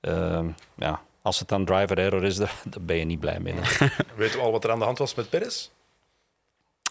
Ehm, 0.00 0.48
ja, 0.74 1.00
als 1.22 1.38
het 1.38 1.48
dan 1.48 1.64
driver 1.64 1.98
error 1.98 2.24
is, 2.24 2.36
daar, 2.42 2.62
daar 2.64 2.82
ben 2.82 2.96
je 2.96 3.04
niet 3.04 3.20
blij 3.20 3.40
mee. 3.40 3.54
Weten 4.16 4.38
we 4.38 4.44
al 4.44 4.52
wat 4.52 4.64
er 4.64 4.70
aan 4.70 4.78
de 4.78 4.84
hand 4.84 4.98
was 4.98 5.14
met 5.14 5.30
Perez? 5.30 5.68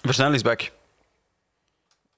Versnellingsbak. 0.01 0.71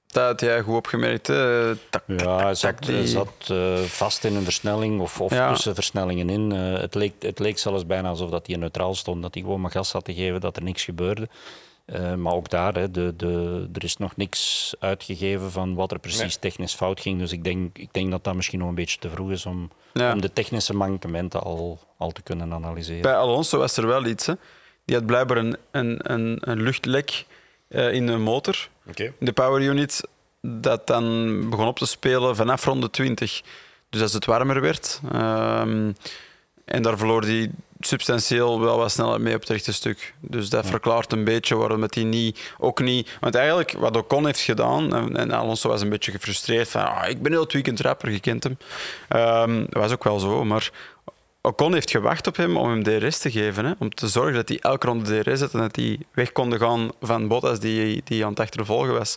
Dat 0.08 0.24
had 0.26 0.40
jij 0.40 0.60
goed 0.60 0.74
opgemerkt. 0.76 1.26
Hè? 1.26 1.76
Tak, 1.90 2.02
Ja, 2.06 2.36
hij 2.38 2.54
zat, 2.54 2.82
die- 2.82 3.06
zat 3.06 3.32
eh, 3.48 3.76
vast 3.78 4.24
in 4.24 4.34
een 4.34 4.44
versnelling 4.44 5.00
of, 5.00 5.20
of 5.20 5.32
Ja. 5.32 5.52
tussen 5.52 5.74
versnellingen 5.74 6.30
in. 6.30 6.52
Eh, 6.52 6.80
het, 6.80 6.94
leek, 6.94 7.12
het 7.18 7.38
leek 7.38 7.58
zelfs 7.58 7.86
bijna 7.86 8.08
alsof 8.08 8.30
dat 8.30 8.46
hij 8.46 8.56
neutraal 8.56 8.94
stond, 8.94 9.22
dat 9.22 9.34
hij 9.34 9.42
gewoon 9.42 9.60
maar 9.60 9.70
gas 9.70 9.92
had 9.92 10.04
te 10.04 10.14
geven, 10.14 10.40
dat 10.40 10.56
er 10.56 10.62
niks 10.62 10.84
gebeurde. 10.84 11.28
Eh, 11.84 12.14
maar 12.14 12.32
ook 12.32 12.50
daar, 12.50 12.74
hè, 12.74 12.90
de, 12.90 13.14
de, 13.16 13.68
er 13.72 13.84
is 13.84 13.96
nog 13.96 14.16
niks 14.16 14.74
uitgegeven 14.78 15.50
van 15.50 15.74
wat 15.74 15.92
er 15.92 15.98
precies 15.98 16.20
Nee. 16.20 16.38
technisch 16.38 16.74
fout 16.74 17.00
ging. 17.00 17.18
Dus 17.18 17.32
ik 17.32 17.44
denk, 17.44 17.78
ik 17.78 17.92
denk 17.92 18.10
dat 18.10 18.24
dat 18.24 18.34
misschien 18.34 18.58
nog 18.58 18.68
een 18.68 18.74
beetje 18.74 18.98
te 18.98 19.10
vroeg 19.10 19.30
is 19.30 19.46
om, 19.46 19.70
Ja. 19.92 20.12
om 20.12 20.20
de 20.20 20.32
technische 20.32 20.74
mankementen 20.74 21.40
al, 21.42 21.78
al 21.96 22.10
te 22.10 22.22
kunnen 22.22 22.52
analyseren. 22.52 23.02
Bij 23.02 23.16
Alonso 23.16 23.58
was 23.58 23.76
er 23.76 23.86
wel 23.86 24.04
iets. 24.04 24.26
Hè? 24.26 24.32
Die 24.84 24.96
had 24.96 25.06
blijkbaar 25.06 25.36
een, 25.36 25.56
een, 25.70 26.12
een, 26.12 26.38
een 26.40 26.62
luchtlek 26.62 27.24
eh, 27.68 27.92
in 27.92 28.06
de 28.06 28.16
motor, 28.16 28.68
in 28.94 29.14
de 29.18 29.32
power 29.32 29.62
unit, 29.62 30.08
dat 30.40 30.86
dan 30.86 31.50
begon 31.50 31.66
op 31.66 31.78
te 31.78 31.86
spelen 31.86 32.36
vanaf 32.36 32.64
ronde 32.64 32.90
20. 32.90 33.42
Dus 33.90 34.02
als 34.02 34.12
het 34.12 34.24
warmer 34.24 34.60
werd. 34.60 35.00
ehm, 35.12 35.92
en 36.64 36.82
daar 36.82 36.98
verloor 36.98 37.22
hij 37.22 37.50
substantieel 37.80 38.60
wel 38.60 38.78
wat 38.78 38.90
snelheid 38.90 39.20
mee 39.20 39.34
op 39.34 39.40
het 39.40 39.48
rechte 39.48 39.72
stuk. 39.72 40.14
Dus 40.20 40.48
dat 40.48 40.66
verklaart 40.66 41.12
een 41.12 41.24
beetje 41.24 41.56
waarom 41.56 41.82
het 41.82 41.94
hij 41.94 42.04
niet, 42.04 42.52
ook 42.58 42.80
niet... 42.80 43.16
Want 43.20 43.34
eigenlijk, 43.34 43.72
wat 43.72 43.96
Ocon 43.96 44.24
heeft 44.24 44.40
gedaan, 44.40 44.94
en, 44.94 45.16
en 45.16 45.30
Alonso 45.32 45.68
was 45.68 45.80
een 45.80 45.88
beetje 45.88 46.12
gefrustreerd 46.12 46.68
van 46.68 46.94
ah, 46.94 47.08
ik 47.08 47.22
ben 47.22 47.32
heel 47.32 47.40
het 47.40 47.52
weekend 47.52 47.80
rapper, 47.80 48.10
je 48.10 48.20
kent 48.20 48.44
hem. 48.44 48.58
Ehm, 49.08 49.58
dat 49.58 49.82
was 49.82 49.92
ook 49.92 50.04
wel 50.04 50.18
zo, 50.18 50.44
maar 50.44 50.70
Ocon 51.48 51.72
heeft 51.72 51.90
gewacht 51.90 52.26
op 52.26 52.36
hem 52.36 52.56
om 52.56 52.68
hem 52.68 52.82
DRS 52.82 53.18
te 53.18 53.30
geven. 53.30 53.64
Hè? 53.64 53.72
Om 53.78 53.90
te 53.90 54.08
zorgen 54.08 54.34
dat 54.34 54.48
hij 54.48 54.58
elke 54.60 54.86
ronde 54.86 55.22
DRS 55.22 55.40
had 55.40 55.52
en 55.52 55.60
dat 55.60 55.76
hij 55.76 55.98
weg 56.12 56.32
kon 56.32 56.58
gaan 56.58 56.90
van 57.00 57.28
Bottas 57.28 57.60
die, 57.60 58.00
die 58.04 58.24
aan 58.24 58.30
het 58.30 58.40
achtervolgen 58.40 58.92
was. 58.92 59.16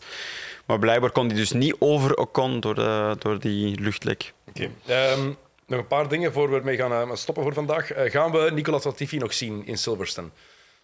Maar 0.66 0.80
blijkbaar 0.80 1.12
kon 1.12 1.28
hij 1.28 1.36
dus 1.36 1.52
niet 1.52 1.76
over 1.80 2.18
Ocon 2.18 2.60
door, 2.60 2.76
de, 2.76 3.16
door 3.20 3.40
die 3.40 3.80
luchtlek. 3.80 4.34
Oké. 4.48 4.70
Ehm, 4.86 5.32
nog 5.68 5.80
een 5.80 5.88
paar 5.88 6.08
dingen 6.08 6.34
voor 6.34 6.50
we 6.50 6.56
ermee 6.56 6.78
gaan 6.78 6.92
eh, 6.92 7.16
stoppen 7.16 7.44
voor 7.44 7.54
vandaag. 7.54 7.92
Eh, 7.92 8.12
gaan 8.12 8.32
we 8.32 8.52
Nicolas 8.54 8.84
Latifi 8.84 9.18
nog 9.18 9.34
zien 9.34 9.66
in 9.66 9.78
Silverstone? 9.78 10.30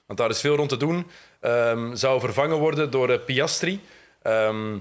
Want 0.05 0.19
daar 0.19 0.29
is 0.29 0.39
veel 0.39 0.55
rond 0.55 0.69
te 0.69 0.77
doen. 0.77 1.07
Ehm, 1.39 1.95
zou 1.95 2.19
vervangen 2.19 2.57
worden 2.57 2.91
door 2.91 3.09
eh, 3.09 3.25
Piastri. 3.25 3.81
Ehm, 4.21 4.77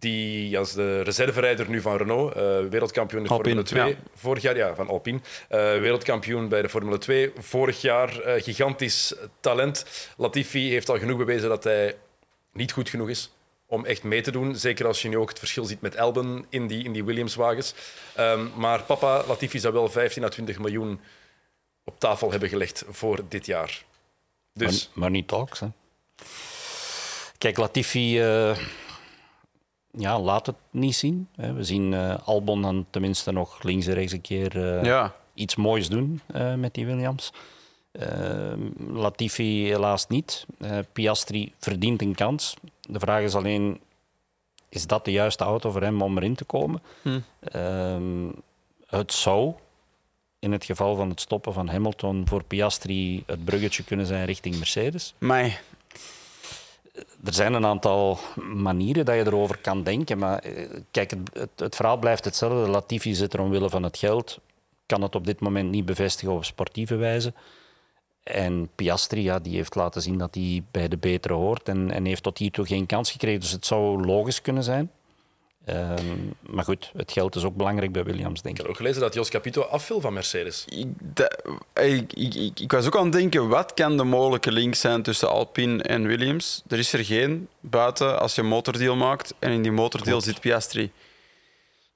die 0.00 0.58
als 0.58 0.72
de 0.72 1.00
reserverijder 1.00 1.68
nu 1.68 1.80
van 1.80 1.96
Renault, 1.96 2.34
eh, 2.34 2.42
wereldkampioen 2.70 3.22
in 3.22 3.28
de 3.28 3.34
Formule 3.34 3.62
2, 3.62 3.88
ja. 3.88 3.94
vorig 4.14 4.42
jaar, 4.42 4.56
ja, 4.56 4.74
van 4.74 4.88
Alpine, 4.88 5.20
eh, 5.48 5.58
wereldkampioen 5.58 6.48
bij 6.48 6.62
de 6.62 6.68
Formule 6.68 6.98
2, 6.98 7.32
vorig 7.38 7.80
jaar 7.80 8.20
eh, 8.20 8.42
gigantisch 8.42 9.14
talent. 9.40 9.86
Latifi 10.16 10.70
heeft 10.70 10.88
al 10.88 10.98
genoeg 10.98 11.18
bewezen 11.18 11.48
dat 11.48 11.64
hij 11.64 11.96
niet 12.52 12.72
goed 12.72 12.88
genoeg 12.88 13.08
is 13.08 13.32
om 13.66 13.84
echt 13.84 14.02
mee 14.02 14.20
te 14.20 14.30
doen. 14.30 14.56
Zeker 14.56 14.86
als 14.86 15.02
je 15.02 15.08
nu 15.08 15.16
ook 15.16 15.28
het 15.28 15.38
verschil 15.38 15.64
ziet 15.64 15.80
met 15.80 15.96
Albon 15.96 16.46
in 16.48 16.66
die, 16.66 16.84
in 16.84 16.92
die 16.92 17.04
Williams-wagens. 17.04 17.74
Ehm, 18.14 18.46
maar 18.56 18.82
papa 18.82 19.24
Latifi 19.26 19.58
zou 19.58 19.74
wel 19.74 19.88
15 19.88 20.24
à 20.24 20.28
20 20.28 20.58
miljoen 20.58 21.00
op 21.84 22.00
tafel 22.00 22.30
hebben 22.30 22.48
gelegd 22.48 22.84
voor 22.90 23.20
dit 23.28 23.46
jaar. 23.46 23.84
Dus 24.52 24.90
Maar, 24.92 25.00
maar 25.00 25.10
niet 25.10 25.28
talks. 25.28 25.60
Hè. 25.60 25.66
Kijk, 27.38 27.56
Latifi 27.56 28.20
ja, 29.92 30.20
laat 30.20 30.46
het 30.46 30.56
niet 30.70 30.94
zien. 30.94 31.28
Hè. 31.36 31.52
We 31.52 31.64
zien 31.64 31.94
eh, 31.94 32.14
Albon 32.24 32.62
dan 32.62 32.86
tenminste 32.90 33.32
nog 33.32 33.62
links 33.62 33.86
en 33.86 33.94
rechts 33.94 34.12
een 34.12 34.20
keer 34.20 34.76
eh, 34.76 34.84
Ja, 34.84 35.14
iets 35.34 35.56
moois 35.56 35.88
doen 35.88 36.20
eh, 36.26 36.54
met 36.54 36.74
die 36.74 36.86
Williams. 36.86 37.32
Eh, 37.92 38.52
Latifi 38.92 39.66
helaas 39.66 40.06
niet. 40.06 40.46
Piastri 40.92 41.52
verdient 41.58 42.02
een 42.02 42.14
kans. 42.14 42.56
De 42.80 42.98
vraag 42.98 43.22
is 43.22 43.34
alleen, 43.34 43.80
is 44.68 44.86
dat 44.86 45.04
de 45.04 45.12
juiste 45.12 45.44
auto 45.44 45.70
voor 45.70 45.82
hem 45.82 46.02
om 46.02 46.16
erin 46.16 46.34
te 46.34 46.44
komen? 46.44 46.82
Hm. 47.02 47.20
Ehm, 47.40 48.28
het 48.86 49.12
zou, 49.12 49.52
in 50.38 50.52
het 50.52 50.64
geval 50.64 50.96
van 50.96 51.08
het 51.08 51.20
stoppen 51.20 51.52
van 51.52 51.68
Hamilton, 51.68 52.28
voor 52.28 52.44
Piastri 52.44 53.22
het 53.26 53.44
bruggetje 53.44 53.84
kunnen 53.84 54.06
zijn 54.06 54.24
richting 54.24 54.56
Mercedes. 54.56 55.14
maar 55.18 55.62
Er 57.24 57.34
zijn 57.34 57.54
een 57.54 57.66
aantal 57.66 58.18
manieren 58.54 59.04
dat 59.04 59.14
je 59.14 59.26
erover 59.26 59.58
kan 59.58 59.82
denken. 59.82 60.18
Maar 60.18 60.38
eh, 60.38 60.68
kijk, 60.90 61.10
het, 61.32 61.50
het, 61.56 61.76
verhaal 61.76 61.98
blijft 61.98 62.24
hetzelfde. 62.24 62.70
Latifi 62.70 63.14
zit 63.14 63.32
er 63.32 63.40
omwille 63.40 63.70
van 63.70 63.82
het 63.82 63.98
geld. 63.98 64.38
Kan 64.86 65.02
het 65.02 65.14
op 65.14 65.26
dit 65.26 65.40
moment 65.40 65.70
niet 65.70 65.84
bevestigen 65.84 66.34
op 66.34 66.44
sportieve 66.44 66.96
wijze. 66.96 67.32
En 68.22 68.70
Piastri 68.74 69.22
ja, 69.22 69.38
die 69.38 69.56
heeft 69.56 69.74
laten 69.74 70.02
zien 70.02 70.18
dat 70.18 70.34
hij 70.34 70.62
bij 70.70 70.88
de 70.88 70.96
betere 70.96 71.34
hoort. 71.34 71.68
En, 71.68 71.90
en 71.90 72.04
heeft 72.04 72.22
tot 72.22 72.38
hiertoe 72.38 72.66
geen 72.66 72.86
kans 72.86 73.10
gekregen. 73.10 73.40
Dus 73.40 73.52
het 73.52 73.66
zou 73.66 74.04
logisch 74.04 74.42
kunnen 74.42 74.64
zijn. 74.64 74.90
Ehm, 75.64 76.16
maar 76.50 76.64
goed, 76.64 76.90
het 76.96 77.12
geld 77.12 77.36
is 77.36 77.44
ook 77.44 77.56
belangrijk 77.56 77.92
bij 77.92 78.04
Williams, 78.04 78.42
denk 78.42 78.44
ik 78.44 78.50
ik. 78.50 78.56
heb 78.56 78.66
ook 78.70 78.76
gelezen 78.76 79.00
dat 79.00 79.14
Jos 79.14 79.28
Capito 79.30 79.62
afviel 79.62 80.00
van 80.00 80.12
Mercedes. 80.12 80.64
ik, 80.68 80.86
dat- 80.98 81.42
ik, 81.74 82.12
ik, 82.12 82.34
ik, 82.34 82.60
ik 82.60 82.72
was 82.72 82.86
ook 82.86 82.96
aan 82.96 83.04
het 83.04 83.12
denken, 83.12 83.48
wat 83.48 83.74
kan 83.74 83.96
de 83.96 84.04
mogelijke 84.04 84.52
link 84.52 84.74
zijn 84.74 85.02
tussen 85.02 85.28
Alpine 85.30 85.82
en 85.82 86.06
Williams? 86.06 86.62
Er 86.68 86.78
is 86.78 86.92
er 86.92 87.04
geen, 87.04 87.48
buiten 87.60 88.20
als 88.20 88.34
je 88.34 88.40
een 88.40 88.46
motordeal 88.48 88.96
maakt 88.96 89.34
en 89.38 89.50
in 89.50 89.62
die 89.62 89.72
motordeal 89.72 90.20
zit 90.20 90.40
Piastri. 90.40 90.90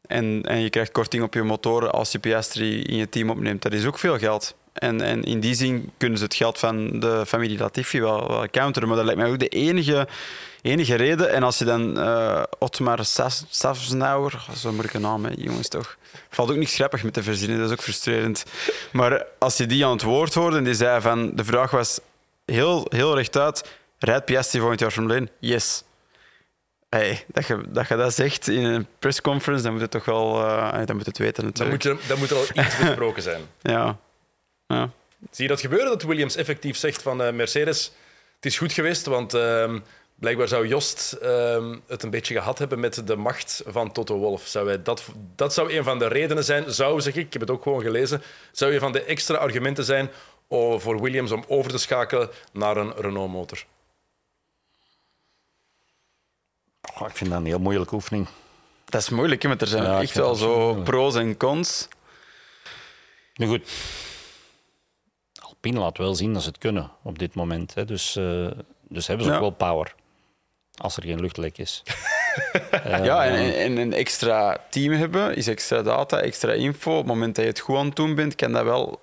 En, 0.07 0.43
en 0.43 0.61
je 0.61 0.71
krijgt 0.71 0.93
korting 0.93 1.23
op 1.23 1.35
je 1.35 1.43
motoren 1.43 1.93
als 1.93 2.13
je 2.13 2.19
Piastri 2.19 2.83
in 2.83 2.97
je 2.97 3.09
team 3.09 3.31
opneemt. 3.31 3.63
Dat 3.63 3.73
is 3.73 3.85
ook 3.85 3.99
veel 3.99 4.19
geld. 4.19 4.55
En, 4.75 5.01
en 5.01 5.23
in 5.23 5.41
die 5.41 5.55
zin 5.55 5.91
kunnen 5.97 6.19
ze 6.19 6.25
het 6.25 6.35
geld 6.35 6.59
van 6.59 7.01
de 7.01 7.23
familie 7.27 7.59
Latifi 7.59 8.01
wel, 8.01 8.29
wel 8.29 8.49
counteren. 8.51 8.89
Maar 8.89 8.97
dat 8.97 9.07
lijkt 9.07 9.21
mij 9.21 9.31
ook 9.31 9.39
de 9.39 9.49
enige, 9.49 10.09
enige 10.63 10.95
reden. 10.95 11.31
En 11.33 11.43
als 11.43 11.59
je 11.59 11.65
dan 11.65 11.99
eh 12.01 12.43
Otmar 12.59 13.05
Sas- 13.05 13.45
zo 14.57 14.73
moet 14.73 14.85
ik 14.85 14.95
een 14.95 15.01
naam, 15.01 15.25
hè, 15.25 15.31
jongens 15.37 15.69
toch. 15.69 15.97
Valt 16.31 16.51
ook 16.51 16.57
niks 16.57 16.75
grappig 16.75 17.03
met 17.03 17.13
te 17.13 17.23
verzinnen, 17.23 17.59
dat 17.59 17.67
is 17.67 17.73
ook 17.73 17.83
frustrerend. 17.83 18.45
Maar 18.93 19.27
als 19.39 19.57
je 19.57 19.67
die 19.67 19.85
aan 19.85 19.93
het 19.93 20.03
woord 20.03 20.35
hoorde 20.35 20.57
en 20.57 20.65
die 20.65 20.75
zei 20.75 21.01
van... 21.01 21.31
De 21.35 21.45
vraag 21.45 21.71
was 21.71 22.01
heel, 22.45 22.87
heel 22.89 23.15
rechtuit, 23.15 23.71
rijdt 23.99 24.25
Piastri 24.25 24.59
volgend 24.59 24.81
jaar 24.81 24.91
Formule 24.91 25.15
1? 25.15 25.29
Yes. 25.41 25.83
Hey, 26.89 27.25
dat, 27.27 27.47
je, 27.47 27.61
dat 27.69 27.89
je 27.89 27.97
dat 27.97 28.15
zegt 28.15 28.49
in 28.49 28.65
een 28.65 28.87
pressconference, 28.99 29.63
dan 29.65 29.73
moet 29.73 29.81
je 29.81 29.89
toch 29.89 30.05
wel 30.05 30.45
eh, 30.47 30.87
dan 30.87 30.97
moet 30.97 31.07
het 31.07 31.19
weten 31.19 31.43
Dan 31.43 31.45
natuurlijk. 31.45 31.85
moet, 31.85 32.03
je, 32.03 32.09
dan 32.09 32.19
moet 32.19 32.31
er 32.31 32.37
al 32.37 32.65
iets 32.65 32.77
besproken 32.87 33.23
zijn. 33.23 33.41
Ja. 33.63 33.99
Ja. 34.67 34.91
Zie 35.31 35.45
je 35.45 35.51
dat 35.51 35.61
gebeuren, 35.61 35.89
dat 35.89 36.03
Williams 36.03 36.37
effectief 36.37 36.77
zegt 36.77 37.03
van 37.03 37.23
eh, 37.23 37.33
Mercedes, 37.33 37.93
het 38.37 38.47
is 38.47 38.59
goed 38.59 38.73
geweest, 38.73 39.07
want 39.07 39.35
ehm, 39.35 39.79
blijkbaar 40.15 40.49
zou 40.49 40.67
Jost 40.67 41.13
ehm, 41.13 41.77
het 41.87 42.03
een 42.03 42.11
beetje 42.11 42.35
gehad 42.35 42.59
hebben 42.59 42.81
met 42.81 43.07
de 43.07 43.17
macht 43.17 43.63
van 43.67 43.93
Toto 43.93 44.17
Wolff. 44.17 44.47
Zou 44.47 44.67
hij 44.67 44.83
dat, 44.83 45.05
dat 45.37 45.55
zou 45.55 45.73
een 45.77 45.85
van 45.85 45.99
de 45.99 46.07
redenen 46.07 46.45
zijn, 46.45 46.73
zou 46.73 47.01
zeg 47.01 47.15
ik, 47.15 47.27
ik 47.27 47.33
heb 47.33 47.43
het 47.43 47.51
ook 47.51 47.63
gewoon 47.63 47.83
gelezen, 47.83 48.23
zou 48.53 48.75
een 48.75 48.81
van 48.81 48.93
de 48.93 49.03
extra 49.03 49.37
argumenten 49.37 49.85
zijn 49.85 50.11
voor 50.49 51.01
Williams 51.01 51.31
om 51.31 51.45
over 51.49 51.71
te 51.71 51.79
schakelen 51.79 52.31
naar 52.53 52.77
een 52.77 52.93
Renault-motor. 52.97 53.65
Goh, 56.93 57.09
ik 57.09 57.17
vind 57.17 57.31
dat 57.31 57.39
een 57.39 57.47
heel 57.47 57.59
moeilijke 57.59 57.95
oefening. 57.95 58.27
Dat 58.85 59.01
is 59.01 59.09
moeilijk, 59.09 59.43
want 59.43 59.61
er 59.61 59.67
zijn 59.67 59.83
Ja, 59.83 60.01
echt 60.01 60.15
wel 60.15 60.35
zo 60.35 60.75
pro's 60.75 61.15
en 61.15 61.37
cons. 61.37 61.89
Nu 63.35 63.47
goed, 63.47 63.71
Alpine 65.65 65.83
laat 65.85 65.99
wel 65.99 66.15
zien 66.15 66.33
dat 66.33 66.43
ze 66.43 66.49
het 66.49 66.59
kunnen 66.59 66.91
op 67.03 67.19
dit 67.19 67.35
moment. 67.35 67.75
Hè. 67.75 67.85
Dus, 67.85 68.17
eh, 68.17 68.47
dus 68.89 69.07
hebben 69.07 69.27
ze 69.27 69.31
Ja. 69.33 69.37
ook 69.39 69.43
wel 69.59 69.69
power. 69.69 69.95
Als 70.77 70.97
er 70.97 71.03
geen 71.03 71.21
luchtlek 71.21 71.59
is. 71.59 71.83
Ja, 72.85 73.25
en, 73.25 73.55
en 73.57 73.77
een 73.77 73.93
extra 73.93 74.61
team 74.71 74.93
hebben 74.93 75.37
is 75.37 75.47
extra 75.47 75.83
data, 75.83 76.19
extra 76.21 76.53
info. 76.53 76.91
Op 76.91 76.97
het 76.97 77.07
moment 77.07 77.35
dat 77.35 77.45
je 77.45 77.51
het 77.51 77.61
goed 77.61 77.77
aan 77.77 77.87
het 77.87 77.97
doen 77.97 78.15
bent, 78.15 78.35
kan 78.35 78.53
dat 78.53 78.65
wel. 78.65 79.01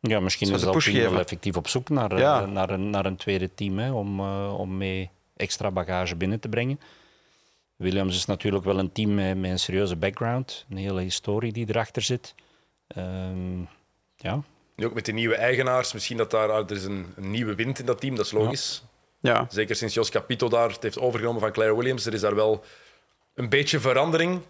Ja, 0.00 0.20
misschien 0.20 0.54
is 0.54 0.66
Alpine 0.66 1.10
wel 1.10 1.18
effectief 1.20 1.56
op 1.56 1.68
zoek 1.68 1.88
naar, 1.88 2.12
eh, 2.12 2.18
Ja. 2.18 2.46
naar, 2.46 2.70
een, 2.70 2.90
naar 2.90 3.06
een 3.06 3.16
tweede 3.16 3.54
team 3.54 3.78
hè, 3.78 3.90
om, 3.92 4.20
eh, 4.20 4.54
om 4.58 4.76
mee 4.76 5.10
extra 5.36 5.70
bagage 5.70 6.16
binnen 6.16 6.40
te 6.40 6.48
brengen. 6.48 6.80
Williams 7.76 8.16
is 8.16 8.24
natuurlijk 8.24 8.64
wel 8.64 8.78
een 8.78 8.92
team 8.92 9.14
met, 9.14 9.38
met 9.38 9.50
een 9.50 9.58
serieuze 9.58 9.96
background, 9.96 10.66
een 10.70 10.76
hele 10.76 11.00
historie 11.00 11.52
die 11.52 11.66
erachter 11.68 12.02
zit. 12.02 12.34
Ehm, 12.86 13.60
ja, 14.16 14.42
Nu 14.82 14.88
ook 14.88 14.94
met 14.94 15.04
de 15.04 15.12
nieuwe 15.12 15.34
eigenaars, 15.34 15.92
misschien 15.92 16.16
dat 16.16 16.30
daar 16.30 16.50
ah, 16.50 16.70
er 16.70 16.76
is 16.76 16.84
een, 16.84 17.06
een 17.16 17.30
nieuwe 17.30 17.54
wind 17.54 17.78
in 17.78 17.86
dat 17.86 18.00
team, 18.00 18.14
dat 18.16 18.24
is 18.24 18.32
logisch. 18.32 18.82
Ja, 19.20 19.46
Zeker 19.50 19.76
sinds 19.76 19.94
Jos 19.94 20.10
Capito 20.10 20.48
daar 20.48 20.68
het 20.68 20.82
heeft 20.82 20.98
overgenomen 20.98 21.40
van 21.40 21.52
Claire 21.52 21.76
Williams. 21.76 22.06
Er 22.06 22.14
is 22.14 22.20
daar 22.20 22.34
wel 22.34 22.64
een 23.34 23.48
beetje 23.48 23.80
verandering 23.80 24.40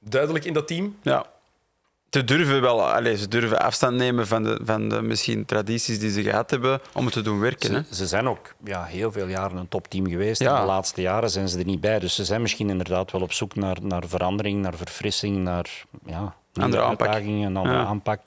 duidelijk 0.00 0.44
in 0.44 0.52
dat 0.52 0.66
team. 0.66 0.96
ja. 1.02 1.26
Ze 2.10 2.24
durven 2.24 2.60
wel 2.60 2.82
allez, 2.92 3.20
ze 3.20 3.28
durven 3.28 3.60
afstand 3.60 3.96
nemen 3.96 4.26
van 4.26 4.42
de, 4.42 4.60
van 4.64 4.88
de 4.88 5.02
misschien 5.02 5.44
tradities 5.44 5.98
die 5.98 6.10
ze 6.10 6.22
gehad 6.22 6.50
hebben 6.50 6.80
om 6.94 7.04
het 7.04 7.14
te 7.14 7.22
doen 7.22 7.40
werken. 7.40 7.74
Hè? 7.74 7.80
Ze, 7.88 7.94
ze 7.94 8.06
zijn 8.06 8.28
ook 8.28 8.54
ja, 8.64 8.84
heel 8.84 9.12
veel 9.12 9.26
jaren 9.26 9.56
een 9.56 9.68
topteam 9.68 10.08
geweest. 10.08 10.40
Ja. 10.40 10.54
En 10.54 10.60
de 10.60 10.66
laatste 10.66 11.00
jaren 11.00 11.30
zijn 11.30 11.48
ze 11.48 11.58
er 11.58 11.64
niet 11.64 11.80
bij. 11.80 11.98
Dus 11.98 12.14
ze 12.14 12.24
zijn 12.24 12.42
misschien 12.42 12.70
inderdaad 12.70 13.10
wel 13.12 13.20
op 13.20 13.32
zoek 13.32 13.54
naar, 13.54 13.76
naar 13.82 14.02
verandering, 14.06 14.62
naar 14.62 14.74
verfrissing, 14.74 15.36
naar 15.36 15.84
ja, 16.06 16.34
Andere 16.54 16.82
aanpak. 16.82 17.06
uitdagingen, 17.06 17.46
een 17.46 17.56
andere 17.56 17.76
Ja. 17.78 17.84
aanpak, 17.84 18.20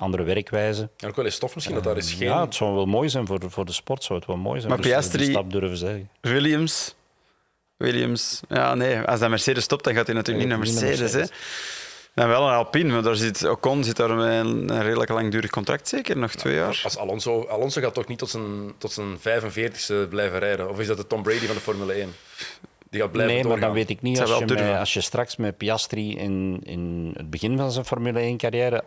andere 0.00 0.22
werkwijze. 0.22 0.88
En 0.96 1.08
ook 1.08 1.16
wel 1.16 1.24
eens 1.24 1.34
stof 1.34 1.54
misschien 1.54 1.74
dat 1.76 1.84
daar 1.84 1.96
is 1.96 2.12
geen... 2.12 2.26
Ja, 2.28 2.40
het 2.44 2.54
zou 2.54 2.74
wel 2.74 2.86
mooi 2.86 3.08
zijn 3.08 3.26
voor, 3.26 3.38
voor 3.48 3.64
de 3.64 3.72
sport. 3.72 4.04
Zou 4.04 4.18
het 4.18 4.28
wel 4.28 4.36
mooi 4.36 4.58
zijn. 4.60 4.72
Maar 4.72 4.80
dus, 4.82 4.90
Piastri- 4.90 5.30
stap 5.30 5.52
durven 5.52 5.76
zeggen. 5.76 6.08
Williams. 6.20 6.94
Williams. 7.76 8.40
Ja, 8.48 8.74
nee. 8.74 9.00
Als 9.00 9.20
dat 9.20 9.28
Mercedes 9.28 9.64
stopt, 9.64 9.84
dan 9.84 9.94
gaat 9.94 10.06
hij 10.06 10.14
natuurlijk 10.14 10.46
niet 10.48 10.56
Nee, 10.56 10.64
naar 10.64 10.72
niet 10.74 10.80
naar 10.80 10.98
Mercedes. 10.98 11.30
hè. 11.30 11.36
Dan 12.14 12.28
wel 12.28 12.46
een 12.48 12.54
Alpine, 12.54 12.92
maar 12.92 13.02
daar 13.02 13.14
zit, 13.14 13.44
Ocon 13.48 13.84
zit 13.84 13.96
daar 13.96 14.14
met 14.14 14.26
een, 14.46 14.68
een 14.70 14.82
redelijk 14.82 15.10
langdurig 15.10 15.50
contract, 15.50 15.88
zeker? 15.88 16.16
Nog 16.16 16.30
twee 16.34 16.54
jaar? 16.54 16.80
Als 16.84 16.98
Alonso, 16.98 17.46
Alonso 17.48 17.80
gaat 17.80 17.94
toch 17.94 18.06
niet 18.06 18.18
tot 18.18 18.30
zijn, 18.30 18.72
tot 18.78 18.92
zijn 18.92 19.18
45ste 19.18 20.08
blijven 20.08 20.38
rijden? 20.38 20.68
Of 20.70 20.80
is 20.80 20.86
dat 20.86 20.96
de 20.96 21.06
Tom 21.06 21.22
Brady 21.22 21.46
van 21.46 21.54
de 21.54 21.60
Formule 21.60 21.92
1? 21.92 22.12
Die 22.90 23.00
gaat 23.00 23.12
blijven 23.12 23.34
Nee, 23.34 23.44
maar 23.44 23.60
dan 23.60 23.72
weet 23.72 23.90
ik 23.90 24.02
niet. 24.02 24.20
Als 24.20 24.38
je, 24.38 24.44
met- 24.46 24.78
als 24.78 24.92
je 24.94 25.00
straks 25.00 25.36
met 25.36 25.56
Piastri 25.56 26.16
in, 26.18 26.60
in 26.64 27.12
het 27.16 27.30
begin 27.30 27.56
van 27.56 27.72
zijn 27.72 27.84
Formule 27.84 28.32
1-carrière 28.36 28.82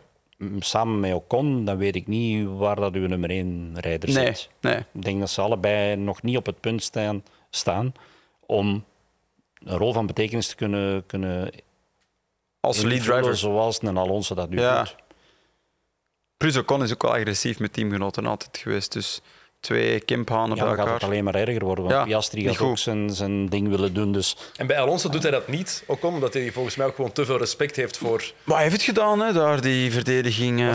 samen 0.59 0.99
met 0.99 1.13
Ocon, 1.13 1.65
dan 1.65 1.77
weet 1.77 1.95
ik 1.95 2.07
niet 2.07 2.47
waar 2.47 2.75
dat 2.75 2.93
uw 2.93 3.07
nummer 3.07 3.29
1 3.29 3.71
rijder 3.79 4.13
Nee, 4.13 4.25
zit. 4.25 4.49
nee. 4.61 4.77
Ik 4.93 5.01
denk 5.03 5.19
dat 5.19 5.29
ze 5.29 5.41
allebei 5.41 5.95
nog 5.95 6.21
niet 6.21 6.37
op 6.37 6.45
het 6.45 6.59
punt 6.59 6.83
staan, 6.83 7.23
staan 7.49 7.93
om 8.45 8.85
een 9.63 9.77
rol 9.77 9.93
van 9.93 10.05
betekenis 10.05 10.47
te 10.47 10.55
kunnen, 10.55 11.05
kunnen 11.05 11.51
Als 12.59 12.81
lead 12.81 13.03
driver. 13.03 13.37
zoals 13.37 13.81
een 13.81 13.97
Alonso 13.97 14.35
dat 14.35 14.49
nu 14.49 14.59
Ja. 14.59 14.77
doet. 14.83 14.95
Plus 16.37 16.57
Ocon 16.57 16.83
is 16.83 16.93
ook 16.93 17.01
wel 17.01 17.13
agressief 17.15 17.59
met 17.59 17.73
teamgenoten 17.73 18.25
altijd 18.25 18.57
geweest. 18.57 18.91
Dus 18.93 19.21
twee 19.63 19.99
kimphanen 19.99 20.49
Ja, 20.49 20.53
bij 20.55 20.63
dan 20.63 20.69
gaat 20.69 20.77
elkaar. 20.79 20.93
het 20.93 21.03
alleen 21.03 21.23
maar 21.23 21.35
erger 21.35 21.63
worden. 21.65 21.83
Want 21.83 21.95
Ja, 21.95 22.03
Piastri 22.03 22.41
gaat 22.43 22.59
ook 22.67 22.77
zijn, 22.77 23.09
zijn 23.09 23.49
ding 23.49 23.69
willen 23.69 23.93
doen. 23.93 24.11
Dus 24.11 24.37
En 24.55 24.67
bij 24.67 24.79
Alonso 24.79 25.09
doet 25.09 25.21
hij 25.23 25.31
dat 25.31 25.47
niet, 25.47 25.83
ook 25.87 26.03
omdat 26.03 26.33
hij 26.33 26.51
volgens 26.51 26.75
mij 26.75 26.85
ook 26.87 26.95
gewoon 26.95 27.11
te 27.11 27.25
veel 27.25 27.37
respect 27.37 27.75
heeft 27.75 27.97
voor... 27.97 28.23
Maar 28.43 28.55
hij 28.55 28.63
heeft 28.65 28.75
het 28.75 28.85
gedaan, 28.85 29.19
hè, 29.19 29.33
daar, 29.33 29.61
die 29.61 29.91
verdediging. 29.91 30.59
Eh, 30.59 30.67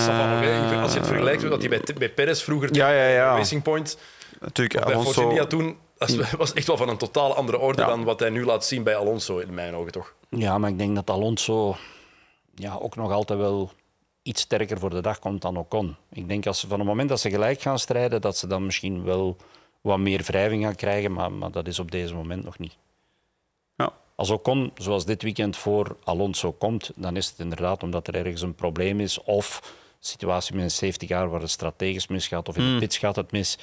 Als 0.83 0.93
je 0.93 0.99
het 0.99 1.07
vergelijkt 1.07 1.43
met 1.43 1.51
wat 1.51 1.61
hij 1.61 1.69
bij, 1.69 1.81
bij 1.99 2.11
Perez 2.11 2.43
vroeger 2.43 2.75
Ja, 2.75 2.91
ja, 2.91 3.07
ja. 3.09 3.37
Racing 3.37 3.63
Point, 3.63 3.99
Natuurlijk, 4.41 4.85
bij 4.85 4.95
Alonso... 4.95 5.47
toen, 5.47 5.77
dat 5.99 6.31
was 6.39 6.53
echt 6.53 6.67
wel 6.67 6.77
van 6.77 6.89
een 6.89 6.97
totaal 6.97 7.35
andere 7.35 7.59
orde 7.59 7.81
Ja. 7.83 7.89
dan 7.89 8.05
wat 8.05 8.21
hij 8.21 8.31
nu 8.31 8.45
laat 8.45 8.65
zien 8.65 8.83
bij 8.83 8.97
Alonso, 8.97 9.39
in 9.39 9.55
mijn 9.55 9.75
ogen 9.75 9.93
toch? 9.93 10.15
ja, 10.29 10.59
maar 10.59 10.71
ik 10.71 10.79
denk 10.79 10.95
dat 10.95 11.11
Alonso 11.11 11.77
ja, 12.55 12.77
ook 12.81 12.97
nog 12.97 13.13
altijd 13.13 13.39
wel 13.39 13.73
iets 14.29 14.41
sterker 14.41 14.79
voor 14.79 14.91
de 14.91 15.01
dag 15.01 15.19
komt 15.19 15.43
dan 15.43 15.57
Ocon. 15.57 15.97
Ik 16.11 16.29
denk 16.29 16.47
als 16.47 16.61
ze, 16.61 16.69
van 16.69 16.79
het 16.79 16.89
moment 16.89 17.09
dat 17.09 17.21
ze 17.21 17.31
gelijk 17.31 17.61
gaan 17.61 17.79
strijden, 17.79 18.21
dat 18.21 18.37
ze 18.37 18.47
dan 18.47 18.65
misschien 18.65 19.05
wel 19.05 19.37
wat 19.81 19.99
meer 19.99 20.23
wrijving 20.23 20.65
gaan 20.65 20.75
krijgen, 20.75 21.13
maar, 21.13 21.33
maar 21.33 21.51
dat 21.51 21.67
is 21.67 21.79
op 21.79 21.91
deze 21.91 22.15
moment 22.15 22.45
nog 22.45 22.59
niet. 22.59 22.77
Ja. 23.77 23.93
Als 24.15 24.31
Ocon, 24.31 24.73
zoals 24.75 25.05
dit 25.05 25.23
weekend, 25.23 25.57
voor 25.57 25.97
Alonso 26.05 26.53
komt, 26.53 26.91
dan 26.97 27.17
is 27.17 27.29
het 27.29 27.39
inderdaad 27.39 27.83
omdat 27.83 28.09
er 28.09 28.15
ergens 28.15 28.43
een 28.43 28.55
probleem 28.55 29.01
is 29.01 29.23
of 29.23 29.61
een 29.63 29.97
situatie 29.99 30.55
met 30.55 30.65
een 30.65 30.71
safety 30.71 31.07
car 31.07 31.29
waar 31.29 31.41
het 31.41 31.51
strategisch 31.51 32.07
misgaat 32.07 32.49
of 32.49 32.57
in 32.57 32.73
de 32.73 32.79
pits 32.79 32.99
gaat 32.99 33.17
het 33.17 33.33
mis. 33.33 33.59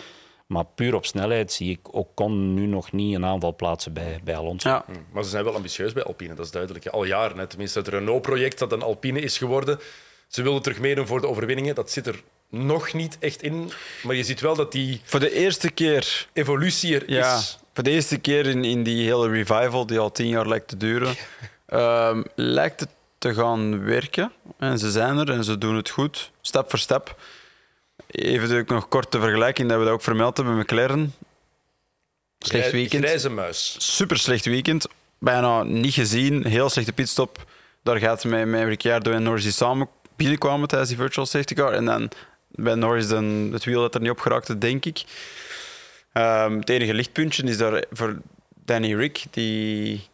Maar 0.46 0.66
puur 0.66 0.96
op 0.96 1.06
snelheid 1.06 1.52
zie 1.52 1.72
ik 1.72 1.94
Ocon 1.94 2.54
nu 2.54 2.66
nog 2.66 2.92
niet 2.92 3.16
een 3.16 3.26
aanval 3.26 3.56
plaatsen 3.56 3.94
bij, 3.94 4.20
bij 4.24 4.36
Alonso. 4.38 4.70
Ja, 4.70 4.86
Maar 5.12 5.24
ze 5.24 5.30
zijn 5.30 5.44
wel 5.44 5.56
ambitieus 5.56 5.94
bij 5.94 6.04
Alpine, 6.04 6.34
dat 6.34 6.46
is 6.46 6.52
duidelijk. 6.52 6.88
Al 6.88 7.04
jaren, 7.04 7.38
hè. 7.38 7.48
tenminste 7.48 7.80
het 7.80 7.88
Renault-project 7.88 8.60
dat 8.60 8.72
een 8.72 8.82
Alpine 8.82 9.20
is 9.20 9.38
geworden. 9.38 9.80
Ze 10.28 10.42
wilden 10.42 10.62
terug 10.62 10.80
meedoen 10.80 11.08
voor 11.08 11.22
de 11.22 11.28
overwinningen. 11.28 11.76
Dat 11.76 11.92
zit 11.92 12.08
er 12.08 12.24
nog 12.50 12.94
niet 12.94 13.18
echt 13.20 13.42
in. 13.42 13.72
Maar 14.04 14.16
je 14.16 14.24
ziet 14.24 14.42
wel 14.42 14.56
dat 14.56 14.72
die 14.72 15.02
voor 15.04 15.20
de 15.20 15.34
eerste 15.34 15.70
keer, 15.70 16.28
evolutie 16.34 16.96
er 16.96 17.12
ja, 17.12 17.38
is. 17.38 17.60
voor 17.74 17.84
de 17.84 17.90
eerste 17.90 18.18
keer 18.18 18.46
in, 18.46 18.64
in 18.64 18.84
die 18.84 19.06
hele 19.06 19.30
revival, 19.30 19.86
die 19.86 20.00
al 20.00 20.12
tien 20.12 20.28
jaar 20.28 20.48
lijkt 20.48 20.68
te 20.68 20.78
duren, 20.78 21.16
ehm, 21.66 22.24
lijkt 22.36 22.80
het 22.80 22.90
te 23.18 23.34
gaan 23.34 23.84
werken. 23.84 24.32
En 24.58 24.80
ze 24.80 24.92
zijn 24.92 25.18
er 25.18 25.32
en 25.32 25.44
ze 25.44 25.58
doen 25.58 25.76
het 25.76 25.90
goed, 25.90 26.32
stap 26.42 26.70
voor 26.70 26.80
stap. 26.80 27.16
Even 28.08 28.66
nog 28.68 28.88
kort 28.88 29.12
de 29.12 29.20
vergelijking 29.20 29.70
dat 29.70 29.78
we 29.78 29.84
dat 29.84 29.94
ook 29.94 30.02
vermeld 30.02 30.38
hebben 30.38 30.58
met 30.58 30.66
McLaren. 30.66 31.14
Slecht 32.40 32.72
weekend. 32.72 33.04
Grijze 33.04 33.30
muis. 33.30 33.76
super 33.80 34.18
slecht 34.18 34.46
weekend. 34.46 34.88
Bijna 35.20 35.64
niet 35.64 35.94
gezien. 35.94 36.48
Heel 36.48 36.70
slechte 36.70 36.94
pitstop. 36.94 37.46
Daar 37.84 37.98
gaat 37.98 38.24
het 38.24 38.32
met, 38.32 38.48
met 38.48 38.68
Ricciardo 38.68 39.12
en 39.12 39.24
Norris 39.24 39.56
samen 39.56 39.90
binnenkwamen 40.16 40.68
tijdens 40.68 40.90
die 40.90 41.00
virtual 41.00 41.26
safety 41.26 41.54
car. 41.54 41.74
En 41.74 41.86
dan 41.86 42.10
bij 42.50 42.76
Norris 42.76 43.08
dan 43.08 43.50
het 43.52 43.64
wiel 43.64 43.82
dat 43.82 43.96
er 43.96 44.02
niet 44.02 44.10
op 44.10 44.20
geraakte, 44.20 44.58
denk 44.58 44.86
ik. 44.86 45.04
Ehm, 46.14 46.58
het 46.58 46.70
enige 46.70 46.94
lichtpuntje 46.94 47.44
is 47.44 47.58
daar 47.58 47.84
voor 47.92 48.18
Danny 48.66 48.96
Rick, 48.96 49.24
die 49.30 50.08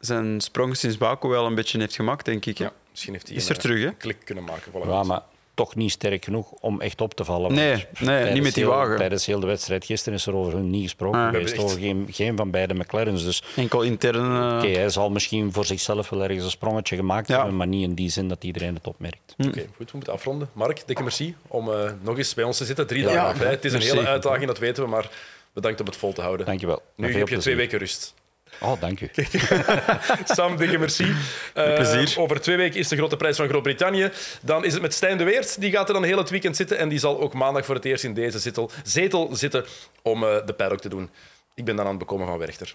zijn 0.00 0.40
sprong 0.40 0.76
sinds 0.76 0.98
Baku 0.98 1.28
wel 1.28 1.46
een 1.46 1.54
beetje 1.54 1.78
heeft 1.78 1.94
gemaakt, 1.94 2.24
denk 2.24 2.46
ik. 2.46 2.58
Ja, 2.58 2.72
misschien 2.90 3.12
heeft 3.12 3.28
hij 3.28 3.36
Is 3.36 3.48
een, 3.48 3.54
er 3.54 3.60
terug, 3.60 3.80
hè? 3.80 3.86
een 3.86 3.96
klik 3.96 4.18
kunnen 4.24 4.44
maken. 4.44 4.72
Voilà. 4.72 4.88
Ja, 4.88 5.02
maar 5.02 5.22
toch 5.56 5.74
niet 5.74 5.90
sterk 5.90 6.24
genoeg 6.24 6.50
om 6.50 6.80
echt 6.80 7.00
op 7.00 7.14
te 7.14 7.24
vallen. 7.24 7.52
Nee, 7.54 7.68
nee, 7.74 7.84
tijdens 7.98 8.32
niet 8.34 8.42
met 8.42 8.54
die 8.54 8.62
heel- 8.64 8.72
wagen. 8.72 8.96
Tijdens 8.96 9.26
heel 9.26 9.40
de 9.40 9.46
wedstrijd 9.46 9.84
gisteren 9.84 10.18
is 10.18 10.26
er 10.26 10.34
over 10.34 10.52
hun 10.52 10.70
niet 10.70 10.82
gesproken 10.82 11.20
Ah. 11.20 11.26
geweest. 11.26 11.44
We 11.44 11.56
hebben 11.56 11.64
Over 11.74 11.80
geen, 11.86 12.06
geen 12.10 12.36
van 12.36 12.50
beide 12.50 12.74
McLaren's. 12.74 13.24
Dus 13.24 13.42
Enkel 13.56 13.82
intern. 13.82 14.50
eh, 14.50 14.56
oké, 14.58 14.78
hij 14.78 14.88
zal 14.88 15.10
misschien 15.10 15.52
voor 15.52 15.64
zichzelf 15.64 16.08
wel 16.10 16.22
ergens 16.22 16.44
een 16.44 16.50
sprongetje 16.50 16.96
gemaakt 16.96 17.28
Ja. 17.28 17.36
hebben, 17.36 17.56
maar 17.56 17.66
niet 17.66 17.82
in 17.82 17.94
die 17.94 18.10
zin 18.10 18.28
dat 18.28 18.44
iedereen 18.44 18.74
het 18.74 18.86
opmerkt. 18.86 19.34
Oké, 19.38 19.66
goed, 19.76 19.90
we 19.90 19.96
moeten 19.96 20.12
afronden. 20.12 20.48
Mark, 20.52 20.82
dikke 20.86 21.02
merci 21.02 21.34
om 21.46 21.72
eh, 21.72 21.90
nog 22.02 22.18
eens 22.18 22.34
bij 22.34 22.44
ons 22.44 22.56
te 22.56 22.64
zitten. 22.64 22.86
Drie 22.86 23.02
Ja, 23.02 23.12
dagen 23.12 23.36
vrij. 23.36 23.50
Het 23.50 23.64
is 23.64 23.72
een 23.72 23.78
merci. 23.78 23.94
hele 23.96 24.08
uitdaging, 24.08 24.46
dat 24.46 24.58
weten 24.58 24.82
we, 24.84 24.88
maar 24.88 25.10
bedankt 25.52 25.80
om 25.80 25.86
het 25.86 25.96
vol 25.96 26.12
te 26.12 26.20
houden. 26.20 26.46
Dankjewel. 26.46 26.82
Nu 26.96 27.14
heb 27.18 27.28
je 27.28 27.36
twee 27.36 27.56
weken 27.56 27.78
rust. 27.78 28.14
Oh, 28.60 28.80
dank 28.80 29.00
u. 29.00 29.10
Sam, 30.24 30.56
dikke 30.56 30.78
merci. 30.78 31.14
Eh, 31.54 31.74
plezier. 31.74 32.20
over 32.20 32.40
twee 32.40 32.56
weken 32.56 32.80
is 32.80 32.88
de 32.88 32.96
grote 32.96 33.16
prijs 33.16 33.36
van 33.36 33.48
Groot-Brittannië. 33.48 34.10
Dan 34.42 34.64
is 34.64 34.72
het 34.72 34.82
met 34.82 34.94
Stijn 34.94 35.18
de 35.18 35.24
Weert. 35.24 35.60
Die 35.60 35.70
gaat 35.70 35.88
er 35.88 35.94
dan 35.94 36.04
heel 36.04 36.18
het 36.18 36.30
weekend 36.30 36.56
zitten. 36.56 36.78
En 36.78 36.88
die 36.88 36.98
zal 36.98 37.20
ook 37.20 37.34
maandag 37.34 37.64
voor 37.64 37.74
het 37.74 37.84
eerst 37.84 38.04
in 38.04 38.14
deze 38.14 38.38
zetel, 38.38 38.70
zetel 38.84 39.36
zitten 39.36 39.64
om 40.02 40.24
eh, 40.24 40.46
de 40.46 40.52
paddock 40.52 40.80
te 40.80 40.88
doen. 40.88 41.10
Ik 41.54 41.64
ben 41.64 41.76
dan 41.76 41.84
aan 41.84 41.90
het 41.90 42.00
bekomen 42.00 42.26
van 42.26 42.38
Werchter. 42.38 42.74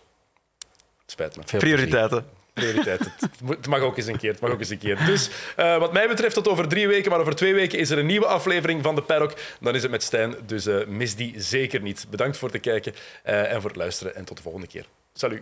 Het 1.01 1.11
spijt 1.11 1.37
me. 1.37 1.43
Veel 1.45 1.59
prioriteiten. 1.59 2.25
Prioriteit. 2.53 2.99
Het 3.45 3.67
mag 3.67 3.79
ook 3.79 3.97
eens 3.97 4.05
een 4.05 4.17
keer. 4.17 4.31
Het 4.31 4.39
mag 4.39 4.51
ook 4.51 4.59
eens 4.59 4.69
een 4.69 4.77
keer. 4.77 5.05
Dus 5.05 5.29
eh, 5.55 5.77
wat 5.77 5.93
mij 5.93 6.07
betreft 6.07 6.33
tot 6.33 6.47
over 6.47 6.67
drie 6.67 6.87
weken. 6.87 7.11
Maar 7.11 7.19
over 7.19 7.35
twee 7.35 7.53
weken 7.53 7.79
is 7.79 7.89
er 7.89 7.97
een 7.97 8.05
nieuwe 8.05 8.25
aflevering 8.25 8.83
van 8.83 8.95
de 8.95 9.01
Paddock. 9.01 9.33
Dan 9.59 9.75
is 9.75 9.81
het 9.81 9.91
met 9.91 10.03
Stijn. 10.03 10.35
Dus 10.45 10.65
eh, 10.65 10.85
mis 10.87 11.15
die 11.15 11.33
zeker 11.37 11.81
niet. 11.81 12.05
Bedankt 12.09 12.37
voor 12.37 12.49
het 12.49 12.61
kijken 12.61 12.93
eh, 13.23 13.51
en 13.51 13.61
voor 13.61 13.69
het 13.69 13.79
luisteren. 13.79 14.15
En 14.15 14.25
tot 14.25 14.37
de 14.37 14.43
volgende 14.43 14.67
keer. 14.67 14.85
Salut. 15.13 15.41